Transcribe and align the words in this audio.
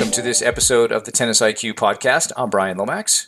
Welcome 0.00 0.14
to 0.14 0.22
this 0.22 0.40
episode 0.40 0.92
of 0.92 1.04
the 1.04 1.12
Tennis 1.12 1.42
IQ 1.42 1.74
podcast. 1.74 2.32
I'm 2.34 2.48
Brian 2.48 2.78
Lomax. 2.78 3.26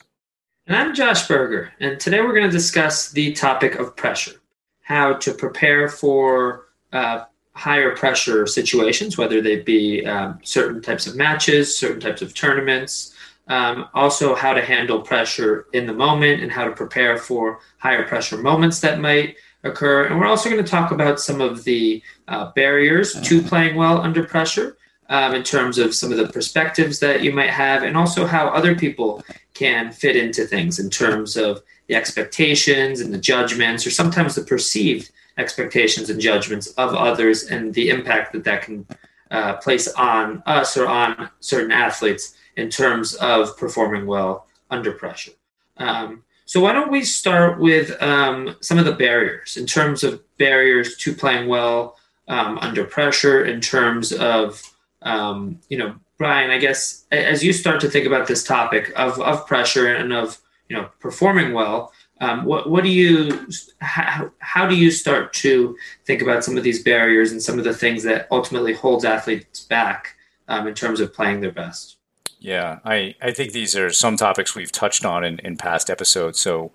And 0.66 0.74
I'm 0.74 0.94
Josh 0.94 1.28
Berger. 1.28 1.70
And 1.80 2.00
today 2.00 2.22
we're 2.22 2.32
going 2.32 2.46
to 2.46 2.50
discuss 2.50 3.10
the 3.10 3.34
topic 3.34 3.74
of 3.74 3.94
pressure 3.94 4.40
how 4.80 5.12
to 5.12 5.34
prepare 5.34 5.90
for 5.90 6.68
uh, 6.94 7.24
higher 7.52 7.94
pressure 7.94 8.46
situations, 8.46 9.18
whether 9.18 9.42
they 9.42 9.60
be 9.60 10.06
um, 10.06 10.38
certain 10.44 10.80
types 10.80 11.06
of 11.06 11.14
matches, 11.14 11.76
certain 11.76 12.00
types 12.00 12.22
of 12.22 12.32
tournaments, 12.32 13.14
um, 13.48 13.86
also 13.92 14.34
how 14.34 14.54
to 14.54 14.62
handle 14.62 15.02
pressure 15.02 15.66
in 15.74 15.86
the 15.86 15.92
moment 15.92 16.42
and 16.42 16.50
how 16.50 16.64
to 16.64 16.72
prepare 16.72 17.18
for 17.18 17.60
higher 17.76 18.08
pressure 18.08 18.38
moments 18.38 18.80
that 18.80 18.98
might 18.98 19.36
occur. 19.62 20.06
And 20.06 20.18
we're 20.18 20.26
also 20.26 20.48
going 20.48 20.64
to 20.64 20.70
talk 20.70 20.90
about 20.90 21.20
some 21.20 21.42
of 21.42 21.64
the 21.64 22.02
uh, 22.28 22.50
barriers 22.52 23.20
to 23.20 23.42
playing 23.42 23.76
well 23.76 24.00
under 24.00 24.24
pressure 24.24 24.78
um, 25.12 25.34
in 25.34 25.42
terms 25.42 25.76
of 25.76 25.94
some 25.94 26.10
of 26.10 26.16
the 26.18 26.32
perspectives 26.32 26.98
that 27.00 27.22
you 27.22 27.32
might 27.32 27.50
have, 27.50 27.82
and 27.82 27.96
also 27.96 28.26
how 28.26 28.48
other 28.48 28.74
people 28.74 29.22
can 29.52 29.92
fit 29.92 30.16
into 30.16 30.46
things 30.46 30.78
in 30.78 30.88
terms 30.88 31.36
of 31.36 31.62
the 31.86 31.94
expectations 31.94 33.00
and 33.02 33.12
the 33.12 33.18
judgments, 33.18 33.86
or 33.86 33.90
sometimes 33.90 34.34
the 34.34 34.42
perceived 34.42 35.12
expectations 35.36 36.08
and 36.08 36.18
judgments 36.18 36.68
of 36.78 36.94
others, 36.94 37.44
and 37.44 37.74
the 37.74 37.90
impact 37.90 38.32
that 38.32 38.44
that 38.44 38.62
can 38.62 38.86
uh, 39.30 39.52
place 39.56 39.86
on 39.94 40.42
us 40.46 40.76
or 40.78 40.86
on 40.88 41.28
certain 41.40 41.72
athletes 41.72 42.34
in 42.56 42.70
terms 42.70 43.14
of 43.16 43.56
performing 43.58 44.06
well 44.06 44.46
under 44.70 44.92
pressure. 44.92 45.32
Um, 45.76 46.24
so 46.46 46.60
why 46.60 46.72
don't 46.72 46.90
we 46.90 47.04
start 47.04 47.60
with 47.60 48.02
um, 48.02 48.56
some 48.60 48.78
of 48.78 48.86
the 48.86 48.92
barriers 48.92 49.58
in 49.58 49.66
terms 49.66 50.04
of 50.04 50.22
barriers 50.38 50.96
to 50.98 51.14
playing 51.14 51.48
well 51.48 51.96
um, 52.28 52.58
under 52.58 52.84
pressure, 52.84 53.44
in 53.44 53.60
terms 53.60 54.12
of 54.12 54.71
um, 55.02 55.60
you 55.68 55.78
know, 55.78 55.94
Brian, 56.18 56.50
I 56.50 56.58
guess 56.58 57.04
as 57.10 57.42
you 57.42 57.52
start 57.52 57.80
to 57.80 57.90
think 57.90 58.06
about 58.06 58.26
this 58.26 58.44
topic 58.44 58.92
of, 58.96 59.20
of 59.20 59.46
pressure 59.46 59.92
and 59.92 60.12
of 60.12 60.38
you 60.68 60.76
know 60.76 60.88
performing 61.00 61.52
well, 61.52 61.92
um, 62.20 62.44
what 62.44 62.70
what 62.70 62.84
do 62.84 62.90
you 62.90 63.48
how, 63.80 64.30
how 64.38 64.66
do 64.66 64.76
you 64.76 64.90
start 64.90 65.32
to 65.34 65.76
think 66.04 66.22
about 66.22 66.44
some 66.44 66.56
of 66.56 66.62
these 66.62 66.82
barriers 66.82 67.32
and 67.32 67.42
some 67.42 67.58
of 67.58 67.64
the 67.64 67.74
things 67.74 68.04
that 68.04 68.28
ultimately 68.30 68.72
holds 68.72 69.04
athletes 69.04 69.64
back 69.64 70.14
um, 70.48 70.66
in 70.66 70.74
terms 70.74 71.00
of 71.00 71.12
playing 71.12 71.40
their 71.40 71.50
best? 71.50 71.96
Yeah, 72.38 72.80
I, 72.84 73.14
I 73.22 73.30
think 73.32 73.52
these 73.52 73.76
are 73.76 73.90
some 73.90 74.16
topics 74.16 74.54
we've 74.54 74.72
touched 74.72 75.04
on 75.04 75.24
in, 75.24 75.38
in 75.40 75.56
past 75.56 75.88
episodes. 75.88 76.40
So 76.40 76.72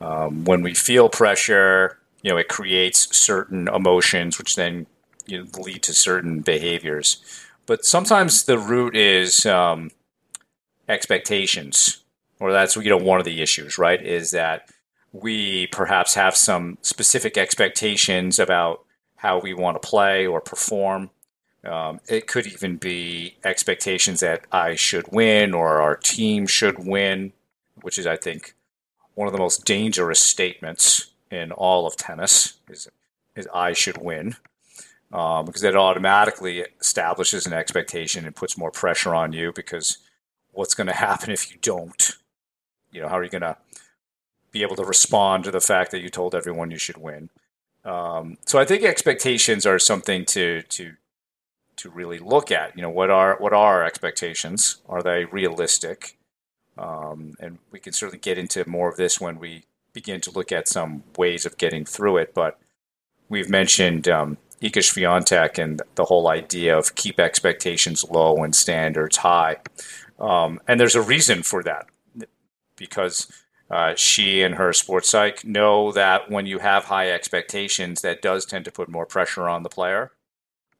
um, 0.00 0.44
when 0.44 0.62
we 0.62 0.74
feel 0.74 1.08
pressure, 1.08 1.98
you 2.22 2.30
know, 2.30 2.36
it 2.36 2.48
creates 2.48 3.16
certain 3.16 3.66
emotions, 3.68 4.38
which 4.38 4.54
then 4.54 4.86
you 5.26 5.38
know, 5.42 5.46
lead 5.60 5.82
to 5.82 5.92
certain 5.92 6.40
behaviors. 6.40 7.18
But 7.68 7.84
sometimes 7.84 8.44
the 8.44 8.58
root 8.58 8.96
is 8.96 9.44
um, 9.44 9.90
expectations, 10.88 12.02
or 12.40 12.50
that's 12.50 12.74
you 12.76 12.88
know 12.88 12.96
one 12.96 13.18
of 13.18 13.26
the 13.26 13.42
issues, 13.42 13.76
right? 13.76 14.02
Is 14.02 14.30
that 14.30 14.70
we 15.12 15.66
perhaps 15.66 16.14
have 16.14 16.34
some 16.34 16.78
specific 16.80 17.36
expectations 17.36 18.38
about 18.38 18.84
how 19.16 19.38
we 19.38 19.52
want 19.52 19.80
to 19.80 19.86
play 19.86 20.26
or 20.26 20.40
perform. 20.40 21.10
Um, 21.62 22.00
it 22.08 22.26
could 22.26 22.46
even 22.46 22.76
be 22.76 23.36
expectations 23.44 24.20
that 24.20 24.46
I 24.50 24.74
should 24.74 25.12
win 25.12 25.52
or 25.52 25.82
our 25.82 25.96
team 25.96 26.46
should 26.46 26.78
win, 26.78 27.34
which 27.82 27.98
is, 27.98 28.06
I 28.06 28.16
think, 28.16 28.54
one 29.14 29.28
of 29.28 29.32
the 29.32 29.38
most 29.38 29.66
dangerous 29.66 30.20
statements 30.20 31.10
in 31.30 31.52
all 31.52 31.86
of 31.86 31.96
tennis 31.96 32.54
is, 32.70 32.88
is 33.36 33.46
I 33.52 33.74
should 33.74 33.98
win 33.98 34.36
um, 35.12 35.46
because 35.46 35.62
that 35.62 35.76
automatically 35.76 36.64
establishes 36.80 37.46
an 37.46 37.52
expectation 37.52 38.24
and 38.24 38.36
puts 38.36 38.58
more 38.58 38.70
pressure 38.70 39.14
on 39.14 39.32
you 39.32 39.52
because 39.52 39.98
what's 40.52 40.74
going 40.74 40.86
to 40.86 40.92
happen 40.92 41.30
if 41.30 41.50
you 41.50 41.58
don't? 41.62 42.12
You 42.90 43.02
know, 43.02 43.08
how 43.08 43.18
are 43.18 43.24
you 43.24 43.30
going 43.30 43.42
to 43.42 43.56
be 44.50 44.62
able 44.62 44.76
to 44.76 44.84
respond 44.84 45.44
to 45.44 45.50
the 45.50 45.60
fact 45.60 45.90
that 45.90 46.00
you 46.00 46.08
told 46.08 46.34
everyone 46.34 46.70
you 46.70 46.78
should 46.78 46.98
win? 46.98 47.30
Um, 47.84 48.38
so 48.46 48.58
I 48.58 48.64
think 48.64 48.82
expectations 48.82 49.64
are 49.64 49.78
something 49.78 50.24
to 50.26 50.62
to 50.62 50.94
to 51.76 51.90
really 51.90 52.18
look 52.18 52.50
at. 52.50 52.76
You 52.76 52.82
know, 52.82 52.90
what 52.90 53.08
are 53.10 53.36
what 53.38 53.52
are 53.52 53.76
our 53.76 53.84
expectations? 53.84 54.78
Are 54.88 55.02
they 55.02 55.24
realistic? 55.24 56.16
Um, 56.76 57.34
and 57.40 57.58
we 57.70 57.80
can 57.80 57.92
certainly 57.92 58.18
get 58.18 58.38
into 58.38 58.68
more 58.68 58.88
of 58.88 58.96
this 58.96 59.20
when 59.20 59.38
we 59.38 59.64
begin 59.92 60.20
to 60.22 60.30
look 60.30 60.52
at 60.52 60.68
some 60.68 61.02
ways 61.16 61.46
of 61.46 61.56
getting 61.56 61.84
through 61.84 62.18
it. 62.18 62.34
But 62.34 62.58
we've 63.28 63.48
mentioned 63.48 64.06
um, 64.06 64.38
Iga 64.62 64.82
Swiatek 64.82 65.62
and 65.62 65.82
the 65.94 66.06
whole 66.06 66.28
idea 66.28 66.76
of 66.76 66.94
keep 66.94 67.20
expectations 67.20 68.04
low 68.04 68.42
and 68.42 68.54
standards 68.54 69.18
high. 69.18 69.58
Um, 70.18 70.60
and 70.66 70.80
there's 70.80 70.96
a 70.96 71.02
reason 71.02 71.42
for 71.42 71.62
that 71.62 71.86
because 72.76 73.30
uh, 73.70 73.94
she 73.94 74.42
and 74.42 74.54
her 74.54 74.72
sports 74.72 75.10
psych 75.10 75.44
know 75.44 75.92
that 75.92 76.30
when 76.30 76.46
you 76.46 76.58
have 76.58 76.84
high 76.84 77.10
expectations, 77.10 78.00
that 78.00 78.22
does 78.22 78.46
tend 78.46 78.64
to 78.64 78.72
put 78.72 78.88
more 78.88 79.06
pressure 79.06 79.48
on 79.48 79.62
the 79.62 79.68
player. 79.68 80.12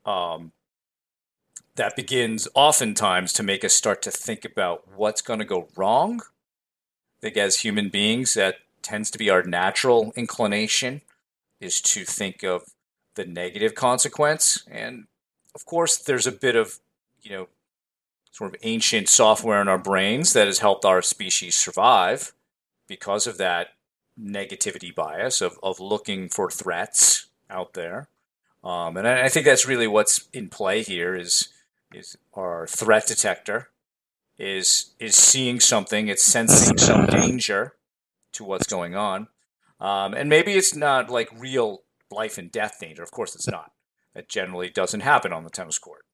Um, 0.05 0.53
that 1.77 1.95
begins 1.95 2.49
oftentimes 2.55 3.33
to 3.35 3.43
make 3.43 3.65
us 3.65 3.75
start 3.75 4.03
to 4.03 4.11
think 4.11 4.45
about 4.45 4.89
what's 4.97 5.23
going 5.23 5.39
to 5.39 5.45
go 5.45 5.69
wrong. 5.77 6.21
I 6.21 7.21
think 7.21 7.37
as 7.37 7.61
human 7.61 7.89
beings, 7.89 8.35
that 8.35 8.57
tends 8.83 9.11
to 9.13 9.19
be 9.19 9.31
our 9.31 9.43
natural 9.43 10.13
inclination 10.17 11.03
is 11.61 11.81
to 11.83 12.05
think 12.05 12.43
of 12.43 12.73
the 13.19 13.27
negative 13.27 13.75
consequence. 13.75 14.65
And 14.71 15.09
of 15.55 15.67
course, 15.67 15.99
there's 15.99 16.27
a 16.27 16.33
bit 16.33 16.55
of, 16.55 16.79
you 17.21 17.31
know, 17.33 17.49
sort 18.31 18.55
of 18.55 18.61
ancient 18.63 19.09
software 19.09 19.61
in 19.61 19.67
our 19.67 19.79
brains 19.79 20.33
that 20.33 20.47
has 20.47 20.61
helped 20.61 20.85
our 20.85 21.03
species 21.03 21.57
survive 21.57 22.33
because 22.87 23.27
of 23.27 23.37
that 23.39 23.71
negativity 24.19 24.95
bias 24.95 25.41
of, 25.41 25.59
of 25.63 25.81
looking 25.81 26.29
for 26.29 26.49
threats 26.49 27.27
out 27.51 27.75
there. 27.75 28.09
Um, 28.63 28.97
and 28.97 29.09
I, 29.09 29.25
I 29.25 29.29
think 29.29 29.45
that's 29.45 29.67
really 29.67 29.89
what's 29.89 30.29
in 30.33 30.49
play 30.49 30.83
here 30.83 31.15
is 31.15 31.49
is 31.93 32.19
our 32.35 32.67
threat 32.67 33.07
detector 33.07 33.71
is 34.39 34.91
is 35.01 35.17
seeing 35.17 35.59
something, 35.59 36.07
it's 36.07 36.25
sensing 36.25 36.79
some 36.79 37.07
danger 37.07 37.75
to 38.33 38.45
what's 38.45 38.67
going 38.67 38.95
on. 38.95 39.27
Um, 39.81 40.15
and 40.15 40.29
maybe 40.29 40.53
it's 40.53 40.77
not 40.77 41.11
like 41.11 41.29
real 41.37 41.83
life 42.11 42.39
and 42.39 42.51
death 42.51 42.79
danger. 42.81 43.03
Of 43.03 43.11
course, 43.11 43.35
it's 43.35 43.49
not. 43.49 43.73
That 44.15 44.29
generally 44.29 44.71
doesn't 44.71 45.01
happen 45.01 45.33
on 45.33 45.45
the 45.45 45.51
tennis 45.51 45.79
court. 45.79 46.05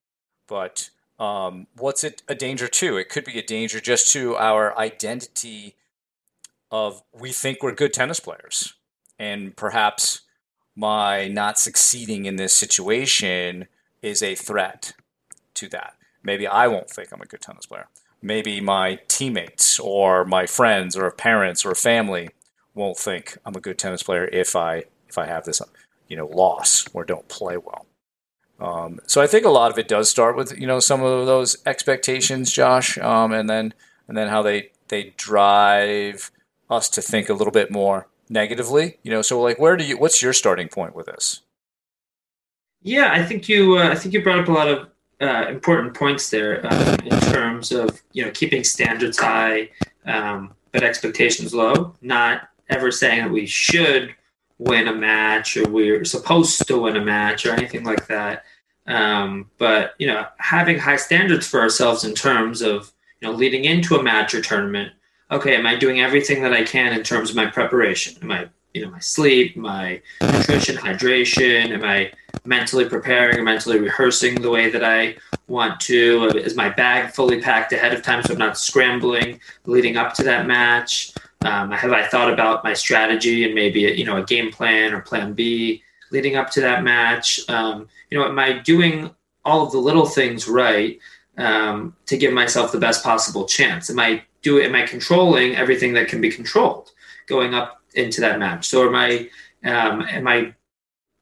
But 0.47 0.91
um, 1.19 1.67
what's 1.77 2.05
it 2.05 2.23
a 2.29 2.35
danger 2.35 2.69
to? 2.69 2.97
It 2.97 3.09
could 3.09 3.25
be 3.25 3.39
a 3.39 3.43
danger 3.43 3.81
just 3.81 4.13
to 4.13 4.37
our 4.37 4.77
identity 4.79 5.77
of 6.71 7.03
we 7.13 7.33
think 7.33 7.63
we're 7.63 7.73
good 7.73 7.93
tennis 7.93 8.21
players. 8.21 8.75
And 9.19 9.57
perhaps 9.57 10.23
my 10.75 11.29
not 11.29 11.59
succeeding 11.59 12.25
in 12.25 12.37
this 12.37 12.55
situation 12.55 13.69
is 14.03 14.23
a 14.23 14.35
threat 14.35 14.93
to 15.55 15.69
that. 15.69 15.95
Maybe 16.23 16.47
I 16.47 16.67
won't 16.67 16.91
think 16.91 17.13
I'm 17.13 17.21
a 17.21 17.27
good 17.27 17.41
tennis 17.41 17.67
player. 17.67 17.87
Maybe 18.21 18.61
my 18.61 19.01
teammates 19.07 19.79
or 19.79 20.25
my 20.25 20.47
friends 20.47 20.97
or 20.97 21.11
parents 21.11 21.65
or 21.65 21.75
family 21.75 22.31
won't 22.75 22.99
think 22.99 23.39
I'm 23.45 23.55
a 23.55 23.61
good 23.61 23.79
tennis 23.79 24.03
player 24.03 24.25
if 24.33 24.57
I 24.57 24.85
if 25.09 25.17
I 25.17 25.27
have 25.27 25.45
this 25.45 25.61
you 26.09 26.17
know 26.17 26.27
loss 26.27 26.87
or 26.93 27.05
don't 27.05 27.29
play 27.29 27.57
well. 27.57 27.87
Um, 28.61 29.01
so 29.07 29.21
I 29.21 29.27
think 29.27 29.45
a 29.45 29.51
lot 29.51 29.71
of 29.71 29.79
it 29.79 29.89
does 29.89 30.09
start 30.09 30.37
with 30.37 30.59
you 30.59 30.67
know 30.67 30.81
some 30.81 31.03
of 31.03 31.27
those 31.27 31.57
expectations, 31.67 32.53
Josh, 32.53 32.99
um, 32.99 33.33
and 33.33 33.49
then 33.49 33.75
and 34.09 34.17
then 34.17 34.29
how 34.29 34.43
they 34.43 34.71
they 34.89 35.15
drive 35.17 36.31
us 36.71 36.89
to 36.91 37.03
think 37.03 37.29
a 37.29 37.35
little 37.35 37.53
bit 37.53 37.71
more 37.71 38.09
negatively. 38.29 38.99
You 39.03 39.11
know, 39.11 39.23
so 39.23 39.41
like 39.41 39.59
where 39.59 39.77
do 39.77 39.85
you? 39.85 39.99
What's 39.99 40.23
your 40.23 40.33
starting 40.33 40.69
point 40.69 40.95
with 40.95 41.07
this? 41.07 41.41
Yeah, 42.83 43.13
I 43.13 43.25
think 43.25 43.49
you 43.49 43.79
uh, 43.79 43.89
I 43.89 43.95
think 43.95 44.15
you 44.15 44.23
brought 44.23 44.41
up 44.41 44.49
a 44.49 44.53
lot 44.53 44.69
of 44.69 44.89
uh, 45.21 45.49
important 45.49 45.95
points 45.95 46.31
there 46.31 46.65
uh, 46.67 46.97
in 47.05 47.21
terms 47.33 47.73
of 47.73 48.03
you 48.13 48.25
know 48.25 48.31
keeping 48.31 48.63
standards 48.63 49.19
high, 49.19 49.71
um, 50.07 50.55
but 50.71 50.83
expectations 50.83 51.55
low. 51.55 51.95
Not 52.03 52.49
ever 52.69 52.91
saying 52.91 53.25
that 53.25 53.31
we 53.31 53.47
should 53.47 54.15
win 54.65 54.89
a 54.89 54.95
match 54.95 55.57
or 55.57 55.69
we're 55.69 56.05
supposed 56.05 56.67
to 56.67 56.79
win 56.79 56.97
a 56.97 57.05
match 57.05 57.47
or 57.47 57.53
anything 57.53 57.85
like 57.85 58.07
that. 58.07 58.45
Um, 58.87 59.51
but 59.59 59.95
you 59.99 60.07
know, 60.07 60.27
having 60.39 60.79
high 60.79 60.97
standards 60.97 61.47
for 61.47 61.61
ourselves 61.61 62.05
in 62.05 62.15
terms 62.15 62.63
of 62.63 62.93
you 63.21 63.29
know 63.29 63.35
leading 63.35 63.65
into 63.65 63.97
a 63.97 64.03
match 64.03 64.35
or 64.35 64.41
tournament. 64.41 64.93
Okay, 65.31 65.57
am 65.57 65.67
I 65.67 65.77
doing 65.77 66.01
everything 66.01 66.43
that 66.43 66.53
I 66.53 66.65
can 66.65 66.93
in 66.93 67.03
terms 67.03 67.31
of 67.31 67.37
my 67.37 67.47
preparation? 67.47 68.17
Am 68.23 68.31
I 68.31 68.49
you 68.75 68.85
know 68.85 68.91
my 68.91 68.99
sleep, 68.99 69.57
my 69.57 70.01
nutrition, 70.21 70.77
hydration? 70.77 71.71
Am 71.71 71.85
I 71.85 72.13
mentally 72.45 72.87
preparing 72.87 73.39
or 73.39 73.43
mentally 73.43 73.79
rehearsing 73.79 74.41
the 74.41 74.51
way 74.51 74.71
that 74.71 74.85
I 74.85 75.17
want 75.49 75.81
to? 75.81 76.27
Is 76.35 76.57
my 76.57 76.69
bag 76.69 77.13
fully 77.13 77.41
packed 77.41 77.73
ahead 77.73 77.95
of 77.95 78.03
time 78.03 78.23
so 78.23 78.33
I'm 78.33 78.39
not 78.39 78.59
scrambling 78.59 79.41
leading 79.65 79.97
up 79.97 80.15
to 80.15 80.23
that 80.25 80.47
match? 80.47 81.15
Um, 81.45 81.71
have 81.71 81.93
I 81.93 82.07
thought 82.07 82.33
about 82.33 82.65
my 82.65 82.73
strategy 82.73 83.45
and 83.45 83.55
maybe 83.55 83.87
a, 83.87 83.95
you 83.95 84.05
know 84.05 84.17
a 84.17 84.25
game 84.25 84.51
plan 84.51 84.95
or 84.95 85.01
plan 85.01 85.35
B 85.35 85.83
leading 86.11 86.37
up 86.37 86.51
to 86.53 86.61
that 86.63 86.83
match? 86.83 87.41
Um, 87.49 87.89
you 88.11 88.19
know, 88.19 88.27
am 88.27 88.39
I 88.39 88.59
doing 88.59 89.11
all 89.45 89.65
of 89.65 89.73
the 89.73 89.79
little 89.79 90.07
things 90.07 90.49
right 90.49 90.99
um, 91.37 91.95
to 92.07 92.17
give 92.17 92.33
myself 92.33 92.73
the 92.73 92.79
best 92.79 93.05
possible 93.05 93.45
chance? 93.45 93.91
Am 93.91 94.01
I 94.01 94.23
do 94.43 94.61
am 94.61 94.75
I 94.75 94.83
controlling 94.87 95.57
everything 95.57 95.93
that 95.95 96.09
can 96.09 96.21
be 96.21 96.31
controlled 96.31 96.91
going 97.27 97.55
up 97.55 97.81
into 97.95 98.21
that 98.23 98.39
match? 98.39 98.67
So 98.67 98.89
am 98.89 98.95
I 98.95 99.29
um, 99.65 100.03
am 100.03 100.27
I 100.27 100.55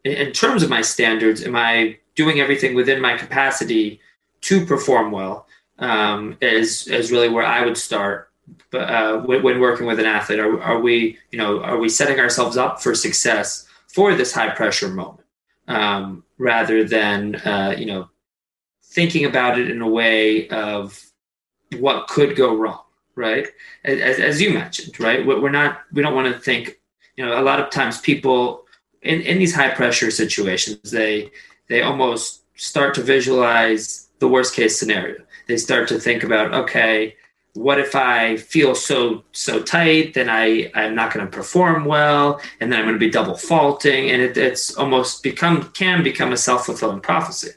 in 0.04 0.32
terms 0.32 0.62
of 0.62 0.70
my 0.70 0.82
standards? 0.82 1.44
Am 1.44 1.56
I 1.56 1.98
doing 2.14 2.40
everything 2.40 2.74
within 2.74 3.00
my 3.00 3.16
capacity 3.16 4.00
to 4.42 4.66
perform 4.66 5.10
well? 5.10 5.46
Um, 5.78 6.36
is 6.40 6.86
is 6.86 7.10
really 7.10 7.28
where 7.28 7.46
I 7.46 7.64
would 7.64 7.76
start. 7.76 8.31
But 8.70 8.90
uh, 8.90 9.20
when, 9.20 9.60
working 9.60 9.86
with 9.86 9.98
an 10.00 10.06
athlete, 10.06 10.38
are, 10.38 10.60
are 10.60 10.80
we 10.80 11.18
you 11.30 11.38
know 11.38 11.62
are 11.62 11.78
we 11.78 11.88
setting 11.88 12.20
ourselves 12.20 12.56
up 12.56 12.82
for 12.82 12.94
success 12.94 13.66
for 13.88 14.14
this 14.14 14.32
high 14.32 14.50
pressure 14.50 14.88
moment 14.88 15.26
um, 15.68 16.24
rather 16.38 16.84
than 16.84 17.36
uh, 17.36 17.74
you 17.76 17.86
know 17.86 18.08
thinking 18.92 19.24
about 19.24 19.58
it 19.58 19.70
in 19.70 19.80
a 19.80 19.88
way 19.88 20.48
of 20.48 21.02
what 21.78 22.08
could 22.08 22.36
go 22.36 22.54
wrong, 22.54 22.82
right? 23.14 23.48
As, 23.84 24.18
as 24.18 24.40
you 24.40 24.52
mentioned, 24.52 25.00
right? 25.00 25.26
We're 25.26 25.50
not, 25.50 25.80
we 25.92 26.02
don't 26.02 26.14
want 26.14 26.32
to 26.32 26.38
think, 26.38 26.78
you 27.16 27.24
know, 27.24 27.40
a 27.40 27.42
lot 27.42 27.60
of 27.60 27.70
times 27.70 28.00
people 28.00 28.64
in, 29.00 29.22
in 29.22 29.38
these 29.38 29.54
high 29.54 29.70
pressure 29.70 30.10
situations, 30.10 30.90
they, 30.90 31.30
they 31.68 31.82
almost 31.82 32.42
start 32.56 32.94
to 32.94 33.02
visualize 33.02 34.08
the 34.18 34.28
worst 34.28 34.54
case 34.54 34.78
scenario. 34.78 35.16
They 35.48 35.56
start 35.56 35.88
to 35.88 35.98
think 35.98 36.22
about, 36.22 36.52
okay, 36.52 37.16
what 37.54 37.78
if 37.78 37.94
I 37.94 38.36
feel 38.36 38.74
so 38.74 39.24
so 39.32 39.62
tight? 39.62 40.14
Then 40.14 40.30
I 40.30 40.70
I'm 40.74 40.94
not 40.94 41.12
going 41.12 41.26
to 41.26 41.30
perform 41.30 41.84
well, 41.84 42.40
and 42.60 42.72
then 42.72 42.78
I'm 42.78 42.86
going 42.86 42.94
to 42.94 42.98
be 42.98 43.10
double 43.10 43.36
faulting, 43.36 44.10
and 44.10 44.22
it, 44.22 44.36
it's 44.36 44.74
almost 44.76 45.22
become 45.22 45.70
can 45.72 46.02
become 46.02 46.32
a 46.32 46.36
self 46.36 46.66
fulfilling 46.66 47.00
prophecy. 47.00 47.50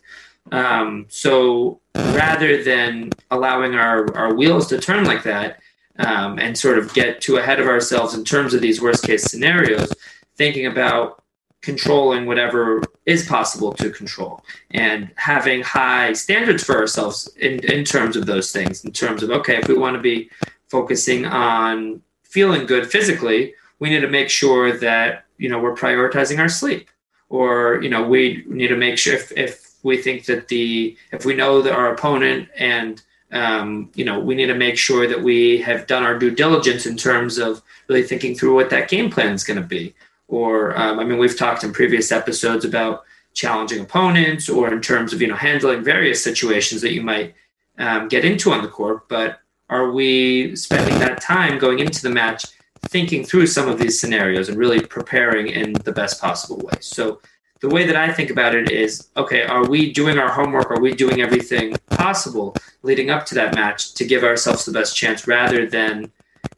Um, 0.51 1.05
so 1.09 1.79
rather 1.95 2.63
than 2.63 3.11
allowing 3.31 3.75
our, 3.75 4.15
our 4.15 4.35
wheels 4.35 4.67
to 4.67 4.77
turn 4.79 5.05
like 5.05 5.23
that 5.23 5.59
um, 5.97 6.37
and 6.39 6.57
sort 6.57 6.77
of 6.77 6.93
get 6.93 7.21
too 7.21 7.37
ahead 7.37 7.59
of 7.59 7.67
ourselves 7.67 8.13
in 8.13 8.23
terms 8.23 8.53
of 8.53 8.61
these 8.61 8.81
worst 8.81 9.03
case 9.03 9.23
scenarios, 9.23 9.91
thinking 10.35 10.67
about 10.67 11.23
controlling 11.65 12.27
whatever 12.27 12.83
is 13.05 13.27
possible 13.27 13.73
to 13.73 13.89
control. 13.89 14.43
And 14.71 15.11
having 15.15 15.63
high 15.63 16.13
standards 16.13 16.63
for 16.63 16.77
ourselves 16.77 17.27
in, 17.37 17.59
in 17.65 17.83
terms 17.83 18.15
of 18.15 18.27
those 18.27 18.51
things, 18.51 18.85
in 18.85 18.91
terms 18.91 19.23
of, 19.23 19.31
okay, 19.31 19.57
if 19.57 19.67
we 19.67 19.77
want 19.77 19.95
to 19.95 20.01
be 20.01 20.29
focusing 20.69 21.25
on 21.25 22.01
feeling 22.23 22.65
good 22.65 22.89
physically, 22.89 23.55
we 23.79 23.89
need 23.89 24.01
to 24.01 24.09
make 24.09 24.29
sure 24.29 24.77
that, 24.77 25.25
you 25.37 25.49
know, 25.49 25.59
we're 25.59 25.75
prioritizing 25.75 26.39
our 26.39 26.49
sleep. 26.49 26.87
Or, 27.29 27.81
you 27.81 27.89
know, 27.89 28.07
we 28.07 28.45
need 28.47 28.67
to 28.67 28.77
make 28.77 28.97
sure 28.99 29.15
if, 29.15 29.31
if 29.35 29.65
we 29.85 30.01
think 30.01 30.25
that 30.25 30.47
the 30.47 30.97
if 31.11 31.25
we 31.25 31.35
know 31.35 31.61
that 31.61 31.73
our 31.73 31.93
opponent 31.93 32.49
and 32.57 33.03
um, 33.31 33.91
you 33.93 34.03
know 34.03 34.19
we 34.19 34.33
need 34.33 34.47
to 34.47 34.55
make 34.55 34.77
sure 34.77 35.07
that 35.07 35.21
we 35.21 35.61
have 35.61 35.85
done 35.85 36.03
our 36.03 36.17
due 36.17 36.31
diligence 36.31 36.87
in 36.87 36.97
terms 36.97 37.37
of 37.37 37.61
really 37.87 38.01
thinking 38.01 38.33
through 38.33 38.55
what 38.55 38.71
that 38.71 38.89
game 38.89 39.11
plan 39.11 39.33
is 39.33 39.43
going 39.43 39.61
to 39.61 39.67
be 39.67 39.93
or 40.27 40.77
um, 40.77 40.99
i 40.99 41.03
mean 41.03 41.17
we've 41.17 41.37
talked 41.37 41.63
in 41.63 41.71
previous 41.71 42.11
episodes 42.11 42.65
about 42.65 43.03
challenging 43.33 43.81
opponents 43.81 44.49
or 44.49 44.73
in 44.73 44.81
terms 44.81 45.13
of 45.13 45.21
you 45.21 45.27
know 45.27 45.35
handling 45.35 45.83
various 45.83 46.23
situations 46.23 46.81
that 46.81 46.93
you 46.93 47.01
might 47.01 47.33
um, 47.77 48.07
get 48.07 48.23
into 48.23 48.51
on 48.51 48.61
the 48.61 48.67
court 48.67 49.07
but 49.09 49.39
are 49.69 49.91
we 49.91 50.55
spending 50.55 50.97
that 50.99 51.21
time 51.21 51.57
going 51.57 51.79
into 51.79 52.01
the 52.01 52.09
match 52.09 52.45
thinking 52.87 53.25
through 53.25 53.47
some 53.47 53.67
of 53.67 53.79
these 53.79 53.99
scenarios 53.99 54.47
and 54.47 54.57
really 54.57 54.79
preparing 54.79 55.47
in 55.47 55.73
the 55.73 55.91
best 55.91 56.21
possible 56.21 56.57
way 56.57 56.77
so 56.79 57.19
the 57.61 57.69
way 57.69 57.85
that 57.85 57.95
I 57.95 58.11
think 58.11 58.29
about 58.29 58.53
it 58.53 58.69
is 58.69 59.09
okay, 59.17 59.43
are 59.43 59.67
we 59.67 59.91
doing 59.91 60.19
our 60.19 60.29
homework? 60.29 60.69
Are 60.69 60.79
we 60.79 60.93
doing 60.93 61.21
everything 61.21 61.75
possible 61.89 62.55
leading 62.83 63.09
up 63.09 63.25
to 63.27 63.35
that 63.35 63.55
match 63.55 63.93
to 63.95 64.05
give 64.05 64.23
ourselves 64.23 64.65
the 64.65 64.71
best 64.71 64.95
chance 64.95 65.27
rather 65.27 65.65
than 65.65 66.11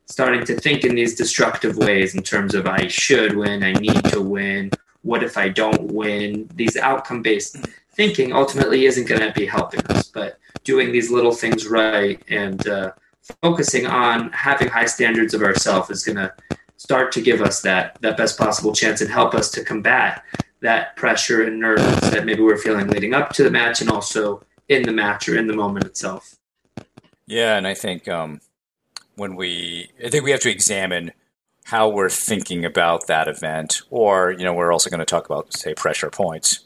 starting 0.08 0.46
to 0.46 0.56
think 0.56 0.84
in 0.84 0.96
these 0.96 1.16
destructive 1.16 1.78
ways 1.78 2.16
in 2.16 2.24
terms 2.24 2.56
of 2.56 2.66
I 2.66 2.88
should 2.88 3.36
win, 3.36 3.64
I 3.64 3.74
need 3.74 4.04
to 4.06 4.22
win, 4.22 4.72
what 5.02 5.24
if 5.24 5.38
I 5.38 5.50
don't 5.50 5.92
win? 5.92 6.50
These 6.56 6.78
outcome 6.78 7.22
based 7.22 7.58
thinking 7.94 8.34
ultimately 8.34 8.86
isn't 8.86 9.08
going 9.08 9.22
to 9.22 9.32
be 9.32 9.46
helping 9.46 9.86
us, 9.88 10.08
but 10.08 10.38
doing 10.64 10.92
these 10.92 11.10
little 11.10 11.32
things 11.32 11.68
right 11.68 12.22
and 12.30 12.68
uh, 12.68 12.92
focusing 13.42 13.88
on 13.88 14.32
having 14.32 14.68
high 14.68 14.86
standards 14.86 15.34
of 15.34 15.42
ourselves 15.42 15.90
is 15.90 16.04
going 16.04 16.18
to 16.18 16.34
start 16.78 17.12
to 17.12 17.22
give 17.22 17.42
us 17.42 17.62
that 17.62 17.98
that 18.02 18.18
best 18.18 18.38
possible 18.38 18.72
chance 18.72 19.02
and 19.02 19.10
help 19.10 19.34
us 19.34 19.50
to 19.50 19.64
combat 19.64 20.24
that 20.62 20.96
pressure 20.96 21.44
and 21.44 21.60
nerves 21.60 22.12
that 22.12 22.26
maybe 22.26 22.42
we're 22.42 22.58
feeling 22.58 22.88
leading 22.88 23.14
up 23.14 23.32
to 23.32 23.44
the 23.44 23.52
match 23.52 23.82
and 23.82 23.90
also 23.90 24.42
in 24.70 24.84
the 24.84 24.92
match 24.92 25.28
or 25.28 25.38
in 25.38 25.48
the 25.48 25.56
moment 25.56 25.86
itself. 25.86 26.36
Yeah, 27.26 27.58
and 27.58 27.68
I 27.68 27.74
think 27.74 28.08
um, 28.08 28.42
when 29.18 29.36
we, 29.36 29.90
I 30.04 30.10
think 30.10 30.24
we 30.24 30.32
have 30.32 30.40
to 30.42 30.52
examine 30.52 31.12
how 31.66 31.90
we're 31.90 32.10
thinking 32.10 32.64
about 32.64 33.08
that 33.08 33.28
event, 33.28 33.82
or 33.90 34.32
you 34.32 34.46
know, 34.46 34.54
we're 34.54 34.72
also 34.72 34.90
going 34.90 35.00
to 35.02 35.06
talk 35.06 35.26
about 35.26 35.54
say 35.54 35.74
pressure 35.74 36.10
points 36.10 36.64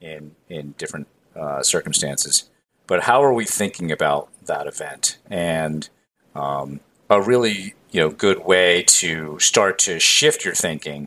in 0.00 0.34
in 0.48 0.72
different 0.76 1.06
uh, 1.36 1.62
circumstances. 1.62 2.50
But 2.88 3.04
how 3.04 3.22
are 3.22 3.32
we 3.32 3.44
thinking 3.44 3.92
about 3.92 4.28
that 4.46 4.66
event? 4.66 5.18
And 5.30 5.88
um, 6.34 6.80
a 7.08 7.22
really 7.22 7.74
you 7.92 8.00
know 8.00 8.10
good 8.10 8.44
way 8.44 8.82
to 8.82 9.38
start 9.38 9.78
to 9.80 10.00
shift 10.00 10.44
your 10.44 10.54
thinking 10.54 11.06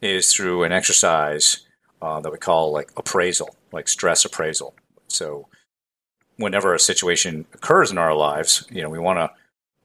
is 0.00 0.32
through 0.32 0.62
an 0.62 0.72
exercise 0.72 1.66
uh, 2.00 2.20
that 2.20 2.32
we 2.32 2.38
call 2.38 2.72
like 2.72 2.90
appraisal, 2.96 3.54
like 3.72 3.88
stress 3.88 4.24
appraisal. 4.24 4.74
So 5.08 5.48
whenever 6.36 6.72
a 6.72 6.78
situation 6.78 7.44
occurs 7.52 7.90
in 7.90 7.98
our 7.98 8.14
lives, 8.14 8.66
you 8.70 8.80
know, 8.80 8.88
we 8.88 8.98
want 8.98 9.18
to 9.18 9.30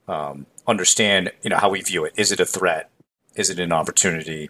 um, 0.08 0.46
understand, 0.68 1.32
you 1.42 1.50
know, 1.50 1.58
how 1.58 1.70
we 1.70 1.82
view 1.82 2.06
it. 2.06 2.14
Is 2.16 2.32
it 2.32 2.40
a 2.40 2.46
threat? 2.46 2.90
Is 3.36 3.50
it 3.50 3.60
an 3.60 3.72
opportunity? 3.72 4.50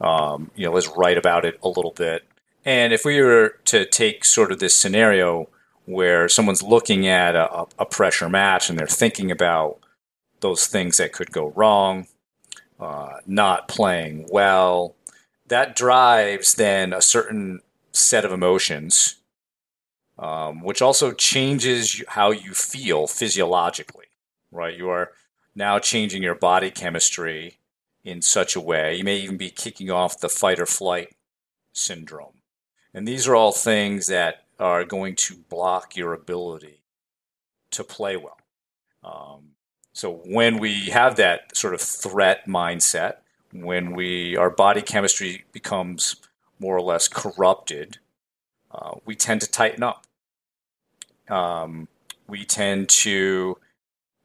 Um, 0.00 0.50
you 0.56 0.66
know, 0.66 0.72
let's 0.72 0.88
write 0.96 1.18
about 1.18 1.44
it 1.44 1.58
a 1.62 1.68
little 1.68 1.92
bit. 1.92 2.24
And 2.64 2.92
if 2.92 3.04
we 3.04 3.20
were 3.20 3.58
to 3.66 3.84
take 3.84 4.24
sort 4.24 4.50
of 4.50 4.58
this 4.58 4.76
scenario 4.76 5.48
where 5.84 6.28
someone's 6.28 6.62
looking 6.62 7.06
at 7.06 7.36
a, 7.36 7.66
a 7.78 7.84
pressure 7.84 8.28
match 8.28 8.70
and 8.70 8.78
they're 8.78 8.86
thinking 8.86 9.30
about 9.30 9.78
those 10.40 10.66
things 10.66 10.96
that 10.96 11.12
could 11.12 11.30
go 11.30 11.48
wrong, 11.50 12.06
uh, 12.80 13.18
not 13.26 13.68
playing 13.68 14.26
well, 14.30 14.94
that 15.48 15.76
drives 15.76 16.54
then 16.54 16.92
a 16.92 17.02
certain 17.02 17.60
set 17.92 18.24
of 18.24 18.32
emotions, 18.32 19.16
um, 20.18 20.62
which 20.62 20.82
also 20.82 21.12
changes 21.12 22.02
how 22.08 22.30
you 22.30 22.52
feel 22.52 23.06
physiologically, 23.06 24.03
right? 24.54 24.76
You 24.76 24.88
are 24.88 25.12
now 25.54 25.78
changing 25.78 26.22
your 26.22 26.34
body 26.34 26.70
chemistry 26.70 27.58
in 28.04 28.22
such 28.22 28.54
a 28.54 28.60
way. 28.60 28.96
You 28.96 29.04
may 29.04 29.16
even 29.18 29.36
be 29.36 29.50
kicking 29.50 29.90
off 29.90 30.20
the 30.20 30.28
fight 30.28 30.60
or 30.60 30.66
flight 30.66 31.14
syndrome. 31.72 32.34
And 32.92 33.08
these 33.08 33.26
are 33.26 33.34
all 33.34 33.52
things 33.52 34.06
that 34.06 34.44
are 34.58 34.84
going 34.84 35.16
to 35.16 35.36
block 35.48 35.96
your 35.96 36.12
ability 36.12 36.82
to 37.72 37.82
play 37.82 38.16
well. 38.16 38.38
Um, 39.02 39.50
so 39.92 40.22
when 40.24 40.58
we 40.58 40.86
have 40.90 41.16
that 41.16 41.56
sort 41.56 41.74
of 41.74 41.80
threat 41.80 42.46
mindset, 42.46 43.16
when 43.52 43.94
we 43.94 44.36
our 44.36 44.50
body 44.50 44.82
chemistry 44.82 45.44
becomes 45.52 46.16
more 46.58 46.76
or 46.76 46.80
less 46.80 47.08
corrupted, 47.08 47.98
uh, 48.70 48.94
we 49.04 49.14
tend 49.14 49.40
to 49.40 49.50
tighten 49.50 49.82
up. 49.82 50.06
Um, 51.28 51.88
we 52.26 52.44
tend 52.44 52.88
to 52.88 53.58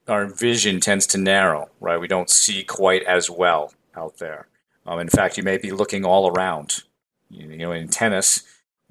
our 0.10 0.25
vision 0.25 0.80
tends 0.80 1.08
to 1.08 1.18
narrow, 1.18 1.70
right? 1.80 2.00
We 2.00 2.08
don't 2.08 2.30
see 2.30 2.63
quite 2.63 3.04
as 3.04 3.30
well 3.30 3.74
out 3.96 4.18
there. 4.18 4.48
Um, 4.86 5.00
in 5.00 5.10
fact, 5.10 5.38
you 5.38 5.44
may 5.44 5.58
be 5.58 5.72
looking 5.72 6.04
all 6.06 6.30
around. 6.32 6.84
You, 7.30 7.56
know, 7.58 7.72
in 7.72 7.89
tennis, 7.89 8.44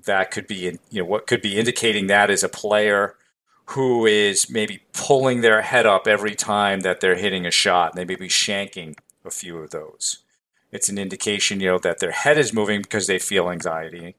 that 0.05 0.31
could 0.31 0.47
be 0.47 0.69
in, 0.69 0.79
you 0.91 1.03
know 1.03 1.09
what 1.09 1.27
could 1.27 1.43
be 1.43 1.59
indicating 1.59 2.07
that 2.07 2.31
is 2.31 2.45
a 2.45 2.49
player 2.49 3.17
who 3.73 4.07
is 4.07 4.49
maybe 4.49 4.83
pulling 4.93 5.41
their 5.41 5.61
head 5.61 5.85
up 5.85 6.07
every 6.07 6.35
time 6.35 6.81
that 6.81 7.01
they're 7.01 7.17
hitting 7.17 7.45
a 7.45 7.51
shot. 7.51 7.95
They 7.95 8.05
may 8.05 8.15
be 8.15 8.29
shanking 8.29 8.97
a 9.25 9.31
few 9.31 9.59
of 9.59 9.71
those 9.71 10.19
it's 10.71 10.89
an 10.89 10.99
indication, 10.99 11.61
you 11.61 11.69
know, 11.69 11.79
that 11.79 11.99
their 11.99 12.11
head 12.11 12.39
is 12.39 12.53
moving 12.53 12.83
because 12.83 13.07
they 13.07 13.19
feel 13.19 13.51
anxiety. 13.51 14.17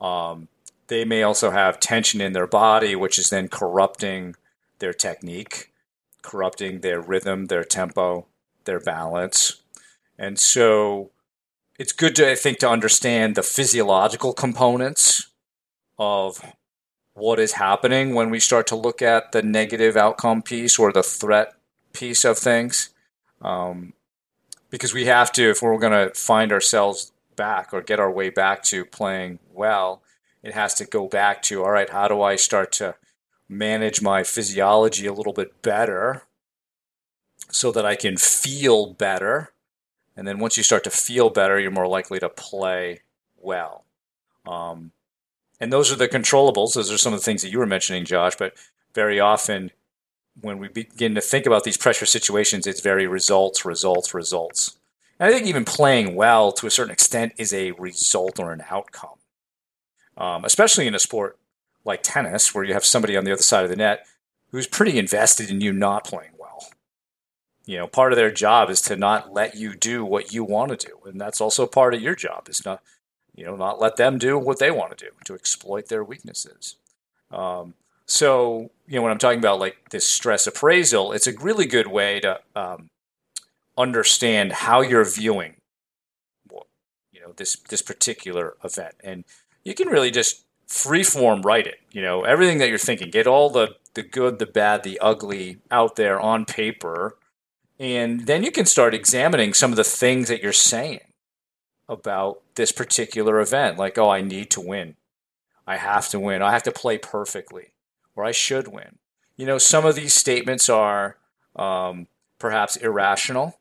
Um, 0.00 0.48
they 0.88 1.04
may 1.04 1.22
also 1.22 1.50
have 1.50 1.80
tension 1.80 2.20
in 2.20 2.32
their 2.32 2.46
body, 2.46 2.94
which 2.94 3.18
is 3.18 3.30
then 3.30 3.48
corrupting 3.48 4.36
their 4.78 4.92
technique, 4.92 5.67
corrupting 6.22 6.80
their 6.80 7.00
rhythm, 7.00 7.46
their 7.46 7.64
tempo, 7.64 8.26
their 8.64 8.80
balance. 8.80 9.60
And 10.18 10.38
so 10.38 11.10
it's 11.78 11.92
good 11.92 12.16
to, 12.16 12.30
I 12.30 12.34
think, 12.34 12.58
to 12.58 12.68
understand 12.68 13.34
the 13.34 13.42
physiological 13.42 14.32
components 14.32 15.28
of 15.98 16.40
what 17.14 17.38
is 17.38 17.52
happening 17.52 18.14
when 18.14 18.30
we 18.30 18.40
start 18.40 18.66
to 18.68 18.76
look 18.76 19.02
at 19.02 19.32
the 19.32 19.42
negative 19.42 19.96
outcome 19.96 20.42
piece 20.42 20.78
or 20.78 20.92
the 20.92 21.02
threat 21.02 21.54
piece 21.92 22.24
of 22.24 22.38
things. 22.38 22.90
Um, 23.42 23.92
because 24.70 24.94
we 24.94 25.06
have 25.06 25.32
to 25.32 25.50
if 25.50 25.62
we're 25.62 25.78
going 25.78 25.92
to 25.92 26.14
find 26.14 26.52
ourselves 26.52 27.12
back 27.36 27.72
or 27.72 27.80
get 27.80 28.00
our 28.00 28.10
way 28.10 28.30
back 28.30 28.62
to 28.62 28.84
playing 28.84 29.38
well 29.52 30.02
it 30.42 30.54
has 30.54 30.74
to 30.74 30.84
go 30.84 31.06
back 31.06 31.42
to 31.42 31.62
all 31.62 31.70
right 31.70 31.90
how 31.90 32.08
do 32.08 32.20
i 32.20 32.36
start 32.36 32.72
to 32.72 32.94
manage 33.48 34.02
my 34.02 34.22
physiology 34.22 35.06
a 35.06 35.12
little 35.12 35.32
bit 35.32 35.62
better 35.62 36.24
so 37.50 37.72
that 37.72 37.86
I 37.86 37.96
can 37.96 38.16
feel 38.16 38.92
better. 38.92 39.52
And 40.16 40.26
then 40.26 40.38
once 40.38 40.56
you 40.56 40.62
start 40.62 40.84
to 40.84 40.90
feel 40.90 41.30
better, 41.30 41.58
you're 41.58 41.70
more 41.70 41.86
likely 41.86 42.18
to 42.18 42.28
play 42.28 43.00
well. 43.40 43.84
Um, 44.46 44.92
and 45.60 45.72
those 45.72 45.90
are 45.90 45.96
the 45.96 46.08
controllables. 46.08 46.74
Those 46.74 46.92
are 46.92 46.98
some 46.98 47.12
of 47.12 47.20
the 47.20 47.24
things 47.24 47.42
that 47.42 47.50
you 47.50 47.58
were 47.58 47.66
mentioning, 47.66 48.04
Josh. 48.04 48.36
But 48.36 48.54
very 48.94 49.18
often, 49.18 49.70
when 50.40 50.58
we 50.58 50.68
begin 50.68 51.14
to 51.14 51.20
think 51.20 51.46
about 51.46 51.64
these 51.64 51.76
pressure 51.76 52.06
situations, 52.06 52.66
it's 52.66 52.80
very 52.80 53.06
results, 53.06 53.64
results, 53.64 54.14
results. 54.14 54.76
And 55.18 55.28
I 55.28 55.32
think 55.32 55.46
even 55.46 55.64
playing 55.64 56.14
well 56.14 56.52
to 56.52 56.66
a 56.66 56.70
certain 56.70 56.92
extent 56.92 57.32
is 57.38 57.52
a 57.52 57.72
result 57.72 58.38
or 58.38 58.52
an 58.52 58.62
outcome, 58.70 59.18
um, 60.16 60.44
especially 60.44 60.86
in 60.86 60.94
a 60.94 61.00
sport 61.00 61.38
like 61.84 62.02
tennis, 62.02 62.54
where 62.54 62.64
you 62.64 62.74
have 62.74 62.84
somebody 62.84 63.16
on 63.16 63.24
the 63.24 63.32
other 63.32 63.42
side 63.42 63.64
of 63.64 63.70
the 63.70 63.76
net 63.76 64.06
who's 64.50 64.66
pretty 64.66 64.98
invested 64.98 65.50
in 65.50 65.60
you 65.60 65.72
not 65.72 66.04
playing 66.04 66.32
well. 66.38 66.68
You 67.66 67.78
know, 67.78 67.86
part 67.86 68.12
of 68.12 68.16
their 68.16 68.30
job 68.30 68.70
is 68.70 68.80
to 68.82 68.96
not 68.96 69.32
let 69.32 69.54
you 69.54 69.74
do 69.74 70.04
what 70.04 70.32
you 70.32 70.42
want 70.42 70.78
to 70.78 70.86
do, 70.86 70.98
and 71.04 71.20
that's 71.20 71.40
also 71.40 71.66
part 71.66 71.94
of 71.94 72.00
your 72.00 72.14
job. 72.14 72.48
Is 72.48 72.64
not, 72.64 72.82
you 73.34 73.44
know, 73.44 73.56
not 73.56 73.80
let 73.80 73.96
them 73.96 74.18
do 74.18 74.38
what 74.38 74.58
they 74.58 74.70
want 74.70 74.96
to 74.96 75.04
do 75.04 75.12
to 75.24 75.34
exploit 75.34 75.88
their 75.88 76.02
weaknesses. 76.02 76.76
Um, 77.30 77.74
so, 78.06 78.70
you 78.86 78.96
know, 78.96 79.02
when 79.02 79.12
I'm 79.12 79.18
talking 79.18 79.38
about 79.38 79.60
like 79.60 79.90
this 79.90 80.08
stress 80.08 80.46
appraisal, 80.46 81.12
it's 81.12 81.26
a 81.26 81.38
really 81.38 81.66
good 81.66 81.88
way 81.88 82.20
to 82.20 82.40
um, 82.56 82.88
understand 83.76 84.52
how 84.52 84.80
you're 84.80 85.04
viewing, 85.04 85.56
you 87.12 87.20
know, 87.20 87.32
this 87.36 87.56
this 87.68 87.82
particular 87.82 88.56
event, 88.64 88.94
and 89.04 89.24
you 89.62 89.74
can 89.74 89.88
really 89.88 90.10
just 90.10 90.46
freeform 90.68 91.44
write 91.44 91.66
it. 91.66 91.80
You 91.90 92.02
know, 92.02 92.24
everything 92.24 92.58
that 92.58 92.68
you're 92.68 92.78
thinking, 92.78 93.10
get 93.10 93.26
all 93.26 93.50
the 93.50 93.76
the 93.94 94.02
good, 94.02 94.38
the 94.38 94.46
bad, 94.46 94.82
the 94.82 94.98
ugly 95.00 95.58
out 95.70 95.96
there 95.96 96.20
on 96.20 96.44
paper, 96.44 97.16
and 97.80 98.26
then 98.26 98.44
you 98.44 98.50
can 98.50 98.66
start 98.66 98.94
examining 98.94 99.54
some 99.54 99.72
of 99.72 99.76
the 99.76 99.84
things 99.84 100.28
that 100.28 100.42
you're 100.42 100.52
saying 100.52 101.00
about 101.88 102.42
this 102.54 102.70
particular 102.70 103.40
event. 103.40 103.78
Like, 103.78 103.98
oh, 103.98 104.10
I 104.10 104.20
need 104.20 104.50
to 104.50 104.60
win. 104.60 104.96
I 105.66 105.76
have 105.76 106.08
to 106.10 106.20
win. 106.20 106.42
I 106.42 106.52
have 106.52 106.62
to 106.64 106.72
play 106.72 106.98
perfectly, 106.98 107.72
or 108.14 108.24
I 108.24 108.32
should 108.32 108.68
win. 108.68 108.98
You 109.36 109.46
know, 109.46 109.58
some 109.58 109.84
of 109.84 109.94
these 109.96 110.14
statements 110.14 110.68
are 110.68 111.16
um, 111.56 112.06
perhaps 112.38 112.76
irrational, 112.76 113.58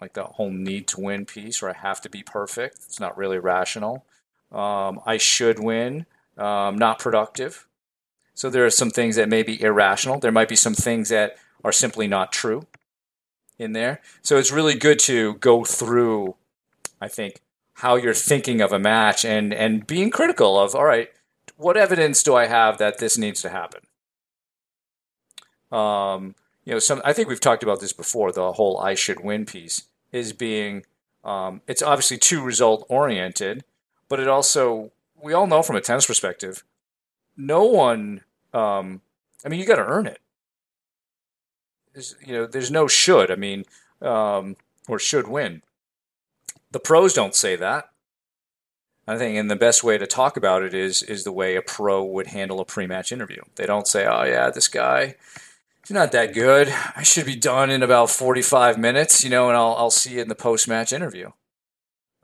like 0.00 0.14
the 0.14 0.24
whole 0.24 0.50
need 0.50 0.88
to 0.88 1.00
win 1.00 1.24
piece, 1.24 1.62
or 1.62 1.70
I 1.70 1.74
have 1.74 2.00
to 2.02 2.10
be 2.10 2.22
perfect. 2.22 2.76
It's 2.86 3.00
not 3.00 3.16
really 3.16 3.38
rational. 3.38 4.06
Um, 4.50 5.00
I 5.04 5.18
should 5.18 5.58
win 5.58 6.06
um, 6.38 6.78
not 6.78 6.98
productive. 6.98 7.66
So 8.34 8.48
there 8.48 8.64
are 8.64 8.70
some 8.70 8.90
things 8.90 9.16
that 9.16 9.28
may 9.28 9.42
be 9.42 9.60
irrational. 9.60 10.20
There 10.20 10.32
might 10.32 10.48
be 10.48 10.56
some 10.56 10.74
things 10.74 11.08
that 11.08 11.36
are 11.64 11.72
simply 11.72 12.06
not 12.06 12.32
true 12.32 12.66
in 13.58 13.72
there. 13.72 14.00
So 14.22 14.36
it's 14.38 14.52
really 14.52 14.74
good 14.74 14.98
to 15.00 15.34
go 15.34 15.64
through, 15.64 16.36
I 17.00 17.08
think, 17.08 17.40
how 17.74 17.96
you're 17.96 18.14
thinking 18.14 18.60
of 18.60 18.72
a 18.72 18.78
match 18.78 19.24
and 19.24 19.52
and 19.52 19.86
being 19.86 20.10
critical 20.10 20.58
of 20.58 20.74
all 20.74 20.84
right, 20.84 21.10
what 21.56 21.76
evidence 21.76 22.22
do 22.22 22.34
I 22.34 22.46
have 22.46 22.78
that 22.78 22.98
this 22.98 23.18
needs 23.18 23.42
to 23.42 23.48
happen? 23.48 23.82
Um, 25.70 26.34
you 26.64 26.72
know, 26.72 26.78
some 26.78 27.02
I 27.04 27.12
think 27.12 27.28
we've 27.28 27.40
talked 27.40 27.62
about 27.62 27.80
this 27.80 27.92
before. 27.92 28.32
The 28.32 28.52
whole 28.52 28.78
"I 28.78 28.94
should 28.94 29.24
win" 29.24 29.46
piece 29.46 29.84
is 30.12 30.32
being 30.32 30.84
um, 31.24 31.60
it's 31.66 31.82
obviously 31.82 32.18
too 32.18 32.42
result 32.42 32.86
oriented, 32.88 33.64
but 34.08 34.20
it 34.20 34.28
also 34.28 34.92
we 35.22 35.32
all 35.32 35.46
know 35.46 35.62
from 35.62 35.76
a 35.76 35.80
tennis 35.80 36.06
perspective, 36.06 36.64
no 37.36 37.64
one. 37.64 38.22
Um, 38.52 39.02
I 39.44 39.48
mean, 39.48 39.60
you 39.60 39.66
got 39.66 39.76
to 39.76 39.86
earn 39.86 40.06
it. 40.06 40.20
There's, 41.92 42.14
you 42.24 42.32
know, 42.32 42.46
there's 42.46 42.70
no 42.70 42.86
should. 42.86 43.30
I 43.30 43.36
mean, 43.36 43.64
um, 44.00 44.56
or 44.88 44.98
should 44.98 45.28
win. 45.28 45.62
The 46.70 46.80
pros 46.80 47.14
don't 47.14 47.34
say 47.34 47.56
that. 47.56 47.90
I 49.06 49.16
think, 49.16 49.38
and 49.38 49.50
the 49.50 49.56
best 49.56 49.82
way 49.82 49.96
to 49.96 50.06
talk 50.06 50.36
about 50.36 50.62
it 50.62 50.74
is 50.74 51.02
is 51.02 51.24
the 51.24 51.32
way 51.32 51.56
a 51.56 51.62
pro 51.62 52.04
would 52.04 52.26
handle 52.26 52.60
a 52.60 52.64
pre-match 52.66 53.10
interview. 53.10 53.40
They 53.54 53.64
don't 53.64 53.88
say, 53.88 54.06
"Oh 54.06 54.24
yeah, 54.24 54.50
this 54.50 54.68
guy, 54.68 55.14
he's 55.80 55.94
not 55.94 56.12
that 56.12 56.34
good. 56.34 56.68
I 56.94 57.02
should 57.04 57.24
be 57.24 57.34
done 57.34 57.70
in 57.70 57.82
about 57.82 58.10
45 58.10 58.76
minutes," 58.78 59.24
you 59.24 59.30
know, 59.30 59.48
and 59.48 59.56
I'll 59.56 59.74
I'll 59.78 59.90
see 59.90 60.14
you 60.14 60.20
in 60.20 60.28
the 60.28 60.34
post-match 60.34 60.92
interview. 60.92 61.30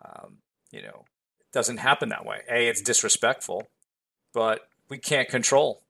Um, 0.05 0.39
you 0.71 0.83
know, 0.83 1.04
doesn't 1.55 1.79
happen 1.79 2.11
that 2.11 2.27
way. 2.27 2.41
A, 2.51 2.69
it's 2.69 2.83
disrespectful, 2.83 3.69
but 4.35 4.69
we 4.89 4.99
can't 4.99 5.29
control 5.29 5.83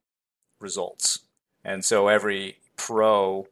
results. 0.61 1.21
And 1.65 1.85
so 1.85 2.09
every 2.09 2.59
pro 2.77 3.49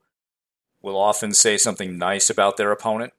will 0.82 0.98
often 0.98 1.32
say 1.32 1.56
something 1.56 1.96
nice 1.96 2.28
about 2.28 2.58
their 2.58 2.70
opponent. 2.70 3.14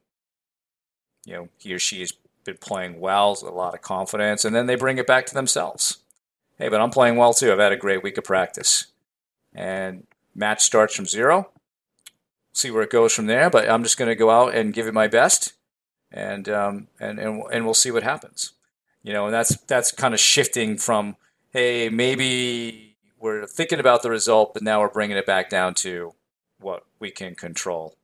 You 1.26 1.34
know, 1.34 1.48
he 1.58 1.74
or 1.74 1.78
she 1.78 2.00
has 2.00 2.12
been 2.44 2.58
playing 2.58 3.00
well, 3.00 3.36
a 3.42 3.50
lot 3.50 3.74
of 3.74 3.82
confidence, 3.82 4.44
and 4.44 4.54
then 4.54 4.66
they 4.66 4.76
bring 4.76 4.98
it 4.98 5.06
back 5.06 5.26
to 5.26 5.34
themselves. 5.34 5.98
Hey, 6.56 6.68
but 6.68 6.80
I'm 6.80 6.90
playing 6.90 7.16
well 7.16 7.34
too. 7.34 7.50
I've 7.52 7.58
had 7.58 7.72
a 7.72 7.76
great 7.76 8.02
week 8.02 8.16
of 8.16 8.24
practice. 8.24 8.86
And 9.52 10.06
match 10.34 10.62
starts 10.62 10.94
from 10.94 11.06
zero. 11.06 11.50
See 12.52 12.70
where 12.70 12.82
it 12.82 12.90
goes 12.90 13.12
from 13.12 13.26
there, 13.26 13.50
but 13.50 13.68
I'm 13.68 13.82
just 13.82 13.98
going 13.98 14.08
to 14.08 14.14
go 14.14 14.30
out 14.30 14.54
and 14.54 14.72
give 14.72 14.86
it 14.86 14.94
my 14.94 15.08
best, 15.08 15.54
and 16.12 16.48
um, 16.48 16.86
and 17.00 17.18
and 17.18 17.42
and 17.52 17.64
we'll 17.64 17.74
see 17.74 17.90
what 17.90 18.04
happens. 18.04 18.52
You 19.04 19.12
know, 19.12 19.26
and 19.26 19.34
that's 19.34 19.56
that's 19.68 19.92
kind 19.92 20.14
of 20.14 20.18
shifting 20.18 20.76
from 20.76 21.16
hey, 21.52 21.88
maybe 21.88 22.96
we're 23.20 23.46
thinking 23.46 23.78
about 23.78 24.02
the 24.02 24.10
result, 24.10 24.52
but 24.54 24.62
now 24.62 24.80
we're 24.80 24.88
bringing 24.88 25.16
it 25.16 25.24
back 25.24 25.48
down 25.48 25.74
to 25.74 26.14
what 26.58 26.84
we 26.98 27.10
can 27.10 27.36
control 27.36 27.96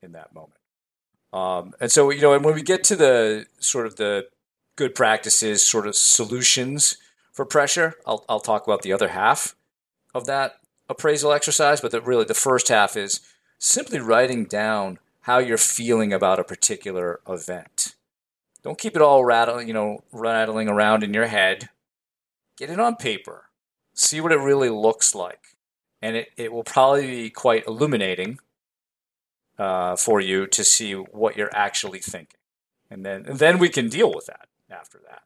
in 0.00 0.12
that 0.12 0.32
moment. 0.32 0.54
Um, 1.32 1.74
and 1.80 1.90
so, 1.90 2.10
you 2.10 2.20
know, 2.20 2.32
and 2.34 2.44
when 2.44 2.54
we 2.54 2.62
get 2.62 2.84
to 2.84 2.96
the 2.96 3.46
sort 3.58 3.86
of 3.86 3.96
the 3.96 4.28
good 4.76 4.94
practices, 4.94 5.66
sort 5.66 5.86
of 5.86 5.96
solutions 5.96 6.96
for 7.32 7.44
pressure, 7.44 7.96
I'll, 8.06 8.24
I'll 8.28 8.40
talk 8.40 8.66
about 8.66 8.82
the 8.82 8.92
other 8.92 9.08
half 9.08 9.54
of 10.14 10.26
that 10.26 10.60
appraisal 10.88 11.32
exercise. 11.32 11.80
But 11.80 11.90
the, 11.90 12.00
really, 12.00 12.24
the 12.24 12.34
first 12.34 12.68
half 12.68 12.96
is 12.96 13.20
simply 13.58 13.98
writing 13.98 14.44
down 14.44 14.98
how 15.22 15.38
you're 15.38 15.58
feeling 15.58 16.12
about 16.12 16.38
a 16.38 16.44
particular 16.44 17.20
event. 17.28 17.96
Don't 18.62 18.78
keep 18.78 18.96
it 18.96 19.02
all 19.02 19.24
rattling, 19.24 19.68
you 19.68 19.74
know, 19.74 20.02
rattling 20.12 20.68
around 20.68 21.02
in 21.02 21.14
your 21.14 21.26
head. 21.26 21.68
Get 22.56 22.70
it 22.70 22.80
on 22.80 22.96
paper. 22.96 23.44
See 23.94 24.20
what 24.20 24.32
it 24.32 24.38
really 24.38 24.68
looks 24.68 25.14
like. 25.14 25.56
And 26.02 26.16
it, 26.16 26.28
it 26.36 26.52
will 26.52 26.64
probably 26.64 27.06
be 27.06 27.30
quite 27.30 27.66
illuminating 27.66 28.38
uh, 29.58 29.96
for 29.96 30.20
you 30.20 30.46
to 30.46 30.64
see 30.64 30.92
what 30.92 31.36
you're 31.36 31.54
actually 31.54 31.98
thinking. 31.98 32.38
And 32.90 33.04
then, 33.04 33.26
and 33.26 33.38
then 33.38 33.58
we 33.58 33.68
can 33.68 33.88
deal 33.88 34.12
with 34.14 34.26
that 34.26 34.48
after 34.70 35.00
that. 35.08 35.22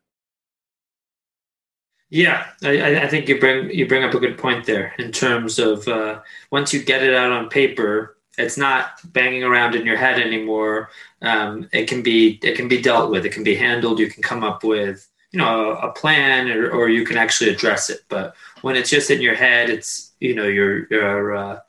Yeah, 2.10 2.46
I, 2.62 3.04
I, 3.04 3.08
think 3.08 3.26
you 3.26 3.40
bring 3.40 3.70
you 3.70 3.88
bring 3.88 4.04
up 4.04 4.12
a 4.12 4.20
good 4.20 4.36
point 4.36 4.66
there 4.66 4.92
in 4.98 5.12
terms 5.12 5.58
of 5.58 5.88
uh, 5.88 6.20
once 6.50 6.74
you 6.74 6.82
get 6.82 7.02
it 7.02 7.14
out 7.14 7.32
on 7.32 7.48
paper, 7.48 8.18
it's 8.38 8.56
not 8.56 9.00
banging 9.12 9.44
around 9.44 9.74
in 9.74 9.84
your 9.84 9.96
head 9.96 10.20
anymore. 10.20 10.90
Um, 11.20 11.68
it 11.72 11.88
can 11.88 12.02
be 12.02 12.38
it 12.42 12.56
can 12.56 12.68
be 12.68 12.80
dealt 12.80 13.10
with. 13.10 13.26
It 13.26 13.32
can 13.32 13.44
be 13.44 13.54
handled. 13.54 13.98
You 13.98 14.10
can 14.10 14.22
come 14.22 14.42
up 14.42 14.64
with 14.64 15.08
you 15.32 15.38
know 15.38 15.72
a, 15.72 15.88
a 15.88 15.92
plan, 15.92 16.50
or, 16.50 16.70
or, 16.70 16.88
you 16.88 17.04
can 17.04 17.16
actually 17.16 17.50
address 17.50 17.90
it. 17.90 18.02
But 18.08 18.34
when 18.62 18.76
it's 18.76 18.90
just 18.90 19.10
in 19.10 19.20
your 19.20 19.34
head, 19.34 19.70
it's 19.70 20.12
you 20.20 20.34
know 20.34 20.46
you're 20.46 20.86
you're 20.90 21.36
uh, 21.36 21.60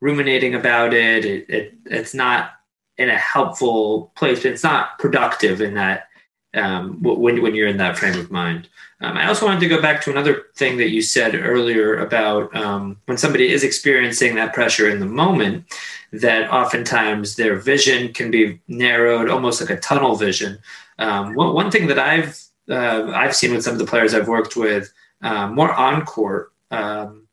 ruminating 0.00 0.54
about 0.54 0.94
it. 0.94 1.24
It, 1.24 1.50
it. 1.50 1.74
It's 1.86 2.14
not 2.14 2.52
in 2.98 3.10
a 3.10 3.18
helpful 3.18 4.12
place. 4.16 4.44
It's 4.44 4.62
not 4.62 4.98
productive 4.98 5.60
in 5.60 5.74
that 5.74 6.08
um, 6.54 7.02
when 7.02 7.42
when 7.42 7.54
you're 7.54 7.68
in 7.68 7.76
that 7.78 7.98
frame 7.98 8.18
of 8.18 8.30
mind. 8.30 8.68
Um, 9.00 9.16
I 9.16 9.26
also 9.26 9.44
wanted 9.44 9.60
to 9.60 9.68
go 9.68 9.82
back 9.82 10.00
to 10.02 10.10
another 10.10 10.46
thing 10.54 10.78
that 10.78 10.88
you 10.88 11.02
said 11.02 11.34
earlier 11.34 11.98
about 11.98 12.54
um, 12.56 12.96
when 13.04 13.18
somebody 13.18 13.52
is 13.52 13.62
experiencing 13.62 14.34
that 14.36 14.54
pressure 14.54 14.88
in 14.88 15.00
the 15.00 15.06
moment, 15.06 15.64
that 16.12 16.50
oftentimes 16.50 17.36
their 17.36 17.56
vision 17.56 18.12
can 18.14 18.30
be 18.30 18.58
narrowed, 18.68 19.28
almost 19.28 19.60
like 19.60 19.70
a 19.70 19.80
tunnel 19.80 20.16
vision. 20.16 20.58
Um, 20.98 21.34
one, 21.34 21.52
one, 21.52 21.70
thing 21.70 21.88
that 21.88 21.98
I've 21.98 22.42
uh, 22.70 23.12
I've 23.14 23.36
seen 23.36 23.52
with 23.52 23.64
some 23.64 23.74
of 23.74 23.78
the 23.78 23.86
players 23.86 24.14
I've 24.14 24.28
worked 24.28 24.56
with, 24.56 24.92
uh, 25.22 25.48
more 25.48 25.72
on 25.72 26.06
court, 26.06 26.52
um, 26.70 27.28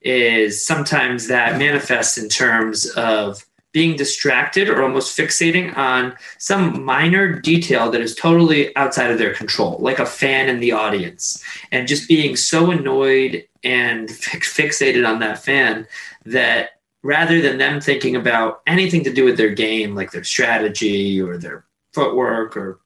is 0.00 0.64
sometimes 0.64 1.28
that 1.28 1.58
manifests 1.58 2.16
in 2.16 2.28
terms 2.28 2.86
of 2.90 3.44
being 3.72 3.96
distracted 3.96 4.68
or 4.68 4.82
almost 4.82 5.16
fixating 5.16 5.76
on 5.76 6.16
some 6.38 6.84
minor 6.84 7.38
detail 7.40 7.90
that 7.90 8.00
is 8.00 8.14
totally 8.14 8.74
outside 8.76 9.10
of 9.10 9.18
their 9.18 9.32
control, 9.34 9.78
like 9.80 9.98
a 9.98 10.06
fan 10.06 10.48
in 10.48 10.60
the 10.60 10.72
audience, 10.72 11.42
and 11.70 11.88
just 11.88 12.08
being 12.08 12.36
so 12.36 12.70
annoyed 12.70 13.46
and 13.62 14.08
fixated 14.08 15.08
on 15.08 15.20
that 15.20 15.42
fan 15.42 15.86
that 16.24 16.70
rather 17.02 17.40
than 17.40 17.58
them 17.58 17.80
thinking 17.80 18.16
about 18.16 18.60
anything 18.66 19.04
to 19.04 19.12
do 19.12 19.24
with 19.24 19.36
their 19.36 19.54
game, 19.54 19.94
like 19.94 20.10
their 20.10 20.24
strategy 20.24 21.20
or 21.20 21.38
their 21.38 21.64
footwork 21.94 22.56
or 22.56 22.80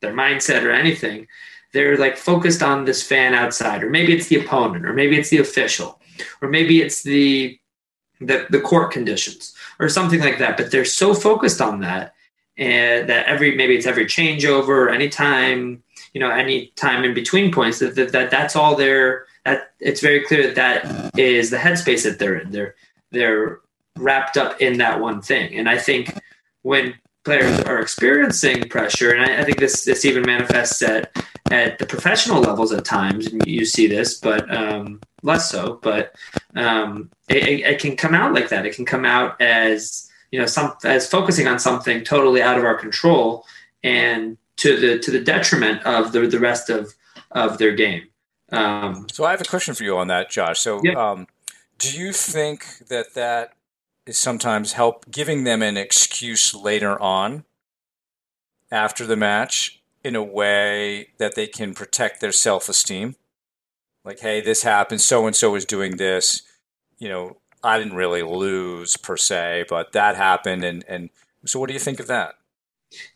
their 0.00 0.12
mindset 0.12 0.62
or 0.62 0.70
anything, 0.70 1.26
they're 1.72 1.98
like 1.98 2.16
focused 2.16 2.62
on 2.62 2.84
this 2.84 3.02
fan 3.02 3.34
outside, 3.34 3.82
or 3.82 3.90
maybe 3.90 4.14
it's 4.14 4.28
the 4.28 4.40
opponent, 4.40 4.86
or 4.86 4.94
maybe 4.94 5.18
it's 5.18 5.28
the 5.28 5.38
official 5.38 5.98
or 6.40 6.48
maybe 6.48 6.80
it's 6.80 7.02
the 7.02 7.58
the, 8.20 8.46
the 8.50 8.60
court 8.60 8.90
conditions 8.90 9.54
or 9.78 9.88
something 9.88 10.20
like 10.20 10.38
that. 10.38 10.56
But 10.56 10.70
they're 10.70 10.84
so 10.84 11.14
focused 11.14 11.60
on 11.60 11.80
that 11.80 12.14
and 12.58 13.08
that 13.08 13.26
every 13.26 13.54
maybe 13.54 13.76
it's 13.76 13.86
every 13.86 14.04
changeover 14.04 14.68
or 14.68 14.90
any 14.90 15.08
time 15.08 15.82
you 16.12 16.20
know 16.20 16.30
any 16.30 16.66
time 16.76 17.04
in 17.04 17.14
between 17.14 17.52
points 17.52 17.78
that, 17.78 17.94
that, 17.94 18.12
that 18.12 18.30
that's 18.30 18.56
all 18.56 18.74
they're 18.74 19.26
that 19.44 19.72
it's 19.80 20.00
very 20.00 20.24
clear 20.24 20.42
that 20.42 20.56
that 20.56 21.18
is 21.18 21.50
the 21.50 21.56
headspace 21.56 22.02
that 22.02 22.18
they're 22.18 22.36
in 22.36 22.50
they're 22.50 22.74
they're 23.12 23.60
wrapped 23.96 24.36
up 24.36 24.60
in 24.60 24.78
that 24.78 25.00
one 25.00 25.22
thing 25.22 25.54
and 25.54 25.68
i 25.68 25.78
think 25.78 26.18
when 26.62 26.94
players 27.28 27.60
are 27.60 27.78
experiencing 27.78 28.66
pressure 28.70 29.12
and 29.12 29.20
i, 29.22 29.40
I 29.42 29.44
think 29.44 29.58
this 29.58 29.84
this 29.84 30.06
even 30.06 30.22
manifests 30.22 30.80
at 30.80 31.14
at 31.50 31.78
the 31.78 31.84
professional 31.84 32.40
levels 32.40 32.72
at 32.72 32.86
times 32.86 33.26
and 33.26 33.46
you 33.46 33.66
see 33.66 33.86
this 33.86 34.18
but 34.18 34.50
um, 34.50 35.00
less 35.22 35.50
so 35.50 35.78
but 35.82 36.14
um, 36.54 37.10
it, 37.28 37.60
it 37.60 37.80
can 37.80 37.96
come 37.96 38.14
out 38.14 38.32
like 38.32 38.48
that 38.48 38.64
it 38.64 38.74
can 38.74 38.86
come 38.86 39.04
out 39.04 39.38
as 39.42 40.08
you 40.32 40.38
know 40.38 40.46
some 40.46 40.72
as 40.84 41.06
focusing 41.06 41.46
on 41.46 41.58
something 41.58 42.02
totally 42.02 42.40
out 42.40 42.56
of 42.56 42.64
our 42.64 42.76
control 42.76 43.44
and 43.82 44.38
to 44.56 44.78
the 44.78 44.98
to 44.98 45.10
the 45.10 45.20
detriment 45.20 45.82
of 45.84 46.12
the 46.12 46.26
the 46.26 46.38
rest 46.38 46.70
of 46.70 46.94
of 47.32 47.58
their 47.58 47.74
game. 47.74 48.04
Um, 48.50 49.06
so 49.12 49.24
I 49.24 49.32
have 49.32 49.42
a 49.42 49.44
question 49.44 49.74
for 49.74 49.84
you 49.84 49.98
on 49.98 50.08
that, 50.08 50.30
Josh. 50.30 50.60
So 50.60 50.80
yeah. 50.82 50.94
um, 50.94 51.26
do 51.78 51.90
you 51.90 52.12
think 52.12 52.64
that 52.88 53.12
that 53.14 53.52
sometimes 54.16 54.72
help 54.72 55.10
giving 55.10 55.44
them 55.44 55.62
an 55.62 55.76
excuse 55.76 56.54
later 56.54 57.00
on 57.00 57.44
after 58.70 59.06
the 59.06 59.16
match 59.16 59.82
in 60.04 60.14
a 60.14 60.22
way 60.22 61.08
that 61.18 61.34
they 61.34 61.46
can 61.46 61.74
protect 61.74 62.20
their 62.20 62.32
self 62.32 62.68
esteem? 62.68 63.16
Like, 64.04 64.20
hey, 64.20 64.40
this 64.40 64.62
happened. 64.62 65.00
So 65.00 65.26
and 65.26 65.36
so 65.36 65.54
is 65.54 65.64
doing 65.64 65.96
this. 65.96 66.42
You 66.98 67.08
know, 67.08 67.36
I 67.62 67.78
didn't 67.78 67.94
really 67.94 68.22
lose 68.22 68.96
per 68.96 69.16
se, 69.16 69.66
but 69.68 69.92
that 69.92 70.16
happened. 70.16 70.64
And, 70.64 70.84
and 70.88 71.10
so, 71.44 71.60
what 71.60 71.68
do 71.68 71.74
you 71.74 71.80
think 71.80 72.00
of 72.00 72.06
that? 72.06 72.34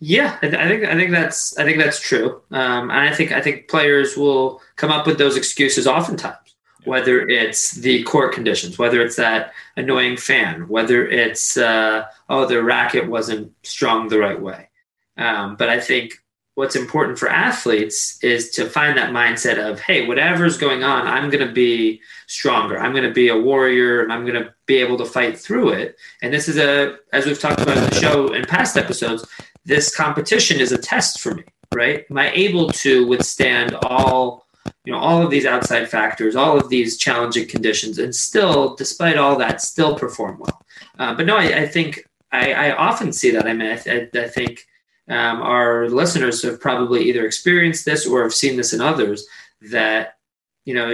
Yeah, 0.00 0.36
I 0.42 0.68
think 0.68 0.84
I 0.84 0.94
think 0.94 1.12
that's 1.12 1.56
I 1.56 1.64
think 1.64 1.78
that's 1.78 1.98
true, 1.98 2.42
um, 2.50 2.90
and 2.90 3.08
I 3.08 3.14
think 3.14 3.32
I 3.32 3.40
think 3.40 3.68
players 3.68 4.18
will 4.18 4.60
come 4.76 4.90
up 4.90 5.06
with 5.06 5.16
those 5.16 5.34
excuses 5.34 5.86
oftentimes. 5.86 6.36
Whether 6.84 7.28
it's 7.28 7.72
the 7.72 8.02
court 8.02 8.34
conditions, 8.34 8.78
whether 8.78 9.00
it's 9.00 9.16
that 9.16 9.52
annoying 9.76 10.16
fan, 10.16 10.68
whether 10.68 11.06
it's 11.06 11.56
uh, 11.56 12.06
oh 12.28 12.46
the 12.46 12.62
racket 12.62 13.08
wasn't 13.08 13.52
strung 13.62 14.08
the 14.08 14.18
right 14.18 14.40
way, 14.40 14.68
um, 15.16 15.56
but 15.56 15.68
I 15.68 15.78
think 15.78 16.14
what's 16.54 16.76
important 16.76 17.18
for 17.18 17.28
athletes 17.30 18.22
is 18.22 18.50
to 18.50 18.68
find 18.68 18.98
that 18.98 19.10
mindset 19.10 19.58
of 19.58 19.80
hey 19.80 20.06
whatever's 20.06 20.58
going 20.58 20.84
on 20.84 21.06
i'm 21.06 21.30
going 21.30 21.46
to 21.46 21.50
be 21.52 21.98
stronger. 22.26 22.78
I'm 22.78 22.92
going 22.92 23.04
to 23.04 23.12
be 23.12 23.28
a 23.28 23.36
warrior 23.36 24.02
and 24.02 24.12
i'm 24.12 24.24
going 24.26 24.42
to 24.42 24.52
be 24.66 24.76
able 24.76 24.96
to 24.98 25.04
fight 25.04 25.38
through 25.38 25.70
it. 25.70 25.96
And 26.22 26.32
this 26.32 26.48
is 26.48 26.56
a 26.58 26.96
as 27.12 27.26
we've 27.26 27.38
talked 27.38 27.60
about 27.60 27.76
in 27.76 27.84
the 27.84 27.94
show 28.00 28.32
in 28.32 28.44
past 28.44 28.76
episodes 28.76 29.26
this 29.64 29.94
competition 29.94 30.60
is 30.60 30.72
a 30.72 30.78
test 30.78 31.20
for 31.20 31.34
me 31.34 31.44
right? 31.74 32.04
Am 32.10 32.18
i 32.18 32.30
able 32.32 32.68
to 32.68 33.06
withstand 33.06 33.74
all 33.82 34.46
you 34.84 34.92
know 34.92 34.98
all 34.98 35.22
of 35.22 35.30
these 35.30 35.46
outside 35.46 35.88
factors 35.88 36.36
all 36.36 36.58
of 36.58 36.68
these 36.68 36.96
challenging 36.96 37.46
conditions 37.46 37.98
and 37.98 38.14
still 38.14 38.74
despite 38.74 39.16
all 39.16 39.36
that 39.36 39.60
still 39.60 39.96
perform 39.96 40.38
well. 40.38 40.64
Uh, 40.98 41.14
but 41.14 41.26
no 41.26 41.36
I, 41.36 41.60
I 41.62 41.66
think 41.66 42.08
I, 42.30 42.52
I, 42.52 42.76
often 42.76 43.12
see 43.12 43.30
that. 43.32 43.46
I 43.46 43.52
mean 43.52 43.70
I, 43.70 44.08
I 44.18 44.28
think 44.28 44.66
um, 45.08 45.42
our 45.42 45.88
listeners 45.88 46.42
have 46.42 46.60
probably 46.60 47.04
either 47.04 47.26
experienced 47.26 47.84
this 47.84 48.06
or 48.06 48.22
have 48.22 48.34
seen 48.34 48.56
this 48.56 48.72
in 48.72 48.80
others 48.80 49.26
that 49.70 50.16
you 50.64 50.74
know 50.74 50.90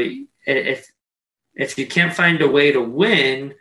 if 0.47 0.91
if 1.55 1.79
you 1.79 1.87
can't 1.87 2.15
find 2.15 2.41
a 2.41 2.49
way 2.49 2.73
to 2.73 2.81
win 2.81 3.55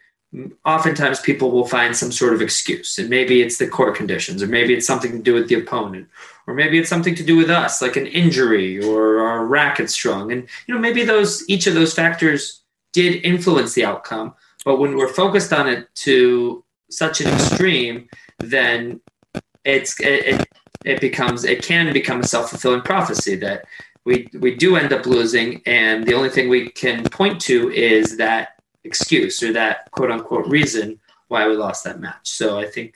oftentimes 0.65 1.19
people 1.19 1.51
will 1.51 1.67
find 1.67 1.95
some 1.95 2.11
sort 2.11 2.33
of 2.33 2.41
excuse 2.41 2.97
and 2.97 3.09
maybe 3.09 3.41
it's 3.41 3.57
the 3.57 3.67
court 3.67 3.95
conditions 3.95 4.43
or 4.43 4.47
maybe 4.47 4.73
it's 4.73 4.85
something 4.85 5.11
to 5.11 5.19
do 5.19 5.33
with 5.33 5.47
the 5.47 5.55
opponent 5.55 6.07
or 6.47 6.53
maybe 6.53 6.77
it's 6.77 6.89
something 6.89 7.15
to 7.15 7.23
do 7.23 7.37
with 7.37 7.49
us 7.49 7.81
like 7.81 7.95
an 7.95 8.07
injury 8.07 8.83
or 8.83 9.19
our 9.19 9.45
racket 9.45 9.89
strong. 9.89 10.31
And 10.31 10.47
you 10.65 10.73
know 10.73 10.79
maybe 10.79 11.03
those 11.03 11.47
each 11.49 11.67
of 11.67 11.73
those 11.73 11.93
factors 11.93 12.63
did 12.93 13.23
influence 13.25 13.73
the 13.73 13.85
outcome 13.85 14.33
but 14.65 14.79
when 14.79 14.97
we're 14.97 15.07
focused 15.07 15.53
on 15.53 15.67
it 15.67 15.87
to 15.95 16.63
such 16.89 17.21
an 17.21 17.27
extreme 17.33 18.09
then 18.39 18.99
it's 19.63 19.99
it, 19.99 20.47
it 20.85 21.01
becomes 21.01 21.43
it 21.43 21.63
can 21.63 21.91
become 21.93 22.21
a 22.21 22.27
self-fulfilling 22.27 22.81
prophecy 22.81 23.35
that 23.35 23.65
we 24.05 24.29
we 24.39 24.55
do 24.55 24.77
end 24.77 24.93
up 24.93 25.05
losing 25.05 25.61
and 25.65 26.05
the 26.07 26.13
only 26.13 26.29
thing 26.29 26.49
we 26.49 26.69
can 26.69 27.03
point 27.03 27.39
to 27.41 27.69
is 27.71 28.17
that 28.17 28.56
excuse 28.87 29.43
or 29.43 29.51
that 29.53 29.91
quote 29.91 30.11
unquote 30.11 30.47
reason 30.47 30.99
why 31.27 31.47
we 31.47 31.55
lost 31.55 31.83
that 31.83 31.99
match. 31.99 32.25
So 32.39 32.45
i 32.57 32.65
think 32.65 32.91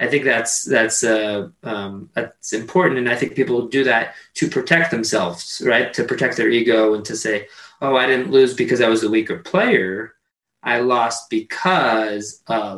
i 0.00 0.06
think 0.10 0.24
that's 0.24 0.64
that's 0.64 1.00
uh, 1.04 1.48
um, 1.62 1.92
that's 2.14 2.52
important. 2.52 2.98
And 2.98 3.08
i 3.08 3.16
think 3.16 3.34
people 3.34 3.68
do 3.78 3.82
that 3.84 4.14
to 4.38 4.48
protect 4.56 4.90
themselves 4.90 5.62
right? 5.64 5.88
To 5.94 6.02
protect 6.04 6.36
their 6.36 6.50
ego 6.50 6.94
and 6.94 7.04
to 7.10 7.16
say 7.24 7.36
oh 7.82 7.96
i 7.96 8.06
didn't 8.06 8.30
lose 8.36 8.54
because 8.54 8.80
i 8.80 8.88
was 8.94 9.02
a 9.04 9.10
weaker 9.16 9.38
player. 9.52 10.14
I 10.74 10.76
lost 10.80 11.28
because 11.28 12.42
of 12.46 12.76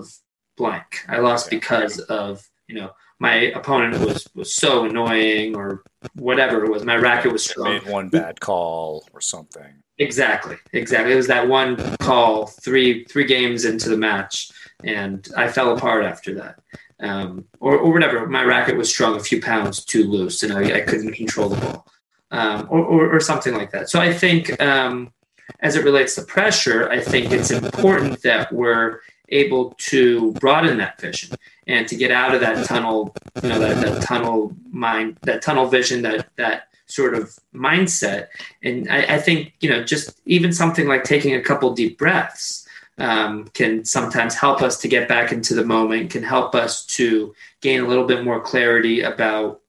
blank. 0.57 0.89
I 1.09 1.19
lost 1.19 1.51
because 1.51 1.95
of 2.21 2.31
you 2.69 2.77
know 2.79 2.91
my 3.19 3.35
opponent 3.35 4.05
was 4.05 4.29
was 4.35 4.55
so 4.55 4.85
annoying 4.85 5.57
or 5.57 5.83
whatever 6.15 6.65
it 6.65 6.71
was. 6.71 6.85
My 6.85 6.97
racket 6.97 7.33
was 7.33 7.45
strong. 7.45 7.75
Made 7.75 7.87
one 7.87 8.09
bad 8.09 8.41
call 8.41 9.09
or 9.13 9.21
something. 9.21 9.83
Exactly, 9.99 10.57
exactly. 10.73 11.13
It 11.13 11.17
was 11.17 11.29
that 11.29 11.49
one 11.49 11.77
call 11.99 12.47
three 12.47 13.05
three 13.05 13.25
games 13.25 13.65
into 13.65 13.89
the 13.89 13.97
match, 13.97 14.51
and 14.85 15.27
I 15.37 15.49
fell 15.49 15.75
apart 15.75 16.05
after 16.05 16.35
that. 16.35 16.61
Um, 16.99 17.45
or, 17.61 17.77
or 17.77 17.93
whatever. 17.93 18.27
My 18.27 18.43
racket 18.43 18.77
was 18.77 18.89
strung 18.89 19.17
a 19.17 19.21
few 19.21 19.41
pounds 19.41 19.85
too 19.85 20.05
loose, 20.05 20.43
and 20.43 20.53
I, 20.53 20.79
I 20.79 20.81
couldn't 20.81 21.13
control 21.13 21.51
the 21.51 21.61
ball, 21.61 21.87
um, 22.31 22.67
or, 22.71 22.81
or, 22.81 23.17
or, 23.17 23.21
something 23.21 23.53
like 23.53 23.71
that. 23.73 23.91
So 23.91 24.01
I 24.01 24.15
think, 24.15 24.59
um, 24.63 25.13
as 25.61 25.77
it 25.77 25.85
relates 25.85 26.15
to 26.15 26.23
pressure, 26.23 26.89
I 26.89 27.01
think 27.01 27.33
it's 27.33 27.51
important 27.51 28.23
that 28.23 28.51
we're 28.51 29.01
able 29.31 29.75
to 29.79 30.33
broaden 30.33 30.79
that 30.79 31.01
vision 31.01 31.37
and 31.67 31.89
to 31.89 31.97
get 31.97 32.11
out 32.11 32.35
of 32.35 32.41
that 32.41 32.65
tunnel, 32.67 33.15
you 33.43 33.49
know, 33.49 33.59
that, 33.59 33.85
that 33.85 34.03
tunnel 34.03 34.55
mind, 34.71 35.19
that 35.23 35.43
tunnel 35.43 35.67
vision, 35.67 36.03
that 36.03 36.29
that 36.37 36.69
sort 36.87 37.15
of 37.15 37.37
mindset. 37.55 38.29
And 38.63 38.91
I, 38.91 39.17
I 39.17 39.19
think, 39.19 39.55
you 39.61 39.69
know, 39.69 39.83
just 39.83 40.21
even 40.27 40.53
something 40.53 40.87
like 40.87 41.05
taking 41.05 41.35
a 41.35 41.43
couple 41.43 41.75
deep 41.75 41.99
breaths 41.99 42.67
um, 42.99 43.49
can 43.49 43.85
sometimes 43.85 44.35
help 44.35 44.63
us 44.63 44.81
to 44.81 44.89
get 44.89 45.09
back 45.09 45.33
into 45.33 45.55
the 45.55 45.65
moment, 45.65 46.11
can 46.11 46.23
help 46.23 46.55
us 46.55 46.87
to 46.87 47.35
gain 47.61 47.81
a 47.81 47.89
little 47.89 48.07
bit 48.07 48.25
more 48.25 48.41
clarity 48.41 49.03
about, 49.03 49.61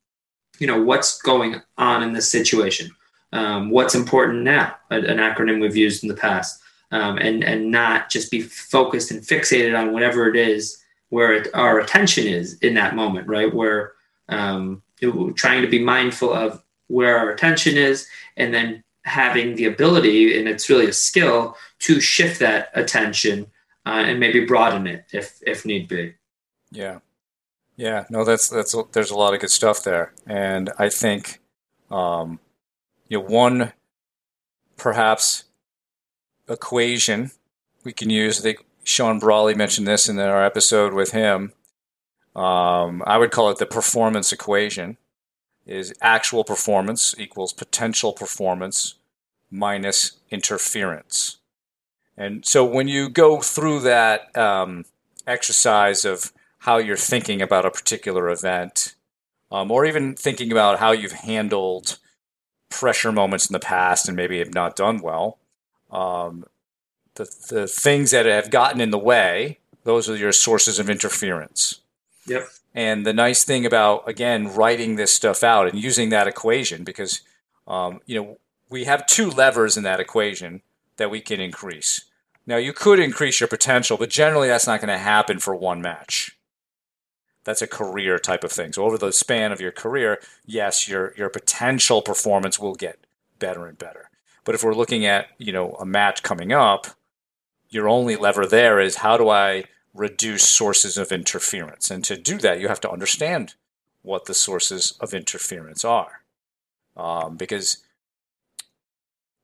you 0.59 0.67
know, 0.67 0.81
what's 0.81 1.21
going 1.21 1.61
on 1.77 2.03
in 2.03 2.13
this 2.13 2.31
situation. 2.31 2.89
Um, 3.33 3.69
what's 3.69 3.95
important 3.95 4.43
now, 4.43 4.75
an 4.89 5.17
acronym 5.17 5.59
we've 5.59 5.75
used 5.75 6.03
in 6.03 6.09
the 6.09 6.15
past, 6.15 6.61
um, 6.91 7.17
and 7.17 7.43
and 7.43 7.71
not 7.71 8.09
just 8.09 8.31
be 8.31 8.41
focused 8.41 9.11
and 9.11 9.21
fixated 9.21 9.77
on 9.77 9.93
whatever 9.93 10.27
it 10.29 10.35
is 10.35 10.83
where 11.09 11.33
it, 11.33 11.47
our 11.53 11.79
attention 11.79 12.27
is 12.27 12.57
in 12.59 12.73
that 12.73 12.95
moment, 12.95 13.27
right? 13.27 13.53
Where 13.53 13.93
um, 14.29 14.81
trying 15.35 15.61
to 15.61 15.67
be 15.67 15.83
mindful 15.83 16.33
of 16.33 16.61
where 16.87 17.17
our 17.17 17.29
attention 17.29 17.77
is 17.77 18.07
and 18.35 18.53
then 18.53 18.83
having 19.03 19.55
the 19.55 19.65
ability, 19.65 20.37
and 20.37 20.49
it's 20.49 20.69
really 20.69 20.87
a 20.87 20.93
skill, 20.93 21.55
to 21.79 22.01
shift 22.01 22.39
that 22.39 22.69
attention 22.73 23.47
uh, 23.85 24.03
and 24.05 24.19
maybe 24.19 24.45
broaden 24.45 24.85
it 24.85 25.05
if, 25.13 25.39
if 25.45 25.65
need 25.65 25.87
be. 25.87 26.13
Yeah. 26.71 26.99
Yeah, 27.77 28.05
no, 28.09 28.25
that's 28.25 28.49
that's 28.49 28.75
there's 28.91 29.11
a 29.11 29.15
lot 29.15 29.35
of 29.35 29.39
good 29.39 29.51
stuff 29.51 29.83
there, 29.83 30.11
and 30.25 30.71
I 30.79 30.89
think, 30.89 31.39
um, 31.91 32.39
you 33.07 33.19
know, 33.19 33.23
one 33.23 33.71
perhaps 34.77 35.43
equation 36.49 37.31
we 37.83 37.93
can 37.93 38.09
use. 38.09 38.39
I 38.39 38.43
think 38.43 38.65
Sean 38.83 39.19
Brawley 39.19 39.55
mentioned 39.55 39.87
this 39.87 40.09
in 40.09 40.19
our 40.19 40.43
episode 40.43 40.93
with 40.93 41.11
him. 41.11 41.53
Um, 42.35 43.03
I 43.05 43.17
would 43.17 43.31
call 43.31 43.49
it 43.49 43.57
the 43.57 43.65
performance 43.65 44.31
equation. 44.31 44.97
Is 45.65 45.93
actual 46.01 46.45
performance 46.45 47.13
equals 47.17 47.51
potential 47.51 48.13
performance 48.13 48.95
minus 49.51 50.13
interference. 50.31 51.39
And 52.15 52.45
so 52.45 52.63
when 52.63 52.87
you 52.87 53.09
go 53.09 53.41
through 53.41 53.81
that 53.81 54.35
um, 54.37 54.85
exercise 55.25 56.05
of 56.05 56.31
how 56.59 56.77
you're 56.77 56.95
thinking 56.95 57.41
about 57.41 57.65
a 57.65 57.71
particular 57.71 58.29
event, 58.29 58.95
um, 59.51 59.71
or 59.71 59.85
even 59.85 60.15
thinking 60.15 60.51
about 60.51 60.79
how 60.79 60.91
you've 60.91 61.11
handled 61.11 61.97
pressure 62.69 63.11
moments 63.11 63.49
in 63.49 63.53
the 63.53 63.59
past 63.59 64.07
and 64.07 64.15
maybe 64.15 64.39
have 64.39 64.53
not 64.53 64.75
done 64.75 64.99
well, 64.99 65.37
um, 65.91 66.45
the, 67.15 67.29
the 67.49 67.67
things 67.67 68.11
that 68.11 68.25
have 68.25 68.49
gotten 68.49 68.81
in 68.81 68.91
the 68.91 68.97
way, 68.97 69.59
those 69.83 70.09
are 70.09 70.15
your 70.15 70.31
sources 70.31 70.79
of 70.79 70.89
interference. 70.89 71.81
Yep. 72.25 72.47
And 72.73 73.05
the 73.05 73.13
nice 73.13 73.43
thing 73.43 73.65
about 73.65 74.07
again 74.07 74.53
writing 74.53 74.95
this 74.95 75.13
stuff 75.13 75.43
out 75.43 75.67
and 75.67 75.79
using 75.79 76.09
that 76.09 76.27
equation 76.27 76.83
because 76.83 77.21
um, 77.67 78.01
you 78.05 78.19
know 78.19 78.37
we 78.69 78.83
have 78.83 79.07
two 79.07 79.29
levers 79.29 79.77
in 79.77 79.83
that 79.83 79.99
equation 79.99 80.61
that 80.97 81.09
we 81.09 81.21
can 81.21 81.39
increase. 81.39 82.05
Now, 82.45 82.57
you 82.57 82.73
could 82.73 82.99
increase 82.99 83.39
your 83.39 83.47
potential, 83.47 83.97
but 83.97 84.09
generally 84.09 84.47
that's 84.47 84.67
not 84.67 84.79
going 84.79 84.89
to 84.89 84.97
happen 84.97 85.39
for 85.39 85.55
one 85.55 85.81
match. 85.81 86.37
That's 87.43 87.61
a 87.61 87.67
career 87.67 88.19
type 88.19 88.43
of 88.43 88.51
thing. 88.51 88.73
So, 88.73 88.83
over 88.83 88.97
the 88.97 89.11
span 89.11 89.51
of 89.51 89.61
your 89.61 89.71
career, 89.71 90.19
yes, 90.45 90.87
your, 90.87 91.13
your 91.17 91.29
potential 91.29 92.01
performance 92.01 92.59
will 92.59 92.75
get 92.75 92.99
better 93.39 93.67
and 93.67 93.77
better. 93.77 94.06
But 94.47 94.55
if 94.55 94.63
we're 94.63 94.73
looking 94.73 95.05
at, 95.05 95.27
you 95.37 95.51
know, 95.51 95.73
a 95.73 95.85
match 95.85 96.23
coming 96.23 96.53
up, 96.53 96.87
your 97.67 97.89
only 97.89 98.15
lever 98.15 98.47
there 98.47 98.79
is 98.79 98.95
how 98.95 99.17
do 99.17 99.27
I 99.27 99.65
reduce 99.93 100.47
sources 100.47 100.97
of 100.97 101.11
interference? 101.11 101.91
And 101.91 102.01
to 102.05 102.15
do 102.15 102.37
that, 102.37 102.61
you 102.61 102.69
have 102.69 102.79
to 102.79 102.89
understand 102.89 103.55
what 104.03 104.23
the 104.23 104.33
sources 104.33 104.93
of 105.01 105.13
interference 105.13 105.83
are. 105.83 106.21
Um, 106.95 107.35
because 107.35 107.83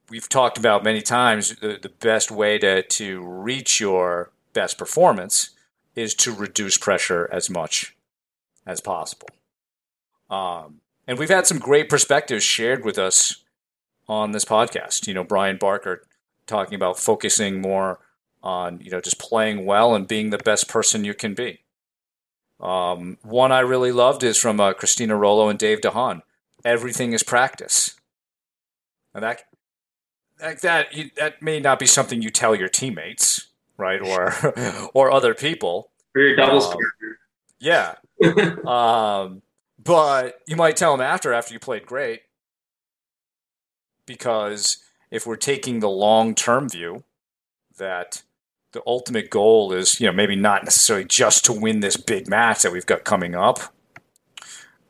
we've 0.10 0.30
talked 0.30 0.58
about 0.58 0.86
many 0.86 1.02
times 1.02 1.54
the, 1.58 1.78
the 1.82 1.90
best 1.90 2.32
way 2.32 2.58
to, 2.60 2.82
to 2.82 3.22
reach 3.22 3.82
your 3.82 4.32
best 4.54 4.78
performance 4.78 5.50
is 5.98 6.14
to 6.16 6.32
reduce 6.32 6.78
pressure 6.78 7.28
as 7.30 7.50
much 7.50 7.94
as 8.66 8.80
possible. 8.80 9.28
Um, 10.30 10.80
and 11.06 11.20
we've 11.20 11.28
had 11.28 11.46
some 11.46 11.60
great 11.60 11.90
perspectives 11.90 12.46
shared 12.46 12.86
with 12.86 12.98
us 12.98 13.43
on 14.08 14.32
this 14.32 14.46
podcast. 14.46 15.08
You 15.08 15.14
know, 15.14 15.24
Brian 15.24 15.58
Barker 15.58 16.04
talking 16.46 16.76
about 16.76 17.00
focusing 17.00 17.62
more 17.62 18.00
on, 18.42 18.80
you 18.82 18.92
know, 18.92 19.02
just 19.02 19.20
playing 19.20 19.66
well 19.66 19.96
and 19.96 20.08
being 20.08 20.30
the 20.30 20.38
best 20.38 20.68
person 20.68 21.06
you 21.06 21.14
can 21.14 21.34
be. 21.34 21.62
Um, 22.60 23.18
one 23.24 23.52
I 23.52 23.60
really 23.60 23.92
loved 23.92 24.24
is 24.24 24.38
from 24.38 24.60
uh, 24.60 24.74
Christina 24.74 25.16
Rollo 25.16 25.50
and 25.50 25.60
Dave 25.60 25.82
DeHaan. 25.82 26.22
Everything 26.64 27.14
is 27.14 27.24
practice. 27.24 27.96
And 29.14 29.24
that 29.24 29.44
like 30.42 30.62
that 30.62 30.94
you, 30.94 31.12
that 31.18 31.42
may 31.42 31.60
not 31.60 31.80
be 31.80 31.86
something 31.86 32.22
you 32.22 32.30
tell 32.30 32.56
your 32.56 32.70
teammates, 32.70 33.48
right, 33.78 34.02
or 34.02 34.34
or 34.94 35.12
other 35.12 35.34
people. 35.34 35.92
For 36.14 36.22
your 36.22 36.36
doubles 36.36 36.68
um, 36.68 36.78
Yeah. 37.60 37.96
um, 38.66 39.42
but 39.84 40.40
you 40.48 40.56
might 40.56 40.78
tell 40.78 40.96
them 40.96 41.06
after 41.06 41.34
after 41.34 41.54
you 41.54 41.60
played 41.60 41.86
great, 41.86 42.22
because 44.06 44.78
if 45.12 45.26
we're 45.26 45.36
taking 45.36 45.80
the 45.80 45.90
long 45.90 46.36
term 46.36 46.70
view, 46.70 47.04
that 47.78 48.24
the 48.72 48.82
ultimate 48.86 49.30
goal 49.30 49.72
is 49.72 50.00
you 50.00 50.08
know 50.08 50.14
maybe 50.14 50.36
not 50.36 50.64
necessarily 50.64 51.06
just 51.06 51.46
to 51.46 51.54
win 51.54 51.80
this 51.80 51.98
big 51.98 52.28
match 52.28 52.64
that 52.64 52.72
we've 52.72 52.86
got 52.86 53.04
coming 53.04 53.36
up. 53.36 53.60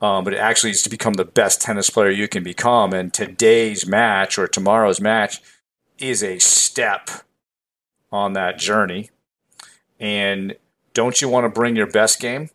Um, 0.02 0.26
but 0.26 0.34
it 0.34 0.39
actually 0.39 0.71
is 0.71 0.84
to 0.84 0.89
become 0.89 1.13
the 1.13 1.23
best 1.23 1.62
tennis 1.62 1.89
player 1.89 2.10
you 2.10 2.28
can 2.28 2.43
become. 2.43 2.91
And 2.91 3.13
today's 3.13 3.88
match 3.88 4.38
or 4.38 4.49
tomorrow's 4.49 4.99
match 4.99 5.41
is 5.97 6.21
a 6.21 6.39
step 6.39 7.10
on 8.12 8.34
that 8.34 8.58
journey. 8.58 9.12
And 10.02 10.58
don't 10.93 11.21
you 11.21 11.30
want 11.30 11.45
to 11.45 11.49
bring 11.49 11.78
your 11.78 11.88
best 11.88 12.19
game 12.19 12.49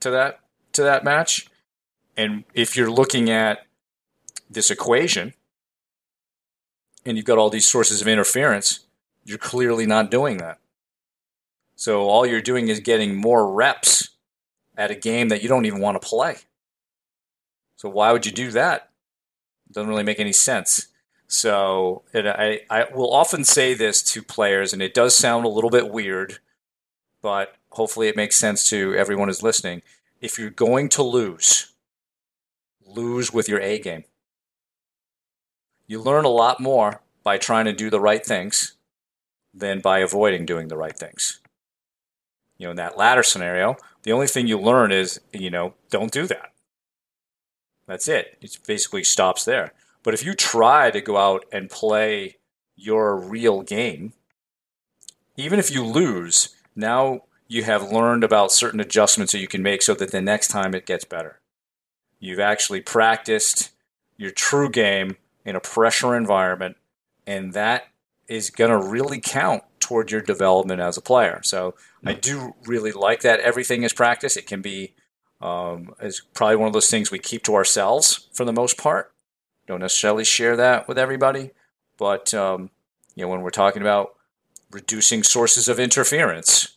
to 0.00 0.10
that 0.10 0.40
to 0.72 0.82
that 0.82 1.04
match? 1.04 1.46
And 2.16 2.44
if 2.54 2.76
you're 2.76 2.90
looking 2.90 3.30
at 3.30 3.66
this 4.50 4.70
equation 4.70 5.34
and 7.04 7.16
you've 7.16 7.26
got 7.26 7.38
all 7.38 7.50
these 7.50 7.68
sources 7.68 8.00
of 8.00 8.08
interference, 8.08 8.80
you're 9.24 9.38
clearly 9.38 9.86
not 9.86 10.10
doing 10.10 10.38
that. 10.38 10.58
So 11.76 12.08
all 12.08 12.26
you're 12.26 12.40
doing 12.40 12.68
is 12.68 12.80
getting 12.80 13.16
more 13.16 13.52
reps 13.52 14.10
at 14.76 14.90
a 14.90 14.94
game 14.94 15.28
that 15.28 15.42
you 15.42 15.48
don't 15.48 15.66
even 15.66 15.80
want 15.80 16.00
to 16.00 16.06
play. 16.06 16.36
So 17.76 17.88
why 17.88 18.12
would 18.12 18.26
you 18.26 18.32
do 18.32 18.50
that? 18.52 18.90
It 19.68 19.74
doesn't 19.74 19.88
really 19.88 20.04
make 20.04 20.20
any 20.20 20.32
sense. 20.32 20.88
So 21.26 22.02
I, 22.14 22.60
I 22.70 22.86
will 22.94 23.12
often 23.12 23.44
say 23.44 23.74
this 23.74 24.02
to 24.12 24.22
players, 24.22 24.72
and 24.72 24.82
it 24.82 24.94
does 24.94 25.16
sound 25.16 25.44
a 25.44 25.48
little 25.48 25.70
bit 25.70 25.90
weird, 25.90 26.38
but 27.22 27.56
hopefully 27.70 28.08
it 28.08 28.16
makes 28.16 28.36
sense 28.36 28.68
to 28.70 28.94
everyone 28.94 29.28
who's 29.28 29.42
listening. 29.42 29.82
If 30.20 30.38
you're 30.38 30.50
going 30.50 30.88
to 30.90 31.02
lose, 31.02 31.72
lose 32.86 33.32
with 33.32 33.48
your 33.48 33.60
A 33.60 33.78
game. 33.78 34.04
You 35.86 36.00
learn 36.00 36.24
a 36.24 36.30
lot 36.30 36.60
more 36.60 37.02
by 37.22 37.38
trying 37.38 37.66
to 37.66 37.72
do 37.72 37.90
the 37.90 38.00
right 38.00 38.24
things 38.24 38.74
than 39.52 39.80
by 39.80 40.00
avoiding 40.00 40.46
doing 40.46 40.68
the 40.68 40.76
right 40.76 40.96
things. 40.96 41.40
You 42.58 42.66
know, 42.66 42.70
in 42.70 42.76
that 42.76 42.96
latter 42.96 43.22
scenario, 43.22 43.76
the 44.02 44.12
only 44.12 44.26
thing 44.26 44.46
you 44.46 44.58
learn 44.58 44.92
is, 44.92 45.20
you 45.32 45.50
know, 45.50 45.74
don't 45.90 46.12
do 46.12 46.26
that. 46.26 46.52
That's 47.86 48.08
it. 48.08 48.38
It 48.40 48.58
basically 48.66 49.04
stops 49.04 49.44
there. 49.44 49.72
But 50.02 50.14
if 50.14 50.24
you 50.24 50.34
try 50.34 50.90
to 50.90 51.00
go 51.00 51.16
out 51.16 51.44
and 51.52 51.70
play 51.70 52.36
your 52.76 53.16
real 53.16 53.62
game, 53.62 54.12
even 55.36 55.58
if 55.58 55.70
you 55.70 55.84
lose, 55.84 56.50
now 56.76 57.22
you 57.48 57.64
have 57.64 57.92
learned 57.92 58.24
about 58.24 58.52
certain 58.52 58.80
adjustments 58.80 59.32
that 59.32 59.40
you 59.40 59.48
can 59.48 59.62
make 59.62 59.82
so 59.82 59.94
that 59.94 60.12
the 60.12 60.20
next 60.20 60.48
time 60.48 60.74
it 60.74 60.86
gets 60.86 61.04
better. 61.04 61.40
You've 62.18 62.40
actually 62.40 62.80
practiced 62.80 63.70
your 64.16 64.30
true 64.30 64.70
game 64.70 65.16
in 65.44 65.56
a 65.56 65.60
pressure 65.60 66.16
environment, 66.16 66.76
and 67.26 67.52
that 67.52 67.88
is 68.28 68.50
going 68.50 68.70
to 68.70 68.88
really 68.88 69.20
count 69.20 69.62
toward 69.80 70.10
your 70.10 70.22
development 70.22 70.80
as 70.80 70.96
a 70.96 71.02
player. 71.02 71.40
So 71.42 71.74
I 72.06 72.14
do 72.14 72.54
really 72.64 72.92
like 72.92 73.20
that 73.20 73.40
everything 73.40 73.82
is 73.82 73.92
practice. 73.92 74.36
It 74.36 74.46
can 74.46 74.62
be 74.62 74.94
um, 75.42 75.94
is 76.00 76.22
probably 76.32 76.56
one 76.56 76.68
of 76.68 76.72
those 76.72 76.88
things 76.88 77.10
we 77.10 77.18
keep 77.18 77.42
to 77.44 77.54
ourselves 77.54 78.28
for 78.32 78.44
the 78.46 78.52
most 78.52 78.78
part. 78.78 79.12
Don't 79.66 79.80
necessarily 79.80 80.24
share 80.24 80.56
that 80.56 80.88
with 80.88 80.98
everybody, 80.98 81.50
but 81.98 82.32
um, 82.32 82.70
you 83.14 83.24
know 83.24 83.28
when 83.28 83.42
we're 83.42 83.50
talking 83.50 83.82
about 83.82 84.14
reducing 84.70 85.22
sources 85.22 85.68
of 85.68 85.78
interference 85.78 86.76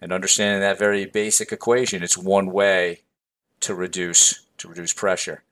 and 0.00 0.12
understanding 0.12 0.60
that 0.60 0.78
very 0.78 1.06
basic 1.06 1.52
equation, 1.52 2.02
it's 2.02 2.18
one 2.18 2.50
way 2.50 3.02
to 3.60 3.74
reduce 3.74 4.42
to 4.58 4.68
reduce 4.68 4.92
pressure. 4.92 5.42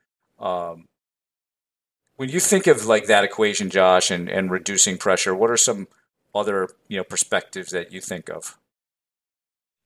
Um, 0.41 0.87
when 2.19 2.29
you 2.29 2.41
think 2.41 2.67
of 2.67 2.85
like 2.85 3.07
that 3.07 3.23
equation, 3.23 3.71
Josh, 3.71 4.11
and, 4.11 4.29
and 4.29 4.51
reducing 4.51 4.99
pressure, 4.99 5.35
what 5.35 5.51
are 5.51 5.57
some 5.57 5.87
other 6.35 6.69
you 6.89 6.97
know 6.97 7.05
perspectives 7.05 7.71
that 7.71 7.93
you 7.93 8.01
think 8.01 8.29
of? 8.29 8.59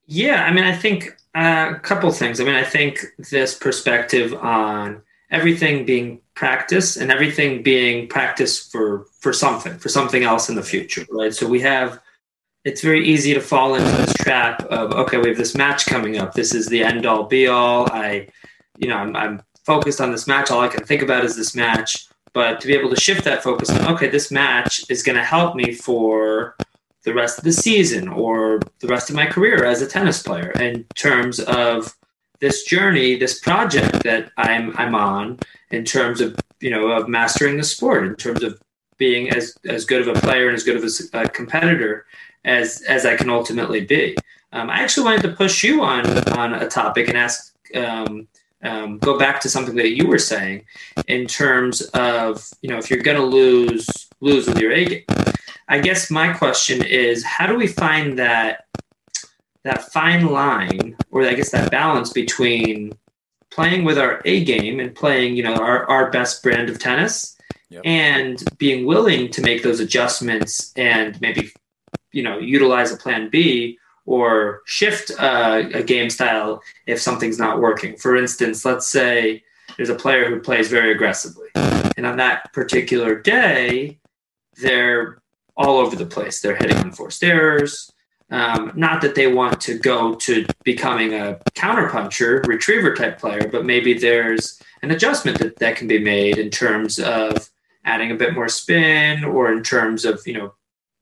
Yeah, 0.07 0.45
I 0.45 0.53
mean, 0.53 0.65
I 0.65 0.75
think 0.75 1.15
uh, 1.35 1.75
a 1.77 1.79
couple 1.81 2.11
things. 2.11 2.41
I 2.41 2.45
mean, 2.45 2.55
I 2.55 2.65
think 2.65 3.05
this 3.31 3.55
perspective 3.55 4.35
on 4.35 5.03
everything 5.31 5.85
being 5.85 6.21
practice 6.35 6.97
and 6.97 7.13
everything 7.13 7.63
being 7.63 8.09
practice 8.09 8.59
for 8.59 9.05
for 9.21 9.35
something, 9.35 9.79
for 9.79 9.91
something 9.91 10.25
else 10.25 10.49
in 10.49 10.55
the 10.55 10.63
future, 10.63 11.07
right? 11.11 11.35
So 11.35 11.47
we 11.47 11.61
have. 11.61 12.01
It's 12.65 12.81
very 12.81 13.05
easy 13.05 13.35
to 13.35 13.41
fall 13.41 13.75
into 13.75 13.91
this 13.91 14.15
trap 14.15 14.63
of 14.67 14.93
okay, 14.93 15.19
we 15.19 15.29
have 15.29 15.37
this 15.37 15.55
match 15.55 15.85
coming 15.85 16.17
up. 16.17 16.33
This 16.33 16.55
is 16.55 16.67
the 16.67 16.83
end 16.83 17.05
all 17.05 17.25
be 17.25 17.47
all. 17.47 17.91
I, 17.93 18.29
you 18.79 18.89
know, 18.89 18.97
I'm, 18.97 19.15
I'm 19.17 19.43
focused 19.67 20.01
on 20.01 20.13
this 20.13 20.27
match. 20.27 20.51
All 20.51 20.61
I 20.61 20.69
can 20.69 20.87
think 20.87 21.03
about 21.03 21.25
is 21.25 21.37
this 21.37 21.55
match. 21.55 22.09
But 22.35 22.61
to 22.61 22.67
be 22.67 22.75
able 22.75 22.91
to 22.91 23.01
shift 23.01 23.25
that 23.25 23.43
focus 23.43 23.71
on 23.71 23.95
okay, 23.95 24.09
this 24.09 24.31
match 24.31 24.85
is 24.89 25.03
going 25.03 25.17
to 25.17 25.25
help 25.25 25.55
me 25.55 25.75
for 25.75 26.57
the 27.05 27.13
rest 27.13 27.39
of 27.39 27.45
the 27.45 27.53
season 27.53 28.09
or 28.09 28.61
the 28.81 28.87
rest 28.87 29.11
of 29.11 29.17
my 29.17 29.27
career 29.27 29.65
as 29.65 29.83
a 29.83 29.87
tennis 29.87 30.23
player 30.23 30.51
in 30.53 30.85
terms 30.95 31.41
of 31.41 31.95
this 32.41 32.65
journey, 32.65 33.17
this 33.17 33.39
project 33.39 34.03
that 34.03 34.33
I'm 34.37 34.77
I'm 34.77 34.95
on 34.95 35.39
in 35.71 35.85
terms 35.85 36.21
of 36.21 36.37
you 36.61 36.71
know 36.71 36.89
of 36.89 37.09
mastering 37.09 37.57
the 37.57 37.65
sport, 37.65 38.05
in 38.05 38.17
terms 38.17 38.43
of 38.43 38.61
being 38.99 39.31
as 39.31 39.57
as 39.65 39.85
good 39.85 40.07
of 40.07 40.09
a 40.09 40.21
player 40.21 40.49
and 40.49 40.57
as 40.57 40.65
good 40.65 40.77
of 40.77 40.85
a, 40.85 41.19
a 41.21 41.29
competitor 41.29 42.07
as 42.45 42.83
as 42.83 43.07
I 43.07 43.17
can 43.17 43.31
ultimately 43.31 43.85
be. 43.85 44.17
Um, 44.53 44.69
I 44.71 44.81
actually 44.81 45.05
wanted 45.05 45.23
to 45.23 45.37
push 45.37 45.63
you 45.63 45.83
on 45.83 46.07
on 46.37 46.55
a 46.55 46.69
topic 46.69 47.09
and 47.09 47.17
ask. 47.17 47.55
Um, 47.75 48.29
um, 48.63 48.99
go 48.99 49.19
back 49.19 49.41
to 49.41 49.49
something 49.49 49.77
that 49.77 49.97
you 49.97 50.07
were 50.07 50.19
saying 50.19 50.65
in 51.09 51.27
terms 51.27 51.83
of 51.95 52.47
you 52.63 52.71
know 52.71 52.79
if 52.79 52.91
you're 52.91 53.03
going 53.03 53.17
to 53.17 53.25
lose 53.25 53.89
lose 54.21 54.47
with 54.47 54.59
your 54.59 54.73
A 54.73 54.85
game 54.85 55.05
I 55.69 55.81
guess 55.81 56.11
my 56.11 56.33
question 56.33 56.83
is 56.85 57.25
how 57.25 57.47
do 57.47 57.55
we 57.55 57.67
find 57.67 58.19
that 58.19 58.67
that 59.65 59.93
fine 59.93 60.27
line 60.27 60.97
or 61.11 61.23
I 61.23 61.35
guess 61.35 61.51
that 61.51 61.71
balance 61.71 62.13
between 62.13 62.93
playing 63.51 63.85
with 63.85 63.99
our 63.99 64.21
A 64.25 64.45
game 64.45 64.81
and 64.81 64.95
playing, 64.95 65.37
you 65.37 65.43
know, 65.43 65.55
our, 65.55 65.89
our 65.89 66.11
best 66.11 66.43
brand 66.43 66.69
of 66.69 66.79
tennis 66.79 67.37
yep. 67.69 67.83
and 67.85 68.43
being 68.59 68.87
willing 68.87 69.31
to 69.31 69.43
make 69.43 69.63
those 69.63 69.81
adjustments 69.81 70.73
and 70.77 71.21
maybe, 71.21 71.53
you 72.13 72.23
know, 72.23 72.39
utilize 72.39 72.93
a 72.93 72.97
plan 72.97 73.29
B 73.31 73.79
or 74.05 74.63
shift 74.67 75.11
a, 75.11 75.79
a 75.79 75.83
game 75.83 76.11
style 76.11 76.63
if 76.87 77.01
something's 77.01 77.39
not 77.39 77.61
working. 77.61 77.97
For 77.97 78.17
instance, 78.17 78.65
let's 78.65 78.89
say 78.89 79.43
there's 79.77 79.91
a 79.91 79.95
player 79.95 80.29
who 80.29 80.41
plays 80.41 80.69
very 80.69 80.93
aggressively. 80.93 81.49
And 81.97 82.07
on 82.07 82.17
that 82.17 82.53
particular 82.53 83.21
day, 83.21 83.99
they're 84.61 85.23
all 85.57 85.79
over 85.79 85.97
the 85.97 86.07
place. 86.07 86.41
They're 86.41 86.57
hitting 86.57 86.79
unforced 86.79 87.23
errors. 87.23 87.93
Um, 88.31 88.73
not 88.75 89.03
that 89.03 89.15
they 89.15 89.27
want 89.27 89.61
to 89.63 89.79
go 89.79 90.15
to 90.15 90.47
becoming 90.65 91.13
a 91.13 91.39
counterpuncher, 91.55 92.47
retriever 92.47 92.95
type 92.95 93.19
player, 93.19 93.47
but 93.47 93.67
maybe 93.67 93.93
there's 93.93 94.61
an 94.83 94.91
adjustment 94.91 95.39
that, 95.39 95.59
that 95.59 95.77
can 95.77 95.87
be 95.87 95.99
made 95.99 96.39
in 96.39 96.49
terms 96.49 96.99
of 96.99 97.51
adding 97.85 98.11
a 98.11 98.15
bit 98.15 98.35
more 98.35 98.49
spin 98.49 99.23
or 99.25 99.53
in 99.53 99.63
terms 99.63 100.07
of, 100.07 100.27
you 100.27 100.33
know, 100.33 100.55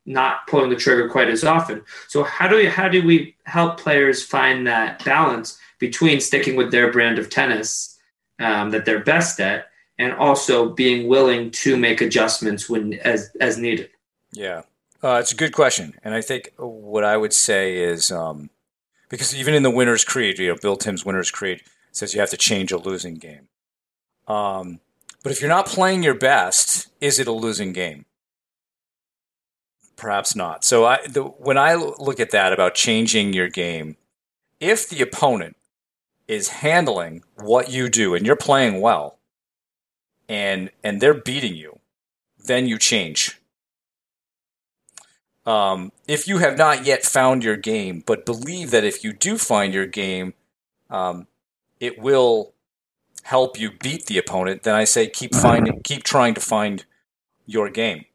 not 0.07 0.47
pulling 0.47 0.71
the 0.71 0.77
trigger 0.77 1.09
quite 1.09 1.29
as 1.29 1.45
often. 1.45 1.83
So 2.09 2.23
how 2.25 2.49
do 2.49 2.57
we 2.57 2.67
how 2.67 2.89
do 2.89 3.05
we 3.05 3.37
help 3.45 3.79
players 3.79 4.23
find 4.23 4.67
that 4.67 5.05
balance 5.05 5.59
between 5.79 6.21
sticking 6.21 6.57
with 6.57 6.71
their 6.71 6.93
brand 6.93 7.19
of 7.19 7.31
tennis 7.31 7.99
um, 8.39 8.71
that 8.71 8.85
they're 8.85 9.05
best 9.05 9.41
at 9.41 9.71
and 9.99 10.13
also 10.15 10.71
being 10.71 11.09
willing 11.09 11.51
to 11.51 11.77
make 11.77 12.01
adjustments 12.01 12.69
when 12.69 12.95
as 12.95 13.31
as 13.41 13.59
needed? 13.59 13.91
Yeah, 14.33 14.63
uh, 15.03 15.19
it's 15.21 15.33
a 15.33 15.37
good 15.37 15.53
question, 15.53 15.95
and 16.03 16.15
I 16.15 16.21
think 16.21 16.53
what 16.57 17.05
I 17.05 17.17
would 17.17 17.33
say 17.33 17.77
is 17.77 18.11
um, 18.11 18.51
because 19.09 19.35
even 19.35 19.55
in 19.55 19.63
the 19.63 19.71
winner's 19.71 20.05
creed, 20.05 20.39
you 20.39 20.49
know, 20.49 20.57
Bill 20.61 20.77
Tym's 20.77 21.05
winner's 21.05 21.31
creed 21.31 21.63
says 21.93 22.15
you 22.15 22.21
have 22.21 22.31
to 22.31 22.37
change 22.37 22.73
a 22.73 22.79
losing 22.79 23.17
game. 23.17 23.49
Um, 24.27 24.81
but 25.23 25.33
if 25.33 25.41
you're 25.41 25.51
not 25.51 25.67
playing 25.67 26.03
your 26.03 26.15
best, 26.15 26.89
is 27.01 27.19
it 27.19 27.27
a 27.27 27.33
losing 27.33 27.73
game? 27.73 28.07
Perhaps 30.01 30.35
not. 30.35 30.65
So 30.65 30.87
I, 30.87 31.07
the, 31.07 31.25
when 31.25 31.59
I 31.59 31.75
look 31.75 32.21
at 32.21 32.31
that 32.31 32.55
about 32.55 32.75
changing 32.75 33.35
your 33.35 33.51
game, 33.51 33.99
if 34.59 34.89
the 34.89 35.03
opponent 35.03 35.59
is 36.27 36.49
handling 36.49 37.23
what 37.37 37.71
you 37.71 37.91
do 37.91 38.15
and 38.15 38.25
you're 38.25 38.35
playing 38.35 38.81
well, 38.81 39.19
and 40.27 40.71
and 40.83 41.03
they're 41.03 41.13
beating 41.13 41.55
you, 41.55 41.81
then 42.43 42.67
you 42.67 42.79
change. 42.79 43.39
Um, 45.45 45.93
if 46.09 46.27
you 46.27 46.39
have 46.39 46.57
not 46.57 46.87
yet 46.87 47.05
found 47.05 47.45
your 47.45 47.57
game, 47.59 48.03
but 48.07 48.25
believe 48.25 48.71
that 48.71 48.85
if 48.85 49.05
you 49.05 49.13
do 49.13 49.37
find 49.37 49.75
your 49.75 49.87
game, 49.87 50.33
um, 50.89 51.27
it 51.79 51.99
will 51.99 52.55
help 53.25 53.61
you 53.61 53.71
beat 53.71 54.07
the 54.07 54.17
opponent, 54.17 54.63
then 54.63 54.75
I 54.75 54.85
say 54.85 55.09
keep 55.09 55.35
finding, 55.35 55.83
keep 55.83 56.05
trying 56.05 56.33
to 56.35 56.41
find 56.41 56.87
your 57.45 57.69
game. 57.69 58.07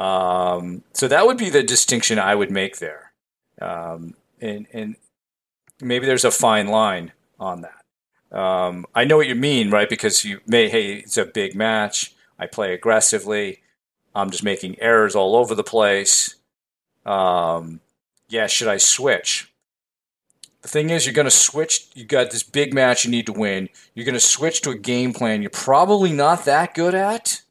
Um, 0.00 0.82
so 0.92 1.08
that 1.08 1.26
would 1.26 1.36
be 1.36 1.50
the 1.50 1.62
distinction 1.62 2.18
I 2.18 2.34
would 2.34 2.50
make 2.50 2.78
there, 2.78 3.12
um, 3.60 4.14
and 4.40 4.66
and 4.72 4.96
maybe 5.80 6.06
there's 6.06 6.24
a 6.24 6.30
fine 6.30 6.68
line 6.68 7.12
on 7.38 7.62
that. 7.62 8.36
Um, 8.36 8.86
I 8.94 9.04
know 9.04 9.18
what 9.18 9.26
you 9.26 9.34
mean, 9.34 9.70
right? 9.70 9.88
Because 9.88 10.24
you 10.24 10.40
may, 10.46 10.68
hey, 10.68 10.94
it's 10.94 11.18
a 11.18 11.24
big 11.26 11.54
match. 11.54 12.14
I 12.38 12.46
play 12.46 12.72
aggressively. 12.72 13.60
I'm 14.14 14.30
just 14.30 14.44
making 14.44 14.80
errors 14.80 15.14
all 15.14 15.36
over 15.36 15.54
the 15.54 15.64
place. 15.64 16.36
Um, 17.04 17.80
yeah, 18.28 18.46
should 18.46 18.68
I 18.68 18.78
switch? 18.78 19.52
The 20.62 20.68
thing 20.68 20.90
is, 20.90 21.06
you're 21.06 21.14
going 21.14 21.24
to 21.26 21.30
switch. 21.30 21.88
You 21.94 22.04
got 22.04 22.30
this 22.30 22.42
big 22.42 22.72
match 22.72 23.04
you 23.04 23.10
need 23.10 23.26
to 23.26 23.32
win. 23.32 23.68
You're 23.94 24.06
going 24.06 24.14
to 24.14 24.20
switch 24.20 24.62
to 24.62 24.70
a 24.70 24.78
game 24.78 25.12
plan 25.12 25.42
you're 25.42 25.50
probably 25.50 26.12
not 26.12 26.44
that 26.44 26.74
good 26.74 26.94
at. 26.94 27.42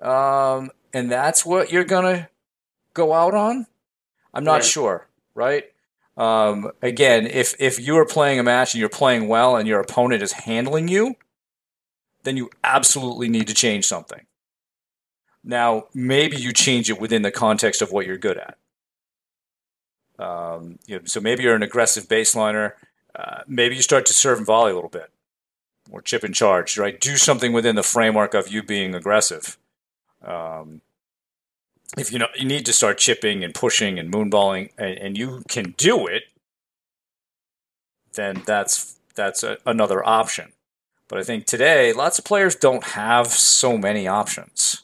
Um, 0.00 0.70
and 0.92 1.10
that's 1.10 1.44
what 1.44 1.72
you're 1.72 1.84
to 2.04 2.28
go 2.94 3.12
out 3.12 3.34
on. 3.34 3.66
I'm 4.32 4.44
not 4.44 4.54
right. 4.54 4.64
sure, 4.64 5.08
right? 5.34 5.64
Um, 6.16 6.70
again, 6.82 7.26
if 7.26 7.54
if 7.58 7.78
you 7.78 7.96
are 7.98 8.06
playing 8.06 8.38
a 8.38 8.42
match 8.42 8.74
and 8.74 8.80
you're 8.80 8.88
playing 8.88 9.28
well 9.28 9.56
and 9.56 9.68
your 9.68 9.80
opponent 9.80 10.22
is 10.22 10.32
handling 10.32 10.88
you, 10.88 11.16
then 12.24 12.36
you 12.36 12.50
absolutely 12.64 13.28
need 13.28 13.46
to 13.48 13.54
change 13.54 13.86
something. 13.86 14.26
Now, 15.44 15.84
maybe 15.94 16.36
you 16.36 16.52
change 16.52 16.90
it 16.90 17.00
within 17.00 17.22
the 17.22 17.30
context 17.30 17.80
of 17.80 17.92
what 17.92 18.06
you're 18.06 18.16
good 18.16 18.38
at. 18.38 18.58
Um, 20.18 20.78
you 20.86 20.98
know, 20.98 21.04
so 21.04 21.20
maybe 21.20 21.44
you're 21.44 21.54
an 21.54 21.62
aggressive 21.62 22.08
baseliner. 22.08 22.72
Uh, 23.14 23.42
maybe 23.46 23.76
you 23.76 23.82
start 23.82 24.06
to 24.06 24.12
serve 24.12 24.38
and 24.38 24.46
volley 24.46 24.72
a 24.72 24.74
little 24.74 24.90
bit, 24.90 25.10
or 25.90 26.00
chip 26.00 26.24
and 26.24 26.34
charge. 26.34 26.78
Right, 26.78 27.00
do 27.00 27.16
something 27.16 27.52
within 27.52 27.76
the 27.76 27.82
framework 27.82 28.34
of 28.34 28.48
you 28.48 28.62
being 28.62 28.94
aggressive. 28.94 29.58
Um, 30.22 30.80
if 31.96 32.12
you 32.12 32.18
know 32.18 32.28
you 32.34 32.44
need 32.44 32.66
to 32.66 32.72
start 32.72 32.98
chipping 32.98 33.44
and 33.44 33.54
pushing 33.54 33.98
and 33.98 34.12
moonballing, 34.12 34.70
and, 34.76 34.98
and 34.98 35.18
you 35.18 35.42
can 35.48 35.74
do 35.76 36.06
it, 36.06 36.24
then 38.14 38.42
that's 38.46 38.96
that's 39.14 39.42
a, 39.42 39.58
another 39.64 40.06
option. 40.06 40.52
But 41.08 41.18
I 41.18 41.22
think 41.22 41.46
today, 41.46 41.92
lots 41.92 42.18
of 42.18 42.24
players 42.24 42.56
don't 42.56 42.82
have 42.84 43.28
so 43.28 43.78
many 43.78 44.08
options. 44.08 44.82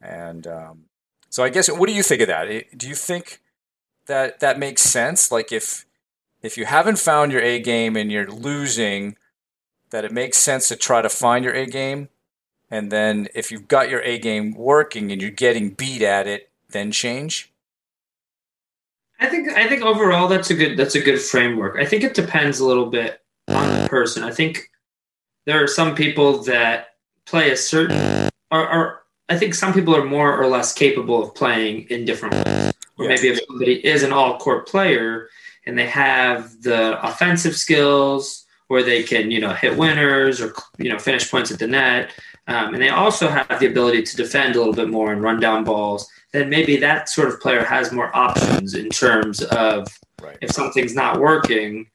And 0.00 0.46
um, 0.46 0.84
so 1.28 1.42
I 1.42 1.48
guess, 1.48 1.70
what 1.70 1.88
do 1.88 1.94
you 1.94 2.02
think 2.02 2.22
of 2.22 2.28
that? 2.28 2.78
Do 2.78 2.88
you 2.88 2.94
think 2.94 3.40
that 4.06 4.40
that 4.40 4.58
makes 4.58 4.82
sense? 4.82 5.32
Like 5.32 5.50
if 5.50 5.84
if 6.42 6.56
you 6.56 6.66
haven't 6.66 6.98
found 6.98 7.32
your 7.32 7.42
A 7.42 7.58
game 7.58 7.96
and 7.96 8.12
you're 8.12 8.30
losing, 8.30 9.16
that 9.90 10.04
it 10.04 10.12
makes 10.12 10.38
sense 10.38 10.68
to 10.68 10.76
try 10.76 11.02
to 11.02 11.08
find 11.08 11.44
your 11.44 11.54
A 11.54 11.66
game, 11.66 12.08
and 12.70 12.90
then 12.90 13.28
if 13.34 13.50
you've 13.50 13.68
got 13.68 13.88
your 13.88 14.00
A 14.02 14.18
game 14.18 14.54
working 14.54 15.12
and 15.12 15.20
you're 15.20 15.30
getting 15.30 15.70
beat 15.70 16.02
at 16.02 16.26
it, 16.26 16.50
then 16.70 16.90
change. 16.90 17.52
I 19.18 19.28
think 19.28 19.48
I 19.50 19.68
think 19.68 19.82
overall 19.82 20.28
that's 20.28 20.50
a 20.50 20.54
good 20.54 20.76
that's 20.76 20.94
a 20.94 21.00
good 21.00 21.20
framework. 21.20 21.78
I 21.78 21.86
think 21.86 22.02
it 22.04 22.14
depends 22.14 22.60
a 22.60 22.66
little 22.66 22.86
bit 22.86 23.22
on 23.48 23.82
the 23.82 23.88
person. 23.88 24.22
I 24.22 24.30
think 24.30 24.70
there 25.46 25.62
are 25.62 25.68
some 25.68 25.94
people 25.94 26.42
that 26.44 26.96
play 27.24 27.50
a 27.50 27.56
certain 27.56 28.30
are, 28.50 28.66
are 28.66 29.02
I 29.28 29.38
think 29.38 29.54
some 29.54 29.72
people 29.72 29.96
are 29.96 30.04
more 30.04 30.36
or 30.36 30.46
less 30.46 30.72
capable 30.72 31.22
of 31.22 31.34
playing 31.34 31.86
in 31.88 32.04
different 32.04 32.34
ways. 32.34 32.72
Or 32.98 33.06
yes. 33.06 33.20
maybe 33.20 33.34
if 33.34 33.40
somebody 33.46 33.86
is 33.86 34.02
an 34.02 34.12
all 34.12 34.38
court 34.38 34.68
player 34.68 35.28
and 35.66 35.78
they 35.78 35.86
have 35.86 36.62
the 36.62 37.02
offensive 37.06 37.56
skills 37.56 38.46
where 38.68 38.82
they 38.82 39.02
can, 39.02 39.30
you 39.30 39.40
know, 39.40 39.52
hit 39.52 39.76
winners 39.76 40.40
or, 40.40 40.54
you 40.78 40.90
know, 40.90 40.98
finish 40.98 41.30
points 41.30 41.50
at 41.50 41.58
the 41.58 41.66
net. 41.66 42.10
Um, 42.48 42.74
and 42.74 42.82
they 42.82 42.90
also 42.90 43.28
have 43.28 43.58
the 43.58 43.66
ability 43.66 44.02
to 44.02 44.16
defend 44.16 44.54
a 44.54 44.58
little 44.58 44.74
bit 44.74 44.88
more 44.88 45.12
and 45.12 45.22
run 45.22 45.40
down 45.40 45.64
balls. 45.64 46.08
Then 46.32 46.48
maybe 46.48 46.76
that 46.76 47.08
sort 47.08 47.28
of 47.28 47.40
player 47.40 47.64
has 47.64 47.92
more 47.92 48.14
options 48.16 48.74
in 48.74 48.88
terms 48.88 49.42
of 49.42 49.88
right. 50.22 50.38
if 50.40 50.52
something's 50.52 50.94
not 50.94 51.18
working, 51.18 51.88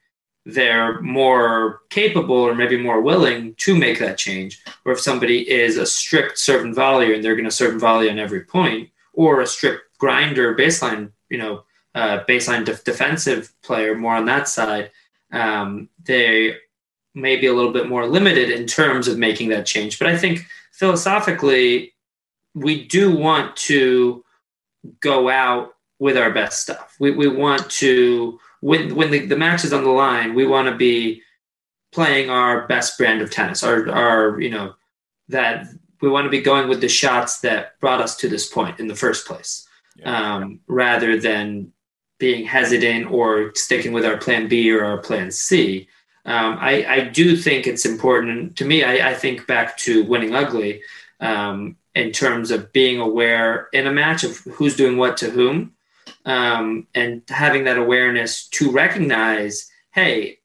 they're 0.46 1.00
more 1.02 1.82
capable 1.90 2.36
or 2.36 2.56
maybe 2.56 2.78
more 2.78 3.02
willing 3.02 3.54
to 3.56 3.76
make 3.76 4.00
that 4.00 4.18
change. 4.18 4.62
Or 4.86 4.94
if 4.94 5.00
somebody 5.00 5.50
is 5.50 5.78
a 5.78 5.86
strict 5.86 6.38
serve 6.38 6.66
and 6.66 6.76
volleyer 6.76 7.16
and 7.16 7.24
they're 7.24 7.36
going 7.36 7.46
to 7.46 7.52
serve 7.52 7.74
and 7.74 7.82
volley 7.82 8.10
on 8.10 8.20
every 8.20 8.42
point, 8.42 8.90
or 9.14 9.42
a 9.42 9.48
strict 9.48 9.98
grinder 10.00 10.56
baseline, 10.56 11.12
you 11.30 11.38
know, 11.38 11.64
uh, 11.94 12.24
baseline 12.28 12.66
de- 12.66 12.76
defensive 12.84 13.54
player, 13.62 13.96
more 13.96 14.16
on 14.16 14.26
that 14.26 14.48
side, 14.48 14.90
um, 15.32 15.90
they 16.04 16.56
may 17.14 17.36
be 17.36 17.48
a 17.48 17.54
little 17.54 17.74
bit 17.74 17.90
more 17.90 18.08
limited 18.08 18.50
in 18.50 18.66
terms 18.66 19.08
of 19.08 19.18
making 19.18 19.50
that 19.50 19.66
change. 19.66 20.00
But 20.00 20.08
I 20.08 20.18
think 20.18 20.46
philosophically, 20.72 21.94
we 22.54 22.86
do 22.86 23.16
want 23.16 23.56
to 23.56 24.24
go 25.00 25.30
out 25.30 25.74
with 26.00 26.18
our 26.18 26.32
best 26.32 26.62
stuff. 26.62 26.96
We, 27.00 27.12
we 27.12 27.28
want 27.28 27.70
to 27.72 28.40
when 28.62 28.96
when 28.96 29.12
the, 29.12 29.26
the 29.26 29.38
match 29.38 29.64
is 29.64 29.74
on 29.74 29.84
the 29.84 29.90
line, 29.90 30.34
we 30.34 30.46
want 30.46 30.68
to 30.68 30.76
be 30.76 31.22
playing 31.92 32.30
our 32.30 32.68
best 32.68 32.98
brand 32.98 33.22
of 33.22 33.32
tennis, 33.32 33.64
our 33.64 33.90
our 33.90 34.40
you 34.40 34.50
know 34.50 34.74
that 35.30 35.68
we 36.02 36.10
want 36.10 36.26
to 36.26 36.30
be 36.30 36.42
going 36.42 36.68
with 36.68 36.82
the 36.82 36.90
shots 36.90 37.42
that 37.42 37.80
brought 37.80 38.02
us 38.02 38.16
to 38.18 38.28
this 38.28 38.50
point 38.50 38.80
in 38.80 38.88
the 38.88 38.96
first 38.96 39.28
place, 39.28 39.68
yeah. 39.96 40.36
um, 40.36 40.60
rather 40.68 41.20
than 41.20 41.72
being 42.20 42.46
hesitant 42.46 43.12
or 43.12 43.52
sticking 43.56 43.94
with 43.94 44.06
our 44.06 44.18
plan 44.18 44.48
B 44.48 44.72
or 44.72 44.86
our 44.86 45.00
plan 45.00 45.32
C. 45.32 45.88
Um, 46.26 46.58
I, 46.60 46.86
I 46.86 47.00
do 47.02 47.36
think 47.36 47.66
it's 47.66 47.86
important 47.86 48.56
to 48.58 48.66
me. 48.66 48.84
I, 48.84 49.12
I 49.12 49.14
think 49.14 49.48
back 49.48 49.78
to 49.80 50.04
winning 50.04 50.36
ugly 50.36 50.82
um, 51.20 51.78
in 51.96 52.12
terms 52.12 52.52
of 52.52 52.72
being 52.72 53.00
aware 53.00 53.70
in 53.74 53.88
a 53.88 53.92
match 53.92 54.24
of 54.24 54.38
who's 54.40 54.76
doing 54.76 54.98
what 54.98 55.18
to 55.18 55.30
whom 55.30 55.74
um, 56.26 56.88
and 56.94 57.22
having 57.28 57.64
that 57.64 57.78
awareness 57.78 58.48
to 58.50 58.72
recognize, 58.72 59.70
hey, 59.92 60.40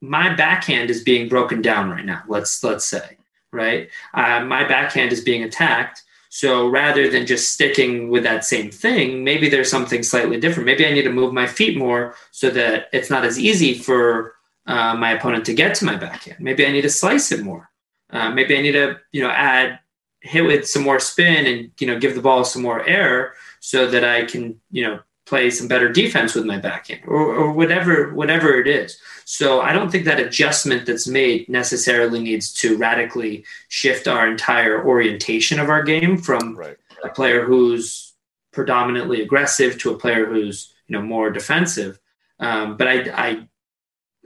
my 0.00 0.34
backhand 0.34 0.90
is 0.90 1.02
being 1.02 1.28
broken 1.28 1.62
down 1.62 1.90
right 1.90 2.04
now. 2.04 2.22
Let's 2.28 2.62
let's 2.62 2.84
say, 2.84 3.16
right? 3.52 3.88
Uh, 4.12 4.44
my 4.44 4.64
backhand 4.64 5.12
is 5.12 5.22
being 5.22 5.42
attacked. 5.42 6.02
So 6.28 6.68
rather 6.68 7.08
than 7.08 7.26
just 7.26 7.52
sticking 7.52 8.10
with 8.10 8.24
that 8.24 8.44
same 8.44 8.70
thing, 8.70 9.22
maybe 9.22 9.48
there's 9.48 9.70
something 9.70 10.02
slightly 10.02 10.38
different. 10.40 10.66
Maybe 10.66 10.84
I 10.84 10.92
need 10.92 11.02
to 11.02 11.12
move 11.12 11.32
my 11.32 11.46
feet 11.46 11.78
more 11.78 12.16
so 12.32 12.50
that 12.50 12.88
it's 12.92 13.08
not 13.08 13.24
as 13.24 13.38
easy 13.38 13.72
for 13.78 14.33
uh, 14.66 14.94
my 14.94 15.12
opponent 15.12 15.44
to 15.46 15.54
get 15.54 15.74
to 15.76 15.84
my 15.84 15.96
backhand. 15.96 16.40
Maybe 16.40 16.66
I 16.66 16.72
need 16.72 16.82
to 16.82 16.90
slice 16.90 17.32
it 17.32 17.42
more. 17.42 17.70
Uh, 18.10 18.30
maybe 18.30 18.56
I 18.56 18.62
need 18.62 18.72
to, 18.72 18.98
you 19.12 19.22
know, 19.22 19.30
add 19.30 19.78
hit 20.20 20.44
with 20.44 20.66
some 20.66 20.82
more 20.82 21.00
spin 21.00 21.46
and 21.46 21.70
you 21.78 21.86
know 21.86 21.98
give 21.98 22.14
the 22.14 22.22
ball 22.22 22.44
some 22.44 22.62
more 22.62 22.86
air 22.86 23.34
so 23.60 23.86
that 23.86 24.04
I 24.04 24.24
can, 24.24 24.60
you 24.70 24.84
know, 24.84 25.00
play 25.26 25.50
some 25.50 25.68
better 25.68 25.88
defense 25.88 26.34
with 26.34 26.44
my 26.44 26.58
backhand 26.58 27.00
or, 27.06 27.34
or 27.34 27.52
whatever 27.52 28.12
whatever 28.14 28.60
it 28.60 28.66
is 28.66 29.00
so 29.24 29.60
i 29.60 29.72
don't 29.72 29.90
think 29.90 30.04
that 30.04 30.20
adjustment 30.20 30.84
that's 30.84 31.08
made 31.08 31.48
necessarily 31.48 32.20
needs 32.20 32.52
to 32.52 32.76
radically 32.76 33.44
shift 33.68 34.06
our 34.06 34.28
entire 34.28 34.84
orientation 34.86 35.58
of 35.58 35.70
our 35.70 35.82
game 35.82 36.18
from 36.18 36.54
right. 36.56 36.76
a 37.02 37.08
player 37.08 37.44
who's 37.44 38.12
predominantly 38.52 39.22
aggressive 39.22 39.78
to 39.78 39.90
a 39.92 39.98
player 39.98 40.26
who's 40.26 40.74
you 40.88 40.92
know 40.92 41.02
more 41.02 41.30
defensive 41.30 41.98
um, 42.40 42.76
but 42.76 42.88
I, 42.88 42.94
I 43.14 43.48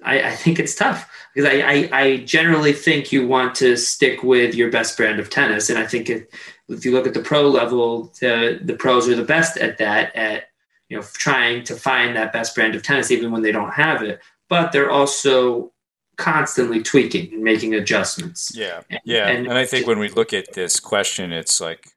I, 0.04 0.22
I 0.22 0.36
think 0.36 0.58
it's 0.58 0.74
tough 0.74 1.10
because 1.34 1.50
I, 1.50 1.60
I, 1.60 1.88
I, 1.92 2.16
generally 2.18 2.72
think 2.72 3.10
you 3.12 3.26
want 3.26 3.54
to 3.56 3.76
stick 3.76 4.22
with 4.22 4.54
your 4.54 4.70
best 4.70 4.96
brand 4.96 5.18
of 5.18 5.28
tennis. 5.28 5.70
And 5.70 5.78
I 5.78 5.86
think 5.86 6.08
if, 6.08 6.24
if 6.68 6.84
you 6.84 6.92
look 6.92 7.06
at 7.06 7.14
the 7.14 7.20
pro 7.20 7.48
level, 7.48 8.12
the, 8.20 8.60
the 8.62 8.74
pros 8.74 9.08
are 9.08 9.16
the 9.16 9.24
best 9.24 9.56
at 9.56 9.78
that, 9.78 10.14
at 10.14 10.44
you 10.88 10.96
know 10.96 11.04
trying 11.14 11.64
to 11.64 11.74
find 11.74 12.16
that 12.16 12.32
best 12.32 12.54
brand 12.54 12.74
of 12.74 12.82
tennis 12.82 13.10
even 13.10 13.30
when 13.30 13.42
they 13.42 13.52
don't 13.52 13.72
have 13.72 14.02
it. 14.02 14.20
But 14.48 14.72
they're 14.72 14.90
also 14.90 15.72
constantly 16.16 16.82
tweaking 16.82 17.32
and 17.32 17.42
making 17.42 17.74
adjustments. 17.74 18.52
Yeah, 18.54 18.80
yeah. 19.04 19.28
And, 19.28 19.46
and 19.46 19.58
I 19.58 19.64
think 19.64 19.86
when 19.86 19.98
we 19.98 20.08
look 20.08 20.32
at 20.32 20.54
this 20.54 20.80
question, 20.80 21.32
it's 21.32 21.60
like 21.60 21.90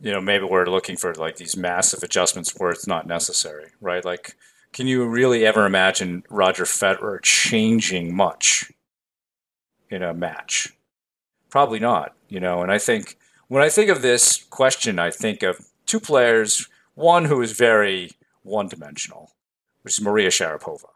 you 0.00 0.12
know 0.12 0.20
maybe 0.20 0.44
we're 0.44 0.66
looking 0.66 0.96
for 0.96 1.14
like 1.14 1.36
these 1.36 1.56
massive 1.56 2.02
adjustments 2.02 2.54
where 2.56 2.70
it's 2.70 2.86
not 2.86 3.06
necessary, 3.06 3.70
right? 3.80 4.04
Like 4.04 4.36
can 4.74 4.88
you 4.88 5.06
really 5.06 5.46
ever 5.46 5.64
imagine 5.64 6.24
Roger 6.28 6.64
Federer 6.64 7.22
changing 7.22 8.14
much 8.14 8.72
in 9.88 10.02
a 10.02 10.12
match? 10.12 10.74
Probably 11.48 11.78
not, 11.78 12.14
you 12.28 12.40
know. 12.40 12.60
And 12.60 12.72
I 12.72 12.78
think 12.78 13.16
when 13.46 13.62
I 13.62 13.68
think 13.68 13.88
of 13.88 14.02
this 14.02 14.42
question, 14.50 14.98
I 14.98 15.12
think 15.12 15.44
of 15.44 15.68
two 15.86 16.00
players, 16.00 16.68
one 16.94 17.26
who 17.26 17.40
is 17.40 17.52
very 17.52 18.10
one 18.42 18.66
dimensional, 18.66 19.30
which 19.82 19.94
is 19.94 20.04
Maria 20.04 20.28
Sharapova. 20.28 20.88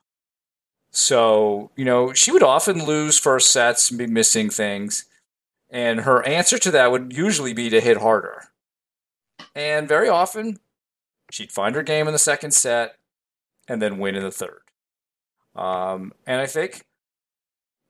So, 0.90 1.70
you 1.76 1.84
know, 1.84 2.12
she 2.12 2.32
would 2.32 2.42
often 2.42 2.84
lose 2.84 3.16
first 3.16 3.52
sets 3.52 3.90
and 3.90 3.98
be 3.98 4.08
missing 4.08 4.50
things. 4.50 5.04
And 5.70 6.00
her 6.00 6.26
answer 6.26 6.58
to 6.58 6.72
that 6.72 6.90
would 6.90 7.12
usually 7.16 7.52
be 7.52 7.70
to 7.70 7.80
hit 7.80 7.98
harder. 7.98 8.48
And 9.54 9.86
very 9.86 10.08
often, 10.08 10.58
she'd 11.30 11.52
find 11.52 11.76
her 11.76 11.84
game 11.84 12.08
in 12.08 12.12
the 12.12 12.18
second 12.18 12.52
set 12.52 12.97
and 13.68 13.82
then 13.82 13.98
win 13.98 14.16
in 14.16 14.22
the 14.22 14.30
third. 14.30 14.62
Um, 15.54 16.12
and 16.26 16.40
I 16.40 16.46
think 16.46 16.84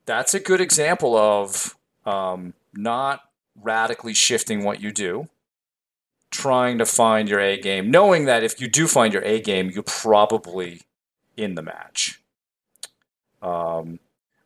that's 0.07 0.35
a 0.35 0.41
good 0.41 0.61
example 0.61 1.17
of 1.17 1.77
um, 2.05 2.55
not 2.75 3.23
radically 3.55 4.15
shifting 4.15 4.65
what 4.65 4.81
you 4.81 4.91
do, 4.91 5.29
trying 6.31 6.79
to 6.79 6.87
find 6.87 7.29
your 7.29 7.41
A 7.41 7.61
game, 7.61 7.91
knowing 7.91 8.25
that 8.25 8.43
if 8.43 8.61
you 8.61 8.69
do 8.69 8.87
find 8.87 9.13
your 9.13 9.23
A 9.23 9.41
game, 9.41 9.71
you're 9.71 9.83
probably 9.83 10.83
in 11.37 11.55
the 11.55 11.63
match. 11.63 12.21
Um, 13.43 14.01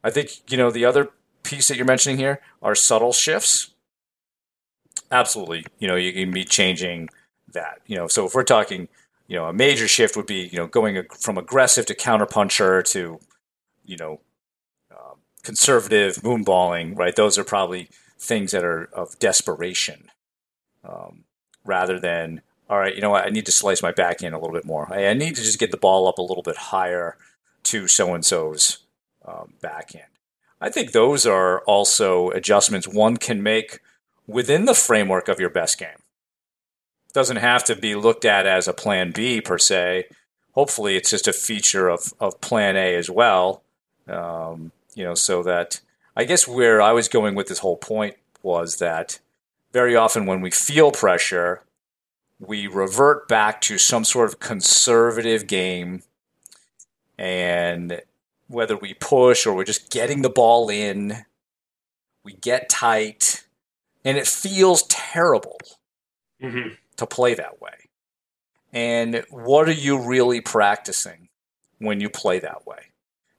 I 0.05 0.11
think, 0.11 0.51
you 0.51 0.57
know, 0.57 0.71
the 0.71 0.85
other 0.85 1.11
piece 1.43 1.69
that 1.69 1.77
you're 1.77 1.87
mentioning 1.87 2.19
here 2.19 2.41
are 2.61 2.75
subtle 2.75 3.13
shifts. 3.13 3.71
Absolutely. 5.11 5.65
You 5.79 5.89
know, 5.89 5.97
you 5.97 6.13
can 6.13 6.33
be 6.33 6.45
changing 6.45 7.09
that. 7.53 7.81
You 7.87 7.97
know, 7.97 8.09
so 8.09 8.27
if 8.27 8.35
we're 8.35 8.45
talking 8.45 8.89
you 9.27 9.37
know, 9.37 9.47
a 9.47 9.53
major 9.53 9.89
shift 9.89 10.17
would 10.17 10.27
be, 10.27 10.49
you 10.53 10.59
know, 10.59 10.67
going 10.67 11.03
from 11.19 11.39
aggressive 11.39 11.87
to 11.87 11.95
counterpuncher 11.95 12.85
to, 12.91 13.21
you 13.85 13.97
know, 13.97 14.21
uh, 14.91 15.15
conservative 15.43 16.17
moonballing, 16.17 16.97
right? 16.97 17.17
Those 17.17 17.39
are 17.39 17.45
probably 17.45 17.89
things 18.19 18.53
that 18.53 18.65
are 18.65 18.85
of 18.93 19.19
desperation 19.19 20.11
um, 20.85 21.25
rather 21.65 21.99
than, 21.99 22.43
all 22.69 22.79
right, 22.79 22.95
you 22.95 23.01
know 23.01 23.11
what, 23.11 23.27
I 23.27 23.31
need 23.31 23.47
to 23.47 23.53
slice 23.53 23.83
my 23.83 23.93
backhand 23.93 24.35
a 24.35 24.39
little 24.39 24.55
bit 24.55 24.65
more. 24.65 24.93
I, 24.93 25.07
I 25.07 25.15
need 25.15 25.37
to 25.37 25.43
just 25.43 25.59
get 25.59 25.71
the 25.71 25.77
ball 25.77 26.07
up 26.07 26.19
a 26.19 26.23
little 26.23 26.43
bit 26.43 26.57
higher 26.57 27.17
to 27.65 27.89
so 27.89 28.15
and 28.15 28.25
so's 28.25 28.79
um, 29.27 29.55
backhand. 29.61 30.07
I 30.61 30.71
think 30.71 30.93
those 30.93 31.27
are 31.27 31.61
also 31.61 32.31
adjustments 32.31 32.87
one 32.87 33.17
can 33.17 33.43
make 33.43 33.81
within 34.27 34.65
the 34.65 34.75
framework 34.75 35.29
of 35.29 35.41
your 35.41 35.51
best 35.51 35.79
game 35.79 36.02
doesn't 37.13 37.37
have 37.37 37.65
to 37.65 37.77
be 37.77 37.95
looked 37.95 38.25
at 38.25 38.47
as 38.47 38.67
a 38.67 38.73
plan 38.73 39.13
B 39.13 39.41
per 39.41 39.59
se. 39.59 40.07
Hopefully, 40.53 40.97
it's 40.97 41.11
just 41.11 41.29
a 41.29 41.33
feature 41.33 41.89
of, 41.89 42.13
of 42.21 42.41
plan 42.41 42.77
A 42.77 42.95
as 42.95 43.11
well. 43.11 43.63
Um, 44.09 44.73
you 44.95 45.05
know, 45.05 45.15
so 45.15 45.43
that 45.43 45.81
I 46.17 46.25
guess 46.25 46.47
where 46.47 46.81
I 46.83 46.93
was 46.93 47.09
going 47.09 47.35
with 47.35 47.49
this 47.49 47.61
whole 47.61 47.77
point 47.77 48.17
was 48.43 48.77
that 48.77 49.19
very 49.73 49.97
often 49.97 50.27
when 50.27 50.41
we 50.41 50.51
feel 50.51 50.91
pressure, 50.91 51.63
we 52.39 52.67
revert 52.67 53.29
back 53.29 53.61
to 53.63 53.79
some 53.79 54.05
sort 54.05 54.29
of 54.29 54.41
conservative 54.41 55.47
game. 55.47 56.03
And 57.19 58.03
whether 58.49 58.77
we 58.77 58.95
push 58.95 59.47
or 59.47 59.55
we're 59.55 59.65
just 59.65 59.91
getting 59.91 60.23
the 60.23 60.29
ball 60.29 60.69
in, 60.69 61.25
we 62.25 62.35
get 62.35 62.69
tight, 62.69 63.45
and 64.05 64.19
it 64.19 64.27
feels 64.27 64.83
terrible. 64.85 65.59
Mm-hmm 66.43 66.75
to 67.03 67.15
play 67.15 67.35
that 67.35 67.61
way. 67.61 67.89
And 68.73 69.25
what 69.31 69.69
are 69.69 69.73
you 69.73 69.99
really 69.99 70.41
practicing 70.41 71.29
when 71.79 72.01
you 72.01 72.09
play 72.09 72.39
that 72.39 72.67
way? 72.67 72.93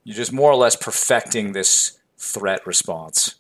You're 0.04 0.16
just 0.16 0.34
more 0.34 0.52
or 0.52 0.56
less 0.56 0.76
perfecting 0.76 1.54
this 1.54 1.98
threat 2.18 2.66
response 2.68 3.36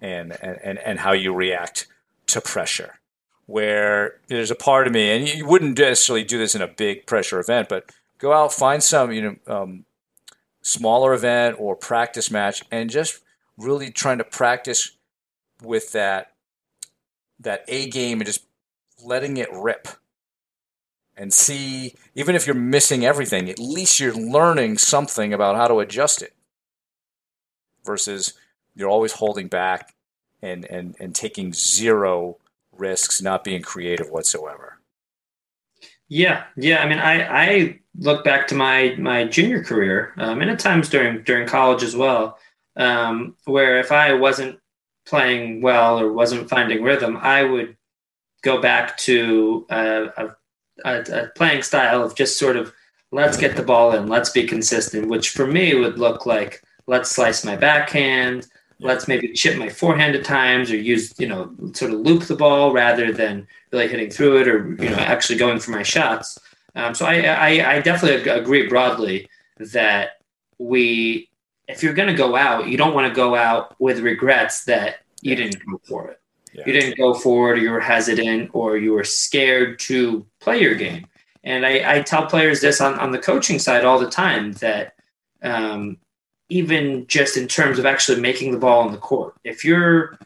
and, 0.00 0.32
and, 0.42 0.78
and 0.78 0.98
how 1.00 1.12
you 1.12 1.34
react 1.34 1.86
to 2.28 2.40
pressure. 2.40 3.00
Where 3.46 4.20
there's 4.28 4.50
a 4.50 4.54
part 4.54 4.86
of 4.86 4.94
me, 4.94 5.10
and 5.10 5.28
you 5.28 5.46
wouldn't 5.46 5.78
necessarily 5.78 6.24
do 6.24 6.38
this 6.38 6.54
in 6.54 6.62
a 6.62 6.66
big 6.66 7.04
pressure 7.04 7.38
event, 7.38 7.68
but 7.68 7.92
go 8.16 8.32
out, 8.32 8.54
find 8.54 8.82
some, 8.82 9.12
you 9.12 9.20
know, 9.20 9.36
um, 9.46 9.84
smaller 10.62 11.12
event 11.12 11.56
or 11.58 11.76
practice 11.76 12.30
match, 12.30 12.64
and 12.70 12.88
just 12.88 13.20
really 13.58 13.90
trying 13.90 14.16
to 14.16 14.24
practice 14.24 14.92
with 15.62 15.92
that 15.92 16.32
that 17.38 17.64
A 17.68 17.90
game 17.90 18.20
and 18.20 18.26
just 18.26 18.46
letting 19.04 19.36
it 19.36 19.48
rip 19.52 19.88
and 21.16 21.32
see, 21.32 21.94
even 22.14 22.34
if 22.34 22.46
you're 22.46 22.54
missing 22.54 23.04
everything, 23.04 23.48
at 23.48 23.58
least 23.58 24.00
you're 24.00 24.14
learning 24.14 24.78
something 24.78 25.32
about 25.32 25.56
how 25.56 25.68
to 25.68 25.80
adjust 25.80 26.22
it 26.22 26.34
versus 27.84 28.34
you're 28.74 28.88
always 28.88 29.12
holding 29.12 29.46
back 29.46 29.94
and, 30.42 30.64
and, 30.64 30.96
and 30.98 31.14
taking 31.14 31.52
zero 31.52 32.38
risks, 32.72 33.22
not 33.22 33.44
being 33.44 33.62
creative 33.62 34.10
whatsoever. 34.10 34.78
Yeah, 36.08 36.44
yeah. 36.56 36.82
I 36.82 36.88
mean, 36.88 36.98
I, 36.98 37.22
I 37.22 37.80
look 37.98 38.24
back 38.24 38.46
to 38.48 38.54
my 38.54 38.94
my 38.98 39.24
junior 39.24 39.64
career, 39.64 40.12
um, 40.18 40.42
and 40.42 40.50
at 40.50 40.58
times 40.58 40.90
during 40.90 41.22
during 41.22 41.48
college 41.48 41.82
as 41.82 41.96
well, 41.96 42.38
um, 42.76 43.36
where 43.46 43.80
if 43.80 43.90
I 43.90 44.12
wasn't 44.12 44.60
playing 45.06 45.62
well 45.62 45.98
or 45.98 46.12
wasn't 46.12 46.50
finding 46.50 46.82
rhythm, 46.82 47.16
I 47.16 47.42
would 47.44 47.76
go 48.44 48.60
back 48.60 48.96
to 48.98 49.66
a, 49.70 50.04
a, 50.16 50.36
a, 50.84 51.26
playing 51.34 51.62
style 51.62 52.02
of 52.02 52.14
just 52.14 52.38
sort 52.38 52.56
of 52.56 52.72
let's 53.10 53.36
get 53.36 53.56
the 53.56 53.62
ball 53.62 53.92
in, 53.92 54.06
let's 54.06 54.30
be 54.30 54.46
consistent, 54.46 55.08
which 55.08 55.30
for 55.30 55.46
me 55.46 55.74
would 55.74 55.98
look 55.98 56.26
like 56.26 56.62
let's 56.86 57.10
slice 57.10 57.44
my 57.44 57.56
backhand, 57.56 58.46
let's 58.80 59.08
maybe 59.08 59.32
chip 59.32 59.56
my 59.56 59.68
forehand 59.68 60.14
at 60.14 60.24
times 60.24 60.70
or 60.70 60.76
use, 60.76 61.14
you 61.18 61.26
know, 61.26 61.50
sort 61.72 61.92
of 61.92 62.00
loop 62.00 62.24
the 62.24 62.36
ball 62.36 62.72
rather 62.72 63.12
than 63.12 63.46
really 63.72 63.88
hitting 63.88 64.10
through 64.10 64.42
it 64.42 64.48
or, 64.48 64.68
you 64.82 64.90
know, 64.90 64.96
actually 64.96 65.38
going 65.38 65.58
for 65.58 65.70
my 65.70 65.82
shots. 65.82 66.38
Um, 66.74 66.94
so 66.94 67.06
I, 67.06 67.20
I, 67.22 67.74
I 67.74 67.80
definitely 67.80 68.30
agree 68.30 68.68
broadly 68.68 69.28
that 69.58 70.18
we, 70.58 71.30
if 71.68 71.82
you're 71.82 71.94
going 71.94 72.08
to 72.08 72.14
go 72.14 72.36
out, 72.36 72.68
you 72.68 72.76
don't 72.76 72.94
want 72.94 73.08
to 73.08 73.14
go 73.14 73.34
out 73.34 73.80
with 73.80 74.00
regrets 74.00 74.64
that 74.64 74.96
you 75.22 75.34
didn't 75.34 75.64
go 75.64 75.80
for 75.88 76.10
it. 76.10 76.20
Yeah. 76.54 76.62
You 76.66 76.72
didn't 76.72 76.96
go 76.96 77.14
forward, 77.14 77.58
or 77.58 77.60
you 77.60 77.70
were 77.70 77.80
hesitant, 77.80 78.50
or 78.52 78.76
you 78.76 78.92
were 78.92 79.04
scared 79.04 79.78
to 79.80 80.24
play 80.40 80.60
your 80.60 80.76
game. 80.76 81.06
And 81.42 81.66
I, 81.66 81.96
I 81.96 82.02
tell 82.02 82.26
players 82.26 82.60
this 82.60 82.80
on, 82.80 82.94
on 82.98 83.10
the 83.10 83.18
coaching 83.18 83.58
side 83.58 83.84
all 83.84 83.98
the 83.98 84.08
time 84.08 84.52
that 84.54 84.94
um, 85.42 85.98
even 86.48 87.06
just 87.06 87.36
in 87.36 87.48
terms 87.48 87.78
of 87.78 87.86
actually 87.86 88.20
making 88.20 88.52
the 88.52 88.58
ball 88.58 88.80
on 88.80 88.92
the 88.92 88.98
court, 88.98 89.34
if 89.44 89.64
you're 89.64 90.16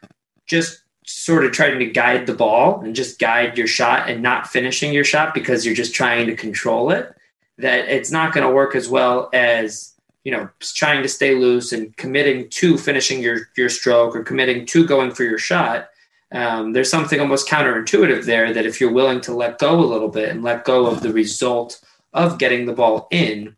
just 0.47 0.83
sort 1.07 1.45
of 1.45 1.53
trying 1.53 1.79
to 1.79 1.87
guide 1.87 2.27
the 2.27 2.35
ball 2.35 2.81
and 2.83 2.95
just 2.95 3.19
guide 3.19 3.57
your 3.57 3.67
shot 3.67 4.11
and 4.11 4.23
not 4.23 4.47
finishing 4.47 4.93
your 4.93 5.05
shot 5.05 5.33
because 5.33 5.65
you're 5.65 5.75
just 5.75 5.95
trying 5.95 6.27
to 6.27 6.37
control 6.37 6.91
it, 6.91 7.15
that 7.57 7.89
it's 7.89 8.11
not 8.11 8.35
going 8.35 8.47
to 8.47 8.53
work 8.53 8.75
as 8.75 8.89
well 8.89 9.31
as 9.33 9.95
you 10.25 10.33
know 10.33 10.49
trying 10.61 11.03
to 11.03 11.09
stay 11.09 11.35
loose 11.35 11.73
and 11.73 11.97
committing 11.97 12.49
to 12.51 12.77
finishing 12.77 13.23
your 13.23 13.49
your 13.57 13.71
stroke 13.71 14.15
or 14.15 14.23
committing 14.23 14.67
to 14.67 14.87
going 14.87 15.11
for 15.11 15.25
your 15.25 15.39
shot 15.39 15.89
um, 16.33 16.73
there's 16.73 16.91
something 16.91 17.21
almost 17.21 17.49
counterintuitive 17.49 18.25
there 18.25 18.53
that 18.53 18.67
if 18.67 18.81
you're 18.81 18.93
willing 18.93 19.21
to 19.23 19.35
let 19.35 19.59
go 19.59 19.79
a 19.81 19.85
little 19.85 20.09
bit 20.09 20.29
and 20.29 20.43
let 20.43 20.65
go 20.65 20.87
of 20.87 21.01
the 21.01 21.13
result 21.13 21.81
of 22.13 22.39
getting 22.39 22.67
the 22.67 22.73
ball 22.73 23.09
in 23.11 23.57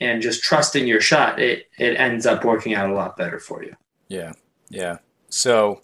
and 0.00 0.22
just 0.22 0.42
trusting 0.42 0.86
your 0.86 1.00
shot, 1.00 1.40
it 1.40 1.66
it 1.78 1.96
ends 1.98 2.26
up 2.26 2.44
working 2.44 2.74
out 2.74 2.90
a 2.90 2.94
lot 2.94 3.16
better 3.16 3.38
for 3.38 3.62
you. 3.62 3.74
Yeah, 4.08 4.32
yeah. 4.68 4.98
So, 5.28 5.80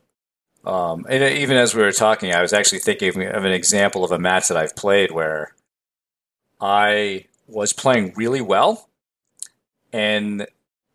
um, 0.65 1.07
and 1.09 1.23
even 1.37 1.57
as 1.57 1.75
we 1.75 1.83
were 1.83 1.93
talking, 1.93 2.35
I 2.35 2.43
was 2.43 2.53
actually 2.53 2.81
thinking 2.81 3.23
of 3.23 3.45
an 3.45 3.53
example 3.53 4.05
of 4.05 4.11
a 4.11 4.19
match 4.19 4.49
that 4.49 4.57
I've 4.57 4.75
played 4.75 5.11
where 5.13 5.55
I 6.61 7.27
was 7.47 7.73
playing 7.73 8.15
really 8.17 8.41
well, 8.41 8.89
and 9.93 10.47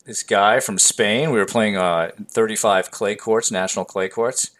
this 0.05 0.23
guy 0.23 0.59
from 0.59 0.79
Spain, 0.79 1.31
we 1.31 1.37
were 1.37 1.45
playing 1.45 1.77
uh, 1.77 2.11
35 2.29 2.91
clay 2.91 3.15
courts, 3.15 3.51
national 3.51 3.85
clay 3.85 4.09
courts 4.09 4.51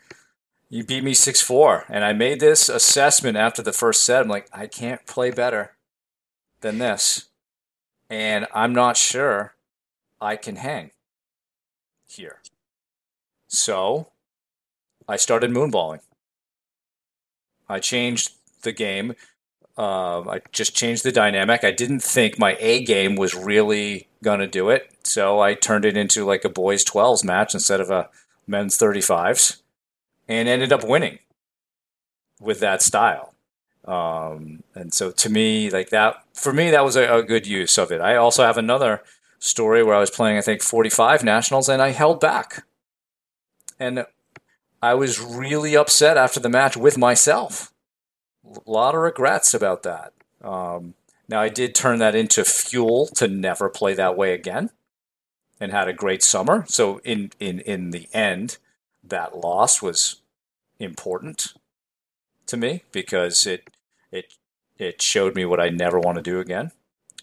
you 0.70 0.84
beat 0.84 1.04
me 1.04 1.14
6 1.14 1.42
4. 1.42 1.86
And 1.90 2.06
I 2.06 2.14
made 2.14 2.40
this 2.40 2.70
assessment 2.70 3.38
after 3.38 3.62
the 3.62 3.74
first 3.74 4.04
set. 4.04 4.22
I'm 4.22 4.28
like, 4.28 4.48
I 4.54 4.68
can't 4.68 5.06
play 5.06 5.32
better 5.32 5.74
than 6.62 6.78
this. 6.78 7.30
And 8.10 8.48
I'm 8.54 8.74
not 8.74 8.98
sure 8.98 9.56
I 10.22 10.36
can 10.36 10.58
hang 10.58 10.92
here. 12.08 12.40
So 13.48 14.10
I 15.08 15.16
started 15.16 15.52
moonballing. 15.52 16.02
I 17.68 17.80
changed 17.80 18.32
the 18.62 18.72
game. 18.72 19.16
Uh, 19.78 20.22
I 20.22 20.42
just 20.52 20.76
changed 20.76 21.04
the 21.04 21.12
dynamic. 21.12 21.64
I 21.64 21.72
didn't 21.72 22.02
think 22.02 22.38
my 22.38 22.58
A 22.60 22.84
game 22.84 23.16
was 23.16 23.34
really 23.34 24.08
going 24.22 24.40
to 24.40 24.48
do 24.48 24.70
it. 24.70 24.92
So 25.04 25.40
I 25.40 25.54
turned 25.54 25.86
it 25.86 25.96
into 25.96 26.26
like 26.26 26.44
a 26.44 26.50
boys 26.50 26.84
12s 26.84 27.24
match 27.24 27.54
instead 27.54 27.80
of 27.80 27.90
a 27.90 28.10
men's 28.46 28.78
35s 28.78 29.62
and 30.30 30.48
ended 30.48 30.72
up 30.72 30.88
winning 30.88 31.20
with 32.40 32.62
that 32.62 32.82
style. 32.82 33.34
Um, 33.84 34.64
and 34.76 34.94
so 34.94 35.12
to 35.12 35.30
me, 35.30 35.70
like 35.70 35.90
that, 35.90 36.24
for 36.34 36.54
me, 36.54 36.70
that 36.70 36.86
was 36.86 36.96
a, 36.96 37.12
a, 37.12 37.24
good 37.24 37.48
use 37.48 37.78
of 37.78 37.92
it. 37.92 38.02
I 38.02 38.16
also 38.16 38.44
have 38.44 38.58
another 38.58 39.02
story 39.40 39.84
where 39.84 39.96
I 39.96 40.00
was 40.00 40.12
playing, 40.12 40.38
I 40.38 40.42
think, 40.42 40.62
45 40.62 41.24
nationals 41.24 41.68
and 41.68 41.82
I 41.82 41.90
held 41.90 42.20
back. 42.20 42.66
And 43.80 44.06
I 44.82 44.94
was 44.94 45.20
really 45.20 45.76
upset 45.76 46.18
after 46.18 46.40
the 46.40 46.50
match 46.50 46.78
with 46.78 46.98
myself. 46.98 47.74
A 48.46 48.70
lot 48.70 48.94
of 48.94 49.02
regrets 49.02 49.54
about 49.54 49.84
that. 49.84 50.14
Um, 50.42 50.94
now, 51.28 51.42
I 51.42 51.50
did 51.50 51.74
turn 51.74 52.00
that 52.00 52.16
into 52.16 52.46
fuel 52.46 53.08
to 53.16 53.28
never 53.28 53.70
play 53.70 53.94
that 53.94 54.18
way 54.18 54.34
again 54.34 54.70
and 55.60 55.72
had 55.72 55.88
a 55.88 55.94
great 55.94 56.24
summer. 56.24 56.66
So, 56.68 57.00
in, 57.04 57.32
in, 57.40 57.60
in 57.62 57.92
the 57.92 58.08
end, 58.14 58.58
that 59.04 59.38
loss 59.38 59.82
was 59.82 60.19
important 60.80 61.54
to 62.48 62.58
me 62.58 62.84
because 62.92 63.46
it 63.46 63.70
it 64.12 64.34
it 64.78 65.02
showed 65.02 65.36
me 65.36 65.46
what 65.46 65.60
I 65.60 65.70
never 65.70 66.00
want 66.00 66.16
to 66.18 66.22
do 66.22 66.40
again. 66.40 66.72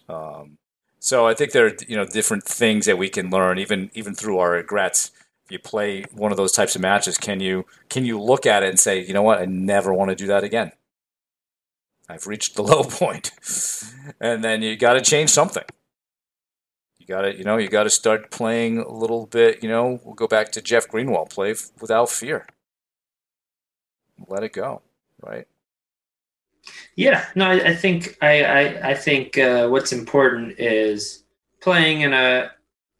Um, 0.07 0.57
so 0.99 1.27
I 1.27 1.33
think 1.33 1.51
there 1.51 1.67
are 1.67 1.75
you 1.87 1.95
know 1.95 2.05
different 2.05 2.43
things 2.43 2.85
that 2.85 2.97
we 2.97 3.09
can 3.09 3.29
learn 3.29 3.59
even 3.59 3.91
even 3.93 4.15
through 4.15 4.39
our 4.39 4.51
regrets. 4.51 5.11
If 5.45 5.51
you 5.51 5.59
play 5.59 6.03
one 6.13 6.31
of 6.31 6.37
those 6.37 6.51
types 6.51 6.75
of 6.75 6.81
matches, 6.81 7.17
can 7.17 7.39
you 7.39 7.65
can 7.89 8.05
you 8.05 8.19
look 8.19 8.45
at 8.45 8.63
it 8.63 8.69
and 8.69 8.79
say, 8.79 9.03
you 9.03 9.13
know 9.13 9.21
what, 9.21 9.39
I 9.39 9.45
never 9.45 9.93
want 9.93 10.09
to 10.09 10.15
do 10.15 10.27
that 10.27 10.43
again. 10.43 10.71
I've 12.09 12.27
reached 12.27 12.55
the 12.55 12.63
low 12.71 12.83
point, 12.83 13.31
and 14.19 14.43
then 14.43 14.61
you 14.61 14.75
got 14.75 14.93
to 14.93 15.01
change 15.01 15.29
something. 15.29 15.63
You 16.99 17.05
got 17.07 17.21
to 17.21 17.37
you 17.37 17.43
know 17.43 17.57
you 17.57 17.69
got 17.69 17.83
to 17.83 17.89
start 17.89 18.31
playing 18.31 18.79
a 18.79 18.91
little 18.91 19.25
bit. 19.27 19.63
You 19.63 19.69
know, 19.69 19.99
we'll 20.03 20.15
go 20.15 20.27
back 20.27 20.51
to 20.53 20.61
Jeff 20.61 20.87
Greenwald, 20.87 21.29
play 21.29 21.55
without 21.79 22.09
fear. 22.09 22.45
Let 24.27 24.43
it 24.43 24.53
go, 24.53 24.81
right? 25.21 25.47
Yeah, 26.95 27.25
no, 27.35 27.49
I, 27.49 27.69
I 27.69 27.75
think 27.75 28.17
I 28.21 28.43
I, 28.43 28.89
I 28.89 28.93
think 28.93 29.37
uh, 29.37 29.67
what's 29.69 29.93
important 29.93 30.59
is 30.59 31.23
playing 31.61 32.01
in 32.01 32.13
a 32.13 32.51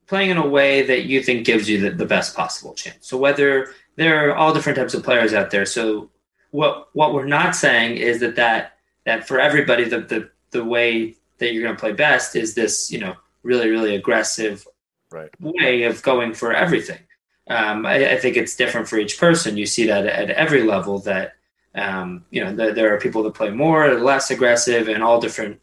playing 0.08 0.30
in 0.30 0.38
a 0.38 0.48
way 0.48 0.84
that 0.84 1.06
you 1.06 1.22
think 1.22 1.46
gives 1.46 1.70
you 1.70 1.82
the, 1.82 1.90
the 1.92 2.06
best 2.06 2.36
possible 2.36 2.74
chance. 2.74 3.08
So 3.08 3.18
whether 3.18 3.74
there 3.98 4.30
are 4.30 4.36
all 4.36 4.54
different 4.54 4.78
types 4.78 4.94
of 4.94 5.04
players 5.04 5.34
out 5.34 5.52
there. 5.52 5.66
So 5.66 6.10
what 6.52 6.88
what 6.94 7.14
we're 7.14 7.26
not 7.26 7.56
saying 7.56 7.98
is 7.98 8.22
that 8.22 8.38
that 8.38 8.78
that 9.06 9.28
for 9.28 9.40
everybody 9.40 9.84
the 9.84 10.00
the, 10.00 10.30
the 10.52 10.64
way 10.64 11.16
that 11.40 11.54
you're 11.54 11.64
going 11.64 11.76
to 11.76 11.80
play 11.80 11.92
best 11.92 12.36
is 12.36 12.56
this 12.56 12.90
you 12.92 13.00
know 13.00 13.16
really 13.44 13.70
really 13.70 13.96
aggressive 13.96 14.66
right. 15.12 15.30
way 15.40 15.84
of 15.84 16.02
going 16.02 16.34
for 16.34 16.54
everything. 16.54 17.00
Um, 17.50 17.86
I, 17.86 18.12
I, 18.12 18.18
think 18.18 18.36
it's 18.36 18.58
different 18.58 18.90
for 18.90 18.98
each 18.98 19.18
person. 19.18 19.56
You 19.56 19.66
see 19.66 19.88
that 19.88 20.06
at 20.06 20.30
every 20.32 20.64
level 20.64 21.00
that 21.00 21.38
um, 21.78 22.26
you 22.32 22.44
know, 22.44 22.54
the, 22.54 22.74
there 22.74 22.94
are 22.94 23.00
people 23.00 23.24
that 23.24 23.36
play 23.36 23.52
more, 23.52 23.90
or 23.90 24.02
less 24.02 24.32
aggressive, 24.32 24.90
and 24.90 25.04
all 25.04 25.22
different 25.22 25.62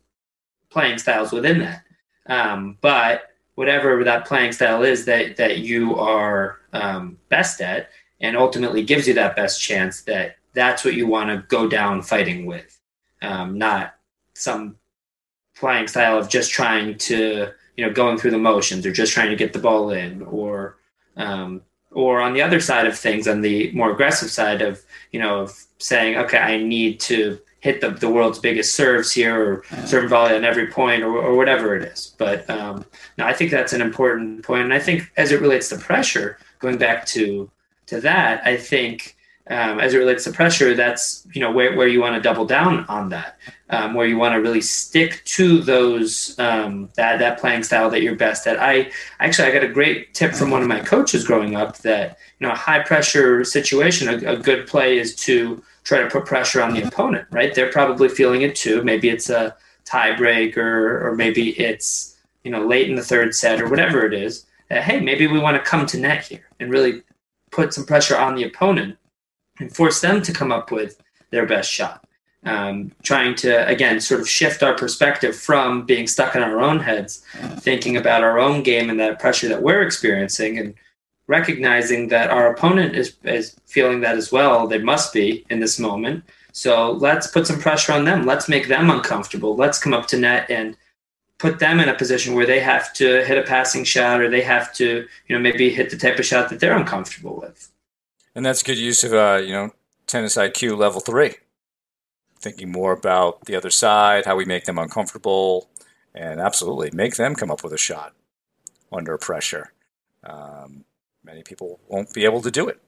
playing 0.70 0.99
styles 0.99 1.32
within 1.32 1.59
that. 1.59 1.82
Um, 2.26 2.78
but 2.80 3.24
whatever 3.57 4.03
that 4.05 4.26
playing 4.26 4.53
style 4.53 4.82
is 4.82 5.05
that 5.05 5.37
that 5.37 5.59
you 5.59 5.97
are 5.97 6.61
um, 6.72 7.18
best 7.28 7.61
at, 7.61 7.91
and 8.20 8.37
ultimately 8.37 8.82
gives 8.82 9.09
you 9.09 9.14
that 9.14 9.37
best 9.37 9.61
chance, 9.61 10.03
that 10.03 10.37
that's 10.55 10.85
what 10.85 10.95
you 10.95 11.07
want 11.07 11.30
to 11.30 11.45
go 11.49 11.68
down 11.68 12.01
fighting 12.01 12.47
with, 12.47 12.80
um, 13.22 13.59
not 13.59 13.97
some 14.35 14.76
playing 15.57 15.89
style 15.89 16.18
of 16.18 16.28
just 16.28 16.51
trying 16.53 16.97
to 16.99 17.51
you 17.76 17.85
know 17.85 17.93
going 17.93 18.16
through 18.16 18.30
the 18.30 18.39
motions 18.39 18.87
or 18.87 18.93
just 18.93 19.12
trying 19.12 19.30
to 19.30 19.37
get 19.37 19.53
the 19.53 19.59
ball 19.59 19.91
in 19.91 20.22
or 20.22 20.76
um, 21.16 21.61
or 21.95 22.20
on 22.20 22.34
the 22.34 22.42
other 22.42 22.61
side 22.61 22.86
of 22.86 22.99
things 22.99 23.26
on 23.26 23.40
the 23.40 23.70
more 23.72 23.90
aggressive 23.90 24.30
side 24.30 24.61
of 24.61 24.82
you 25.12 25.20
know 25.20 25.40
of 25.40 25.64
saying, 25.78 26.16
okay, 26.16 26.38
I 26.38 26.57
need 26.57 27.01
to 27.01 27.38
hit 27.61 27.80
the, 27.80 27.90
the 27.90 28.11
world's 28.11 28.38
biggest 28.38 28.74
serves 28.74 29.11
here 29.11 29.42
or 29.42 29.86
serve 29.86 30.11
volley 30.11 30.34
on 30.34 30.45
every 30.45 30.66
point 30.66 31.03
or, 31.03 31.16
or 31.16 31.34
whatever 31.34 31.74
it 31.74 31.82
is. 31.82 32.14
But 32.18 32.49
um, 32.51 32.84
no, 33.16 33.24
I 33.24 33.32
think 33.32 33.51
that's 33.51 33.72
an 33.72 33.80
important. 33.80 34.47
And 34.49 34.74
I 34.74 34.78
think 34.78 35.11
as 35.16 35.32
it 35.32 35.40
relates 35.40 35.70
to 35.70 35.78
pressure, 35.78 36.38
going 36.59 36.76
back 36.76 37.07
to 37.07 37.51
to 37.86 38.01
that, 38.01 38.47
I 38.47 38.57
think 38.57 39.14
um, 39.51 39.78
as 39.78 39.92
it 39.92 39.99
relates 39.99 40.24
to 40.24 40.32
pressure, 40.32 40.74
that's 40.74 41.26
you 41.34 41.40
know 41.40 41.53
where, 41.53 41.76
where 41.76 41.86
you 41.86 42.01
want 42.01 42.14
to 42.14 42.20
double 42.20 42.47
down 42.47 42.86
on 42.88 43.11
that, 43.11 43.36
um, 43.68 43.92
where 43.92 44.07
you 44.07 44.16
want 44.16 44.34
to 44.34 44.40
really 44.40 44.62
stick 44.62 45.22
to 45.26 45.59
those 45.59 46.38
um, 46.38 46.88
that 46.97 47.18
that 47.18 47.38
playing 47.38 47.62
style 47.62 47.90
that 47.90 48.01
you're 48.01 48.16
best 48.16 48.47
at. 48.47 48.59
I 48.59 48.90
actually 49.20 49.49
I 49.49 49.53
got 49.53 49.62
a 49.62 49.68
great 49.68 50.14
tip 50.14 50.32
from 50.32 50.51
one 50.51 50.62
of 50.62 50.68
my 50.68 50.80
coaches 50.80 51.26
growing 51.26 51.57
up 51.57 51.76
that 51.78 52.18
you 52.38 52.47
know 52.47 52.55
a 52.55 52.57
high 52.57 52.80
pressure 52.80 53.45
situation, 53.45 54.09
a, 54.09 54.32
a 54.32 54.36
good 54.38 54.66
play 54.66 54.97
is 54.97 55.14
to 55.16 55.62
try 55.84 56.01
to 56.01 56.09
put 56.09 56.24
pressure 56.24 56.62
on 56.62 56.72
the 56.72 56.82
opponent. 56.82 57.28
Right, 57.30 57.55
they're 57.55 57.70
probably 57.70 58.09
feeling 58.09 58.42
it 58.42 58.57
too. 58.57 58.82
Maybe 58.82 59.11
it's 59.11 59.28
a 59.28 59.55
tie 59.84 60.16
break 60.16 60.57
or 60.57 61.07
or 61.07 61.14
maybe 61.16 61.51
it's 61.61 62.16
you 62.45 62.51
know 62.51 62.66
late 62.66 62.88
in 62.88 62.97
the 62.97 63.05
third 63.05 63.34
set 63.34 63.61
or 63.61 63.68
whatever 63.68 64.07
it 64.07 64.14
is. 64.14 64.47
hey, 64.70 65.01
maybe 65.01 65.26
we 65.26 65.38
want 65.38 65.55
to 65.55 65.70
come 65.70 65.84
to 65.84 66.01
net 66.01 66.24
here 66.26 66.47
and 66.59 66.70
really 66.70 67.03
put 67.51 67.74
some 67.74 67.84
pressure 67.84 68.16
on 68.16 68.34
the 68.34 68.45
opponent 68.45 68.97
and 69.59 69.75
force 69.75 70.01
them 70.01 70.23
to 70.23 70.33
come 70.33 70.53
up 70.53 70.71
with 70.71 71.01
their 71.31 71.47
best 71.47 71.71
shot. 71.71 72.07
Um, 72.47 72.93
trying 73.03 73.35
to 73.37 73.67
again 73.67 74.01
sort 74.01 74.21
of 74.21 74.29
shift 74.29 74.63
our 74.63 74.75
perspective 74.75 75.35
from 75.35 75.87
being 75.87 76.07
stuck 76.07 76.37
in 76.37 76.43
our 76.43 76.61
own 76.61 76.79
heads, 76.79 77.23
thinking 77.61 77.97
about 77.97 78.23
our 78.23 78.39
own 78.39 78.63
game 78.63 78.91
and 78.91 79.01
that 79.01 79.19
pressure 79.19 79.49
that 79.49 79.63
we're 79.63 79.83
experiencing, 79.83 80.59
and 80.59 80.75
recognizing 81.27 82.09
that 82.09 82.29
our 82.31 82.53
opponent 82.53 82.95
is 82.97 83.17
is 83.25 83.57
feeling 83.65 84.01
that 84.03 84.17
as 84.17 84.31
well. 84.31 84.67
They 84.67 84.79
must 84.79 85.13
be 85.13 85.47
in 85.49 85.61
this 85.61 85.79
moment. 85.79 86.23
So 86.53 86.93
let's 86.93 87.27
put 87.27 87.47
some 87.47 87.59
pressure 87.59 87.93
on 87.93 88.05
them. 88.05 88.27
Let's 88.27 88.49
make 88.49 88.69
them 88.69 88.91
uncomfortable. 88.91 89.57
Let's 89.57 89.79
come 89.79 89.95
up 89.95 90.07
to 90.09 90.19
net 90.19 90.49
and 90.51 90.77
put 91.39 91.59
them 91.59 91.81
in 91.81 91.89
a 91.89 91.95
position 91.95 92.35
where 92.35 92.47
they 92.47 92.61
have 92.61 92.93
to 92.95 93.25
hit 93.25 93.39
a 93.39 93.43
passing 93.43 93.85
shot 93.85 94.21
or 94.21 94.31
they 94.31 94.43
have 94.43 94.73
to, 94.75 95.07
you 95.27 95.35
know, 95.35 95.41
maybe 95.41 95.69
hit 95.71 95.91
the 95.91 95.97
type 95.97 96.19
of 96.19 96.25
shot 96.25 96.49
that 96.51 96.61
they're 96.61 96.77
uncomfortable 96.77 97.41
with. 97.41 97.71
And 98.35 98.45
that's 98.45 98.62
good 98.62 98.78
use 98.78 99.05
of, 99.05 99.14
uh, 99.14 99.41
you 99.45 99.53
know, 99.53 99.70
tennis 100.07 100.37
IQ 100.37 100.76
level 100.76 101.01
three. 101.01 101.37
Thinking 102.39 102.70
more 102.70 102.93
about 102.93 103.47
the 103.47 103.57
other 103.57 103.70
side, 103.70 104.26
how 104.26 104.37
we 104.37 104.45
make 104.45 104.64
them 104.64 104.78
uncomfortable, 104.78 105.68
and 106.14 106.41
absolutely 106.41 106.91
make 106.93 107.16
them 107.16 107.35
come 107.35 107.51
up 107.51 107.64
with 107.64 107.72
a 107.72 107.78
shot 107.78 108.12
under 108.93 109.16
pressure. 109.16 109.72
Um, 110.22 110.85
many 111.22 111.43
people 111.43 111.80
won't 111.89 112.12
be 112.12 112.24
able 112.24 112.43
to 112.43 112.51
do 112.51 112.68
it. 112.68 112.80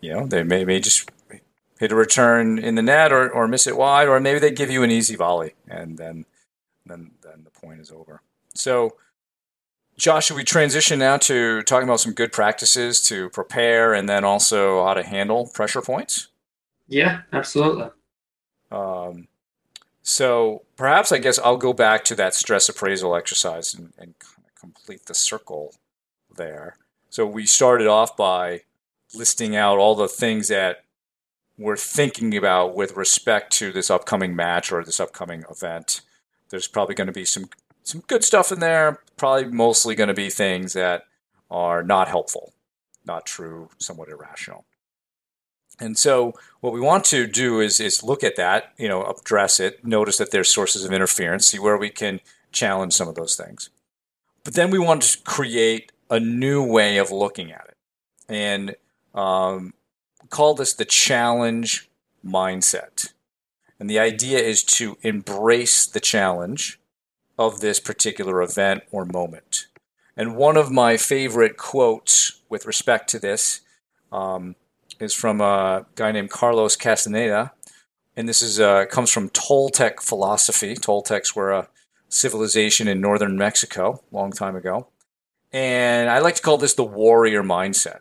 You 0.00 0.12
know, 0.12 0.26
they 0.26 0.42
may, 0.42 0.64
may 0.64 0.80
just 0.80 1.10
hit 1.78 1.92
a 1.92 1.96
return 1.96 2.58
in 2.58 2.74
the 2.74 2.82
net 2.82 3.12
or, 3.12 3.30
or 3.30 3.48
miss 3.48 3.66
it 3.66 3.76
wide, 3.76 4.08
or 4.08 4.20
maybe 4.20 4.38
they 4.38 4.50
give 4.50 4.70
you 4.70 4.82
an 4.82 4.90
easy 4.90 5.16
volley, 5.16 5.54
and 5.68 5.98
then 5.98 6.26
then 6.84 7.12
then 7.22 7.44
the 7.44 7.50
point 7.50 7.80
is 7.80 7.90
over. 7.90 8.22
So 8.54 8.96
Josh, 9.96 10.26
should 10.26 10.36
we 10.36 10.44
transition 10.44 10.98
now 10.98 11.16
to 11.18 11.62
talking 11.62 11.88
about 11.88 12.00
some 12.00 12.12
good 12.12 12.32
practices 12.32 13.00
to 13.02 13.28
prepare 13.30 13.94
and 13.94 14.08
then 14.08 14.24
also 14.24 14.84
how 14.84 14.94
to 14.94 15.02
handle 15.02 15.50
pressure 15.52 15.82
points? 15.82 16.28
Yeah, 16.88 17.22
absolutely. 17.32 17.88
Um, 18.70 19.28
so 20.02 20.62
perhaps 20.76 21.12
I 21.12 21.18
guess 21.18 21.38
I'll 21.38 21.56
go 21.56 21.72
back 21.72 22.04
to 22.06 22.14
that 22.16 22.34
stress 22.34 22.68
appraisal 22.68 23.14
exercise 23.14 23.74
and, 23.74 23.92
and 23.98 24.18
kind 24.18 24.44
of 24.46 24.54
complete 24.54 25.06
the 25.06 25.14
circle 25.14 25.74
there. 26.34 26.76
So 27.10 27.26
we 27.26 27.46
started 27.46 27.86
off 27.86 28.16
by 28.16 28.62
listing 29.14 29.54
out 29.54 29.78
all 29.78 29.94
the 29.94 30.08
things 30.08 30.48
that 30.48 30.84
we're 31.58 31.76
thinking 31.76 32.36
about 32.36 32.74
with 32.74 32.96
respect 32.96 33.52
to 33.52 33.70
this 33.70 33.90
upcoming 33.90 34.34
match 34.34 34.72
or 34.72 34.82
this 34.82 34.98
upcoming 34.98 35.44
event. 35.50 36.00
There's 36.48 36.66
probably 36.66 36.94
going 36.94 37.06
to 37.06 37.12
be 37.12 37.24
some 37.24 37.48
some 37.84 38.02
good 38.06 38.24
stuff 38.24 38.52
in 38.52 38.60
there. 38.60 39.00
Probably 39.16 39.46
mostly 39.46 39.94
going 39.94 40.08
to 40.08 40.14
be 40.14 40.30
things 40.30 40.72
that 40.72 41.04
are 41.50 41.82
not 41.82 42.08
helpful, 42.08 42.52
not 43.04 43.26
true, 43.26 43.70
somewhat 43.78 44.08
irrational. 44.08 44.64
And 45.80 45.98
so, 45.98 46.34
what 46.60 46.72
we 46.72 46.80
want 46.80 47.04
to 47.06 47.26
do 47.26 47.60
is 47.60 47.80
is 47.80 48.02
look 48.02 48.22
at 48.22 48.36
that, 48.36 48.72
you 48.76 48.88
know, 48.88 49.04
address 49.04 49.58
it, 49.58 49.84
notice 49.84 50.18
that 50.18 50.30
there's 50.30 50.48
sources 50.48 50.84
of 50.84 50.92
interference, 50.92 51.46
see 51.46 51.58
where 51.58 51.76
we 51.76 51.90
can 51.90 52.20
challenge 52.52 52.92
some 52.92 53.08
of 53.08 53.14
those 53.14 53.36
things. 53.36 53.70
But 54.44 54.54
then 54.54 54.70
we 54.70 54.78
want 54.78 55.02
to 55.02 55.18
create 55.22 55.92
a 56.10 56.20
new 56.20 56.62
way 56.62 56.98
of 56.98 57.10
looking 57.10 57.52
at 57.52 57.66
it, 57.68 57.76
and 58.28 58.76
um, 59.14 59.74
call 60.28 60.54
this 60.54 60.74
the 60.74 60.84
challenge 60.84 61.90
mindset. 62.24 63.12
And 63.80 63.90
the 63.90 63.98
idea 63.98 64.38
is 64.38 64.62
to 64.64 64.96
embrace 65.02 65.86
the 65.86 66.00
challenge 66.00 66.78
of 67.46 67.60
this 67.60 67.80
particular 67.80 68.42
event 68.42 68.82
or 68.90 69.04
moment. 69.04 69.66
And 70.16 70.36
one 70.36 70.56
of 70.56 70.70
my 70.70 70.96
favorite 70.96 71.56
quotes 71.56 72.40
with 72.48 72.66
respect 72.66 73.08
to 73.10 73.18
this 73.18 73.60
um, 74.10 74.56
is 75.00 75.14
from 75.14 75.40
a 75.40 75.86
guy 75.94 76.12
named 76.12 76.30
Carlos 76.30 76.76
Castaneda. 76.76 77.52
And 78.16 78.28
this 78.28 78.42
is 78.42 78.60
uh, 78.60 78.84
comes 78.86 79.10
from 79.10 79.30
Toltec 79.30 80.02
philosophy. 80.02 80.74
Toltecs 80.74 81.34
were 81.34 81.50
a 81.50 81.68
civilization 82.08 82.88
in 82.88 83.00
northern 83.00 83.36
Mexico 83.36 84.02
a 84.12 84.14
long 84.14 84.32
time 84.32 84.54
ago. 84.54 84.88
And 85.50 86.10
I 86.10 86.18
like 86.18 86.34
to 86.36 86.42
call 86.42 86.58
this 86.58 86.74
the 86.74 86.84
warrior 86.84 87.42
mindset. 87.42 88.00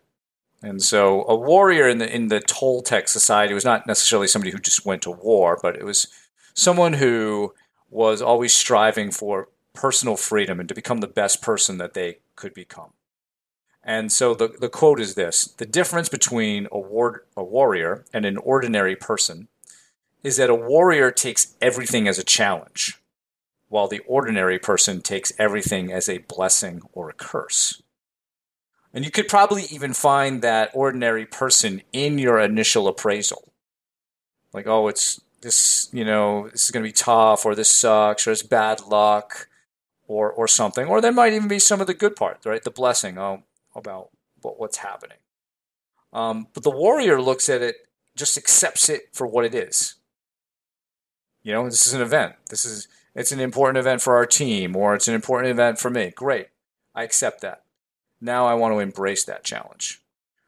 And 0.61 0.81
so 0.81 1.23
a 1.27 1.35
warrior 1.35 1.87
in 1.87 1.97
the 1.97 2.13
in 2.13 2.27
the 2.27 2.39
Toltec 2.39 3.07
society 3.07 3.53
was 3.53 3.65
not 3.65 3.87
necessarily 3.87 4.27
somebody 4.27 4.51
who 4.51 4.59
just 4.59 4.85
went 4.85 5.01
to 5.03 5.11
war, 5.11 5.57
but 5.61 5.75
it 5.75 5.85
was 5.85 6.07
someone 6.53 6.93
who 6.93 7.53
was 7.91 8.21
always 8.21 8.53
striving 8.53 9.11
for 9.11 9.49
personal 9.73 10.15
freedom 10.15 10.59
and 10.59 10.67
to 10.69 10.75
become 10.75 10.99
the 10.99 11.07
best 11.07 11.41
person 11.41 11.77
that 11.77 11.93
they 11.93 12.17
could 12.35 12.53
become. 12.53 12.93
And 13.83 14.11
so 14.11 14.33
the, 14.33 14.47
the 14.47 14.69
quote 14.69 14.99
is 14.99 15.15
this 15.15 15.45
The 15.57 15.65
difference 15.65 16.09
between 16.09 16.67
a, 16.71 16.79
war, 16.79 17.25
a 17.35 17.43
warrior 17.43 18.05
and 18.13 18.25
an 18.25 18.37
ordinary 18.37 18.95
person 18.95 19.49
is 20.23 20.37
that 20.37 20.49
a 20.49 20.55
warrior 20.55 21.11
takes 21.11 21.55
everything 21.61 22.07
as 22.07 22.19
a 22.19 22.23
challenge, 22.23 22.99
while 23.69 23.87
the 23.87 24.01
ordinary 24.07 24.59
person 24.59 25.01
takes 25.01 25.33
everything 25.39 25.91
as 25.91 26.07
a 26.07 26.19
blessing 26.19 26.81
or 26.93 27.09
a 27.09 27.13
curse. 27.13 27.81
And 28.93 29.03
you 29.03 29.09
could 29.09 29.27
probably 29.27 29.63
even 29.71 29.93
find 29.93 30.41
that 30.41 30.69
ordinary 30.73 31.25
person 31.25 31.81
in 31.91 32.19
your 32.19 32.39
initial 32.39 32.87
appraisal. 32.87 33.51
Like, 34.53 34.67
oh, 34.67 34.89
it's 34.89 35.21
this, 35.41 35.89
you 35.91 36.05
know, 36.05 36.49
this 36.49 36.65
is 36.65 36.71
going 36.71 36.83
to 36.83 36.89
be 36.89 36.93
tough, 36.93 37.45
or 37.45 37.55
this 37.55 37.69
sucks, 37.69 38.27
or 38.27 38.31
it's 38.31 38.43
bad 38.43 38.81
luck, 38.87 39.47
or, 40.07 40.31
or 40.31 40.47
something. 40.47 40.87
Or 40.87 41.01
there 41.01 41.11
might 41.11 41.33
even 41.33 41.47
be 41.47 41.59
some 41.59 41.81
of 41.81 41.87
the 41.87 41.93
good 41.93 42.15
part, 42.15 42.45
right? 42.45 42.63
The 42.63 42.71
blessing 42.71 43.17
oh, 43.17 43.43
about 43.75 44.09
what's 44.41 44.77
happening. 44.77 45.17
Um, 46.13 46.47
but 46.53 46.63
the 46.63 46.71
warrior 46.71 47.21
looks 47.21 47.49
at 47.49 47.61
it, 47.61 47.87
just 48.15 48.37
accepts 48.37 48.89
it 48.89 49.09
for 49.13 49.25
what 49.25 49.45
it 49.45 49.55
is. 49.55 49.95
You 51.43 51.53
know, 51.53 51.65
this 51.65 51.87
is 51.87 51.93
an 51.93 52.01
event. 52.01 52.35
This 52.49 52.65
is 52.65 52.87
it's 53.15 53.31
an 53.31 53.39
important 53.39 53.77
event 53.77 54.01
for 54.01 54.15
our 54.15 54.25
team, 54.25 54.75
or 54.75 54.93
it's 54.95 55.07
an 55.07 55.15
important 55.15 55.51
event 55.51 55.79
for 55.79 55.89
me. 55.89 56.11
Great, 56.15 56.47
I 56.93 57.03
accept 57.03 57.41
that. 57.41 57.63
Now 58.19 58.45
I 58.45 58.53
want 58.53 58.73
to 58.73 58.79
embrace 58.79 59.23
that 59.25 59.43
challenge. 59.43 60.01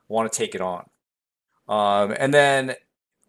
I 0.09 0.13
want 0.13 0.31
to 0.31 0.37
take 0.37 0.53
it 0.53 0.61
on. 0.61 0.89
Um, 1.67 2.15
and 2.19 2.33
then 2.33 2.75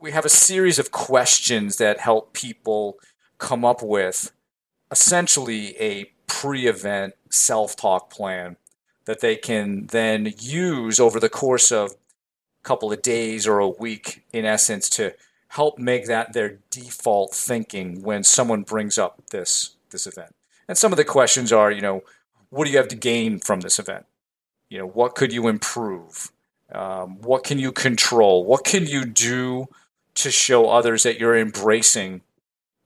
we 0.05 0.13
have 0.13 0.27
a 0.27 0.29
series 0.29 0.79
of 0.79 0.91
questions 0.91 1.79
that 1.79 1.99
help 1.99 2.35
people 2.35 2.99
come 3.39 3.65
up 3.65 3.83
with 3.83 4.33
essentially 4.91 5.75
a 5.81 6.13
pre 6.27 6.67
event 6.67 7.15
self 7.31 7.75
talk 7.75 8.11
plan 8.11 8.59
that 9.07 9.21
they 9.21 9.35
can 9.35 9.87
then 9.87 10.35
use 10.39 11.01
over 11.01 11.19
the 11.19 11.31
course 11.31 11.73
of 11.73 11.93
a 11.93 11.95
couple 12.65 12.93
of 12.93 13.01
days 13.01 13.47
or 13.47 13.61
a 13.61 13.69
week, 13.69 14.23
in 14.31 14.45
essence, 14.45 14.91
to 14.91 15.15
help 15.49 15.79
make 15.79 16.05
that 16.05 16.35
their 16.35 16.59
default 16.69 17.35
thinking 17.35 18.03
when 18.03 18.23
someone 18.23 18.61
brings 18.61 18.99
up 18.99 19.23
this 19.31 19.75
this 19.89 20.07
event. 20.07 20.35
And 20.69 20.77
some 20.77 20.93
of 20.93 20.99
the 20.99 21.05
questions 21.05 21.51
are, 21.51 21.73
you 21.73 21.81
know, 21.81 22.03
what 22.51 22.67
do 22.67 22.71
you 22.71 22.77
have 22.77 22.89
to 22.89 22.97
gain 22.97 23.39
from 23.39 23.63
this 23.63 23.79
event? 23.79 24.05
You 24.69 24.81
know, 24.81 24.87
what 24.87 25.15
could 25.15 25.33
you 25.33 25.49
improve? 25.49 26.31
Um, 26.71 27.23
what 27.23 27.43
can 27.43 27.59
you 27.59 27.73
control? 27.73 28.45
What 28.45 28.65
can 28.65 28.87
you 28.87 29.07
do 29.07 29.69
to 30.15 30.31
show 30.31 30.69
others 30.69 31.03
that 31.03 31.19
you're 31.19 31.37
embracing 31.37 32.23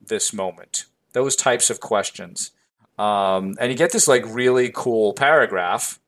this 0.01 0.33
moment? 0.33 0.85
Those 1.13 1.35
types 1.35 1.69
of 1.69 1.79
questions. 1.79 2.51
Um, 2.97 3.55
and 3.59 3.71
you 3.71 3.77
get 3.77 3.91
this 3.91 4.07
like 4.07 4.23
really 4.27 4.71
cool 4.73 5.13
paragraph 5.13 5.99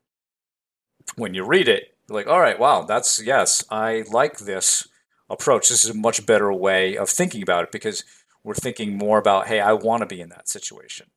when 1.16 1.34
you 1.34 1.46
read 1.46 1.68
it. 1.68 1.96
You're 2.08 2.18
like, 2.18 2.28
all 2.28 2.42
right, 2.42 2.60
wow, 2.60 2.84
that's 2.84 3.24
yes, 3.24 3.64
I 3.70 4.04
like 4.12 4.40
this 4.40 4.88
approach. 5.30 5.70
This 5.70 5.86
is 5.86 5.92
a 5.92 5.98
much 5.98 6.26
better 6.26 6.52
way 6.52 6.98
of 6.98 7.10
thinking 7.10 7.42
about 7.42 7.64
it 7.64 7.72
because 7.72 8.04
we're 8.44 8.54
thinking 8.54 8.98
more 8.98 9.18
about, 9.18 9.48
hey, 9.48 9.60
I 9.60 9.74
want 9.74 10.02
to 10.02 10.06
be 10.06 10.20
in 10.20 10.30
that 10.30 10.50
situation. 10.50 11.08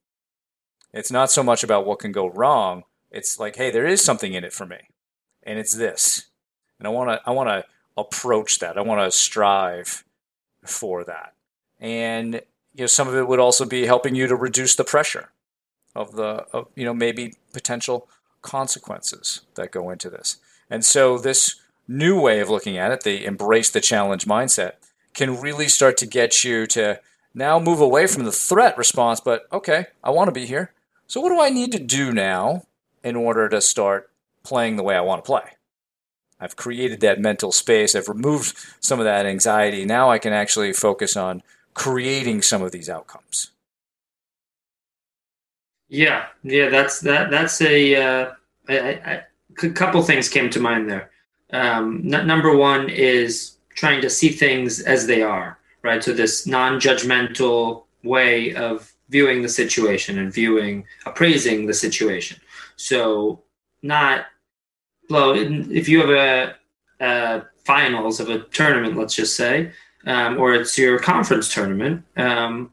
It's 0.92 1.10
not 1.10 1.30
so 1.30 1.42
much 1.42 1.64
about 1.64 1.86
what 1.86 1.98
can 1.98 2.12
go 2.12 2.28
wrong, 2.28 2.84
it's 3.10 3.38
like, 3.38 3.56
hey, 3.56 3.70
there 3.70 3.86
is 3.86 4.00
something 4.02 4.34
in 4.34 4.44
it 4.44 4.52
for 4.52 4.66
me, 4.66 4.78
and 5.42 5.58
it's 5.58 5.74
this, 5.74 6.26
and 6.78 6.86
I 6.86 6.90
want 6.90 7.10
to 7.10 7.20
I 7.28 7.32
want 7.32 7.48
to 7.48 7.64
approach 7.96 8.58
that. 8.58 8.76
I 8.76 8.82
want 8.82 9.00
to 9.00 9.16
strive 9.16 10.04
for 10.64 11.04
that, 11.04 11.34
and 11.80 12.42
you 12.74 12.82
know, 12.82 12.86
some 12.86 13.08
of 13.08 13.14
it 13.14 13.28
would 13.28 13.40
also 13.40 13.64
be 13.64 13.86
helping 13.86 14.14
you 14.14 14.26
to 14.26 14.36
reduce 14.36 14.74
the 14.74 14.84
pressure 14.84 15.30
of 15.94 16.16
the 16.16 16.46
of, 16.52 16.68
you 16.74 16.84
know 16.84 16.94
maybe 16.94 17.34
potential 17.52 18.08
consequences 18.42 19.42
that 19.54 19.70
go 19.70 19.90
into 19.90 20.10
this. 20.10 20.38
And 20.70 20.84
so 20.84 21.18
this 21.18 21.56
new 21.86 22.20
way 22.20 22.40
of 22.40 22.50
looking 22.50 22.76
at 22.78 22.90
it, 22.90 23.02
the 23.02 23.24
embrace 23.24 23.70
the 23.70 23.80
challenge 23.80 24.24
mindset, 24.24 24.72
can 25.12 25.40
really 25.40 25.68
start 25.68 25.96
to 25.98 26.06
get 26.06 26.44
you 26.44 26.66
to 26.68 27.00
now 27.34 27.58
move 27.58 27.80
away 27.80 28.06
from 28.06 28.24
the 28.24 28.32
threat 28.32 28.76
response, 28.78 29.20
but 29.20 29.46
okay, 29.52 29.86
I 30.02 30.10
want 30.10 30.28
to 30.28 30.32
be 30.32 30.46
here. 30.46 30.72
So 31.06 31.20
what 31.20 31.28
do 31.30 31.40
I 31.40 31.50
need 31.50 31.72
to 31.72 31.78
do 31.78 32.12
now 32.12 32.64
in 33.04 33.16
order 33.16 33.48
to 33.50 33.60
start 33.60 34.10
playing 34.44 34.76
the 34.76 34.82
way 34.82 34.96
I 34.96 35.00
want 35.00 35.24
to 35.24 35.26
play. 35.26 35.42
I've 36.44 36.56
created 36.56 37.00
that 37.00 37.18
mental 37.18 37.52
space. 37.52 37.94
I've 37.94 38.08
removed 38.08 38.56
some 38.80 39.00
of 39.00 39.06
that 39.06 39.24
anxiety. 39.24 39.84
Now 39.84 40.10
I 40.10 40.18
can 40.18 40.32
actually 40.32 40.72
focus 40.74 41.16
on 41.16 41.42
creating 41.72 42.42
some 42.42 42.62
of 42.62 42.70
these 42.70 42.90
outcomes. 42.90 43.50
Yeah, 45.88 46.26
yeah, 46.42 46.68
that's 46.68 47.00
that. 47.00 47.30
That's 47.30 47.60
a, 47.60 47.96
uh, 47.96 48.32
I, 48.68 48.78
I, 48.78 49.22
a 49.62 49.70
couple 49.70 50.02
things 50.02 50.28
came 50.28 50.50
to 50.50 50.60
mind 50.60 50.90
there. 50.90 51.10
Um, 51.52 52.02
n- 52.12 52.26
number 52.26 52.56
one 52.56 52.88
is 52.88 53.56
trying 53.74 54.00
to 54.02 54.10
see 54.10 54.28
things 54.28 54.80
as 54.80 55.06
they 55.06 55.22
are, 55.22 55.58
right? 55.82 56.02
So 56.02 56.12
this 56.12 56.46
non-judgmental 56.46 57.84
way 58.02 58.54
of 58.54 58.92
viewing 59.08 59.42
the 59.42 59.48
situation 59.48 60.18
and 60.18 60.32
viewing, 60.32 60.84
appraising 61.06 61.66
the 61.66 61.74
situation. 61.74 62.38
So 62.76 63.42
not 63.82 64.26
well, 65.10 65.34
if 65.34 65.88
you 65.88 66.00
have 66.00 66.10
a, 66.10 66.54
a 67.00 67.42
finals 67.64 68.20
of 68.20 68.28
a 68.28 68.40
tournament, 68.44 68.96
let's 68.96 69.14
just 69.14 69.36
say, 69.36 69.72
um, 70.06 70.38
or 70.38 70.54
it's 70.54 70.76
your 70.76 70.98
conference 70.98 71.52
tournament, 71.52 72.04
um, 72.16 72.72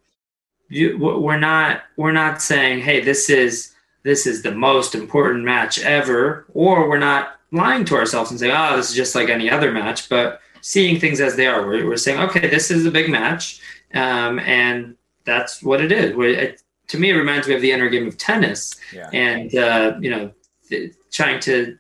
you, 0.69 0.97
we're 0.97 1.39
not 1.39 1.84
we're 1.97 2.13
not 2.13 2.41
saying, 2.41 2.82
hey, 2.82 3.01
this 3.01 3.29
is 3.29 3.73
this 4.03 4.25
is 4.25 4.41
the 4.41 4.51
most 4.51 4.95
important 4.95 5.43
match 5.43 5.79
ever, 5.79 6.45
or 6.53 6.89
we're 6.89 6.97
not 6.97 7.39
lying 7.51 7.86
to 7.86 7.95
ourselves 7.95 8.32
and 8.32 8.39
saying, 8.39 8.53
oh, 8.55 8.77
this 8.77 8.89
is 8.89 8.95
just 8.95 9.13
like 9.15 9.29
any 9.29 9.49
other 9.49 9.71
match, 9.71 10.09
but 10.09 10.39
seeing 10.61 10.99
things 10.99 11.19
as 11.19 11.36
they 11.36 11.47
are. 11.47 11.65
We're, 11.67 11.86
we're 11.86 11.97
saying, 11.97 12.19
okay, 12.21 12.47
this 12.47 12.71
is 12.71 12.86
a 12.86 12.91
big 12.91 13.09
match, 13.09 13.61
um, 13.93 14.39
and 14.39 14.95
that's 15.25 15.61
what 15.61 15.82
it 15.82 15.91
is. 15.91 16.15
We're, 16.15 16.55
to 16.88 16.99
me, 16.99 17.09
it 17.09 17.15
reminds 17.15 17.47
me 17.47 17.55
of 17.55 17.61
the 17.61 17.71
inner 17.71 17.89
game 17.89 18.07
of 18.07 18.17
tennis, 18.17 18.79
yeah. 18.93 19.09
and 19.13 19.53
uh, 19.55 19.97
you 19.99 20.09
know, 20.09 20.32
th- 20.69 20.93
trying 21.11 21.39
to 21.41 21.77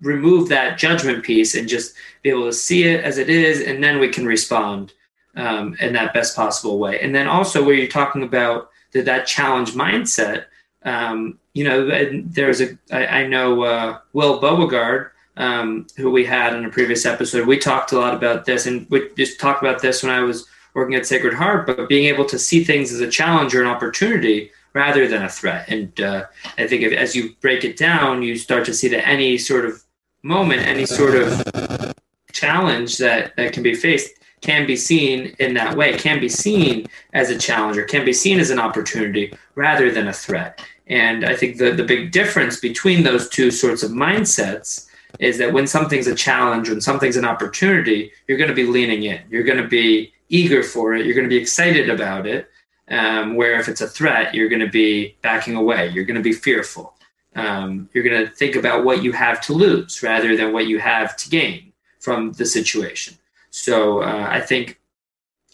remove 0.00 0.48
that 0.48 0.78
judgment 0.78 1.24
piece 1.24 1.54
and 1.54 1.68
just 1.68 1.94
be 2.22 2.30
able 2.30 2.44
to 2.44 2.52
see 2.52 2.84
it 2.84 3.04
as 3.04 3.18
it 3.18 3.28
is, 3.28 3.60
and 3.60 3.82
then 3.82 3.98
we 3.98 4.08
can 4.08 4.26
respond 4.26 4.92
um, 5.36 5.76
in 5.80 5.92
that 5.92 6.14
best 6.14 6.36
possible 6.36 6.78
way. 6.78 7.00
And 7.00 7.14
then 7.14 7.26
also, 7.26 7.64
where 7.64 7.74
you're 7.74 7.88
talking 7.88 8.22
about 8.22 8.70
the, 8.92 9.02
that 9.02 9.26
challenge 9.26 9.72
mindset, 9.72 10.46
um, 10.84 11.38
you 11.54 11.64
know, 11.64 11.88
there's 12.26 12.60
a 12.60 12.78
I, 12.92 13.06
I 13.06 13.26
know 13.26 13.62
uh, 13.62 13.98
Will 14.12 14.40
Beauregard. 14.40 15.10
Um, 15.36 15.88
who 15.96 16.12
we 16.12 16.24
had 16.24 16.54
in 16.54 16.64
a 16.64 16.70
previous 16.70 17.04
episode, 17.04 17.48
we 17.48 17.58
talked 17.58 17.90
a 17.90 17.98
lot 17.98 18.14
about 18.14 18.44
this, 18.44 18.66
and 18.66 18.88
we 18.88 19.10
just 19.16 19.40
talked 19.40 19.64
about 19.64 19.82
this 19.82 20.00
when 20.00 20.12
I 20.12 20.20
was 20.20 20.46
working 20.74 20.94
at 20.94 21.06
Sacred 21.06 21.34
Heart, 21.34 21.66
but 21.66 21.88
being 21.88 22.04
able 22.04 22.24
to 22.26 22.38
see 22.38 22.62
things 22.62 22.92
as 22.92 23.00
a 23.00 23.10
challenge 23.10 23.54
or 23.54 23.60
an 23.60 23.68
opportunity 23.68 24.52
rather 24.74 25.08
than 25.08 25.22
a 25.22 25.28
threat. 25.28 25.68
And 25.68 26.00
uh, 26.00 26.26
I 26.58 26.66
think 26.66 26.82
if, 26.82 26.92
as 26.92 27.14
you 27.16 27.34
break 27.40 27.64
it 27.64 27.76
down, 27.76 28.22
you 28.22 28.36
start 28.36 28.64
to 28.66 28.74
see 28.74 28.88
that 28.88 29.08
any 29.08 29.38
sort 29.38 29.64
of 29.64 29.82
moment, 30.24 30.62
any 30.62 30.86
sort 30.86 31.14
of 31.14 31.94
challenge 32.32 32.98
that, 32.98 33.36
that 33.36 33.52
can 33.52 33.62
be 33.62 33.74
faced 33.74 34.10
can 34.40 34.66
be 34.66 34.76
seen 34.76 35.34
in 35.38 35.54
that 35.54 35.76
way, 35.76 35.96
can 35.96 36.20
be 36.20 36.28
seen 36.28 36.86
as 37.12 37.30
a 37.30 37.38
challenge 37.38 37.78
or 37.78 37.84
can 37.84 38.04
be 38.04 38.12
seen 38.12 38.38
as 38.40 38.50
an 38.50 38.58
opportunity 38.58 39.32
rather 39.54 39.90
than 39.90 40.08
a 40.08 40.12
threat. 40.12 40.62
And 40.86 41.24
I 41.24 41.34
think 41.34 41.56
the, 41.56 41.70
the 41.70 41.84
big 41.84 42.12
difference 42.12 42.60
between 42.60 43.04
those 43.04 43.28
two 43.28 43.50
sorts 43.50 43.82
of 43.82 43.90
mindsets 43.90 44.86
is 45.20 45.38
that 45.38 45.52
when 45.52 45.66
something's 45.66 46.06
a 46.06 46.14
challenge, 46.14 46.68
when 46.68 46.80
something's 46.80 47.16
an 47.16 47.24
opportunity, 47.24 48.10
you're 48.26 48.38
going 48.38 48.50
to 48.50 48.54
be 48.54 48.66
leaning 48.66 49.04
in. 49.04 49.22
You're 49.30 49.44
going 49.44 49.62
to 49.62 49.68
be 49.68 50.12
eager 50.28 50.62
for 50.62 50.94
it. 50.94 51.06
You're 51.06 51.14
going 51.14 51.28
to 51.28 51.34
be 51.34 51.40
excited 51.40 51.88
about 51.88 52.26
it. 52.26 52.48
Um, 52.88 53.34
where 53.34 53.58
if 53.58 53.68
it's 53.68 53.80
a 53.80 53.88
threat, 53.88 54.34
you're 54.34 54.50
going 54.50 54.60
to 54.60 54.68
be 54.68 55.16
backing 55.22 55.56
away. 55.56 55.88
You're 55.88 56.04
going 56.04 56.16
to 56.16 56.22
be 56.22 56.34
fearful. 56.34 56.93
Um, 57.34 57.88
you're 57.92 58.04
going 58.04 58.26
to 58.26 58.32
think 58.32 58.56
about 58.56 58.84
what 58.84 59.02
you 59.02 59.12
have 59.12 59.40
to 59.42 59.52
lose 59.52 60.02
rather 60.02 60.36
than 60.36 60.52
what 60.52 60.66
you 60.66 60.78
have 60.78 61.16
to 61.16 61.28
gain 61.28 61.72
from 62.00 62.32
the 62.32 62.46
situation. 62.46 63.16
So 63.50 64.02
uh, 64.02 64.26
I 64.30 64.40
think 64.40 64.80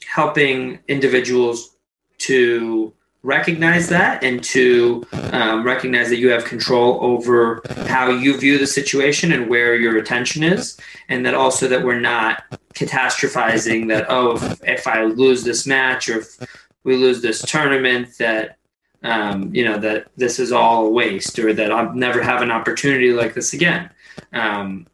helping 0.06 0.80
individuals 0.88 1.76
to 2.18 2.92
recognize 3.22 3.88
that 3.88 4.24
and 4.24 4.42
to 4.42 5.06
um, 5.32 5.62
recognize 5.62 6.08
that 6.08 6.16
you 6.16 6.30
have 6.30 6.44
control 6.44 6.98
over 7.02 7.60
how 7.86 8.10
you 8.10 8.36
view 8.36 8.56
the 8.58 8.66
situation 8.66 9.32
and 9.32 9.48
where 9.50 9.76
your 9.76 9.98
attention 9.98 10.42
is 10.42 10.78
and 11.10 11.24
that 11.26 11.34
also 11.34 11.68
that 11.68 11.84
we're 11.84 12.00
not 12.00 12.44
catastrophizing 12.72 13.88
that 13.88 14.06
oh 14.08 14.36
if, 14.36 14.64
if 14.64 14.86
i 14.86 15.02
lose 15.02 15.44
this 15.44 15.66
match 15.66 16.08
or 16.08 16.20
if 16.20 16.38
we 16.84 16.96
lose 16.96 17.20
this 17.20 17.42
tournament 17.42 18.08
that 18.18 18.56
um, 19.02 19.54
you 19.54 19.64
know 19.64 19.78
that 19.78 20.08
this 20.16 20.38
is 20.38 20.52
all 20.52 20.86
a 20.86 20.90
waste 20.90 21.38
or 21.38 21.52
that 21.54 21.72
i'll 21.72 21.92
never 21.94 22.22
have 22.22 22.42
an 22.42 22.50
opportunity 22.50 23.12
like 23.12 23.34
this 23.34 23.52
again. 23.54 23.90
Um, 24.32 24.86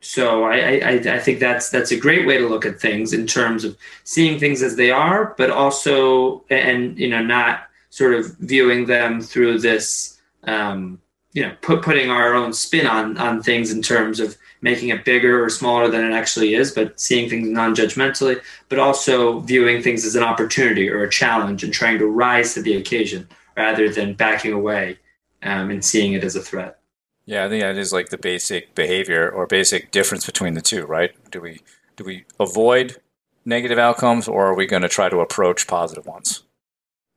so 0.00 0.44
I, 0.44 0.78
I, 0.78 0.90
I 0.92 1.18
think 1.18 1.40
that's 1.40 1.68
that's 1.68 1.92
a 1.92 1.96
great 1.96 2.26
way 2.26 2.38
to 2.38 2.48
look 2.48 2.64
at 2.64 2.80
things 2.80 3.12
in 3.12 3.26
terms 3.26 3.64
of 3.64 3.76
seeing 4.04 4.38
things 4.38 4.62
as 4.62 4.76
they 4.76 4.90
are, 4.90 5.34
but 5.36 5.50
also 5.50 6.44
and 6.48 6.98
you 6.98 7.08
know 7.08 7.22
not 7.22 7.68
sort 7.90 8.14
of 8.14 8.34
viewing 8.38 8.86
them 8.86 9.20
through 9.20 9.58
this 9.58 10.18
um, 10.44 10.98
you 11.34 11.42
know 11.42 11.54
put 11.60 11.82
putting 11.82 12.10
our 12.10 12.34
own 12.34 12.54
spin 12.54 12.86
on 12.86 13.18
on 13.18 13.42
things 13.42 13.70
in 13.70 13.82
terms 13.82 14.20
of 14.20 14.38
making 14.62 14.88
it 14.88 15.04
bigger 15.04 15.42
or 15.44 15.50
smaller 15.50 15.88
than 15.88 16.04
it 16.04 16.14
actually 16.14 16.54
is, 16.54 16.70
but 16.70 17.00
seeing 17.00 17.30
things 17.30 17.48
non-judgmentally, 17.48 18.38
but 18.68 18.78
also 18.78 19.40
viewing 19.40 19.82
things 19.82 20.04
as 20.04 20.14
an 20.14 20.22
opportunity 20.22 20.88
or 20.88 21.02
a 21.02 21.10
challenge 21.10 21.64
and 21.64 21.72
trying 21.72 21.98
to 21.98 22.06
rise 22.06 22.52
to 22.52 22.60
the 22.60 22.76
occasion 22.76 23.26
rather 23.56 23.88
than 23.88 24.14
backing 24.14 24.52
away 24.52 24.98
um, 25.42 25.70
and 25.70 25.84
seeing 25.84 26.12
it 26.12 26.24
as 26.24 26.36
a 26.36 26.40
threat. 26.40 26.78
Yeah, 27.26 27.44
I 27.44 27.48
think 27.48 27.62
that 27.62 27.76
is 27.76 27.92
like 27.92 28.08
the 28.08 28.18
basic 28.18 28.74
behavior 28.74 29.30
or 29.30 29.46
basic 29.46 29.90
difference 29.90 30.26
between 30.26 30.54
the 30.54 30.60
two, 30.60 30.84
right? 30.84 31.12
Do 31.30 31.40
we 31.40 31.60
do 31.96 32.04
we 32.04 32.24
avoid 32.38 32.96
negative 33.44 33.78
outcomes 33.78 34.26
or 34.26 34.46
are 34.46 34.54
we 34.54 34.66
going 34.66 34.82
to 34.82 34.88
try 34.88 35.08
to 35.08 35.20
approach 35.20 35.66
positive 35.66 36.06
ones? 36.06 36.42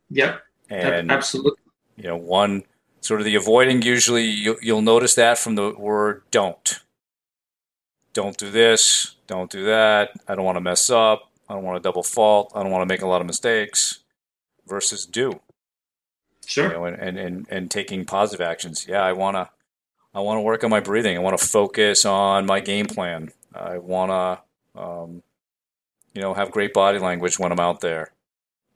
Yep. 0.09 0.41
And 0.69 1.11
absolutely. 1.11 1.59
You 1.95 2.03
know, 2.03 2.17
one 2.17 2.63
sort 3.01 3.21
of 3.21 3.25
the 3.25 3.35
avoiding 3.35 3.81
usually 3.81 4.25
you, 4.25 4.57
you'll 4.61 4.81
notice 4.81 5.15
that 5.15 5.37
from 5.37 5.55
the 5.55 5.71
word 5.71 6.23
don't. 6.31 6.79
Don't 8.13 8.37
do 8.37 8.51
this, 8.51 9.15
don't 9.25 9.49
do 9.49 9.65
that. 9.65 10.11
I 10.27 10.35
don't 10.35 10.45
want 10.45 10.57
to 10.57 10.61
mess 10.61 10.89
up. 10.89 11.31
I 11.49 11.55
don't 11.55 11.63
want 11.63 11.81
to 11.81 11.87
double 11.87 12.03
fault. 12.03 12.51
I 12.55 12.61
don't 12.61 12.71
want 12.71 12.87
to 12.87 12.93
make 12.93 13.01
a 13.01 13.07
lot 13.07 13.21
of 13.21 13.27
mistakes 13.27 13.99
versus 14.67 15.05
do. 15.05 15.39
Sure. 16.45 16.67
You 16.67 16.73
know, 16.73 16.85
and, 16.85 16.97
and, 16.97 17.17
and, 17.17 17.47
and 17.49 17.71
taking 17.71 18.05
positive 18.05 18.45
actions. 18.45 18.85
Yeah, 18.87 19.03
I 19.03 19.13
want 19.13 19.35
to 19.35 19.49
I 20.13 20.19
want 20.19 20.37
to 20.37 20.41
work 20.41 20.63
on 20.63 20.69
my 20.69 20.79
breathing. 20.79 21.17
I 21.17 21.21
want 21.21 21.37
to 21.37 21.45
focus 21.45 22.05
on 22.05 22.45
my 22.45 22.59
game 22.59 22.85
plan. 22.85 23.31
I 23.53 23.79
want 23.79 24.11
to, 24.11 24.79
um, 24.81 25.23
you 26.13 26.21
know, 26.21 26.35
have 26.35 26.51
great 26.51 26.73
body 26.73 26.99
language 26.99 27.39
when 27.39 27.51
I'm 27.51 27.59
out 27.59 27.81
there. 27.81 28.11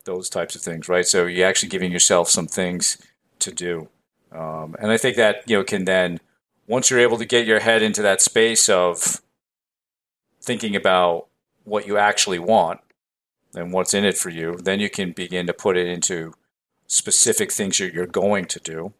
Those 0.05 0.29
types 0.29 0.55
of 0.55 0.61
things, 0.61 0.87
right? 0.87 1.05
So 1.05 1.25
you're 1.25 1.47
actually 1.47 1.69
giving 1.69 1.91
yourself 1.91 2.29
some 2.29 2.47
things 2.47 2.97
to 3.39 3.51
do, 3.51 3.89
um, 4.31 4.75
and 4.79 4.89
I 4.89 4.97
think 4.97 5.17
that 5.17 5.43
you 5.47 5.57
know 5.57 5.63
can 5.65 5.83
then 5.83 6.21
once 6.65 6.89
you're 6.89 6.99
able 7.01 7.17
to 7.17 7.25
get 7.25 7.45
your 7.45 7.59
head 7.59 7.81
into 7.81 8.01
that 8.01 8.21
space 8.21 8.69
of 8.69 9.21
thinking 10.41 10.77
about 10.77 11.27
what 11.65 11.85
you 11.85 11.97
actually 11.97 12.39
want 12.39 12.79
and 13.53 13.73
what's 13.73 13.93
in 13.93 14.05
it 14.05 14.17
for 14.17 14.29
you, 14.29 14.57
then 14.63 14.79
you 14.79 14.89
can 14.89 15.11
begin 15.11 15.45
to 15.47 15.53
put 15.53 15.75
it 15.75 15.87
into 15.87 16.33
specific 16.87 17.51
things 17.51 17.77
that 17.77 17.93
you're 17.93 18.05
going 18.05 18.45
to 18.45 18.59
do 18.59 18.93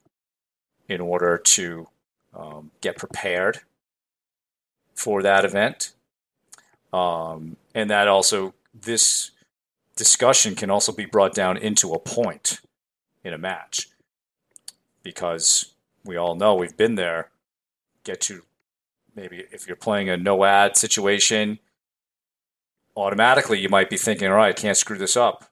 in 0.88 1.02
order 1.02 1.38
to 1.38 1.88
um, 2.34 2.72
get 2.82 2.98
prepared 2.98 3.60
for 4.94 5.22
that 5.22 5.46
event. 5.46 5.94
Um, 6.94 7.58
and 7.74 7.90
that 7.90 8.08
also, 8.08 8.54
this 8.74 9.32
discussion 9.96 10.56
can 10.56 10.70
also 10.70 10.92
be 10.92 11.06
brought 11.06 11.34
down 11.34 11.58
into 11.58 11.94
a 11.94 12.00
point 12.00 12.62
in 13.24 13.34
a 13.34 13.38
match 13.38 13.90
because 15.04 15.74
we 16.06 16.16
all 16.16 16.36
know 16.36 16.56
we've 16.56 16.78
been 16.78 16.96
there. 16.96 17.30
Get 18.04 18.22
to 18.22 18.44
maybe 19.16 19.44
if 19.52 19.68
you're 19.68 19.76
playing 19.76 20.10
a 20.10 20.16
no 20.16 20.46
ad 20.46 20.78
situation, 20.78 21.60
automatically 22.96 23.60
you 23.60 23.70
might 23.70 23.90
be 23.90 23.98
thinking, 23.98 24.28
all 24.28 24.36
right, 24.36 24.58
I 24.58 24.62
can't 24.62 24.78
screw 24.78 24.98
this 24.98 25.18
up. 25.18 25.52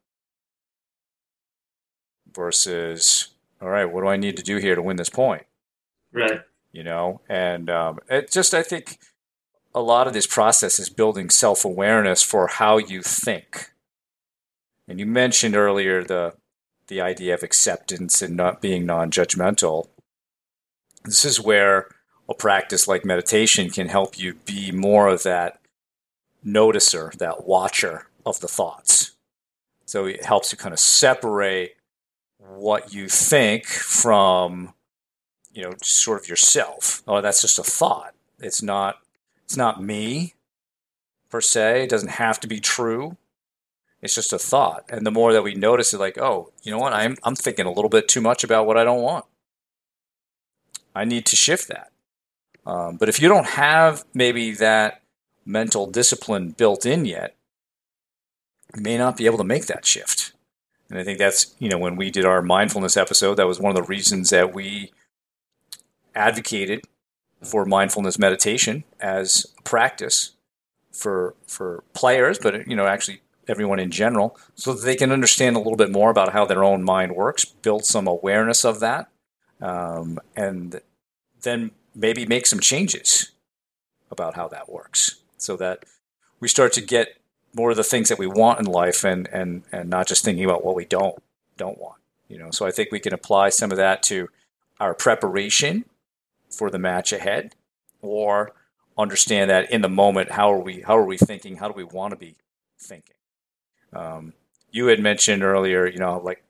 Versus, 2.35 3.29
all 3.61 3.69
right, 3.69 3.85
what 3.85 4.01
do 4.01 4.07
I 4.07 4.17
need 4.17 4.37
to 4.37 4.43
do 4.43 4.57
here 4.57 4.75
to 4.75 4.81
win 4.81 4.97
this 4.97 5.09
point? 5.09 5.43
Right. 6.11 6.41
You 6.71 6.83
know 6.83 7.21
and 7.29 7.69
um, 7.69 7.99
it 8.09 8.29
just 8.29 8.53
i 8.53 8.61
think 8.61 8.99
a 9.75 9.81
lot 9.81 10.07
of 10.07 10.13
this 10.13 10.25
process 10.25 10.79
is 10.79 10.89
building 10.89 11.29
self-awareness 11.29 12.23
for 12.23 12.47
how 12.47 12.77
you 12.77 13.01
think. 13.01 13.73
And 14.87 14.99
you 14.99 15.05
mentioned 15.05 15.55
earlier 15.55 16.03
the 16.03 16.33
the 16.87 17.01
idea 17.01 17.33
of 17.33 17.43
acceptance 17.43 18.21
and 18.21 18.37
not 18.37 18.61
being 18.61 18.85
non-judgmental. 18.85 19.87
This 21.03 21.25
is 21.25 21.41
where 21.41 21.89
a 22.29 22.33
practice 22.33 22.87
like 22.87 23.03
meditation 23.03 23.71
can 23.71 23.89
help 23.89 24.19
you 24.19 24.35
be 24.45 24.71
more 24.71 25.07
of 25.07 25.23
that 25.23 25.59
noticer 26.45 27.11
that 27.13 27.45
watcher 27.45 28.07
of 28.25 28.39
the 28.39 28.47
thoughts. 28.47 29.15
So 29.85 30.05
it 30.05 30.23
helps 30.23 30.51
you 30.51 30.57
kind 30.57 30.73
of 30.73 30.79
separate 30.79 31.75
what 32.47 32.93
you 32.93 33.09
think 33.09 33.65
from 33.65 34.73
you 35.55 35.63
know, 35.63 35.73
sort 35.81 36.21
of 36.21 36.27
yourself. 36.27 37.01
Oh, 37.07 37.21
that's 37.21 37.41
just 37.41 37.57
a 37.57 37.63
thought. 37.63 38.13
It's 38.39 38.61
not. 38.61 38.97
It's 39.45 39.55
not 39.55 39.81
me 39.81 40.33
per 41.29 41.39
se. 41.39 41.83
It 41.83 41.89
doesn't 41.89 42.09
have 42.09 42.39
to 42.41 42.47
be 42.47 42.59
true. 42.59 43.15
It's 44.01 44.13
just 44.13 44.33
a 44.33 44.37
thought. 44.37 44.83
And 44.89 45.05
the 45.05 45.11
more 45.11 45.31
that 45.33 45.43
we 45.43 45.55
notice 45.55 45.93
it, 45.93 45.99
like, 45.99 46.17
oh, 46.17 46.51
you 46.61 46.71
know 46.71 46.77
what? 46.77 46.93
I'm 46.93 47.17
I'm 47.23 47.35
thinking 47.35 47.65
a 47.65 47.71
little 47.71 47.89
bit 47.89 48.07
too 48.07 48.21
much 48.21 48.43
about 48.43 48.67
what 48.67 48.77
I 48.77 48.83
don't 48.83 49.01
want. 49.01 49.25
I 50.93 51.05
need 51.05 51.25
to 51.27 51.35
shift 51.35 51.69
that. 51.69 51.91
Um, 52.65 52.97
but 52.97 53.09
if 53.09 53.21
you 53.21 53.29
don't 53.29 53.47
have 53.47 54.03
maybe 54.13 54.51
that 54.51 55.01
mental 55.45 55.87
discipline 55.87 56.51
built 56.51 56.85
in 56.85 57.05
yet, 57.05 57.35
you 58.75 58.81
may 58.81 58.97
not 58.97 59.15
be 59.15 59.25
able 59.25 59.37
to 59.37 59.43
make 59.43 59.67
that 59.67 59.85
shift. 59.85 60.33
And 60.89 60.99
I 60.99 61.03
think 61.03 61.17
that's, 61.17 61.55
you 61.59 61.69
know, 61.69 61.77
when 61.77 61.95
we 61.95 62.11
did 62.11 62.25
our 62.25 62.41
mindfulness 62.41 62.95
episode, 62.95 63.35
that 63.35 63.47
was 63.47 63.59
one 63.59 63.75
of 63.75 63.75
the 63.75 63.87
reasons 63.87 64.29
that 64.29 64.53
we 64.53 64.91
advocated 66.13 66.85
for 67.43 67.65
mindfulness 67.65 68.17
meditation 68.17 68.83
as 68.99 69.45
a 69.57 69.61
practice 69.63 70.31
for 70.91 71.35
for 71.45 71.83
players, 71.93 72.39
but 72.39 72.67
you 72.67 72.75
know, 72.75 72.87
actually 72.87 73.21
everyone 73.47 73.79
in 73.79 73.91
general, 73.91 74.37
so 74.55 74.73
that 74.73 74.83
they 74.85 74.95
can 74.95 75.11
understand 75.11 75.55
a 75.55 75.59
little 75.59 75.75
bit 75.75 75.91
more 75.91 76.09
about 76.09 76.33
how 76.33 76.45
their 76.45 76.63
own 76.63 76.83
mind 76.83 77.15
works, 77.15 77.45
build 77.45 77.85
some 77.85 78.07
awareness 78.07 78.65
of 78.65 78.79
that, 78.79 79.09
um, 79.61 80.19
and 80.35 80.81
then 81.41 81.71
maybe 81.93 82.25
make 82.25 82.47
some 82.47 82.59
changes 82.59 83.31
about 84.09 84.35
how 84.35 84.47
that 84.47 84.69
works, 84.69 85.17
so 85.37 85.55
that 85.57 85.83
we 86.39 86.47
start 86.47 86.73
to 86.73 86.81
get 86.81 87.17
more 87.55 87.71
of 87.71 87.77
the 87.77 87.83
things 87.83 88.09
that 88.09 88.19
we 88.19 88.27
want 88.27 88.59
in 88.59 88.65
life, 88.65 89.03
and 89.03 89.27
and 89.31 89.63
and 89.71 89.89
not 89.89 90.07
just 90.07 90.23
thinking 90.23 90.45
about 90.45 90.63
what 90.65 90.75
we 90.75 90.85
don't 90.85 91.21
don't 91.57 91.79
want. 91.79 91.99
You 92.27 92.37
know, 92.37 92.51
so 92.51 92.65
I 92.65 92.71
think 92.71 92.91
we 92.91 92.99
can 92.99 93.13
apply 93.13 93.49
some 93.49 93.71
of 93.71 93.77
that 93.77 94.03
to 94.03 94.29
our 94.79 94.93
preparation 94.93 95.85
for 96.49 96.69
the 96.69 96.79
match 96.79 97.13
ahead 97.13 97.55
or 98.01 98.53
understand 98.97 99.49
that 99.49 99.69
in 99.71 99.81
the 99.81 99.89
moment 99.89 100.31
how 100.31 100.51
are 100.53 100.59
we 100.59 100.81
how 100.81 100.97
are 100.97 101.05
we 101.05 101.17
thinking 101.17 101.57
how 101.57 101.67
do 101.67 101.73
we 101.73 101.83
want 101.83 102.11
to 102.11 102.17
be 102.17 102.35
thinking 102.79 103.15
um, 103.93 104.33
you 104.71 104.87
had 104.87 104.99
mentioned 104.99 105.43
earlier 105.43 105.85
you 105.85 105.97
know 105.97 106.19
like 106.23 106.43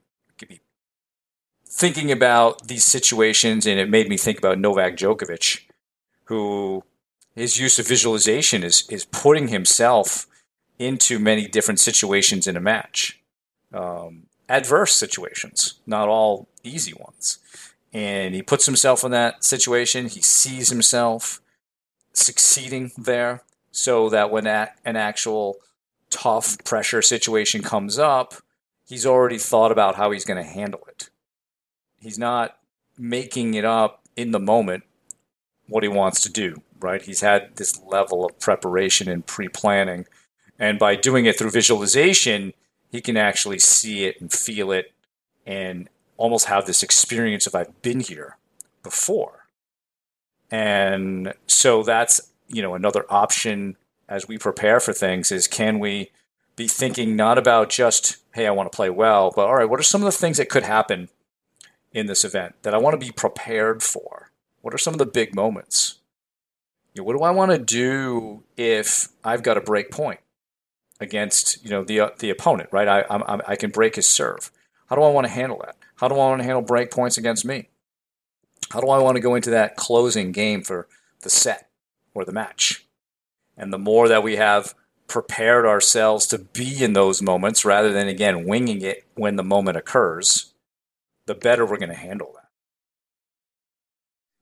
thinking 1.68 2.10
about 2.10 2.68
these 2.68 2.84
situations 2.84 3.66
and 3.66 3.78
it 3.78 3.90
made 3.90 4.08
me 4.08 4.16
think 4.16 4.38
about 4.38 4.58
Novak 4.58 4.96
Djokovic 4.96 5.62
who 6.24 6.84
his 7.34 7.58
use 7.58 7.78
of 7.78 7.86
visualization 7.86 8.62
is 8.62 8.88
is 8.88 9.04
putting 9.06 9.48
himself 9.48 10.26
into 10.78 11.18
many 11.18 11.46
different 11.46 11.80
situations 11.80 12.46
in 12.46 12.56
a 12.56 12.60
match 12.60 13.20
um, 13.72 14.24
adverse 14.48 14.94
situations 14.94 15.80
not 15.86 16.08
all 16.08 16.48
easy 16.62 16.92
ones 16.92 17.38
and 17.96 18.34
he 18.34 18.42
puts 18.42 18.66
himself 18.66 19.04
in 19.04 19.10
that 19.12 19.42
situation. 19.42 20.08
He 20.08 20.20
sees 20.20 20.68
himself 20.68 21.40
succeeding 22.12 22.92
there 22.98 23.42
so 23.70 24.10
that 24.10 24.30
when 24.30 24.46
an 24.46 24.68
actual 24.84 25.56
tough 26.10 26.62
pressure 26.62 27.00
situation 27.00 27.62
comes 27.62 27.98
up, 27.98 28.34
he's 28.86 29.06
already 29.06 29.38
thought 29.38 29.72
about 29.72 29.94
how 29.94 30.10
he's 30.10 30.26
going 30.26 30.42
to 30.42 30.50
handle 30.50 30.82
it. 30.88 31.08
He's 31.98 32.18
not 32.18 32.58
making 32.98 33.54
it 33.54 33.64
up 33.64 34.02
in 34.14 34.30
the 34.30 34.40
moment 34.40 34.84
what 35.66 35.82
he 35.82 35.88
wants 35.88 36.20
to 36.20 36.30
do, 36.30 36.60
right? 36.78 37.00
He's 37.00 37.22
had 37.22 37.56
this 37.56 37.80
level 37.82 38.26
of 38.26 38.38
preparation 38.38 39.08
and 39.08 39.24
pre 39.24 39.48
planning. 39.48 40.04
And 40.58 40.78
by 40.78 40.96
doing 40.96 41.26
it 41.26 41.38
through 41.38 41.50
visualization, 41.50 42.52
he 42.90 43.00
can 43.00 43.16
actually 43.16 43.58
see 43.58 44.04
it 44.04 44.20
and 44.20 44.32
feel 44.32 44.72
it 44.72 44.92
and 45.44 45.88
almost 46.16 46.46
have 46.46 46.66
this 46.66 46.82
experience 46.82 47.46
of 47.46 47.54
I've 47.54 47.82
been 47.82 48.00
here 48.00 48.36
before. 48.82 49.46
And 50.50 51.34
so 51.46 51.82
that's, 51.82 52.32
you 52.48 52.62
know, 52.62 52.74
another 52.74 53.04
option 53.10 53.76
as 54.08 54.28
we 54.28 54.38
prepare 54.38 54.80
for 54.80 54.92
things 54.92 55.32
is 55.32 55.46
can 55.46 55.78
we 55.78 56.10
be 56.54 56.68
thinking 56.68 57.16
not 57.16 57.36
about 57.36 57.68
just, 57.68 58.16
hey, 58.32 58.46
I 58.46 58.52
want 58.52 58.70
to 58.70 58.76
play 58.76 58.88
well, 58.88 59.32
but 59.34 59.46
all 59.46 59.56
right, 59.56 59.68
what 59.68 59.80
are 59.80 59.84
some 59.84 60.00
of 60.00 60.06
the 60.06 60.18
things 60.18 60.38
that 60.38 60.48
could 60.48 60.62
happen 60.62 61.08
in 61.92 62.06
this 62.06 62.24
event 62.24 62.54
that 62.62 62.74
I 62.74 62.78
want 62.78 62.98
to 62.98 63.04
be 63.04 63.12
prepared 63.12 63.82
for? 63.82 64.30
What 64.62 64.72
are 64.72 64.78
some 64.78 64.94
of 64.94 64.98
the 64.98 65.06
big 65.06 65.34
moments? 65.34 65.98
You 66.94 67.02
know, 67.02 67.06
what 67.06 67.16
do 67.16 67.22
I 67.24 67.30
want 67.30 67.50
to 67.50 67.58
do 67.58 68.42
if 68.56 69.08
I've 69.22 69.42
got 69.42 69.58
a 69.58 69.60
break 69.60 69.90
point 69.90 70.20
against 71.00 71.62
you 71.64 71.70
know 71.70 71.84
the 71.84 72.00
uh, 72.00 72.10
the 72.18 72.30
opponent? 72.30 72.70
Right, 72.72 72.88
I 72.88 73.04
I'm, 73.10 73.42
I 73.46 73.56
can 73.56 73.70
break 73.70 73.96
his 73.96 74.08
serve. 74.08 74.50
How 74.88 74.96
do 74.96 75.02
I 75.02 75.10
want 75.10 75.26
to 75.26 75.32
handle 75.32 75.58
that? 75.64 75.76
How 75.96 76.08
do 76.08 76.14
I 76.14 76.18
want 76.18 76.40
to 76.40 76.44
handle 76.44 76.62
break 76.62 76.90
points 76.90 77.18
against 77.18 77.44
me? 77.44 77.68
How 78.70 78.80
do 78.80 78.88
I 78.88 78.98
want 78.98 79.16
to 79.16 79.20
go 79.20 79.34
into 79.34 79.50
that 79.50 79.76
closing 79.76 80.32
game 80.32 80.62
for 80.62 80.88
the 81.22 81.30
set 81.30 81.68
or 82.14 82.24
the 82.24 82.32
match? 82.32 82.84
And 83.56 83.72
the 83.72 83.78
more 83.78 84.08
that 84.08 84.22
we 84.22 84.36
have 84.36 84.74
prepared 85.08 85.64
ourselves 85.64 86.26
to 86.26 86.38
be 86.38 86.82
in 86.82 86.92
those 86.92 87.22
moments 87.22 87.64
rather 87.64 87.92
than, 87.92 88.08
again, 88.08 88.46
winging 88.46 88.82
it 88.82 89.04
when 89.14 89.36
the 89.36 89.42
moment 89.42 89.76
occurs, 89.76 90.52
the 91.26 91.34
better 91.34 91.64
we're 91.64 91.78
going 91.78 91.88
to 91.88 91.94
handle 91.94 92.32
that. 92.34 92.48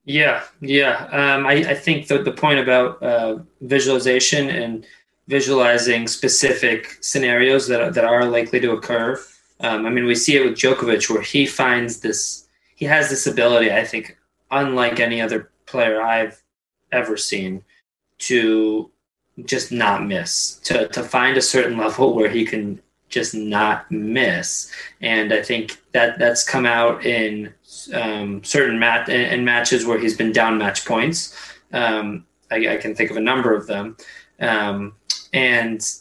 Yeah, 0.06 0.42
yeah. 0.60 1.06
Um, 1.12 1.46
I, 1.46 1.52
I, 1.52 1.74
think 1.74 2.08
the, 2.08 2.22
the 2.22 2.32
point 2.32 2.58
about 2.58 3.02
uh, 3.02 3.38
visualization 3.62 4.50
and 4.50 4.86
visualizing 5.28 6.06
specific 6.06 6.98
scenarios 7.00 7.66
that, 7.68 7.94
that 7.94 8.04
are 8.04 8.26
likely 8.26 8.60
to 8.60 8.72
occur. 8.72 9.20
Um, 9.60 9.86
I 9.86 9.90
mean, 9.90 10.04
we 10.04 10.14
see 10.14 10.36
it 10.36 10.44
with 10.44 10.54
Djokovic 10.54 11.08
where 11.10 11.22
he 11.22 11.46
finds 11.46 12.00
this, 12.00 12.48
he 12.76 12.84
has 12.84 13.08
this 13.08 13.26
ability, 13.26 13.72
I 13.72 13.84
think, 13.84 14.18
unlike 14.50 15.00
any 15.00 15.20
other 15.20 15.50
player 15.66 16.02
I've 16.02 16.42
ever 16.92 17.16
seen, 17.16 17.64
to 18.18 18.90
just 19.44 19.72
not 19.72 20.06
miss 20.06 20.60
to 20.62 20.86
to 20.88 21.02
find 21.02 21.36
a 21.36 21.42
certain 21.42 21.76
level 21.76 22.14
where 22.14 22.30
he 22.30 22.44
can 22.44 22.80
just 23.08 23.34
not 23.34 23.90
miss. 23.90 24.70
And 25.00 25.32
i 25.32 25.40
think 25.42 25.78
that 25.92 26.18
that's 26.18 26.48
come 26.48 26.66
out 26.66 27.04
in 27.04 27.52
um, 27.92 28.42
certain 28.42 28.78
mat 28.78 29.08
in, 29.08 29.20
in, 29.20 29.44
matches 29.44 29.86
where 29.86 29.98
he's 29.98 30.16
been 30.16 30.32
down 30.32 30.58
match 30.58 30.84
points. 30.84 31.36
Um, 31.72 32.26
I, 32.50 32.74
I, 32.74 32.76
can 32.76 32.94
think 32.94 33.10
of 33.10 33.16
a 33.16 33.20
number 33.20 33.54
of 33.54 33.66
them. 33.66 33.96
Um, 34.40 34.94
and 35.34 35.92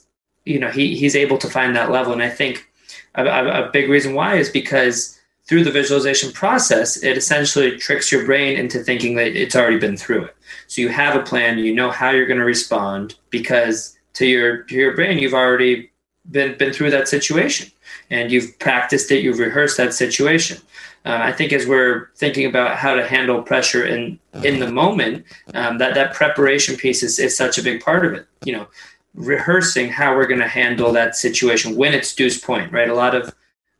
you 0.45 0.57
know 0.57 0.69
he 0.69 0.95
he's 0.95 1.15
able 1.15 1.37
to 1.37 1.49
find 1.49 1.75
that 1.75 1.91
level 1.91 2.13
and 2.13 2.23
i 2.23 2.29
think 2.29 2.69
a, 3.15 3.25
a, 3.25 3.69
big 3.71 3.89
reason 3.89 4.13
why 4.13 4.35
is 4.35 4.49
because 4.49 5.19
through 5.45 5.63
the 5.63 5.71
visualization 5.71 6.31
process, 6.31 7.03
it 7.03 7.17
essentially 7.17 7.77
tricks 7.77 8.11
your 8.11 8.25
brain 8.25 8.57
into 8.57 8.79
thinking 8.79 9.15
that 9.15 9.35
it's 9.35 9.55
already 9.55 9.77
been 9.77 9.97
through 9.97 10.25
it. 10.25 10.35
So 10.67 10.81
you 10.81 10.89
have 10.89 11.15
a 11.15 11.23
plan, 11.23 11.57
you 11.57 11.75
know 11.75 11.91
how 11.91 12.11
you're 12.11 12.25
going 12.25 12.39
to 12.39 12.45
respond 12.45 13.15
because 13.29 13.97
to 14.13 14.25
your 14.25 14.63
to 14.63 14.75
your 14.75 14.95
brain, 14.95 15.19
you've 15.19 15.33
already 15.33 15.91
been 16.31 16.57
been 16.57 16.71
through 16.71 16.91
that 16.91 17.07
situation 17.07 17.71
and 18.09 18.31
you've 18.31 18.57
practiced 18.59 19.11
it, 19.11 19.23
you've 19.23 19.39
rehearsed 19.39 19.77
that 19.77 19.93
situation. 19.93 20.57
Uh, 21.05 21.19
I 21.21 21.33
think 21.33 21.51
as 21.51 21.67
we're 21.67 22.07
thinking 22.15 22.45
about 22.45 22.77
how 22.77 22.95
to 22.95 23.05
handle 23.05 23.41
pressure 23.43 23.85
in 23.85 24.19
in 24.43 24.59
the 24.59 24.71
moment, 24.71 25.25
um, 25.53 25.77
that 25.79 25.95
that 25.95 26.13
preparation 26.13 26.77
piece 26.77 27.03
is, 27.03 27.19
is 27.19 27.35
such 27.35 27.57
a 27.57 27.63
big 27.63 27.83
part 27.83 28.05
of 28.05 28.13
it. 28.13 28.25
You 28.45 28.53
know, 28.53 28.67
rehearsing 29.15 29.89
how 29.89 30.15
we're 30.15 30.27
going 30.27 30.39
to 30.39 30.47
handle 30.47 30.91
that 30.91 31.15
situation 31.15 31.75
when 31.75 31.93
it's 31.93 32.13
deuce 32.15 32.39
point, 32.39 32.71
right? 32.71 32.89
A 32.89 32.93
lot 32.93 33.15
of 33.15 33.33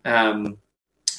um, 0.06 0.58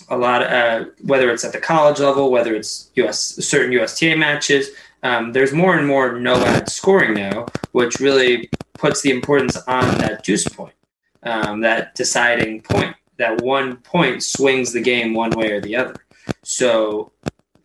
a 0.09 0.17
lot, 0.17 0.43
uh, 0.43 0.85
whether 1.03 1.31
it's 1.31 1.45
at 1.45 1.53
the 1.53 1.61
college 1.61 2.01
level, 2.01 2.31
whether 2.31 2.55
it's 2.55 2.91
US 2.97 3.21
certain 3.21 3.73
USTA 3.73 4.17
matches. 4.17 4.71
Um, 5.03 5.33
there's 5.33 5.53
more 5.53 5.77
and 5.77 5.87
more 5.87 6.19
no 6.19 6.35
ad 6.45 6.71
scoring 6.71 7.15
now, 7.15 7.47
which 7.73 8.01
really 8.01 8.49
puts 8.75 9.03
the 9.03 9.11
importance 9.11 9.57
on 9.69 9.99
that 9.99 10.25
deuce 10.25 10.49
point, 10.49 10.75
um, 11.23 11.61
that 11.61 11.95
deciding 11.95 12.63
point. 12.63 12.97
That 13.17 13.43
one 13.43 13.77
point 13.77 14.25
swings 14.25 14.73
the 14.73 14.81
game 14.81 15.15
one 15.15 15.31
way 15.31 15.53
or 15.53 15.61
the 15.61 15.77
other. 15.77 15.95
So, 16.43 17.13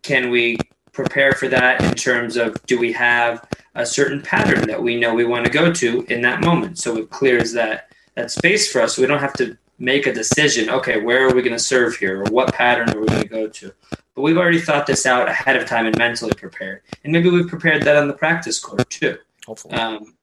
can 0.02 0.30
we 0.30 0.58
prepare 1.02 1.32
for 1.32 1.48
that 1.48 1.82
in 1.82 1.94
terms 1.94 2.36
of 2.36 2.56
do 2.66 2.78
we 2.78 2.92
have 2.92 3.46
a 3.74 3.86
certain 3.86 4.20
pattern 4.20 4.66
that 4.66 4.82
we 4.82 4.98
know 4.98 5.14
we 5.14 5.24
want 5.24 5.44
to 5.44 5.50
go 5.50 5.72
to 5.72 6.02
in 6.04 6.20
that 6.22 6.40
moment? 6.42 6.78
So 6.78 6.96
it 6.98 7.10
clears 7.10 7.52
that 7.52 7.90
that 8.14 8.30
space 8.30 8.70
for 8.70 8.80
us. 8.82 8.96
So 8.96 9.02
we 9.02 9.08
don't 9.08 9.20
have 9.20 9.32
to 9.34 9.56
make 9.78 10.06
a 10.06 10.12
decision 10.12 10.68
okay 10.68 11.00
where 11.00 11.26
are 11.26 11.34
we 11.34 11.40
going 11.40 11.56
to 11.56 11.58
serve 11.58 11.96
here? 11.96 12.22
Or 12.22 12.24
what 12.30 12.52
pattern 12.52 12.90
are 12.90 13.00
we 13.00 13.06
going 13.06 13.22
to 13.22 13.28
go 13.28 13.48
to? 13.48 13.72
But 14.14 14.22
we've 14.22 14.36
already 14.36 14.60
thought 14.60 14.86
this 14.86 15.06
out 15.06 15.28
ahead 15.28 15.56
of 15.56 15.66
time 15.66 15.86
and 15.86 15.96
mentally 15.96 16.34
prepared. 16.34 16.82
And 17.04 17.12
maybe 17.12 17.30
we've 17.30 17.48
prepared 17.48 17.82
that 17.84 17.96
on 17.96 18.08
the 18.08 18.14
practice 18.14 18.58
court 18.58 18.88
too. 18.90 19.16
Hopefully. 19.46 19.74
Um, 19.74 20.14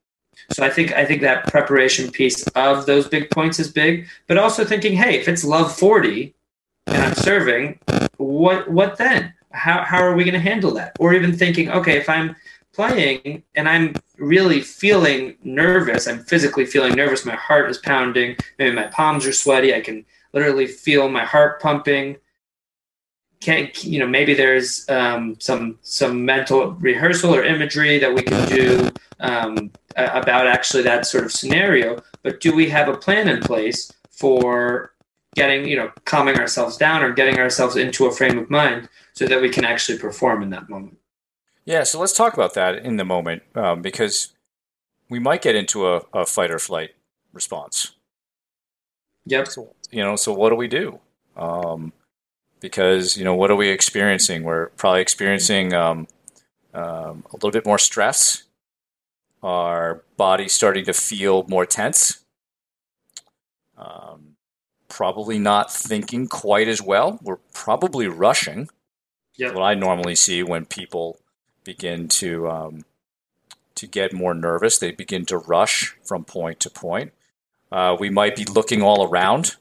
so 0.51 0.63
i 0.63 0.69
think 0.69 0.93
i 0.93 1.03
think 1.03 1.21
that 1.21 1.47
preparation 1.47 2.11
piece 2.11 2.45
of 2.49 2.85
those 2.85 3.07
big 3.07 3.29
points 3.31 3.59
is 3.59 3.71
big 3.71 4.07
but 4.27 4.37
also 4.37 4.63
thinking 4.63 4.93
hey 4.93 5.19
if 5.19 5.27
it's 5.27 5.43
love 5.43 5.75
40 5.75 6.35
and 6.85 7.03
i'm 7.03 7.15
serving 7.15 7.79
what 8.17 8.69
what 8.69 8.97
then 8.97 9.33
how, 9.57 9.83
how 9.83 10.01
are 10.01 10.15
we 10.15 10.23
going 10.23 10.33
to 10.33 10.39
handle 10.39 10.71
that 10.71 10.95
or 10.99 11.13
even 11.13 11.35
thinking 11.35 11.69
okay 11.69 11.97
if 11.97 12.07
i'm 12.07 12.35
playing 12.77 13.41
and 13.55 13.67
I'm 13.67 13.95
really 14.17 14.61
feeling 14.61 15.35
nervous. 15.43 16.07
I'm 16.07 16.19
physically 16.19 16.63
feeling 16.63 16.93
nervous. 16.93 17.25
My 17.25 17.35
heart 17.35 17.71
is 17.71 17.79
pounding. 17.79 18.37
Maybe 18.59 18.75
my 18.75 18.85
palms 18.87 19.25
are 19.25 19.33
sweaty. 19.33 19.73
I 19.73 19.81
can 19.81 20.05
literally 20.31 20.67
feel 20.67 21.09
my 21.09 21.25
heart 21.25 21.59
pumping. 21.59 22.17
Can't 23.39 23.83
you 23.83 23.99
know? 23.99 24.07
Maybe 24.07 24.35
there's 24.35 24.87
um, 24.89 25.37
some 25.39 25.79
some 25.81 26.23
mental 26.23 26.71
rehearsal 26.73 27.33
or 27.33 27.43
imagery 27.43 27.97
that 27.97 28.13
we 28.13 28.21
can 28.21 28.47
do 28.47 28.89
um, 29.19 29.71
about 29.95 30.47
actually 30.47 30.83
that 30.83 31.07
sort 31.07 31.25
of 31.25 31.31
scenario. 31.31 32.01
But 32.21 32.41
do 32.41 32.55
we 32.55 32.69
have 32.69 32.89
a 32.89 32.97
plan 32.97 33.27
in 33.27 33.41
place 33.41 33.91
for 34.11 34.93
getting 35.37 35.67
you 35.67 35.77
know 35.77 35.91
calming 36.03 36.35
ourselves 36.37 36.75
down 36.75 37.03
or 37.03 37.13
getting 37.13 37.39
ourselves 37.39 37.77
into 37.77 38.07
a 38.07 38.11
frame 38.11 38.37
of 38.37 38.49
mind 38.49 38.89
so 39.13 39.25
that 39.27 39.41
we 39.41 39.49
can 39.49 39.63
actually 39.63 39.97
perform 39.97 40.43
in 40.43 40.49
that 40.49 40.67
moment? 40.67 40.97
Yeah, 41.63 41.83
so 41.83 41.99
let's 41.99 42.13
talk 42.13 42.33
about 42.33 42.53
that 42.55 42.77
in 42.77 42.97
the 42.97 43.05
moment 43.05 43.43
um, 43.55 43.81
because 43.81 44.33
we 45.09 45.19
might 45.19 45.41
get 45.41 45.55
into 45.55 45.87
a, 45.87 46.01
a, 46.13 46.25
fight 46.25 46.49
or 46.49 46.59
flight 46.59 46.91
response. 47.33 47.91
Yep. 49.25 49.47
So, 49.47 49.75
you 49.91 50.01
know, 50.01 50.15
so 50.15 50.33
what 50.33 50.49
do 50.49 50.55
we 50.55 50.67
do? 50.67 50.99
Um, 51.35 51.93
because 52.59 53.17
you 53.17 53.23
know, 53.23 53.35
what 53.35 53.51
are 53.51 53.55
we 53.55 53.69
experiencing? 53.69 54.43
We're 54.43 54.67
probably 54.69 55.01
experiencing 55.01 55.73
um, 55.73 56.07
um 56.73 57.23
a 57.31 57.35
little 57.35 57.51
bit 57.51 57.65
more 57.65 57.79
stress. 57.79 58.43
Our 59.43 60.03
body 60.17 60.47
starting 60.49 60.85
to 60.85 60.93
feel 60.93 61.45
more 61.47 61.65
tense. 61.65 62.23
Um, 63.77 64.06
probably 64.97 65.37
not 65.37 65.71
thinking 65.71 66.27
quite 66.27 66.67
as 66.67 66.81
well. 66.81 67.19
We're 67.21 67.37
probably 67.53 68.07
rushing. 68.07 68.67
Yep. 69.35 69.53
What 69.53 69.61
I 69.61 69.75
normally 69.75 70.15
see 70.15 70.41
when 70.41 70.65
people 70.65 71.19
begin 71.63 72.07
to 72.07 72.49
um, 72.49 72.85
to 73.75 73.85
get 73.85 74.11
more 74.11 74.33
nervous. 74.33 74.79
They 74.79 74.89
begin 74.89 75.23
to 75.27 75.37
rush 75.37 75.95
from 76.03 76.23
point 76.25 76.59
to 76.61 76.71
point. 76.71 77.13
Uh, 77.71 77.95
we 77.99 78.09
might 78.09 78.35
be 78.35 78.45
looking 78.45 78.81
all 78.81 79.07
around 79.07 79.57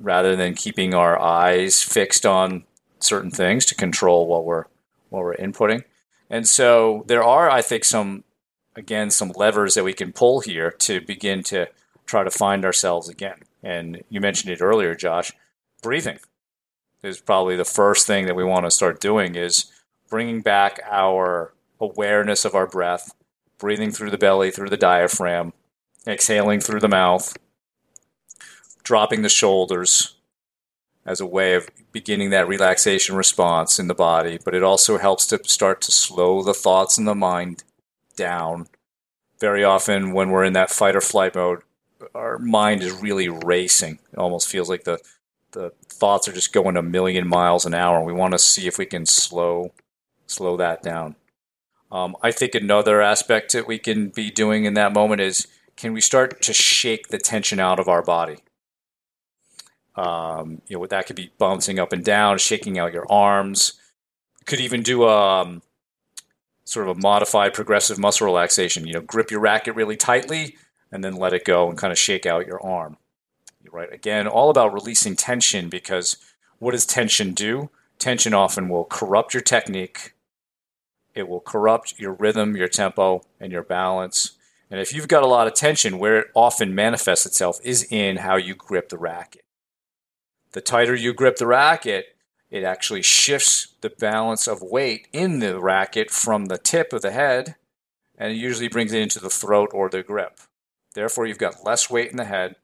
rather 0.00 0.34
than 0.36 0.54
keeping 0.54 0.94
our 0.94 1.20
eyes 1.20 1.82
fixed 1.82 2.24
on 2.24 2.64
certain 2.98 3.30
things 3.30 3.66
to 3.66 3.74
control 3.74 4.26
what 4.26 4.46
we're 4.46 4.64
what 5.10 5.22
we're 5.22 5.36
inputting. 5.36 5.84
And 6.30 6.48
so 6.48 7.04
there 7.08 7.22
are, 7.22 7.50
I 7.50 7.60
think, 7.60 7.84
some 7.84 8.24
again 8.74 9.10
some 9.10 9.32
levers 9.36 9.74
that 9.74 9.84
we 9.84 9.92
can 9.92 10.14
pull 10.14 10.40
here 10.40 10.70
to 10.70 11.02
begin 11.02 11.42
to 11.42 11.68
try 12.06 12.24
to 12.24 12.30
find 12.30 12.64
ourselves 12.64 13.10
again. 13.10 13.42
And 13.62 14.02
you 14.08 14.20
mentioned 14.20 14.52
it 14.52 14.62
earlier, 14.62 14.94
Josh. 14.94 15.32
Breathing 15.82 16.18
is 17.02 17.20
probably 17.20 17.56
the 17.56 17.64
first 17.64 18.06
thing 18.06 18.26
that 18.26 18.36
we 18.36 18.44
want 18.44 18.64
to 18.66 18.70
start 18.70 19.00
doing 19.00 19.34
is 19.34 19.66
bringing 20.08 20.40
back 20.40 20.80
our 20.90 21.52
awareness 21.80 22.44
of 22.44 22.54
our 22.54 22.66
breath, 22.66 23.14
breathing 23.58 23.90
through 23.90 24.10
the 24.10 24.18
belly, 24.18 24.50
through 24.50 24.68
the 24.68 24.76
diaphragm, 24.76 25.52
exhaling 26.06 26.60
through 26.60 26.80
the 26.80 26.88
mouth, 26.88 27.36
dropping 28.82 29.22
the 29.22 29.28
shoulders 29.28 30.16
as 31.04 31.20
a 31.20 31.26
way 31.26 31.54
of 31.54 31.68
beginning 31.90 32.30
that 32.30 32.46
relaxation 32.46 33.16
response 33.16 33.78
in 33.78 33.88
the 33.88 33.94
body. 33.94 34.38
But 34.44 34.54
it 34.54 34.62
also 34.62 34.98
helps 34.98 35.26
to 35.28 35.40
start 35.44 35.80
to 35.82 35.92
slow 35.92 36.42
the 36.42 36.54
thoughts 36.54 36.98
in 36.98 37.04
the 37.04 37.14
mind 37.14 37.64
down. 38.16 38.68
Very 39.40 39.64
often, 39.64 40.12
when 40.12 40.30
we're 40.30 40.44
in 40.44 40.52
that 40.52 40.70
fight 40.70 40.94
or 40.94 41.00
flight 41.00 41.34
mode, 41.34 41.62
our 42.14 42.38
mind 42.38 42.82
is 42.82 42.92
really 42.92 43.28
racing. 43.28 43.98
It 44.12 44.18
almost 44.18 44.48
feels 44.48 44.68
like 44.68 44.84
the 44.84 44.98
the 45.52 45.72
thoughts 45.86 46.26
are 46.28 46.32
just 46.32 46.52
going 46.52 46.76
a 46.76 46.82
million 46.82 47.28
miles 47.28 47.66
an 47.66 47.74
hour. 47.74 48.02
We 48.02 48.12
want 48.12 48.32
to 48.32 48.38
see 48.38 48.66
if 48.66 48.78
we 48.78 48.86
can 48.86 49.06
slow 49.06 49.72
slow 50.26 50.56
that 50.56 50.82
down. 50.82 51.16
Um, 51.90 52.16
I 52.22 52.32
think 52.32 52.54
another 52.54 53.02
aspect 53.02 53.52
that 53.52 53.66
we 53.66 53.78
can 53.78 54.08
be 54.08 54.30
doing 54.30 54.64
in 54.64 54.74
that 54.74 54.94
moment 54.94 55.20
is 55.20 55.46
can 55.76 55.92
we 55.92 56.00
start 56.00 56.40
to 56.42 56.52
shake 56.52 57.08
the 57.08 57.18
tension 57.18 57.60
out 57.60 57.78
of 57.78 57.88
our 57.88 58.02
body? 58.02 58.38
Um, 59.94 60.62
you 60.66 60.78
know, 60.78 60.86
that 60.86 61.06
could 61.06 61.16
be 61.16 61.32
bouncing 61.38 61.78
up 61.78 61.92
and 61.92 62.04
down, 62.04 62.38
shaking 62.38 62.78
out 62.78 62.94
your 62.94 63.10
arms. 63.10 63.74
Could 64.46 64.60
even 64.60 64.82
do 64.82 65.04
a 65.04 65.42
um, 65.42 65.62
sort 66.64 66.88
of 66.88 66.96
a 66.96 67.00
modified 67.00 67.52
progressive 67.52 67.98
muscle 67.98 68.26
relaxation. 68.26 68.86
You 68.86 68.94
know, 68.94 69.00
grip 69.00 69.30
your 69.30 69.40
racket 69.40 69.74
really 69.74 69.96
tightly, 69.96 70.56
and 70.92 71.02
then 71.02 71.16
let 71.16 71.32
it 71.32 71.44
go 71.44 71.68
and 71.68 71.78
kind 71.78 71.90
of 71.90 71.98
shake 71.98 72.26
out 72.26 72.46
your 72.46 72.64
arm. 72.64 72.98
Right? 73.70 73.92
Again, 73.92 74.28
all 74.28 74.50
about 74.50 74.74
releasing 74.74 75.16
tension 75.16 75.70
because 75.70 76.18
what 76.58 76.72
does 76.72 76.84
tension 76.84 77.32
do? 77.32 77.70
Tension 77.98 78.34
often 78.34 78.68
will 78.68 78.84
corrupt 78.84 79.32
your 79.32 79.42
technique, 79.42 80.12
it 81.14 81.28
will 81.28 81.40
corrupt 81.40 81.98
your 81.98 82.12
rhythm, 82.12 82.56
your 82.56 82.68
tempo, 82.68 83.22
and 83.40 83.52
your 83.52 83.62
balance. 83.62 84.32
And 84.70 84.80
if 84.80 84.94
you've 84.94 85.08
got 85.08 85.22
a 85.22 85.26
lot 85.26 85.46
of 85.46 85.54
tension, 85.54 85.98
where 85.98 86.18
it 86.18 86.28
often 86.34 86.74
manifests 86.74 87.26
itself 87.26 87.60
is 87.62 87.86
in 87.90 88.18
how 88.18 88.36
you 88.36 88.54
grip 88.54 88.88
the 88.88 88.98
racket. 88.98 89.44
The 90.52 90.62
tighter 90.62 90.94
you 90.94 91.12
grip 91.12 91.36
the 91.36 91.46
racket, 91.46 92.16
it 92.50 92.64
actually 92.64 93.02
shifts 93.02 93.74
the 93.82 93.90
balance 93.90 94.46
of 94.46 94.62
weight 94.62 95.08
in 95.12 95.40
the 95.40 95.60
racket 95.60 96.10
from 96.10 96.46
the 96.46 96.58
tip 96.58 96.92
of 96.92 97.02
the 97.02 97.12
head, 97.12 97.56
and 98.16 98.32
it 98.32 98.36
usually 98.36 98.68
brings 98.68 98.92
it 98.92 99.02
into 99.02 99.20
the 99.20 99.30
throat 99.30 99.70
or 99.72 99.88
the 99.88 100.02
grip. 100.02 100.40
Therefore, 100.94 101.26
you've 101.26 101.38
got 101.38 101.64
less 101.64 101.90
weight 101.90 102.10
in 102.10 102.16
the 102.16 102.24
head. 102.24 102.56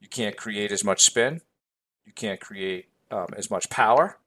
You 0.00 0.08
can't 0.08 0.36
create 0.36 0.72
as 0.72 0.84
much 0.84 1.02
spin. 1.02 1.40
You 2.04 2.12
can't 2.12 2.40
create 2.40 2.88
um, 3.10 3.28
as 3.36 3.50
much 3.50 3.70
power. 3.70 4.18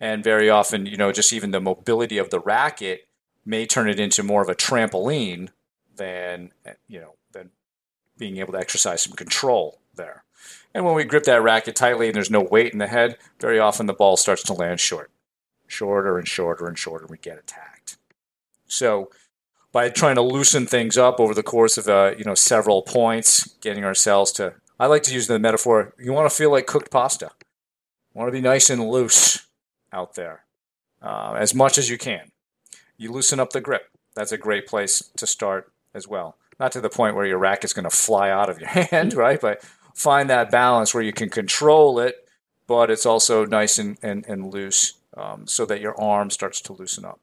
And 0.00 0.24
very 0.24 0.50
often, 0.50 0.86
you 0.86 0.96
know, 0.96 1.12
just 1.12 1.32
even 1.32 1.52
the 1.52 1.60
mobility 1.60 2.18
of 2.18 2.30
the 2.30 2.40
racket 2.40 3.06
may 3.44 3.66
turn 3.66 3.88
it 3.88 4.00
into 4.00 4.22
more 4.22 4.42
of 4.42 4.48
a 4.48 4.54
trampoline 4.54 5.50
than, 5.96 6.52
you 6.88 7.00
know, 7.00 7.14
than 7.32 7.50
being 8.18 8.38
able 8.38 8.52
to 8.52 8.58
exercise 8.58 9.02
some 9.02 9.12
control 9.12 9.80
there. 9.94 10.24
And 10.74 10.84
when 10.84 10.94
we 10.94 11.04
grip 11.04 11.24
that 11.24 11.42
racket 11.42 11.76
tightly 11.76 12.06
and 12.06 12.14
there's 12.14 12.30
no 12.30 12.40
weight 12.40 12.72
in 12.72 12.78
the 12.78 12.86
head, 12.86 13.16
very 13.38 13.58
often 13.58 13.86
the 13.86 13.92
ball 13.92 14.16
starts 14.16 14.42
to 14.44 14.52
land 14.52 14.80
short, 14.80 15.10
shorter 15.66 16.18
and 16.18 16.26
shorter 16.26 16.66
and 16.66 16.78
shorter, 16.78 17.04
and 17.04 17.10
we 17.10 17.18
get 17.18 17.38
attacked. 17.38 17.96
So 18.66 19.10
by 19.72 19.88
trying 19.88 20.16
to 20.16 20.22
loosen 20.22 20.66
things 20.66 20.96
up 20.98 21.18
over 21.18 21.34
the 21.34 21.42
course 21.42 21.78
of 21.78 21.88
uh, 21.88 22.12
you 22.16 22.24
know 22.24 22.34
several 22.34 22.82
points, 22.82 23.54
getting 23.60 23.84
ourselves 23.84 24.30
to 24.32 24.54
I 24.78 24.86
like 24.86 25.02
to 25.04 25.14
use 25.14 25.26
the 25.26 25.38
metaphor. 25.38 25.94
You 25.98 26.12
want 26.12 26.28
to 26.28 26.36
feel 26.36 26.50
like 26.50 26.66
cooked 26.66 26.90
pasta. 26.90 27.30
You 27.40 28.18
want 28.18 28.28
to 28.28 28.32
be 28.32 28.40
nice 28.40 28.68
and 28.68 28.88
loose 28.88 29.46
out 29.92 30.14
there 30.14 30.44
uh, 31.00 31.36
as 31.38 31.54
much 31.54 31.78
as 31.78 31.88
you 31.88 31.98
can. 31.98 32.32
You 32.96 33.12
loosen 33.12 33.38
up 33.40 33.52
the 33.52 33.60
grip. 33.60 33.90
That's 34.14 34.32
a 34.32 34.38
great 34.38 34.66
place 34.66 35.10
to 35.16 35.26
start 35.26 35.72
as 35.94 36.08
well. 36.08 36.36
Not 36.58 36.72
to 36.72 36.80
the 36.80 36.90
point 36.90 37.16
where 37.16 37.26
your 37.26 37.38
racket's 37.38 37.72
going 37.72 37.88
to 37.88 37.96
fly 37.96 38.30
out 38.30 38.50
of 38.50 38.58
your 38.58 38.68
hand, 38.90 39.14
right? 39.14 39.40
But 39.40 39.62
find 39.94 40.28
that 40.30 40.50
balance 40.50 40.92
where 40.92 41.02
you 41.02 41.12
can 41.12 41.28
control 41.28 41.98
it, 41.98 42.28
but 42.66 42.90
it's 42.90 43.06
also 43.06 43.46
nice 43.46 43.78
and, 43.78 43.98
and, 44.02 44.26
and 44.26 44.52
loose 44.52 44.94
um, 45.16 45.46
so 45.46 45.64
that 45.66 45.80
your 45.80 45.98
arm 46.00 46.30
starts 46.30 46.60
to 46.62 46.72
loosen 46.72 47.04
up. 47.04 47.20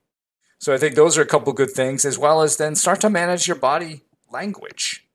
So 0.60 0.74
I 0.74 0.78
think 0.78 0.96
those 0.96 1.18
are 1.18 1.22
a 1.22 1.26
couple 1.26 1.54
good 1.54 1.72
things, 1.72 2.04
as 2.04 2.20
well 2.20 2.42
as 2.42 2.58
then 2.58 2.76
start 2.76 3.00
to 3.02 3.10
manage 3.10 3.48
your 3.48 3.56
body 3.56 4.02
language. 4.30 5.08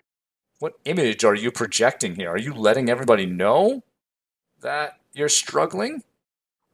What 0.59 0.79
image 0.87 1.23
are 1.23 1.35
you 1.35 1.53
projecting 1.53 2.15
here? 2.15 2.31
Are 2.31 2.39
you 2.39 2.55
letting 2.55 2.89
everybody 2.89 3.27
know 3.27 3.83
that 4.63 4.99
you're 5.13 5.29
struggling? 5.29 6.03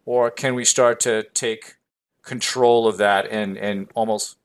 Or 0.04 0.30
can 0.30 0.54
we 0.54 0.64
start 0.64 1.00
to 1.00 1.24
take 1.34 1.74
control 2.22 2.86
of 2.86 2.96
that 2.98 3.26
and, 3.26 3.58
and 3.58 3.88
almost 3.94 4.36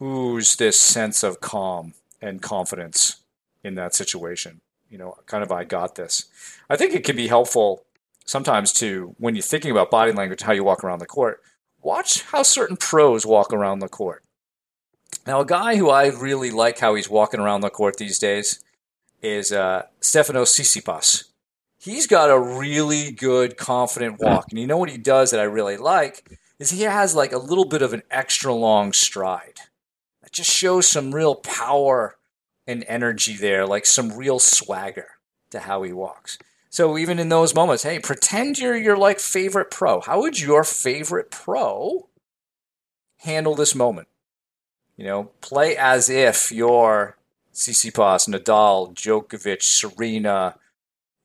ooze 0.00 0.56
this 0.56 0.80
sense 0.80 1.22
of 1.22 1.40
calm 1.40 1.92
and 2.22 2.40
confidence 2.40 3.16
in 3.62 3.74
that 3.74 3.94
situation? 3.94 4.62
You 4.88 4.96
know, 4.96 5.16
kind 5.26 5.44
of, 5.44 5.52
I 5.52 5.64
got 5.64 5.96
this. 5.96 6.24
I 6.70 6.76
think 6.76 6.94
it 6.94 7.04
can 7.04 7.16
be 7.16 7.28
helpful 7.28 7.84
sometimes 8.24 8.72
to, 8.74 9.14
when 9.18 9.34
you're 9.34 9.42
thinking 9.42 9.70
about 9.70 9.90
body 9.90 10.12
language, 10.12 10.40
how 10.40 10.52
you 10.52 10.64
walk 10.64 10.82
around 10.82 11.00
the 11.00 11.06
court, 11.06 11.42
watch 11.82 12.22
how 12.24 12.42
certain 12.42 12.76
pros 12.76 13.24
walk 13.26 13.52
around 13.52 13.78
the 13.78 13.88
court. 13.88 14.22
Now, 15.26 15.40
a 15.40 15.46
guy 15.46 15.76
who 15.76 15.90
I 15.90 16.06
really 16.06 16.50
like 16.50 16.78
how 16.78 16.94
he's 16.94 17.10
walking 17.10 17.40
around 17.40 17.60
the 17.60 17.70
court 17.70 17.96
these 17.96 18.18
days 18.18 18.62
is 19.22 19.52
uh, 19.52 19.82
Stefano 20.00 20.44
Tsitsipas. 20.44 21.24
He's 21.78 22.06
got 22.06 22.30
a 22.30 22.38
really 22.38 23.10
good, 23.10 23.56
confident 23.56 24.20
walk. 24.20 24.46
And 24.50 24.58
you 24.58 24.66
know 24.66 24.76
what 24.76 24.90
he 24.90 24.98
does 24.98 25.30
that 25.30 25.40
I 25.40 25.44
really 25.44 25.76
like 25.76 26.38
is 26.58 26.70
he 26.70 26.82
has 26.82 27.14
like 27.14 27.32
a 27.32 27.38
little 27.38 27.64
bit 27.64 27.82
of 27.82 27.92
an 27.92 28.02
extra 28.10 28.52
long 28.52 28.92
stride. 28.92 29.60
That 30.22 30.32
just 30.32 30.50
shows 30.50 30.86
some 30.86 31.14
real 31.14 31.34
power 31.34 32.16
and 32.66 32.84
energy 32.86 33.34
there, 33.34 33.66
like 33.66 33.86
some 33.86 34.12
real 34.12 34.38
swagger 34.38 35.08
to 35.50 35.60
how 35.60 35.82
he 35.82 35.92
walks. 35.92 36.38
So 36.70 36.96
even 36.96 37.18
in 37.18 37.28
those 37.28 37.52
moments, 37.52 37.82
hey, 37.82 37.98
pretend 37.98 38.58
you're 38.58 38.76
your 38.76 38.96
like 38.96 39.18
favorite 39.18 39.72
pro. 39.72 40.00
How 40.00 40.20
would 40.20 40.38
your 40.40 40.62
favorite 40.62 41.32
pro 41.32 42.08
handle 43.18 43.56
this 43.56 43.74
moment? 43.74 44.06
You 44.96 45.04
know, 45.06 45.24
play 45.40 45.76
as 45.76 46.08
if 46.08 46.52
you're 46.52 47.16
Tsitsipas, 47.52 48.28
Nadal, 48.28 48.94
Djokovic, 48.94 49.62
Serena, 49.62 50.54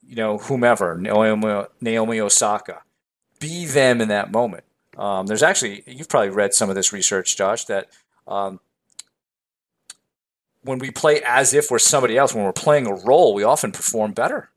you 0.04 0.16
know, 0.16 0.38
whomever, 0.38 0.96
Naomi, 0.96 1.66
Naomi 1.80 2.20
Osaka. 2.20 2.82
Be 3.38 3.66
them 3.66 4.00
in 4.00 4.08
that 4.08 4.32
moment. 4.32 4.64
Um, 4.98 5.26
there's 5.26 5.44
actually, 5.44 5.84
you've 5.86 6.08
probably 6.08 6.30
read 6.30 6.54
some 6.54 6.70
of 6.70 6.74
this 6.74 6.92
research, 6.92 7.36
Josh, 7.36 7.66
that 7.66 7.88
um, 8.26 8.58
when 10.62 10.80
we 10.80 10.90
play 10.90 11.20
as 11.24 11.54
if 11.54 11.70
we're 11.70 11.78
somebody 11.78 12.18
else, 12.18 12.34
when 12.34 12.44
we're 12.44 12.52
playing 12.52 12.88
a 12.88 12.94
role, 12.94 13.32
we 13.32 13.44
often 13.44 13.70
perform 13.70 14.12
better 14.12 14.50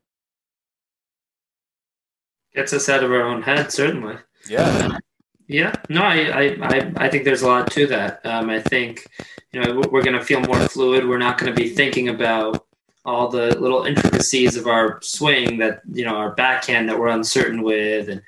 gets 2.54 2.72
us 2.72 2.88
out 2.88 3.04
of 3.04 3.10
our 3.10 3.22
own 3.22 3.42
head, 3.42 3.72
certainly. 3.72 4.16
Yeah. 4.48 4.98
Yeah, 5.46 5.74
no, 5.88 6.02
I, 6.02 6.54
I, 6.62 6.92
I 6.96 7.08
think 7.08 7.24
there's 7.24 7.42
a 7.42 7.48
lot 7.48 7.72
to 7.72 7.84
that. 7.88 8.24
Um, 8.24 8.50
I 8.50 8.60
think, 8.60 9.04
you 9.52 9.60
know, 9.60 9.82
we're 9.90 10.04
going 10.04 10.16
to 10.16 10.24
feel 10.24 10.40
more 10.42 10.60
fluid. 10.68 11.08
We're 11.08 11.18
not 11.18 11.38
going 11.38 11.52
to 11.52 11.60
be 11.60 11.70
thinking 11.70 12.08
about 12.08 12.68
all 13.04 13.26
the 13.26 13.58
little 13.58 13.82
intricacies 13.82 14.56
of 14.56 14.68
our 14.68 15.00
swing 15.02 15.58
that, 15.58 15.80
you 15.92 16.04
know, 16.04 16.14
our 16.14 16.36
backhand 16.36 16.88
that 16.88 16.96
we're 16.96 17.08
uncertain 17.08 17.62
with 17.62 18.10
and 18.10 18.22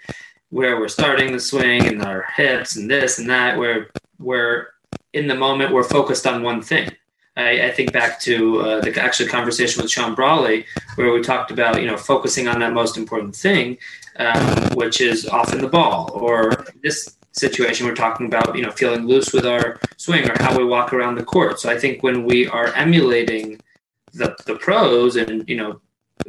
where 0.48 0.80
we're 0.80 0.88
starting 0.88 1.32
the 1.32 1.38
swing 1.38 1.86
and 1.86 2.02
our 2.02 2.26
hips 2.34 2.74
and 2.74 2.90
this 2.90 3.20
and 3.20 3.30
that, 3.30 3.56
where 3.56 3.90
we're 4.18 4.70
in 5.12 5.28
the 5.28 5.36
moment, 5.36 5.72
we're 5.72 5.84
focused 5.84 6.26
on 6.26 6.42
one 6.42 6.60
thing. 6.60 6.90
I, 7.36 7.66
I 7.66 7.70
think 7.70 7.92
back 7.92 8.20
to 8.22 8.60
uh, 8.62 8.80
the 8.80 9.00
actual 9.00 9.28
conversation 9.28 9.80
with 9.80 9.92
Sean 9.92 10.16
Brawley, 10.16 10.66
where 10.96 11.12
we 11.12 11.22
talked 11.22 11.52
about, 11.52 11.80
you 11.80 11.86
know, 11.86 11.96
focusing 11.96 12.48
on 12.48 12.58
that 12.58 12.72
most 12.72 12.96
important 12.96 13.36
thing 13.36 13.78
um, 14.16 14.70
which 14.74 15.00
is 15.00 15.28
often 15.28 15.60
the 15.60 15.68
ball. 15.68 16.10
Or 16.14 16.64
this 16.82 17.16
situation, 17.32 17.86
we're 17.86 17.94
talking 17.94 18.26
about, 18.26 18.56
you 18.56 18.62
know, 18.62 18.70
feeling 18.70 19.06
loose 19.06 19.32
with 19.32 19.46
our 19.46 19.80
swing 19.96 20.28
or 20.30 20.34
how 20.42 20.56
we 20.56 20.64
walk 20.64 20.92
around 20.92 21.16
the 21.16 21.24
court. 21.24 21.60
So 21.60 21.70
I 21.70 21.78
think 21.78 22.02
when 22.02 22.24
we 22.24 22.46
are 22.46 22.68
emulating 22.74 23.60
the, 24.12 24.36
the 24.46 24.56
pros 24.56 25.16
and, 25.16 25.48
you 25.48 25.56
know, 25.56 25.80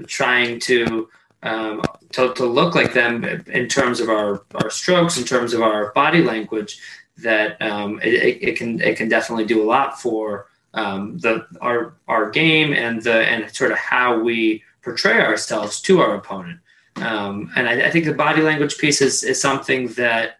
trying 0.07 0.59
to, 0.61 1.09
um, 1.43 1.81
to, 2.13 2.33
to 2.33 2.45
look 2.45 2.73
like 2.75 2.93
them 2.93 3.25
in 3.47 3.67
terms 3.67 3.99
of 3.99 4.09
our, 4.09 4.43
our 4.55 4.69
strokes, 4.69 5.17
in 5.17 5.25
terms 5.25 5.53
of 5.53 5.61
our 5.61 5.91
body 5.91 6.23
language, 6.23 6.79
that 7.17 7.61
um, 7.61 7.99
it, 8.01 8.41
it 8.41 8.57
can 8.57 8.81
it 8.81 8.97
can 8.97 9.07
definitely 9.07 9.45
do 9.45 9.61
a 9.61 9.65
lot 9.65 10.01
for 10.01 10.47
um, 10.73 11.17
the 11.19 11.45
our 11.61 11.93
our 12.07 12.29
game 12.29 12.73
and 12.73 13.01
the 13.03 13.13
and 13.13 13.53
sort 13.55 13.71
of 13.71 13.77
how 13.77 14.19
we 14.19 14.63
portray 14.81 15.21
ourselves 15.21 15.79
to 15.81 16.01
our 16.01 16.15
opponent. 16.15 16.59
Um, 16.97 17.51
and 17.55 17.67
I, 17.67 17.87
I, 17.87 17.91
think 17.91 18.05
the 18.05 18.13
body 18.13 18.41
language 18.41 18.77
piece 18.77 19.01
is, 19.01 19.23
is 19.23 19.41
something 19.41 19.87
that 19.93 20.37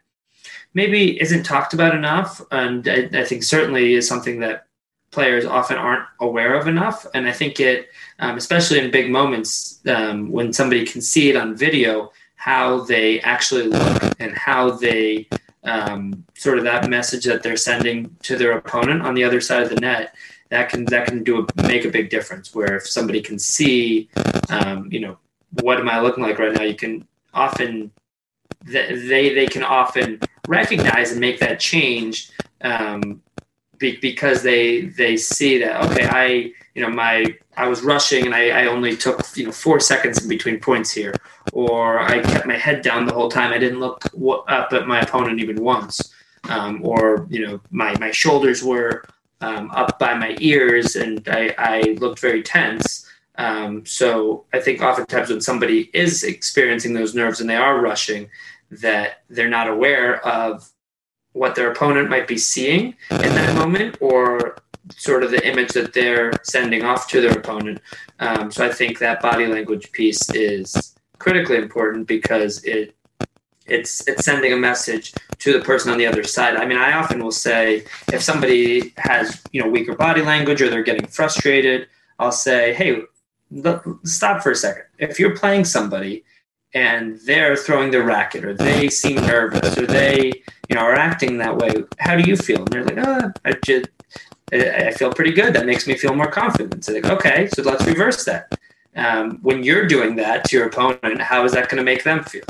maybe 0.74 1.20
isn't 1.20 1.44
talked 1.44 1.74
about 1.74 1.96
enough. 1.96 2.42
And 2.52 2.88
I, 2.88 3.10
I, 3.12 3.24
think 3.24 3.44
certainly 3.44 3.96
is 3.96 4.08
something 4.08 4.40
that 4.42 4.68
players 5.12 5.46
often 5.46 5.78
aren't 5.78 6.06
aware 6.20 6.54
of 6.56 6.68
enough. 6.68 7.06
And 7.14 7.28
I 7.28 7.32
think 7.32 7.60
it, 7.60 7.90
um, 8.20 8.38
especially 8.38 8.80
in 8.80 8.92
big 8.92 9.10
moments, 9.10 9.80
um, 9.88 10.32
when 10.32 10.54
somebody 10.54 10.86
can 10.86 11.02
see 11.02 11.30
it 11.30 11.36
on 11.36 11.56
video, 11.56 12.12
how 12.36 12.82
they 12.82 13.20
actually 13.22 13.68
look 13.68 14.04
and 14.20 14.34
how 14.34 14.72
they 14.72 15.28
um, 15.64 16.24
sort 16.36 16.58
of 16.58 16.64
that 16.66 16.90
message 16.90 17.26
that 17.26 17.42
they're 17.42 17.58
sending 17.58 18.16
to 18.24 18.36
their 18.36 18.58
opponent 18.58 19.02
on 19.02 19.16
the 19.16 19.24
other 19.24 19.42
side 19.42 19.64
of 19.64 19.70
the 19.70 19.80
net 19.80 20.16
that 20.50 20.70
can 20.70 20.86
that 20.86 21.08
can 21.08 21.24
do 21.24 21.40
a, 21.40 21.68
make 21.68 21.84
a 21.84 21.90
big 21.90 22.10
difference 22.10 22.54
where 22.54 22.76
if 22.76 22.88
somebody 22.88 23.22
can 23.22 23.40
see 23.40 24.10
um, 24.50 24.88
you 24.92 25.00
know 25.00 25.18
what 25.62 25.80
am 25.80 25.90
I 25.90 26.00
looking 26.00 26.24
like 26.24 26.40
right 26.40 26.54
now? 26.54 26.64
You 26.64 26.76
can 26.76 27.08
often 27.34 27.92
they 28.66 29.34
they 29.34 29.48
can 29.48 29.64
often 29.64 30.20
recognize 30.48 31.12
and 31.12 31.20
make 31.20 31.40
that 31.40 31.60
change 31.60 32.32
um, 32.62 33.22
be, 33.78 33.98
because 33.98 34.44
they 34.44 34.82
they 34.82 35.18
see 35.18 35.58
that 35.60 35.84
okay 35.92 36.08
I 36.08 36.52
you 36.74 36.82
know 36.82 36.90
my 36.90 37.36
I 37.58 37.68
was 37.68 37.84
rushing 37.84 38.26
and 38.26 38.34
I, 38.34 38.64
I 38.64 38.66
only 38.68 38.96
took 38.96 39.22
you 39.36 39.46
know 39.46 39.52
four 39.52 39.80
seconds 39.80 40.22
in 40.24 40.30
between 40.30 40.60
points 40.60 40.92
here 40.92 41.14
or 41.52 42.00
I 42.00 42.22
kept 42.22 42.46
my 42.46 42.58
head 42.58 42.82
down 42.82 43.06
the 43.06 43.14
whole 43.14 43.30
time 43.30 43.52
I 43.52 43.58
didn't 43.58 43.80
look 43.80 44.06
up 44.48 44.74
at 44.74 44.88
my 44.88 45.02
opponent 45.02 45.40
even 45.40 45.62
once 45.62 46.14
um, 46.50 46.80
or 46.84 47.28
you 47.30 47.46
know 47.46 47.60
my 47.72 47.98
my 48.00 48.12
shoulders 48.12 48.64
were 48.64 49.04
um, 49.42 49.70
up 49.72 50.00
by 50.00 50.14
my 50.14 50.38
ears 50.40 50.96
and 50.96 51.28
I, 51.28 51.54
I 51.58 51.82
looked 52.00 52.20
very 52.20 52.42
tense 52.42 53.03
um, 53.36 53.86
so 53.86 54.46
I 54.54 54.60
think 54.60 54.82
oftentimes 54.82 55.30
when 55.30 55.42
somebody 55.42 55.90
is 55.94 56.24
experiencing 56.24 56.94
those 56.94 57.16
nerves 57.16 57.42
and 57.42 57.50
they 57.50 57.56
are 57.56 57.82
rushing, 57.82 58.30
that 58.70 59.24
they're 59.30 59.50
not 59.50 59.68
aware 59.68 60.26
of 60.26 60.70
what 61.34 61.56
their 61.56 61.72
opponent 61.72 62.10
might 62.10 62.28
be 62.28 62.38
seeing 62.38 62.96
in 63.10 63.20
that 63.20 63.56
moment, 63.56 63.98
or 64.02 64.58
sort 64.96 65.24
of 65.24 65.32
the 65.32 65.48
image 65.48 65.70
that 65.70 65.94
they're 65.94 66.32
sending 66.44 66.84
off 66.84 67.08
to 67.08 67.22
their 67.22 67.38
opponent. 67.38 67.82
Um, 68.20 68.52
so 68.52 68.66
I 68.66 68.72
think 68.72 69.00
that 69.00 69.22
body 69.22 69.48
language 69.48 69.92
piece 69.92 70.30
is 70.32 70.96
critically 71.18 71.58
important 71.58 72.08
because 72.08 72.64
it 72.64 72.96
it's 73.66 74.06
it's 74.10 74.26
sending 74.26 74.52
a 74.52 74.58
message 74.58 75.14
to 75.40 75.54
the 75.54 75.64
person 75.64 75.92
on 75.92 75.98
the 75.98 76.06
other 76.06 76.24
side. 76.24 76.58
I 76.58 76.66
mean, 76.66 76.78
I 76.78 76.94
often 76.94 77.24
will 77.24 77.32
say 77.32 77.86
if 78.12 78.22
somebody 78.22 78.94
has 78.98 79.42
you 79.52 79.64
know 79.64 79.70
weaker 79.70 79.96
body 79.96 80.22
language 80.22 80.62
or 80.62 80.70
they're 80.70 80.84
getting 80.84 81.08
frustrated, 81.08 81.88
I'll 82.20 82.32
say, 82.32 82.74
hey, 82.74 83.04
stop 84.04 84.42
for 84.42 84.52
a 84.52 84.56
second. 84.56 84.84
If 85.00 85.20
you're 85.20 85.36
playing 85.36 85.66
somebody 85.66 86.24
and 86.74 87.20
they're 87.26 87.56
throwing 87.56 87.92
their 87.92 88.04
racket 88.04 88.46
or 88.46 88.54
they 88.54 88.90
seem 88.90 89.18
nervous 89.18 89.78
or 89.78 89.86
they 89.86 90.32
you 90.70 90.76
know 90.76 90.82
are 90.82 90.96
acting 90.96 91.38
that 91.38 91.58
way, 91.58 91.84
how 92.00 92.16
do 92.16 92.30
you 92.30 92.36
feel? 92.36 92.60
And 92.60 92.68
they're 92.68 92.86
like, 92.86 92.98
oh, 92.98 93.32
I 93.46 93.54
just 93.66 93.90
I 94.52 94.92
feel 94.92 95.12
pretty 95.12 95.32
good. 95.32 95.54
That 95.54 95.66
makes 95.66 95.88
me 95.88 95.96
feel 95.96 96.16
more 96.16 96.30
confident. 96.30 96.86
So 96.86 96.94
like, 96.94 97.06
okay, 97.06 97.50
so 97.54 97.64
let's 97.64 97.86
reverse 97.86 98.24
that. 98.26 98.60
Um, 98.96 99.40
when 99.42 99.64
you're 99.64 99.88
doing 99.88 100.16
that 100.18 100.46
to 100.46 100.58
your 100.58 100.68
opponent, 100.68 101.20
how 101.22 101.44
is 101.46 101.54
that 101.54 101.70
going 101.70 101.78
to 101.78 101.84
make 101.84 102.04
them 102.04 102.24
feel? 102.24 102.44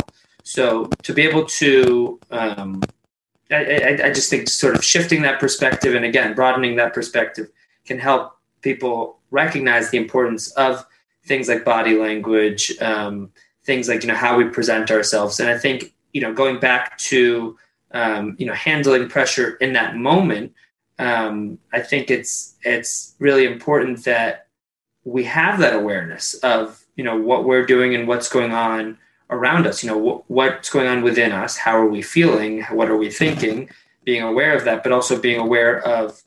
So 0.44 0.86
to 1.04 1.14
be 1.14 1.22
able 1.22 1.46
to, 1.46 2.20
um, 2.32 2.84
I, 3.50 3.56
I, 3.56 4.00
I, 4.06 4.12
just 4.12 4.30
think 4.30 4.50
sort 4.50 4.76
of 4.76 4.84
shifting 4.84 5.22
that 5.22 5.40
perspective 5.40 5.96
and 5.96 6.04
again 6.04 6.34
broadening 6.34 6.76
that 6.78 6.94
perspective 6.94 7.50
can 7.86 7.98
help 7.98 8.38
people 8.62 9.20
recognize 9.32 9.90
the 9.90 9.98
importance 9.98 10.52
of 10.54 10.86
things 11.26 11.48
like 11.48 11.66
body 11.66 11.98
language, 11.98 12.74
um, 12.82 13.32
things 13.64 13.88
like 13.88 14.04
you 14.04 14.08
know 14.08 14.16
how 14.16 14.38
we 14.38 14.46
present 14.46 14.92
ourselves, 14.92 15.40
and 15.40 15.50
I 15.50 15.58
think 15.58 15.94
you 16.12 16.22
know 16.22 16.34
going 16.34 16.60
back 16.60 16.98
to 17.00 17.58
um, 17.92 18.36
you 18.38 18.46
know 18.46 18.54
handling 18.54 19.10
pressure 19.10 19.56
in 19.56 19.74
that 19.74 19.96
moment, 19.96 20.54
um, 21.00 21.58
I 21.72 21.82
think 21.82 22.12
it's 22.12 22.56
it's 22.64 23.16
really 23.20 23.46
important 23.46 24.04
that 24.06 24.48
we 25.06 25.24
have 25.26 25.60
that 25.60 25.76
awareness 25.76 26.36
of 26.36 26.84
you 26.96 27.04
know 27.04 27.20
what 27.20 27.46
we're 27.46 27.66
doing 27.66 27.96
and 27.96 28.08
what's 28.08 28.30
going 28.30 28.52
on 28.52 28.98
around 29.30 29.66
us. 29.66 29.84
You 29.84 29.90
know 29.90 30.24
what's 30.28 30.70
going 30.70 30.88
on 30.88 31.02
within 31.02 31.32
us? 31.32 31.58
How 31.58 31.78
are 31.78 31.88
we 31.88 32.02
feeling? 32.02 32.64
What 32.64 32.90
are 32.90 32.98
we 32.98 33.10
thinking? 33.10 33.70
Being 34.04 34.24
aware 34.24 34.56
of 34.56 34.66
that 34.66 34.84
but 34.84 34.92
also 34.92 35.20
being 35.20 35.40
aware 35.40 35.80
of 35.88 36.22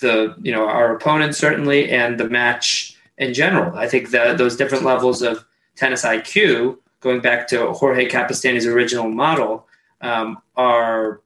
the 0.00 0.34
you 0.40 0.50
know 0.50 0.66
our 0.66 0.94
opponent 0.96 1.34
certainly 1.34 1.90
and 1.90 2.18
the 2.18 2.28
match 2.28 2.96
in 3.22 3.34
general 3.34 3.76
i 3.76 3.88
think 3.88 4.10
those 4.10 4.56
different 4.56 4.84
levels 4.84 5.22
of 5.22 5.44
tennis 5.76 6.04
iq 6.04 6.76
going 7.00 7.20
back 7.20 7.48
to 7.48 7.72
Jorge 7.72 8.08
Capestany's 8.08 8.66
original 8.66 9.08
model 9.08 9.66
um, 10.02 10.40
are 10.56 11.20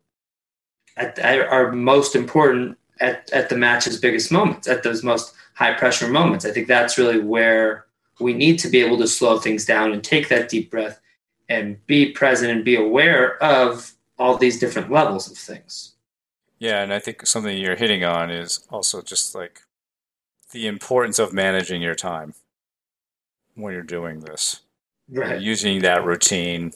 are 0.99 1.73
most 1.73 2.17
important 2.17 2.79
at, 3.01 3.31
at 3.31 3.51
the 3.51 3.57
match's 3.57 4.01
biggest 4.01 4.33
moments 4.33 4.67
at 4.69 4.83
those 4.83 5.03
most 5.03 5.35
high 5.55 5.75
pressure 5.75 6.09
moments 6.09 6.45
i 6.45 6.51
think 6.51 6.67
that's 6.67 6.97
really 6.97 7.21
where 7.21 7.87
we 8.21 8.33
need 8.33 8.59
to 8.59 8.69
be 8.69 8.81
able 8.81 8.99
to 8.99 9.07
slow 9.07 9.39
things 9.39 9.65
down 9.65 9.93
and 9.93 10.03
take 10.03 10.29
that 10.29 10.49
deep 10.49 10.71
breath 10.71 11.01
and 11.49 11.85
be 11.87 12.11
present 12.13 12.51
and 12.51 12.65
be 12.65 12.75
aware 12.75 13.43
of 13.43 13.93
all 14.19 14.37
these 14.37 14.59
different 14.59 14.91
levels 14.91 15.31
of 15.31 15.37
things. 15.37 15.95
Yeah, 16.59 16.83
and 16.83 16.93
I 16.93 16.99
think 16.99 17.27
something 17.27 17.57
you're 17.57 17.77
hitting 17.77 18.03
on 18.03 18.31
is 18.31 18.67
also 18.71 19.03
just 19.03 19.35
like 19.35 19.61
the 20.57 20.67
importance 20.67 21.19
of 21.19 21.35
managing 21.35 21.83
your 21.83 21.95
time 21.95 22.33
when 23.55 23.75
you're 23.75 23.83
doing 23.83 24.21
this. 24.21 24.63
Right. 25.09 25.41
using 25.41 25.83
that 25.83 26.05
routine 26.05 26.73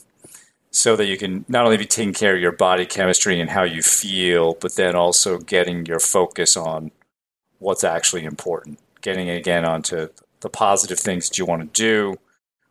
so 0.69 0.95
that 0.95 1.07
you 1.07 1.17
can 1.17 1.43
not 1.49 1.65
only 1.65 1.75
be 1.75 1.85
taking 1.85 2.13
care 2.13 2.33
of 2.33 2.41
your 2.41 2.53
body 2.53 2.85
chemistry 2.85 3.41
and 3.41 3.49
how 3.49 3.63
you 3.63 3.81
feel, 3.81 4.53
but 4.61 4.75
then 4.75 4.95
also 4.95 5.37
getting 5.37 5.85
your 5.85 5.99
focus 5.99 6.55
on 6.55 6.91
what's 7.59 7.83
actually 7.83 8.23
important. 8.23 8.79
Getting 9.01 9.29
again 9.29 9.65
onto 9.65 10.07
the 10.39 10.49
positive 10.49 10.97
things 10.97 11.27
that 11.27 11.37
you 11.37 11.45
want 11.45 11.61
to 11.61 11.81
do, 11.81 12.15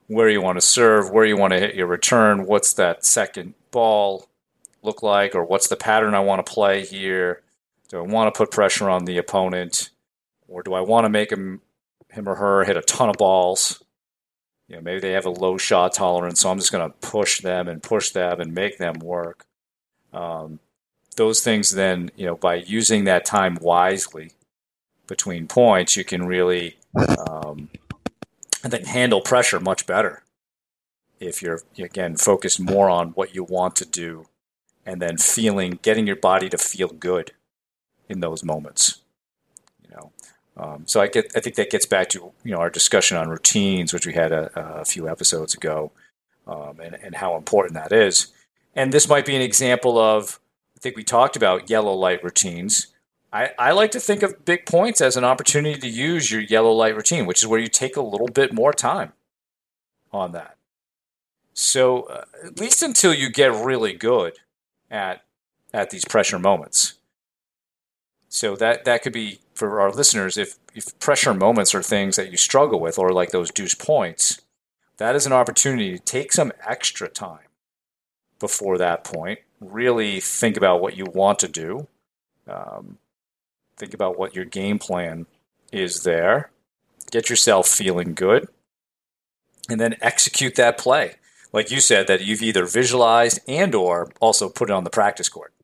where 0.07 0.31
you 0.31 0.41
want 0.41 0.57
to 0.57 0.67
serve, 0.67 1.11
where 1.11 1.27
you 1.27 1.37
want 1.37 1.53
to 1.53 1.61
hit 1.61 1.75
your 1.75 1.89
return, 1.89 2.47
what's 2.47 2.73
that 2.75 3.05
second 3.05 3.53
ball 3.71 4.29
look 4.83 5.03
like, 5.03 5.35
or 5.35 5.45
what's 5.45 5.69
the 5.69 5.77
pattern 5.77 6.15
I 6.15 6.21
want 6.21 6.45
to 6.45 6.51
play 6.51 6.87
here? 6.87 7.43
Do 7.91 7.99
I 7.99 8.03
want 8.03 8.33
to 8.33 8.39
put 8.39 8.51
pressure 8.51 8.89
on 8.89 9.05
the 9.05 9.19
opponent, 9.19 9.91
or 10.51 10.63
do 10.63 10.75
I 10.75 10.81
want 10.81 11.05
to 11.07 11.09
make 11.09 11.33
him 11.33 11.63
him 12.11 12.29
or 12.29 12.35
her 12.35 12.65
hit 12.65 12.77
a 12.77 12.83
ton 12.83 13.09
of 13.09 13.17
balls? 13.17 13.83
You 14.69 14.77
know, 14.77 14.83
maybe 14.83 15.01
they 15.01 15.13
have 15.13 15.27
a 15.27 15.31
low 15.31 15.57
shot 15.57 15.95
tolerance, 15.95 16.41
so 16.41 16.51
I'm 16.51 16.59
just 16.59 16.73
going 16.73 16.89
to 16.89 16.97
push 16.99 17.41
them 17.41 17.69
and 17.69 17.83
push 17.83 18.11
them 18.11 18.41
and 18.41 18.55
make 18.55 18.79
them 18.79 18.99
work. 19.01 19.47
Um, 20.13 20.61
those 21.17 21.41
things, 21.41 21.71
then, 21.71 22.11
you 22.17 22.27
know, 22.27 22.37
by 22.37 22.57
using 22.57 23.05
that 23.05 23.25
time 23.25 23.59
wisely 23.61 24.33
between 25.09 25.49
points, 25.49 25.97
you 25.97 26.05
can 26.05 26.27
really 26.27 26.77
um, 27.29 27.69
and 28.63 28.73
then 28.73 28.85
handle 28.85 29.21
pressure 29.21 29.61
much 29.61 29.87
better 29.87 30.23
if 31.19 31.43
you're 31.43 31.61
again 31.79 32.17
focused 32.17 32.61
more 32.61 32.89
on 32.89 33.11
what 33.11 33.35
you 33.35 33.45
want 33.45 33.77
to 33.77 33.85
do 33.85 34.27
and 34.87 35.01
then 35.01 35.17
feeling 35.17 35.79
getting 35.83 36.07
your 36.07 36.17
body 36.17 36.49
to 36.49 36.59
feel 36.59 36.89
good 36.89 37.33
in 38.09 38.21
those 38.21 38.43
moments 38.43 39.03
you 39.83 39.91
know 39.95 40.13
um, 40.57 40.83
so 40.87 41.01
I 41.01 41.07
get 41.09 41.33
I 41.37 41.41
think 41.41 41.57
that 41.57 41.71
gets 41.71 41.87
back 41.87 42.09
to 42.11 42.33
you 42.45 42.53
know 42.53 42.59
our 42.59 42.71
discussion 42.71 43.17
on 43.17 43.29
routines 43.29 43.93
which 43.93 44.07
we 44.07 44.13
had 44.13 44.33
a, 44.33 44.51
a 44.81 44.85
few 44.85 45.09
episodes 45.09 45.55
ago 45.55 45.93
um, 46.47 46.81
and, 46.81 46.95
and 46.95 47.15
how 47.15 47.37
important 47.37 47.75
that 47.75 47.93
is 47.93 48.29
and 48.75 48.93
this 48.93 49.09
might 49.09 49.27
be 49.27 49.37
an 49.37 49.43
example 49.43 49.99
of 49.99 50.41
I 50.77 50.81
think 50.81 50.97
we 50.97 51.05
talked 51.05 51.37
about 51.37 51.71
yellow 51.71 51.95
light 51.95 52.23
routines 52.25 52.89
I, 53.33 53.51
I 53.59 53.73
like 53.73 53.93
to 53.93 54.01
think 54.01 54.23
of 54.23 54.45
big 54.45 54.67
points 54.67 55.01
as 55.01 55.17
an 55.17 55.25
opportunity 55.25 55.79
to 55.79 55.89
use 55.89 56.31
your 56.31 56.41
yellow 56.41 56.73
light 56.73 56.97
routine, 56.97 57.27
which 57.27 57.41
is 57.41 57.47
where 57.47 57.61
you 57.61 57.69
take 57.69 57.97
a 57.97 58.03
little 58.03 58.27
bit 58.27 58.53
more 58.53 58.73
time 58.73 59.13
on 60.13 60.33
that. 60.33 60.57
So 61.53 62.03
uh, 62.05 62.25
at 62.45 62.59
least 62.59 62.83
until 62.83 63.15
you 63.15 63.31
get 63.31 63.53
really 63.53 63.93
good 63.93 64.39
at 64.91 65.23
at 65.73 65.91
these 65.91 66.05
pressure 66.05 66.39
moments. 66.39 66.95
So 68.29 68.57
that 68.57 68.85
that 68.85 69.03
could 69.03 69.13
be 69.13 69.41
for 69.61 69.81
our 69.81 69.93
listeners 69.93 70.37
if 70.37 70.57
if 70.75 70.99
pressure 70.99 71.35
moments 71.35 71.75
are 71.75 71.83
things 71.83 72.17
that 72.17 72.31
you 72.31 72.37
struggle 72.37 72.81
with 72.81 72.99
or 72.99 73.13
like 73.13 73.31
those 73.31 73.51
deuce 73.51 73.75
points, 73.75 74.41
that 74.97 75.15
is 75.15 75.27
an 75.27 75.33
opportunity 75.33 75.93
to 75.93 76.05
take 76.05 76.33
some 76.33 76.53
extra 76.67 77.09
time 77.09 77.49
before 78.39 78.79
that 78.79 79.05
point. 79.05 79.39
Really 79.61 80.21
think 80.21 80.57
about 80.57 80.81
what 80.81 80.97
you 80.97 81.05
want 81.05 81.39
to 81.41 81.49
do. 81.49 81.87
Um, 82.49 82.99
Think 83.81 83.95
about 83.95 84.19
what 84.19 84.37
your 84.37 84.45
game 84.45 84.79
plan 84.79 85.25
is 85.73 86.03
there. 86.03 86.51
Get 87.11 87.31
yourself 87.31 87.67
feeling 87.67 88.13
good. 88.13 88.47
And 89.71 89.81
then 89.81 89.97
execute 90.03 90.55
that 90.57 90.77
play. 90.77 91.15
Like 91.51 91.71
you 91.71 91.81
said, 91.81 92.07
that 92.07 92.21
you've 92.21 92.43
either 92.43 92.67
visualized 92.67 93.41
and 93.49 93.75
or 93.75 94.13
also 94.21 94.51
put 94.51 94.69
it 94.69 94.75
on 94.75 94.85
the 94.85 94.91
practice 94.91 95.31
court. 95.31 95.55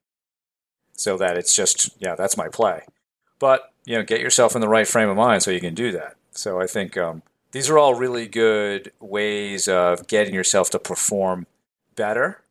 So 0.94 1.18
that 1.18 1.36
it's 1.36 1.54
just, 1.54 1.90
yeah, 1.98 2.14
that's 2.14 2.38
my 2.38 2.48
play. 2.48 2.84
But, 3.38 3.70
you 3.86 3.96
know, 3.96 4.02
get 4.02 4.20
yourself 4.20 4.54
in 4.54 4.60
the 4.60 4.68
right 4.68 4.86
frame 4.86 5.08
of 5.08 5.16
mind 5.16 5.42
so 5.42 5.50
you 5.50 5.60
can 5.60 5.74
do 5.74 5.90
that. 5.92 6.16
So 6.32 6.60
I 6.60 6.66
think 6.66 6.98
um, 6.98 7.22
these 7.52 7.70
are 7.70 7.78
all 7.78 7.94
really 7.94 8.26
good 8.26 8.92
ways 9.00 9.66
of 9.66 10.06
getting 10.06 10.34
yourself 10.34 10.68
to 10.70 10.78
perform 10.78 11.46
better 11.94 12.42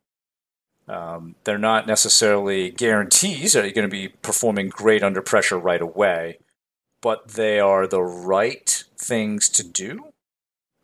um, 0.87 1.35
they're 1.43 1.57
not 1.57 1.87
necessarily 1.87 2.71
guarantees 2.71 3.53
that 3.53 3.63
you're 3.63 3.73
going 3.73 3.89
to 3.89 3.91
be 3.91 4.09
performing 4.09 4.69
great 4.69 5.03
under 5.03 5.21
pressure 5.21 5.57
right 5.57 5.81
away, 5.81 6.39
but 7.01 7.29
they 7.29 7.59
are 7.59 7.87
the 7.87 8.03
right 8.03 8.83
things 8.97 9.49
to 9.49 9.63
do. 9.63 10.13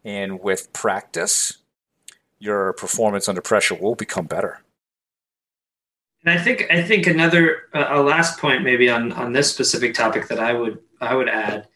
And 0.03 0.41
with 0.41 0.73
practice, 0.73 1.59
your 2.39 2.73
performance 2.73 3.29
under 3.29 3.41
pressure 3.41 3.75
will 3.75 3.95
become 3.95 4.25
better. 4.25 4.60
And 6.23 6.37
I 6.37 6.41
think 6.41 6.67
I 6.69 6.83
think 6.83 7.07
another 7.07 7.63
uh, 7.73 7.87
a 7.89 8.01
last 8.01 8.39
point 8.39 8.63
maybe 8.63 8.89
on 8.89 9.11
on 9.13 9.33
this 9.33 9.49
specific 9.49 9.93
topic 9.93 10.27
that 10.27 10.39
I 10.39 10.53
would 10.53 10.79
I 10.99 11.15
would 11.15 11.29
add 11.29 11.67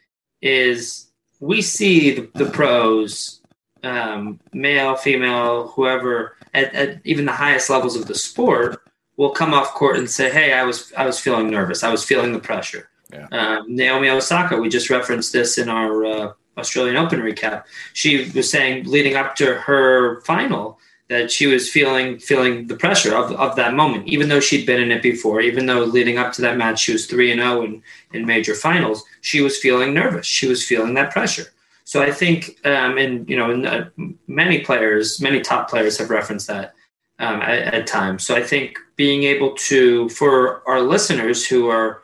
is 0.42 1.08
we 1.40 1.62
see 1.62 2.12
the, 2.12 2.30
the 2.36 2.46
pros, 2.46 3.42
um, 3.84 4.40
male, 4.54 4.96
female, 4.96 5.68
whoever 5.70 6.36
at, 6.54 6.74
at 6.76 7.02
even 7.04 7.26
the 7.26 7.32
highest 7.32 7.70
levels 7.70 7.96
of 7.96 8.08
the 8.08 8.16
sport 8.16 8.82
will 9.18 9.32
come 9.32 9.54
off 9.54 9.74
court 9.74 9.98
and 9.98 10.10
say, 10.10 10.30
"Hey, 10.30 10.54
I 10.54 10.64
was 10.64 10.94
I 10.96 11.06
was 11.06 11.20
feeling 11.20 11.50
nervous. 11.50 11.84
I 11.84 11.92
was 11.92 12.04
feeling 12.04 12.32
the 12.32 12.40
pressure." 12.40 12.90
Yeah. 13.12 13.28
Um, 13.32 13.76
Naomi 13.76 14.10
Osaka, 14.10 14.58
we 14.58 14.70
just 14.70 14.90
referenced 14.90 15.32
this 15.32 15.58
in 15.58 15.70
our 15.70 16.06
uh, 16.06 16.34
Australian 16.58 16.98
Open 16.98 17.20
recap. 17.20 17.64
She 17.94 18.30
was 18.32 18.50
saying 18.50 18.86
leading 18.86 19.16
up 19.16 19.36
to 19.36 19.56
her 19.56 20.22
final 20.22 20.80
that 21.08 21.32
she 21.32 21.46
was 21.46 21.70
feeling 21.70 22.18
feeling 22.20 22.68
the 22.68 22.76
pressure 22.76 23.16
of, 23.16 23.32
of 23.34 23.56
that 23.56 23.74
moment, 23.74 24.08
even 24.08 24.28
though 24.28 24.40
she'd 24.40 24.66
been 24.66 24.82
in 24.82 24.92
it 24.92 25.04
before, 25.04 25.40
even 25.42 25.66
though 25.66 25.84
leading 25.84 26.18
up 26.18 26.34
to 26.34 26.42
that 26.42 26.58
match 26.58 26.80
she 26.80 26.94
was 26.94 27.06
three 27.06 27.32
and 27.32 27.42
zero 27.42 27.60
oh 27.60 27.64
in 27.64 27.84
in 28.14 28.26
major 28.26 28.56
finals, 28.56 29.04
she 29.22 29.42
was 29.42 29.58
feeling 29.58 29.94
nervous. 29.94 30.26
She 30.26 30.48
was 30.48 30.66
feeling 30.66 30.94
that 30.96 31.12
pressure. 31.12 31.46
So 31.84 32.02
I 32.02 32.12
think, 32.12 32.58
um, 32.66 32.98
and 32.98 33.30
you 33.30 33.38
know, 33.38 33.64
uh, 33.64 33.86
many 34.28 34.62
players, 34.62 35.22
many 35.22 35.42
top 35.42 35.70
players 35.70 36.00
have 36.00 36.10
referenced 36.10 36.48
that 36.48 36.74
um, 37.20 37.42
at, 37.42 37.74
at, 37.74 37.88
times. 37.88 38.26
So 38.26 38.36
I 38.36 38.42
think 38.42 38.80
being 38.96 39.24
able 39.24 39.54
to, 39.54 40.10
for 40.10 40.68
our 40.68 40.82
listeners 40.82 41.46
who 41.46 41.70
are 41.70 42.02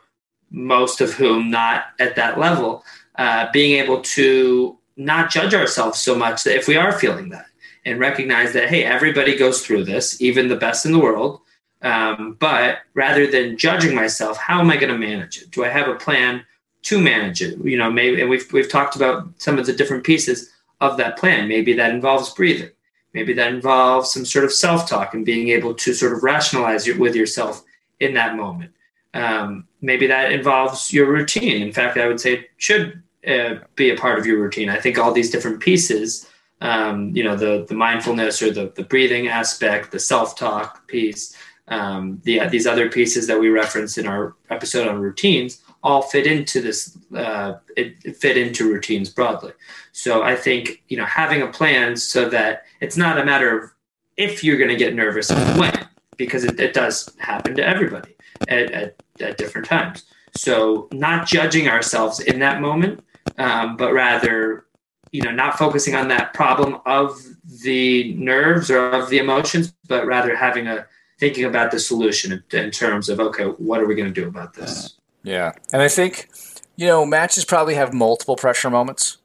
most 0.52 1.00
of 1.00 1.12
whom 1.12 1.50
not 1.50 1.86
at 1.98 2.14
that 2.14 2.38
level, 2.38 2.84
uh, 3.16 3.48
being 3.52 3.80
able 3.82 4.00
to 4.02 4.78
not 4.96 5.30
judge 5.30 5.52
ourselves 5.52 6.00
so 6.00 6.14
much 6.14 6.44
that 6.44 6.56
if 6.56 6.68
we 6.68 6.76
are 6.76 6.92
feeling 6.92 7.30
that 7.30 7.46
and 7.84 7.98
recognize 7.98 8.52
that, 8.52 8.68
hey, 8.68 8.84
everybody 8.84 9.36
goes 9.36 9.64
through 9.64 9.84
this, 9.84 10.20
even 10.20 10.48
the 10.48 10.56
best 10.56 10.86
in 10.86 10.92
the 10.92 10.98
world. 10.98 11.40
Um, 11.82 12.36
but 12.38 12.78
rather 12.94 13.26
than 13.26 13.58
judging 13.58 13.94
myself, 13.94 14.36
how 14.36 14.60
am 14.60 14.70
I 14.70 14.76
going 14.76 14.92
to 14.92 14.98
manage 14.98 15.42
it? 15.42 15.50
Do 15.50 15.64
I 15.64 15.68
have 15.68 15.88
a 15.88 15.96
plan 15.96 16.44
to 16.82 17.00
manage 17.00 17.42
it? 17.42 17.58
You 17.64 17.76
know, 17.76 17.90
maybe, 17.90 18.20
and 18.20 18.30
we've, 18.30 18.50
we've 18.52 18.70
talked 18.70 18.94
about 18.94 19.28
some 19.38 19.58
of 19.58 19.66
the 19.66 19.72
different 19.72 20.04
pieces 20.04 20.52
of 20.80 20.96
that 20.98 21.18
plan. 21.18 21.48
Maybe 21.48 21.72
that 21.74 21.90
involves 21.90 22.30
breathing. 22.30 22.70
Maybe 23.14 23.32
that 23.34 23.52
involves 23.52 24.12
some 24.12 24.24
sort 24.24 24.44
of 24.44 24.52
self 24.52 24.88
talk 24.88 25.12
and 25.14 25.26
being 25.26 25.48
able 25.48 25.74
to 25.74 25.92
sort 25.92 26.12
of 26.12 26.22
rationalize 26.22 26.88
it 26.88 26.98
with 26.98 27.14
yourself 27.14 27.62
in 28.00 28.14
that 28.14 28.36
moment. 28.36 28.72
Um, 29.14 29.66
maybe 29.80 30.06
that 30.06 30.32
involves 30.32 30.92
your 30.92 31.10
routine. 31.10 31.62
In 31.62 31.72
fact, 31.72 31.98
I 31.98 32.08
would 32.08 32.20
say 32.20 32.34
it 32.34 32.50
should 32.56 33.02
uh, 33.26 33.56
be 33.76 33.90
a 33.90 33.96
part 33.96 34.18
of 34.18 34.26
your 34.26 34.40
routine. 34.40 34.70
I 34.70 34.80
think 34.80 34.98
all 34.98 35.12
these 35.12 35.30
different 35.30 35.60
pieces, 35.60 36.28
um, 36.62 37.14
you 37.14 37.24
know, 37.24 37.34
the 37.34 37.66
the 37.68 37.74
mindfulness 37.74 38.40
or 38.40 38.52
the 38.52 38.72
the 38.76 38.84
breathing 38.84 39.26
aspect, 39.26 39.90
the 39.90 39.98
self 39.98 40.36
talk 40.36 40.86
piece, 40.86 41.36
um, 41.66 42.20
the 42.22 42.46
these 42.48 42.68
other 42.68 42.88
pieces 42.88 43.26
that 43.26 43.38
we 43.38 43.48
referenced 43.48 43.98
in 43.98 44.06
our 44.06 44.36
episode 44.48 44.86
on 44.86 45.00
routines, 45.00 45.60
all 45.82 46.02
fit 46.02 46.24
into 46.24 46.62
this. 46.62 46.96
Uh, 47.14 47.54
it, 47.76 47.96
it 48.04 48.16
fit 48.16 48.36
into 48.36 48.72
routines 48.72 49.10
broadly. 49.10 49.52
So 49.90 50.22
I 50.22 50.36
think 50.36 50.84
you 50.88 50.96
know 50.96 51.04
having 51.04 51.42
a 51.42 51.48
plan 51.48 51.96
so 51.96 52.28
that 52.28 52.62
it's 52.80 52.96
not 52.96 53.18
a 53.18 53.24
matter 53.24 53.58
of 53.58 53.70
if 54.16 54.44
you're 54.44 54.56
going 54.56 54.70
to 54.70 54.76
get 54.76 54.94
nervous 54.94 55.30
when, 55.30 55.88
because 56.16 56.44
it, 56.44 56.60
it 56.60 56.74
does 56.74 57.10
happen 57.18 57.56
to 57.56 57.66
everybody 57.66 58.14
at, 58.46 58.70
at, 58.70 59.02
at 59.20 59.36
different 59.36 59.66
times. 59.66 60.04
So 60.36 60.88
not 60.92 61.26
judging 61.26 61.66
ourselves 61.66 62.20
in 62.20 62.38
that 62.38 62.60
moment, 62.60 63.02
um, 63.38 63.76
but 63.76 63.92
rather, 63.92 64.66
you 65.12 65.22
know, 65.22 65.30
not 65.30 65.58
focusing 65.58 65.94
on 65.94 66.08
that 66.08 66.32
problem 66.34 66.78
of 66.86 67.22
the 67.62 68.14
nerves 68.14 68.70
or 68.70 68.90
of 68.90 69.10
the 69.10 69.18
emotions, 69.18 69.72
but 69.86 70.06
rather 70.06 70.34
having 70.34 70.66
a 70.66 70.86
thinking 71.20 71.44
about 71.44 71.70
the 71.70 71.78
solution 71.78 72.32
in, 72.32 72.58
in 72.58 72.70
terms 72.70 73.08
of 73.08 73.20
okay, 73.20 73.44
what 73.44 73.80
are 73.80 73.86
we 73.86 73.94
going 73.94 74.12
to 74.12 74.20
do 74.20 74.26
about 74.26 74.54
this? 74.54 74.96
Yeah, 75.22 75.52
and 75.72 75.82
I 75.82 75.88
think 75.88 76.28
you 76.76 76.86
know 76.86 77.06
matches 77.06 77.44
probably 77.44 77.74
have 77.74 77.92
multiple 77.92 78.36
pressure 78.36 78.70
moments. 78.70 79.18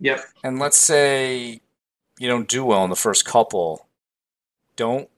Yep. 0.00 0.20
And 0.44 0.58
let's 0.58 0.76
say 0.76 1.60
you 2.18 2.28
don't 2.28 2.48
do 2.48 2.64
well 2.64 2.84
in 2.84 2.90
the 2.90 2.96
first 2.96 3.24
couple, 3.24 3.86
don't 4.76 5.08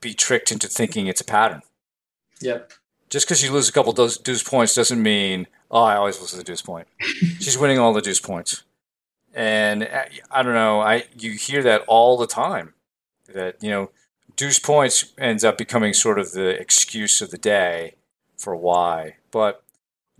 be 0.00 0.14
tricked 0.14 0.52
into 0.52 0.68
thinking 0.68 1.06
it's 1.06 1.20
a 1.20 1.24
pattern. 1.24 1.62
Yep. 2.40 2.72
Just 3.10 3.26
because 3.26 3.42
you 3.42 3.52
lose 3.52 3.68
a 3.68 3.72
couple 3.72 3.92
deuce, 3.92 4.18
deuce 4.18 4.42
points 4.42 4.74
doesn't 4.74 5.02
mean 5.02 5.46
oh 5.70 5.82
I 5.82 5.96
always 5.96 6.20
lose 6.20 6.32
the 6.32 6.44
deuce 6.44 6.62
point. 6.62 6.86
She's 7.00 7.58
winning 7.58 7.78
all 7.78 7.92
the 7.92 8.02
deuce 8.02 8.20
points, 8.20 8.64
and 9.34 9.84
uh, 9.84 10.04
I 10.30 10.42
don't 10.42 10.54
know. 10.54 10.80
I 10.80 11.04
you 11.18 11.32
hear 11.32 11.62
that 11.62 11.82
all 11.86 12.16
the 12.16 12.26
time. 12.26 12.74
That 13.32 13.62
you 13.62 13.70
know, 13.70 13.90
deuce 14.36 14.58
points 14.58 15.12
ends 15.18 15.44
up 15.44 15.58
becoming 15.58 15.92
sort 15.92 16.18
of 16.18 16.32
the 16.32 16.48
excuse 16.48 17.20
of 17.20 17.30
the 17.30 17.38
day 17.38 17.94
for 18.36 18.54
why. 18.54 19.16
But 19.30 19.62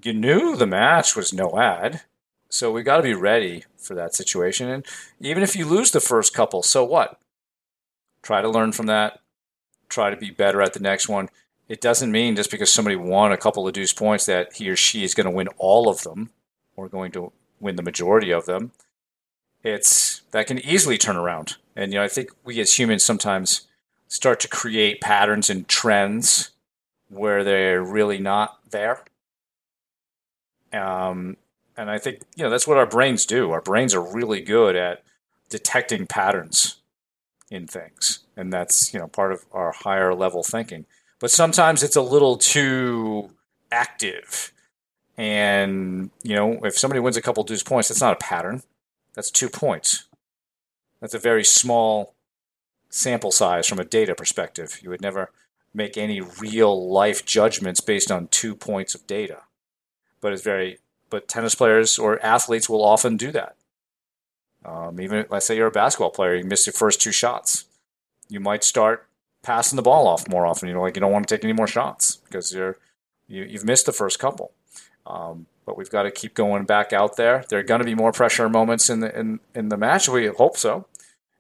you 0.02 0.12
knew 0.12 0.56
the 0.56 0.66
match 0.66 1.16
was 1.16 1.32
no 1.32 1.58
ad, 1.58 2.02
so 2.48 2.72
we 2.72 2.82
got 2.82 2.98
to 2.98 3.02
be 3.02 3.14
ready 3.14 3.64
for 3.76 3.94
that 3.94 4.14
situation. 4.14 4.68
And 4.68 4.84
even 5.20 5.42
if 5.42 5.54
you 5.54 5.66
lose 5.66 5.90
the 5.90 6.00
first 6.00 6.34
couple, 6.34 6.62
so 6.62 6.84
what? 6.84 7.18
Try 8.22 8.40
to 8.42 8.50
learn 8.50 8.72
from 8.72 8.86
that. 8.86 9.20
Try 9.88 10.10
to 10.10 10.16
be 10.16 10.30
better 10.30 10.60
at 10.62 10.72
the 10.72 10.80
next 10.80 11.08
one 11.08 11.28
it 11.68 11.80
doesn't 11.80 12.12
mean 12.12 12.36
just 12.36 12.50
because 12.50 12.70
somebody 12.70 12.96
won 12.96 13.32
a 13.32 13.36
couple 13.36 13.66
of 13.66 13.72
deuce 13.72 13.92
points 13.92 14.26
that 14.26 14.54
he 14.54 14.68
or 14.68 14.76
she 14.76 15.02
is 15.02 15.14
going 15.14 15.26
to 15.26 15.30
win 15.30 15.48
all 15.56 15.88
of 15.88 16.02
them 16.02 16.30
or 16.76 16.88
going 16.88 17.12
to 17.12 17.32
win 17.60 17.76
the 17.76 17.82
majority 17.82 18.30
of 18.30 18.46
them. 18.46 18.72
It's 19.64 20.22
that 20.30 20.46
can 20.46 20.58
easily 20.58 20.98
turn 20.98 21.16
around. 21.16 21.56
And 21.74 21.92
you 21.92 21.98
know, 21.98 22.04
I 22.04 22.08
think 22.08 22.30
we 22.44 22.60
as 22.60 22.78
humans 22.78 23.02
sometimes 23.02 23.62
start 24.06 24.38
to 24.40 24.48
create 24.48 25.00
patterns 25.00 25.50
and 25.50 25.66
trends 25.66 26.50
where 27.08 27.42
they're 27.42 27.82
really 27.82 28.18
not 28.18 28.58
there. 28.70 29.02
Um, 30.72 31.36
and 31.76 31.90
I 31.90 31.98
think 31.98 32.20
you 32.36 32.44
know 32.44 32.50
that's 32.50 32.66
what 32.66 32.78
our 32.78 32.86
brains 32.86 33.26
do. 33.26 33.50
Our 33.50 33.62
brains 33.62 33.94
are 33.94 34.02
really 34.02 34.42
good 34.42 34.76
at 34.76 35.02
detecting 35.48 36.06
patterns 36.06 36.76
in 37.50 37.66
things, 37.66 38.20
and 38.36 38.52
that's 38.52 38.92
you 38.92 39.00
know 39.00 39.08
part 39.08 39.32
of 39.32 39.44
our 39.52 39.72
higher 39.72 40.14
level 40.14 40.42
thinking 40.42 40.84
but 41.24 41.30
sometimes 41.30 41.82
it's 41.82 41.96
a 41.96 42.02
little 42.02 42.36
too 42.36 43.30
active. 43.72 44.52
And, 45.16 46.10
you 46.22 46.34
know, 46.34 46.60
if 46.64 46.78
somebody 46.78 47.00
wins 47.00 47.16
a 47.16 47.22
couple 47.22 47.42
of 47.42 47.46
deuce 47.46 47.62
points, 47.62 47.88
that's 47.88 48.02
not 48.02 48.12
a 48.12 48.16
pattern. 48.16 48.62
That's 49.14 49.30
two 49.30 49.48
points. 49.48 50.04
That's 51.00 51.14
a 51.14 51.18
very 51.18 51.44
small 51.44 52.14
sample 52.88 53.32
size 53.32 53.66
from 53.66 53.78
a 53.78 53.84
data 53.84 54.14
perspective. 54.14 54.80
You 54.82 54.90
would 54.90 55.00
never 55.00 55.30
make 55.72 55.96
any 55.96 56.20
real 56.20 56.90
life 56.90 57.24
judgments 57.24 57.80
based 57.80 58.10
on 58.10 58.28
two 58.28 58.54
points 58.54 58.94
of 58.94 59.06
data. 59.06 59.42
But 60.20 60.32
it's 60.32 60.42
very, 60.42 60.78
but 61.10 61.28
tennis 61.28 61.54
players 61.54 61.98
or 61.98 62.24
athletes 62.24 62.68
will 62.68 62.84
often 62.84 63.16
do 63.16 63.32
that. 63.32 63.56
Um, 64.64 65.00
even 65.00 65.26
let's 65.28 65.46
say 65.46 65.56
you're 65.56 65.66
a 65.66 65.72
basketball 65.72 66.10
player, 66.10 66.36
you 66.36 66.44
miss 66.44 66.66
your 66.66 66.72
first 66.72 67.00
two 67.00 67.12
shots. 67.12 67.66
You 68.28 68.40
might 68.40 68.64
start 68.64 69.06
passing 69.42 69.76
the 69.76 69.82
ball 69.82 70.06
off 70.06 70.28
more 70.28 70.46
often. 70.46 70.68
You 70.68 70.74
know, 70.74 70.80
like 70.80 70.96
you 70.96 71.00
don't 71.00 71.12
want 71.12 71.28
to 71.28 71.36
take 71.36 71.44
any 71.44 71.52
more 71.52 71.66
shots 71.66 72.16
because 72.24 72.52
you're 72.54 72.78
you, 73.28 73.44
you've 73.44 73.64
missed 73.64 73.86
the 73.86 73.92
first 73.92 74.18
couple. 74.18 74.52
Um, 75.06 75.46
but 75.66 75.76
we've 75.76 75.90
got 75.90 76.02
to 76.02 76.10
keep 76.10 76.34
going 76.34 76.64
back 76.64 76.92
out 76.92 77.16
there. 77.16 77.44
There 77.48 77.58
are 77.58 77.64
going 77.64 77.80
to 77.80 77.84
be 77.84 77.94
more 77.94 78.12
pressure 78.12 78.48
moments 78.48 78.90
in 78.90 79.00
the 79.00 79.18
in, 79.18 79.40
in 79.54 79.68
the 79.68 79.76
match. 79.76 80.08
We 80.08 80.26
hope 80.26 80.56
so. 80.56 80.86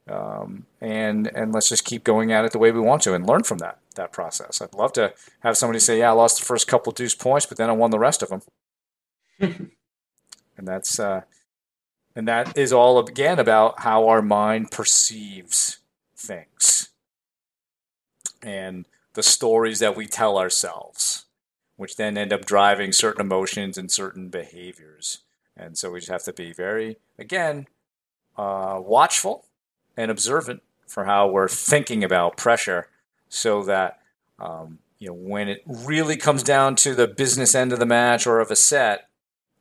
Um, 0.08 0.66
and 0.80 1.26
and 1.34 1.52
let's 1.52 1.68
just 1.68 1.84
keep 1.84 2.04
going 2.04 2.30
at 2.30 2.44
it 2.44 2.52
the 2.52 2.58
way 2.58 2.70
we 2.70 2.80
want 2.80 3.02
to 3.02 3.14
and 3.14 3.26
learn 3.26 3.42
from 3.42 3.58
that 3.58 3.78
that 3.96 4.12
process. 4.12 4.60
I'd 4.60 4.74
love 4.74 4.92
to 4.94 5.14
have 5.40 5.56
somebody 5.56 5.78
say, 5.78 5.98
"Yeah, 5.98 6.10
I 6.10 6.12
lost 6.12 6.38
the 6.38 6.44
first 6.44 6.68
couple 6.68 6.92
deuce 6.92 7.14
points, 7.14 7.46
but 7.46 7.56
then 7.56 7.70
I 7.70 7.72
won 7.72 7.90
the 7.90 7.98
rest 7.98 8.22
of 8.22 8.28
them." 8.28 8.42
and 10.58 10.68
that's 10.68 10.98
uh, 10.98 11.22
and 12.14 12.28
that 12.28 12.56
is 12.56 12.72
all 12.72 12.98
again 12.98 13.38
about 13.38 13.80
how 13.80 14.08
our 14.08 14.22
mind 14.22 14.70
perceives 14.70 15.78
things 16.16 16.90
and 18.42 18.86
the 19.14 19.22
stories 19.22 19.78
that 19.78 19.96
we 19.96 20.06
tell 20.06 20.38
ourselves, 20.38 21.23
which 21.76 21.96
then 21.96 22.16
end 22.16 22.32
up 22.32 22.44
driving 22.44 22.92
certain 22.92 23.20
emotions 23.20 23.76
and 23.76 23.90
certain 23.90 24.28
behaviors. 24.28 25.20
And 25.56 25.76
so 25.76 25.90
we 25.90 26.00
just 26.00 26.10
have 26.10 26.24
to 26.24 26.32
be 26.32 26.52
very, 26.52 26.96
again, 27.18 27.66
uh, 28.36 28.80
watchful 28.80 29.46
and 29.96 30.10
observant 30.10 30.62
for 30.86 31.04
how 31.04 31.28
we're 31.28 31.48
thinking 31.48 32.04
about 32.04 32.36
pressure 32.36 32.88
so 33.28 33.62
that 33.64 34.00
um, 34.38 34.78
you 34.98 35.08
know 35.08 35.14
when 35.14 35.48
it 35.48 35.62
really 35.66 36.16
comes 36.16 36.42
down 36.42 36.76
to 36.76 36.94
the 36.94 37.08
business 37.08 37.54
end 37.54 37.72
of 37.72 37.78
the 37.78 37.86
match 37.86 38.26
or 38.26 38.40
of 38.40 38.50
a 38.50 38.56
set 38.56 39.08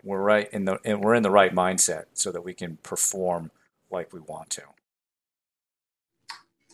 we're 0.03 0.21
right 0.21 0.49
in 0.51 0.65
the 0.65 0.79
we're 1.01 1.15
in 1.15 1.23
the 1.23 1.31
right 1.31 1.53
mindset 1.53 2.05
so 2.13 2.31
that 2.31 2.43
we 2.43 2.53
can 2.53 2.77
perform 2.77 3.51
like 3.91 4.13
we 4.13 4.19
want 4.19 4.49
to 4.49 4.63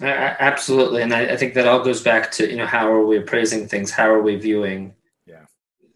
Absolutely, 0.02 1.02
and 1.02 1.14
I, 1.14 1.34
I, 1.34 1.36
think 1.36 1.56
that 1.56 1.68
all 1.68 1.84
goes 1.84 2.02
back 2.02 2.32
to 2.32 2.50
you 2.50 2.56
know 2.56 2.66
how 2.66 2.90
are 2.90 3.06
we 3.06 3.18
appraising 3.18 3.68
things? 3.68 3.92
How 3.92 4.10
are 4.10 4.22
we 4.22 4.38
viewing. 4.38 4.94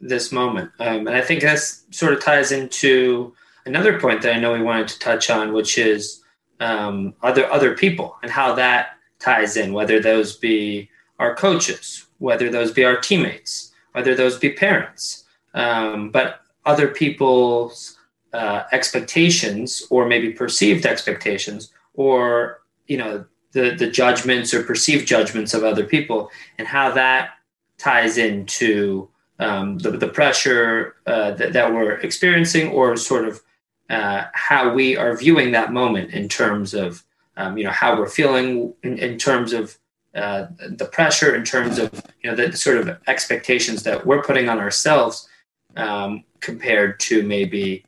This 0.07 0.31
moment? 0.31 0.71
Um, 0.79 1.07
and 1.07 1.15
I 1.15 1.21
think 1.21 1.41
that 1.41 1.59
sort 1.59 2.13
of 2.13 2.23
ties 2.23 2.51
into 2.51 3.33
another 3.65 3.99
point 3.99 4.21
that 4.21 4.35
I 4.35 4.39
know 4.39 4.53
we 4.53 4.61
wanted 4.61 4.87
to 4.89 4.99
touch 4.99 5.29
on, 5.29 5.53
which 5.53 5.77
is 5.77 6.23
um, 6.59 7.13
other 7.21 7.51
other 7.51 7.75
people 7.75 8.17
and 8.21 8.31
how 8.31 8.53
that 8.55 8.97
ties 9.19 9.57
in. 9.57 9.73
Whether 9.73 9.99
those 9.99 10.35
be 10.35 10.89
our 11.19 11.35
coaches, 11.35 12.05
whether 12.19 12.49
those 12.49 12.71
be 12.71 12.83
our 12.83 12.97
teammates, 12.97 13.71
whether 13.93 14.15
those 14.15 14.37
be 14.37 14.51
parents, 14.51 15.23
um, 15.53 16.09
but 16.11 16.41
other 16.65 16.87
people's 16.87 17.97
uh, 18.33 18.63
expectations 18.71 19.85
or 19.89 20.07
maybe 20.07 20.31
perceived 20.31 20.85
expectations 20.85 21.71
or 21.93 22.61
you 22.87 22.97
know 22.97 23.25
the 23.51 23.75
the 23.75 23.89
judgments 23.89 24.53
or 24.53 24.63
perceived 24.63 25.07
judgments 25.07 25.53
of 25.53 25.63
other 25.63 25.85
people 25.85 26.29
and 26.57 26.67
how 26.67 26.91
that 26.91 27.31
ties 27.77 28.17
into 28.17 29.07
um, 29.43 29.77
the, 29.79 29.91
the 29.91 30.07
pressure 30.07 30.95
uh, 31.05 31.31
that, 31.31 31.53
that 31.53 31.73
we're 31.73 31.95
experiencing 31.97 32.71
or 32.71 32.95
sort 32.95 33.27
of 33.27 33.41
uh, 33.89 34.25
how 34.33 34.73
we 34.73 34.95
are 34.95 35.17
viewing 35.17 35.51
that 35.51 35.73
moment 35.73 36.11
in 36.11 36.29
terms 36.29 36.73
of 36.73 37.03
um, 37.35 37.57
you 37.57 37.63
know 37.63 37.71
how 37.71 37.97
we're 37.97 38.07
feeling 38.07 38.73
in, 38.83 38.97
in 38.97 39.17
terms 39.17 39.51
of 39.51 39.77
uh, 40.15 40.45
the 40.69 40.85
pressure 40.85 41.35
in 41.35 41.43
terms 41.43 41.77
of 41.77 41.91
you 42.23 42.29
know 42.29 42.35
the 42.35 42.55
sort 42.55 42.77
of 42.77 42.97
expectations 43.07 43.83
that 43.83 44.05
we're 44.05 44.23
putting 44.23 44.47
on 44.47 44.59
ourselves 44.59 45.27
um, 45.75 46.23
compared 46.39 46.99
to 46.99 47.23
maybe 47.23 47.83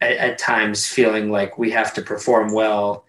at, 0.00 0.12
at, 0.12 0.38
times 0.38 0.86
feeling 0.86 1.30
like 1.30 1.56
we 1.56 1.70
have 1.70 1.94
to 1.94 2.02
perform 2.02 2.52
well 2.52 3.04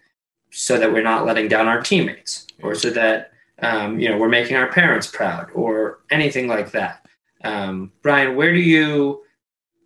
so 0.50 0.78
that 0.78 0.92
we're 0.92 1.02
not 1.02 1.26
letting 1.26 1.48
down 1.48 1.66
our 1.66 1.82
teammates 1.82 2.46
or 2.62 2.74
so 2.74 2.88
that 2.88 3.32
um, 3.60 3.98
you 4.00 4.08
know 4.08 4.16
we're 4.16 4.28
making 4.28 4.56
our 4.56 4.68
parents 4.68 5.08
proud 5.08 5.48
or 5.52 5.98
anything 6.10 6.46
like 6.48 6.70
that 6.70 7.06
Um, 7.46 7.92
Brian, 8.02 8.36
where 8.36 8.52
do 8.52 8.60
you 8.60 9.22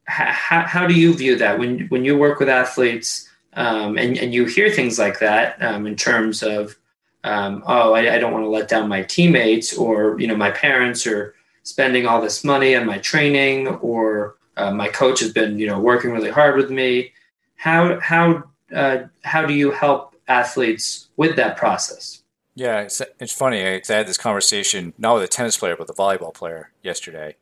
how, 0.07 0.66
how 0.66 0.87
do 0.87 0.95
you 0.95 1.15
view 1.15 1.37
that? 1.37 1.59
When 1.59 1.87
when 1.89 2.05
you 2.05 2.16
work 2.16 2.41
with 2.41 2.49
athletes 2.49 3.28
um, 3.53 3.99
and 3.99 4.16
and 4.19 4.32
you 4.35 4.47
hear 4.47 4.70
things 4.70 4.99
like 4.99 5.19
that 5.20 5.62
um, 5.62 5.87
in 5.87 5.95
terms 5.95 6.43
of 6.43 6.77
um, 7.23 7.62
oh 7.66 7.93
I, 7.93 8.15
I 8.15 8.19
don't 8.19 8.32
want 8.32 8.45
to 8.45 8.49
let 8.49 8.69
down 8.69 8.89
my 8.89 9.03
teammates 9.03 9.77
or 9.77 10.19
you 10.19 10.27
know 10.27 10.37
my 10.37 10.51
parents 10.51 11.07
or 11.07 11.35
spending 11.62 12.07
all 12.07 12.20
this 12.20 12.43
money 12.43 12.74
on 12.74 12.87
my 12.87 12.99
training 12.99 13.69
or 13.69 14.37
uh, 14.57 14.73
my 14.73 14.89
coach 14.89 15.20
has 15.20 15.32
been 15.32 15.59
you 15.59 15.66
know 15.66 15.78
working 15.78 16.11
really 16.12 16.31
hard 16.31 16.57
with 16.57 16.70
me. 16.70 17.12
How 17.57 18.01
how 18.01 18.45
uh, 18.74 19.05
how 19.23 19.45
do 19.45 19.53
you 19.53 19.70
help 19.70 20.15
athletes 20.28 21.09
with 21.16 21.37
that 21.37 21.57
process? 21.57 22.23
Yeah 22.57 22.81
it's, 22.81 23.01
it's 23.20 23.32
funny 23.32 23.65
i 23.65 23.81
had 23.87 24.07
this 24.07 24.19
conversation 24.19 24.93
not 24.99 25.15
with 25.15 25.23
a 25.23 25.28
tennis 25.28 25.57
player 25.57 25.77
but 25.77 25.87
the 25.87 25.95
volleyball 25.95 26.35
player 26.35 26.73
yesterday 26.82 27.37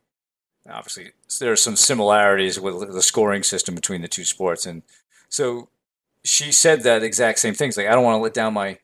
obviously 0.68 1.12
there 1.40 1.52
are 1.52 1.56
some 1.56 1.76
similarities 1.76 2.58
with 2.58 2.92
the 2.92 3.02
scoring 3.02 3.42
system 3.42 3.74
between 3.74 4.02
the 4.02 4.08
two 4.08 4.24
sports. 4.24 4.66
And 4.66 4.82
so 5.28 5.68
she 6.24 6.52
said 6.52 6.82
that 6.82 7.02
exact 7.02 7.38
same 7.38 7.54
things. 7.54 7.76
Like 7.76 7.86
i 7.86 7.92
don't 7.92 8.04
want 8.04 8.18
to 8.18 8.22
let 8.22 8.34
down 8.34 8.54
my 8.54 8.78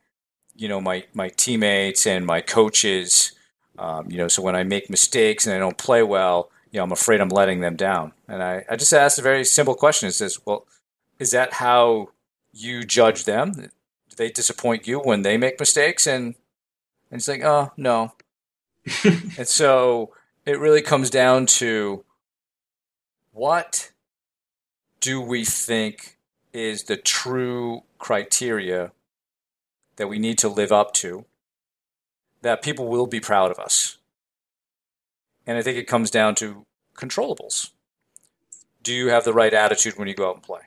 you 0.54 0.68
know 0.68 0.80
my 0.80 1.04
my 1.12 1.28
teammates 1.28 2.06
and 2.06 2.24
my 2.24 2.40
coaches 2.40 3.32
um, 3.78 4.10
you 4.10 4.16
know 4.16 4.28
so 4.28 4.40
when 4.42 4.54
i 4.54 4.62
make 4.62 4.88
mistakes 4.88 5.46
and 5.46 5.54
i 5.54 5.58
don't 5.58 5.78
play 5.78 6.02
well 6.02 6.50
you 6.70 6.78
know 6.78 6.84
i'm 6.84 6.92
afraid 6.92 7.20
i'm 7.20 7.28
letting 7.28 7.60
them 7.60 7.76
down. 7.76 8.12
And 8.28 8.42
i, 8.42 8.64
I 8.70 8.76
just 8.76 8.92
asked 8.92 9.18
a 9.18 9.22
very 9.22 9.44
simple 9.44 9.74
question. 9.74 10.08
It 10.08 10.12
says 10.12 10.38
well 10.44 10.66
is 11.18 11.30
that 11.30 11.54
how 11.54 12.10
you 12.52 12.84
judge 12.84 13.24
them? 13.24 13.52
Do 13.52 14.16
they 14.16 14.30
disappoint 14.30 14.86
you 14.86 15.00
when 15.00 15.22
they 15.22 15.36
make 15.36 15.58
mistakes? 15.58 16.06
And 16.06 16.34
and 17.10 17.18
it's 17.18 17.28
like 17.28 17.42
oh 17.44 17.72
no. 17.76 18.12
And 19.04 19.48
so 19.48 20.12
it 20.46 20.58
really 20.58 20.82
comes 20.82 21.10
down 21.10 21.46
to 21.46 22.04
what 23.32 23.92
do 25.00 25.20
we 25.20 25.44
think 25.44 26.18
is 26.52 26.84
the 26.84 26.96
true 26.96 27.82
criteria 27.98 28.92
that 29.96 30.08
we 30.08 30.18
need 30.18 30.38
to 30.38 30.48
live 30.48 30.72
up 30.72 30.92
to 30.92 31.24
that 32.42 32.62
people 32.62 32.88
will 32.88 33.06
be 33.06 33.20
proud 33.20 33.50
of 33.50 33.58
us. 33.58 33.98
And 35.46 35.56
I 35.56 35.62
think 35.62 35.78
it 35.78 35.86
comes 35.86 36.10
down 36.10 36.34
to 36.36 36.66
controllables. 36.96 37.70
Do 38.82 38.92
you 38.92 39.08
have 39.08 39.24
the 39.24 39.32
right 39.32 39.52
attitude 39.52 39.98
when 39.98 40.08
you 40.08 40.14
go 40.14 40.28
out 40.28 40.36
and 40.36 40.42
play? 40.42 40.60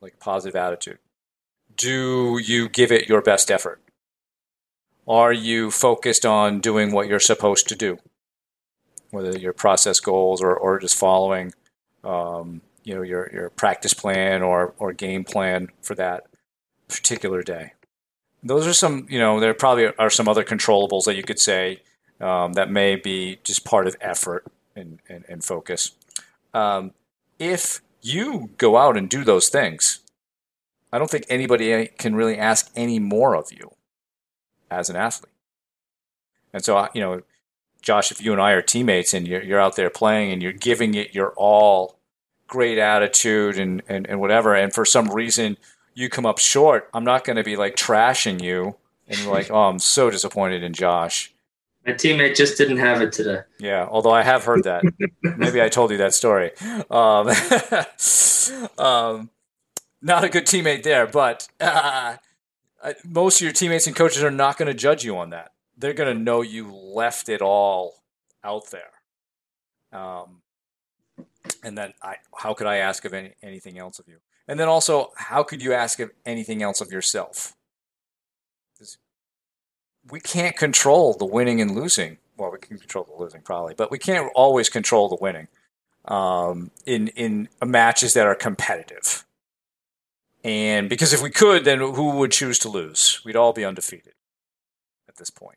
Like 0.00 0.14
a 0.14 0.24
positive 0.24 0.56
attitude. 0.56 0.98
Do 1.76 2.38
you 2.42 2.68
give 2.68 2.92
it 2.92 3.08
your 3.08 3.22
best 3.22 3.50
effort? 3.50 3.80
Are 5.06 5.32
you 5.32 5.70
focused 5.70 6.26
on 6.26 6.60
doing 6.60 6.92
what 6.92 7.08
you're 7.08 7.20
supposed 7.20 7.68
to 7.68 7.76
do? 7.76 7.98
Whether 9.14 9.38
your 9.38 9.52
process 9.52 10.00
goals 10.00 10.42
or, 10.42 10.54
or 10.54 10.78
just 10.78 10.96
following 10.96 11.52
um, 12.02 12.60
you 12.82 12.94
know 12.94 13.02
your, 13.02 13.30
your 13.32 13.50
practice 13.50 13.94
plan 13.94 14.42
or, 14.42 14.74
or 14.78 14.92
game 14.92 15.24
plan 15.24 15.68
for 15.80 15.94
that 15.94 16.26
particular 16.88 17.42
day. 17.42 17.72
Those 18.42 18.66
are 18.66 18.74
some 18.74 19.06
you 19.08 19.18
know 19.18 19.40
there 19.40 19.54
probably 19.54 19.86
are 19.98 20.10
some 20.10 20.28
other 20.28 20.44
controllables 20.44 21.04
that 21.04 21.16
you 21.16 21.22
could 21.22 21.38
say 21.38 21.80
um, 22.20 22.52
that 22.52 22.70
may 22.70 22.96
be 22.96 23.38
just 23.42 23.64
part 23.64 23.86
of 23.86 23.96
effort 24.00 24.44
and, 24.76 25.00
and, 25.08 25.24
and 25.28 25.44
focus. 25.44 25.92
Um, 26.52 26.92
if 27.38 27.80
you 28.02 28.50
go 28.58 28.76
out 28.76 28.96
and 28.96 29.08
do 29.08 29.24
those 29.24 29.48
things, 29.48 30.00
I 30.92 30.98
don't 30.98 31.10
think 31.10 31.26
anybody 31.28 31.88
can 31.98 32.14
really 32.14 32.38
ask 32.38 32.70
any 32.76 32.98
more 32.98 33.34
of 33.34 33.50
you 33.52 33.72
as 34.70 34.88
an 34.88 34.96
athlete. 34.96 35.32
And 36.52 36.64
so, 36.64 36.88
you 36.94 37.00
know, 37.00 37.22
Josh, 37.84 38.10
if 38.10 38.22
you 38.22 38.32
and 38.32 38.40
I 38.40 38.52
are 38.52 38.62
teammates 38.62 39.12
and 39.12 39.28
you're, 39.28 39.42
you're 39.42 39.60
out 39.60 39.76
there 39.76 39.90
playing 39.90 40.32
and 40.32 40.42
you're 40.42 40.52
giving 40.52 40.94
it 40.94 41.14
your 41.14 41.34
all, 41.36 41.98
great 42.46 42.78
attitude 42.78 43.58
and, 43.58 43.82
and, 43.86 44.08
and 44.08 44.20
whatever, 44.20 44.54
and 44.54 44.72
for 44.72 44.86
some 44.86 45.10
reason 45.10 45.58
you 45.92 46.08
come 46.08 46.24
up 46.24 46.38
short, 46.38 46.88
I'm 46.94 47.04
not 47.04 47.24
going 47.24 47.36
to 47.36 47.44
be 47.44 47.56
like 47.56 47.76
trashing 47.76 48.42
you 48.42 48.76
and 49.06 49.18
you're 49.20 49.32
like, 49.32 49.50
oh, 49.50 49.64
I'm 49.64 49.78
so 49.78 50.10
disappointed 50.10 50.62
in 50.62 50.72
Josh. 50.72 51.34
My 51.86 51.92
teammate 51.92 52.34
just 52.34 52.56
didn't 52.56 52.78
have 52.78 53.02
it 53.02 53.12
today. 53.12 53.40
Yeah, 53.58 53.86
although 53.90 54.12
I 54.14 54.22
have 54.22 54.44
heard 54.44 54.64
that. 54.64 54.82
Maybe 55.22 55.60
I 55.60 55.68
told 55.68 55.90
you 55.90 55.98
that 55.98 56.14
story. 56.14 56.52
Um, 56.90 57.28
um, 58.78 59.28
not 60.00 60.24
a 60.24 60.30
good 60.30 60.46
teammate 60.46 60.84
there, 60.84 61.06
but 61.06 61.46
uh, 61.60 62.16
most 63.04 63.42
of 63.42 63.42
your 63.42 63.52
teammates 63.52 63.86
and 63.86 63.94
coaches 63.94 64.22
are 64.22 64.30
not 64.30 64.56
going 64.56 64.68
to 64.68 64.74
judge 64.74 65.04
you 65.04 65.18
on 65.18 65.28
that 65.30 65.53
they're 65.76 65.92
going 65.94 66.16
to 66.16 66.22
know 66.22 66.42
you 66.42 66.72
left 66.72 67.28
it 67.28 67.42
all 67.42 68.02
out 68.42 68.70
there. 68.70 68.90
Um, 69.92 70.42
and 71.62 71.76
then 71.76 71.94
I, 72.02 72.16
how 72.36 72.54
could 72.54 72.66
I 72.66 72.76
ask 72.76 73.04
of 73.04 73.14
any, 73.14 73.32
anything 73.42 73.78
else 73.78 73.98
of 73.98 74.08
you? 74.08 74.16
And 74.46 74.60
then 74.60 74.68
also, 74.68 75.12
how 75.16 75.42
could 75.42 75.62
you 75.62 75.72
ask 75.72 76.00
of 76.00 76.10
anything 76.26 76.62
else 76.62 76.80
of 76.80 76.92
yourself? 76.92 77.54
We 80.10 80.20
can't 80.20 80.54
control 80.54 81.14
the 81.14 81.24
winning 81.24 81.62
and 81.62 81.74
losing. 81.74 82.18
Well, 82.36 82.52
we 82.52 82.58
can 82.58 82.76
control 82.76 83.04
the 83.04 83.22
losing 83.22 83.40
probably, 83.40 83.74
but 83.74 83.90
we 83.90 83.98
can't 83.98 84.30
always 84.34 84.68
control 84.68 85.08
the 85.08 85.16
winning 85.18 85.48
um, 86.04 86.70
in 86.84 87.08
in 87.08 87.48
matches 87.64 88.12
that 88.12 88.26
are 88.26 88.34
competitive. 88.34 89.24
And 90.42 90.90
because 90.90 91.14
if 91.14 91.22
we 91.22 91.30
could, 91.30 91.64
then 91.64 91.78
who 91.78 92.10
would 92.10 92.32
choose 92.32 92.58
to 92.60 92.68
lose? 92.68 93.22
We'd 93.24 93.36
all 93.36 93.54
be 93.54 93.64
undefeated 93.64 94.12
at 95.08 95.16
this 95.16 95.30
point. 95.30 95.56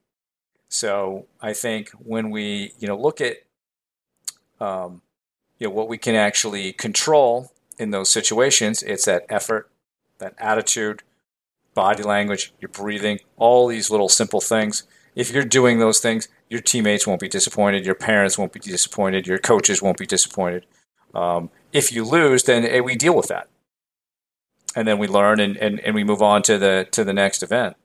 So 0.70 1.28
I 1.42 1.54
think 1.54 1.90
when 1.92 2.30
we 2.30 2.74
you 2.80 2.88
know 2.88 2.98
look 2.98 3.22
at 3.22 3.38
um, 4.60 5.02
you 5.60 5.68
know 5.68 5.74
what 5.74 5.88
we 5.88 5.98
can 5.98 6.16
actually 6.16 6.74
control 6.74 7.52
in 7.78 7.92
those 7.92 8.10
situations, 8.10 8.84
it's 8.84 9.06
that 9.06 9.26
effort, 9.30 9.70
that 10.18 10.34
attitude, 10.38 11.04
body 11.74 12.04
language, 12.04 12.54
your 12.60 12.70
breathing, 12.70 13.20
all 13.38 13.68
these 13.68 13.90
little 13.90 14.10
simple 14.10 14.42
things. 14.42 14.84
If 15.16 15.32
you're 15.32 15.46
doing 15.46 15.80
those 15.80 16.00
things, 16.00 16.28
your 16.50 16.62
teammates 16.62 17.08
won't 17.08 17.22
be 17.22 17.28
disappointed, 17.28 17.86
your 17.86 17.96
parents 17.96 18.38
won't 18.38 18.54
be 18.54 18.60
disappointed, 18.60 19.28
your 19.28 19.38
coaches 19.38 19.82
won't 19.82 19.98
be 19.98 20.06
disappointed. 20.06 20.66
Um, 21.14 21.50
if 21.72 21.92
you 21.92 22.04
lose, 22.04 22.44
then 22.44 22.64
hey, 22.64 22.82
we 22.82 22.96
deal 22.96 23.16
with 23.16 23.28
that, 23.28 23.48
and 24.76 24.88
then 24.88 24.98
we 24.98 25.08
learn 25.08 25.40
and, 25.40 25.58
and, 25.58 25.80
and 25.80 25.96
we 25.96 26.04
move 26.04 26.22
on 26.22 26.42
to 26.44 26.58
the 26.58 26.88
to 26.92 27.04
the 27.04 27.14
next 27.14 27.42
event. 27.42 27.78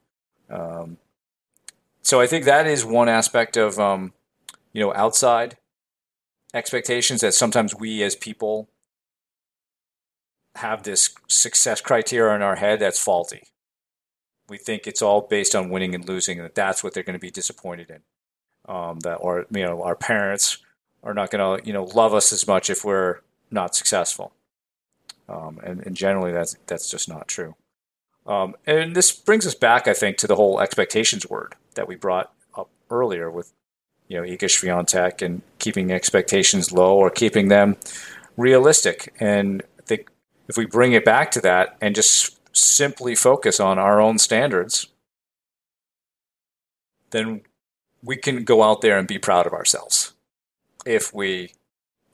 Um, 0.49 0.97
so 2.03 2.19
I 2.19 2.27
think 2.27 2.43
that 2.45 2.67
is 2.67 2.85
one 2.85 3.07
aspect 3.07 3.55
of 3.57 3.79
um, 3.79 4.13
you 4.73 4.81
know 4.81 4.93
outside 4.93 5.57
expectations 6.53 7.21
that 7.21 7.33
sometimes 7.33 7.73
we 7.73 8.03
as 8.03 8.15
people 8.15 8.69
have 10.55 10.83
this 10.83 11.15
success 11.27 11.81
criteria 11.81 12.35
in 12.35 12.41
our 12.43 12.57
head 12.57 12.79
that's 12.79 13.01
faulty. 13.01 13.43
We 14.49 14.57
think 14.57 14.85
it's 14.85 15.01
all 15.01 15.21
based 15.21 15.55
on 15.55 15.69
winning 15.69 15.95
and 15.95 16.07
losing, 16.07 16.37
and 16.37 16.45
that 16.45 16.55
that's 16.55 16.83
what 16.83 16.93
they're 16.93 17.03
going 17.03 17.13
to 17.13 17.19
be 17.19 17.31
disappointed 17.31 17.89
in. 17.89 18.01
Um, 18.65 18.99
that 18.99 19.15
or 19.15 19.45
you 19.49 19.63
know 19.63 19.81
our 19.81 19.95
parents 19.95 20.57
are 21.03 21.13
not 21.13 21.31
going 21.31 21.59
to 21.59 21.65
you 21.65 21.73
know 21.73 21.85
love 21.85 22.13
us 22.13 22.33
as 22.33 22.45
much 22.45 22.69
if 22.69 22.83
we're 22.83 23.21
not 23.49 23.75
successful. 23.75 24.33
Um, 25.29 25.61
and, 25.63 25.85
and 25.85 25.95
generally 25.95 26.33
that's 26.33 26.57
that's 26.67 26.89
just 26.89 27.07
not 27.07 27.29
true. 27.29 27.55
Um, 28.25 28.55
and 28.65 28.93
this 28.95 29.11
brings 29.11 29.47
us 29.47 29.55
back, 29.55 29.87
I 29.87 29.93
think, 29.93 30.17
to 30.17 30.27
the 30.27 30.35
whole 30.35 30.59
expectations 30.61 31.29
word 31.29 31.55
that 31.73 31.87
we 31.87 31.95
brought 31.95 32.31
up 32.55 32.69
earlier 32.89 33.29
with, 33.29 33.53
you 34.07 34.17
know, 34.17 34.23
Iga 34.23 34.45
Swiatek 34.45 35.21
and 35.21 35.41
keeping 35.59 35.91
expectations 35.91 36.71
low 36.71 36.95
or 36.95 37.09
keeping 37.09 37.47
them 37.47 37.77
realistic. 38.37 39.13
And 39.19 39.63
I 39.79 39.83
think 39.83 40.09
if 40.47 40.57
we 40.57 40.65
bring 40.65 40.93
it 40.93 41.05
back 41.05 41.31
to 41.31 41.41
that 41.41 41.77
and 41.81 41.95
just 41.95 42.39
simply 42.55 43.15
focus 43.15 43.59
on 43.59 43.79
our 43.79 43.99
own 43.99 44.17
standards, 44.19 44.87
then 47.11 47.41
we 48.03 48.17
can 48.17 48.43
go 48.43 48.63
out 48.63 48.81
there 48.81 48.97
and 48.97 49.07
be 49.07 49.19
proud 49.19 49.47
of 49.47 49.53
ourselves 49.53 50.13
if 50.85 51.13
we 51.13 51.51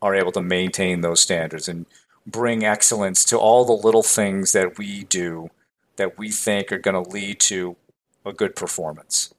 are 0.02 0.16
able 0.16 0.32
to 0.32 0.42
maintain 0.42 1.02
those 1.02 1.20
standards 1.20 1.68
and 1.68 1.86
bring 2.26 2.64
excellence 2.64 3.26
to 3.26 3.38
all 3.38 3.66
the 3.66 3.74
little 3.74 4.04
things 4.04 4.52
that 4.52 4.78
we 4.78 5.04
do 5.06 5.50
that 5.96 6.18
we 6.18 6.32
think 6.32 6.72
are 6.72 6.78
going 6.78 7.02
to 7.02 7.10
lead 7.10 7.40
to 7.40 7.76
a 8.26 8.32
good 8.32 8.56
performance. 8.56 9.34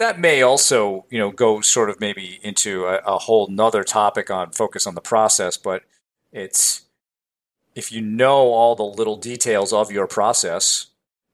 That 0.00 0.18
may 0.18 0.40
also, 0.40 1.04
you 1.10 1.18
know, 1.18 1.30
go 1.30 1.60
sort 1.60 1.90
of 1.90 2.00
maybe 2.00 2.40
into 2.42 2.86
a, 2.86 2.96
a 3.06 3.18
whole 3.18 3.48
nother 3.48 3.84
topic 3.84 4.30
on 4.30 4.50
focus 4.50 4.86
on 4.86 4.94
the 4.94 5.00
process, 5.02 5.58
but 5.58 5.82
it's 6.32 6.86
if 7.74 7.92
you 7.92 8.00
know 8.00 8.52
all 8.52 8.74
the 8.74 8.82
little 8.82 9.16
details 9.16 9.74
of 9.74 9.92
your 9.92 10.06
process 10.06 10.86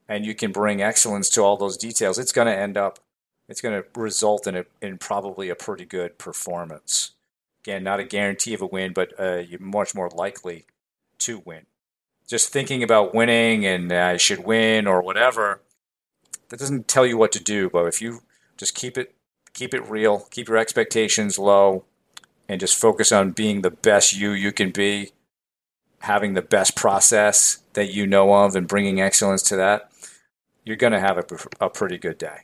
and 0.08 0.26
you 0.26 0.34
can 0.34 0.50
bring 0.50 0.82
excellence 0.82 1.28
to 1.30 1.42
all 1.42 1.56
those 1.56 1.76
details, 1.76 2.18
it's 2.18 2.32
going 2.32 2.48
to 2.48 2.56
end 2.56 2.76
up, 2.76 2.98
it's 3.48 3.60
going 3.60 3.80
to 3.80 3.88
result 3.98 4.48
in 4.48 4.56
a, 4.56 4.64
in 4.82 4.98
probably 4.98 5.48
a 5.48 5.54
pretty 5.54 5.84
good 5.84 6.18
performance. 6.18 7.12
Again, 7.64 7.84
not 7.84 8.00
a 8.00 8.04
guarantee 8.04 8.52
of 8.52 8.62
a 8.62 8.66
win, 8.66 8.92
but 8.92 9.12
uh, 9.18 9.42
you're 9.48 9.60
much 9.60 9.94
more 9.94 10.10
likely 10.10 10.66
to 11.18 11.40
win 11.44 11.66
just 12.26 12.52
thinking 12.52 12.82
about 12.82 13.14
winning 13.14 13.64
and 13.64 13.92
I 13.92 14.16
should 14.16 14.44
win 14.44 14.86
or 14.86 15.00
whatever, 15.00 15.60
that 16.48 16.58
doesn't 16.58 16.88
tell 16.88 17.06
you 17.06 17.16
what 17.16 17.32
to 17.32 17.42
do. 17.42 17.70
But 17.70 17.86
if 17.86 18.02
you 18.02 18.22
just 18.56 18.74
keep 18.74 18.96
it 18.98 19.14
keep 19.52 19.72
it 19.72 19.88
real, 19.88 20.26
keep 20.30 20.48
your 20.48 20.58
expectations 20.58 21.38
low, 21.38 21.84
and 22.48 22.60
just 22.60 22.76
focus 22.76 23.10
on 23.10 23.32
being 23.32 23.62
the 23.62 23.70
best 23.70 24.16
you 24.16 24.32
you 24.32 24.52
can 24.52 24.70
be, 24.70 25.12
having 26.00 26.34
the 26.34 26.42
best 26.42 26.76
process 26.76 27.62
that 27.72 27.92
you 27.92 28.06
know 28.06 28.32
of, 28.34 28.54
and 28.54 28.68
bringing 28.68 29.00
excellence 29.00 29.42
to 29.42 29.56
that, 29.56 29.90
you're 30.64 30.76
going 30.76 30.92
to 30.92 31.00
have 31.00 31.18
a, 31.18 31.24
a 31.60 31.70
pretty 31.70 31.98
good 31.98 32.18
day. 32.18 32.38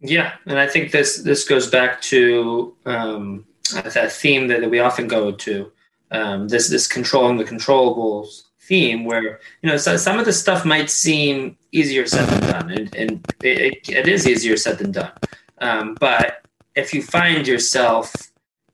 Yeah, 0.00 0.34
and 0.46 0.58
I 0.58 0.66
think 0.66 0.90
this 0.90 1.18
this 1.18 1.48
goes 1.48 1.68
back 1.68 2.00
to 2.02 2.74
um, 2.86 3.46
that 3.72 4.12
theme 4.12 4.48
that, 4.48 4.60
that 4.60 4.70
we 4.70 4.80
often 4.80 5.06
go 5.06 5.32
to 5.32 5.72
um, 6.10 6.48
this 6.48 6.68
this 6.68 6.86
controlling 6.86 7.36
the 7.36 7.44
controllables 7.44 8.42
theme, 8.60 9.04
where 9.04 9.40
you 9.62 9.70
know 9.70 9.76
so 9.76 9.96
some 9.96 10.18
of 10.18 10.24
the 10.24 10.32
stuff 10.32 10.64
might 10.64 10.90
seem 10.90 11.56
easier 11.72 12.06
said 12.06 12.26
than 12.28 12.40
done, 12.40 12.70
and, 12.70 12.94
and 12.94 13.34
it, 13.42 13.88
it 13.88 14.06
is 14.06 14.28
easier 14.28 14.56
said 14.56 14.78
than 14.78 14.92
done. 14.92 15.12
Um, 15.58 15.96
but 15.98 16.44
if 16.76 16.94
you 16.94 17.02
find 17.02 17.46
yourself, 17.46 18.12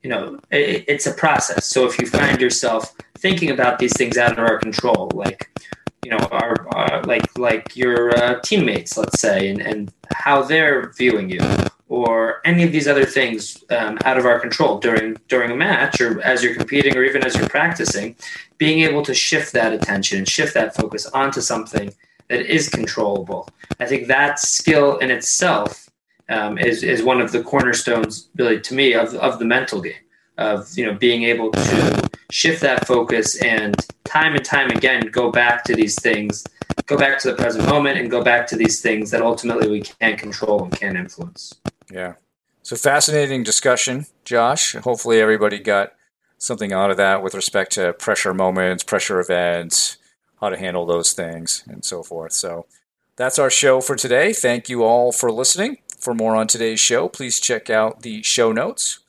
you 0.03 0.09
know, 0.09 0.39
it, 0.51 0.85
it's 0.87 1.07
a 1.07 1.13
process. 1.13 1.65
So 1.65 1.85
if 1.85 1.99
you 1.99 2.05
find 2.05 2.39
yourself 2.39 2.95
thinking 3.17 3.51
about 3.51 3.79
these 3.79 3.95
things 3.97 4.17
out 4.17 4.33
of 4.33 4.39
our 4.39 4.57
control, 4.59 5.09
like 5.13 5.49
you 6.03 6.11
know, 6.11 6.27
our, 6.31 6.67
uh, 6.75 7.03
like 7.05 7.37
like 7.37 7.75
your 7.75 8.15
uh, 8.17 8.39
teammates, 8.41 8.97
let's 8.97 9.19
say, 9.19 9.49
and, 9.49 9.61
and 9.61 9.91
how 10.13 10.41
they're 10.41 10.91
viewing 10.97 11.29
you, 11.29 11.41
or 11.89 12.41
any 12.45 12.63
of 12.63 12.71
these 12.71 12.87
other 12.87 13.05
things 13.05 13.63
um, 13.69 13.97
out 14.05 14.17
of 14.17 14.25
our 14.25 14.39
control 14.39 14.79
during 14.79 15.17
during 15.27 15.51
a 15.51 15.55
match, 15.55 15.99
or 15.99 16.21
as 16.21 16.43
you're 16.43 16.55
competing, 16.55 16.95
or 16.95 17.03
even 17.03 17.23
as 17.23 17.35
you're 17.35 17.49
practicing, 17.49 18.15
being 18.57 18.79
able 18.79 19.01
to 19.03 19.13
shift 19.13 19.51
that 19.53 19.73
attention 19.73 20.19
and 20.19 20.27
shift 20.27 20.53
that 20.53 20.75
focus 20.75 21.05
onto 21.07 21.41
something 21.41 21.93
that 22.29 22.41
is 22.51 22.69
controllable. 22.69 23.49
I 23.79 23.85
think 23.85 24.07
that 24.07 24.39
skill 24.39 24.97
in 24.97 25.11
itself 25.11 25.89
um, 26.29 26.57
is 26.57 26.83
is 26.83 27.03
one 27.03 27.21
of 27.21 27.31
the 27.31 27.43
cornerstones, 27.43 28.29
really, 28.37 28.59
to 28.61 28.73
me, 28.73 28.93
of 28.93 29.13
of 29.15 29.39
the 29.39 29.45
mental 29.45 29.81
game 29.81 29.93
of 30.39 30.75
you 30.77 30.85
know 30.85 30.93
being 30.93 31.23
able 31.23 31.51
to 31.51 32.09
shift 32.31 32.61
that 32.61 32.87
focus 32.87 33.35
and 33.41 33.75
time 34.05 34.35
and 34.35 34.45
time 34.45 34.69
again 34.69 35.01
go 35.11 35.29
back 35.29 35.63
to 35.65 35.75
these 35.75 35.99
things 36.01 36.45
go 36.85 36.97
back 36.97 37.19
to 37.19 37.29
the 37.29 37.35
present 37.35 37.67
moment 37.67 37.99
and 37.99 38.09
go 38.09 38.23
back 38.23 38.47
to 38.47 38.55
these 38.55 38.81
things 38.81 39.11
that 39.11 39.21
ultimately 39.21 39.69
we 39.69 39.81
can't 39.81 40.17
control 40.17 40.63
and 40.63 40.71
can't 40.71 40.97
influence. 40.97 41.53
Yeah. 41.91 42.13
So 42.63 42.75
fascinating 42.75 43.43
discussion 43.43 44.05
josh. 44.23 44.75
Hopefully 44.75 45.19
everybody 45.19 45.59
got 45.59 45.93
something 46.37 46.71
out 46.71 46.89
of 46.89 46.97
that 46.97 47.21
with 47.21 47.33
respect 47.33 47.73
to 47.73 47.91
pressure 47.93 48.33
moments 48.33 48.83
pressure 48.83 49.19
events 49.19 49.97
how 50.39 50.49
to 50.49 50.57
handle 50.57 50.85
those 50.85 51.13
things 51.13 51.63
and 51.67 51.83
so 51.83 52.03
forth 52.03 52.33
so 52.33 52.65
that's 53.15 53.39
our 53.39 53.49
show 53.49 53.81
for 53.81 53.95
today 53.95 54.33
thank 54.33 54.69
you 54.69 54.83
all 54.83 55.11
for 55.11 55.31
listening 55.31 55.77
for 55.97 56.13
more 56.13 56.35
on 56.35 56.47
today's 56.47 56.79
show 56.79 57.07
please 57.07 57.39
check 57.39 57.69
out 57.69 58.01
the 58.01 58.23
show 58.23 58.51
notes 58.51 58.99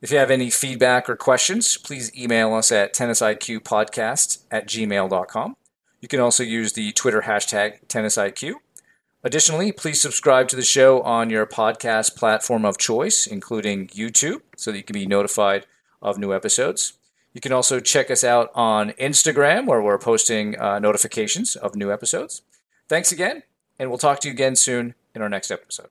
if 0.00 0.12
you 0.12 0.18
have 0.18 0.30
any 0.30 0.48
feedback 0.48 1.10
or 1.10 1.16
questions, 1.16 1.76
please 1.76 2.16
email 2.16 2.54
us 2.54 2.70
at 2.70 2.94
tennisiqpodcast 2.94 4.44
at 4.48 4.68
gmail.com. 4.68 5.56
You 6.00 6.08
can 6.08 6.20
also 6.20 6.44
use 6.44 6.74
the 6.74 6.92
Twitter 6.92 7.22
hashtag 7.22 7.84
tennisiq. 7.88 8.54
Additionally, 9.24 9.72
please 9.72 10.00
subscribe 10.00 10.46
to 10.48 10.56
the 10.56 10.62
show 10.62 11.02
on 11.02 11.30
your 11.30 11.46
podcast 11.46 12.14
platform 12.14 12.64
of 12.64 12.78
choice, 12.78 13.26
including 13.26 13.88
YouTube, 13.88 14.42
so 14.56 14.70
that 14.70 14.78
you 14.78 14.84
can 14.84 14.94
be 14.94 15.06
notified 15.06 15.66
of 16.00 16.16
new 16.16 16.32
episodes. 16.32 16.92
You 17.32 17.40
can 17.40 17.52
also 17.52 17.78
check 17.80 18.10
us 18.10 18.24
out 18.24 18.50
on 18.54 18.90
Instagram, 18.92 19.66
where 19.66 19.82
we're 19.82 19.98
posting 19.98 20.58
uh, 20.58 20.78
notifications 20.78 21.56
of 21.56 21.76
new 21.76 21.92
episodes. 21.92 22.42
Thanks 22.88 23.12
again, 23.12 23.42
and 23.78 23.90
we'll 23.90 23.98
talk 23.98 24.20
to 24.20 24.28
you 24.28 24.32
again 24.32 24.56
soon 24.56 24.94
in 25.14 25.22
our 25.22 25.28
next 25.28 25.50
episode. 25.50 25.90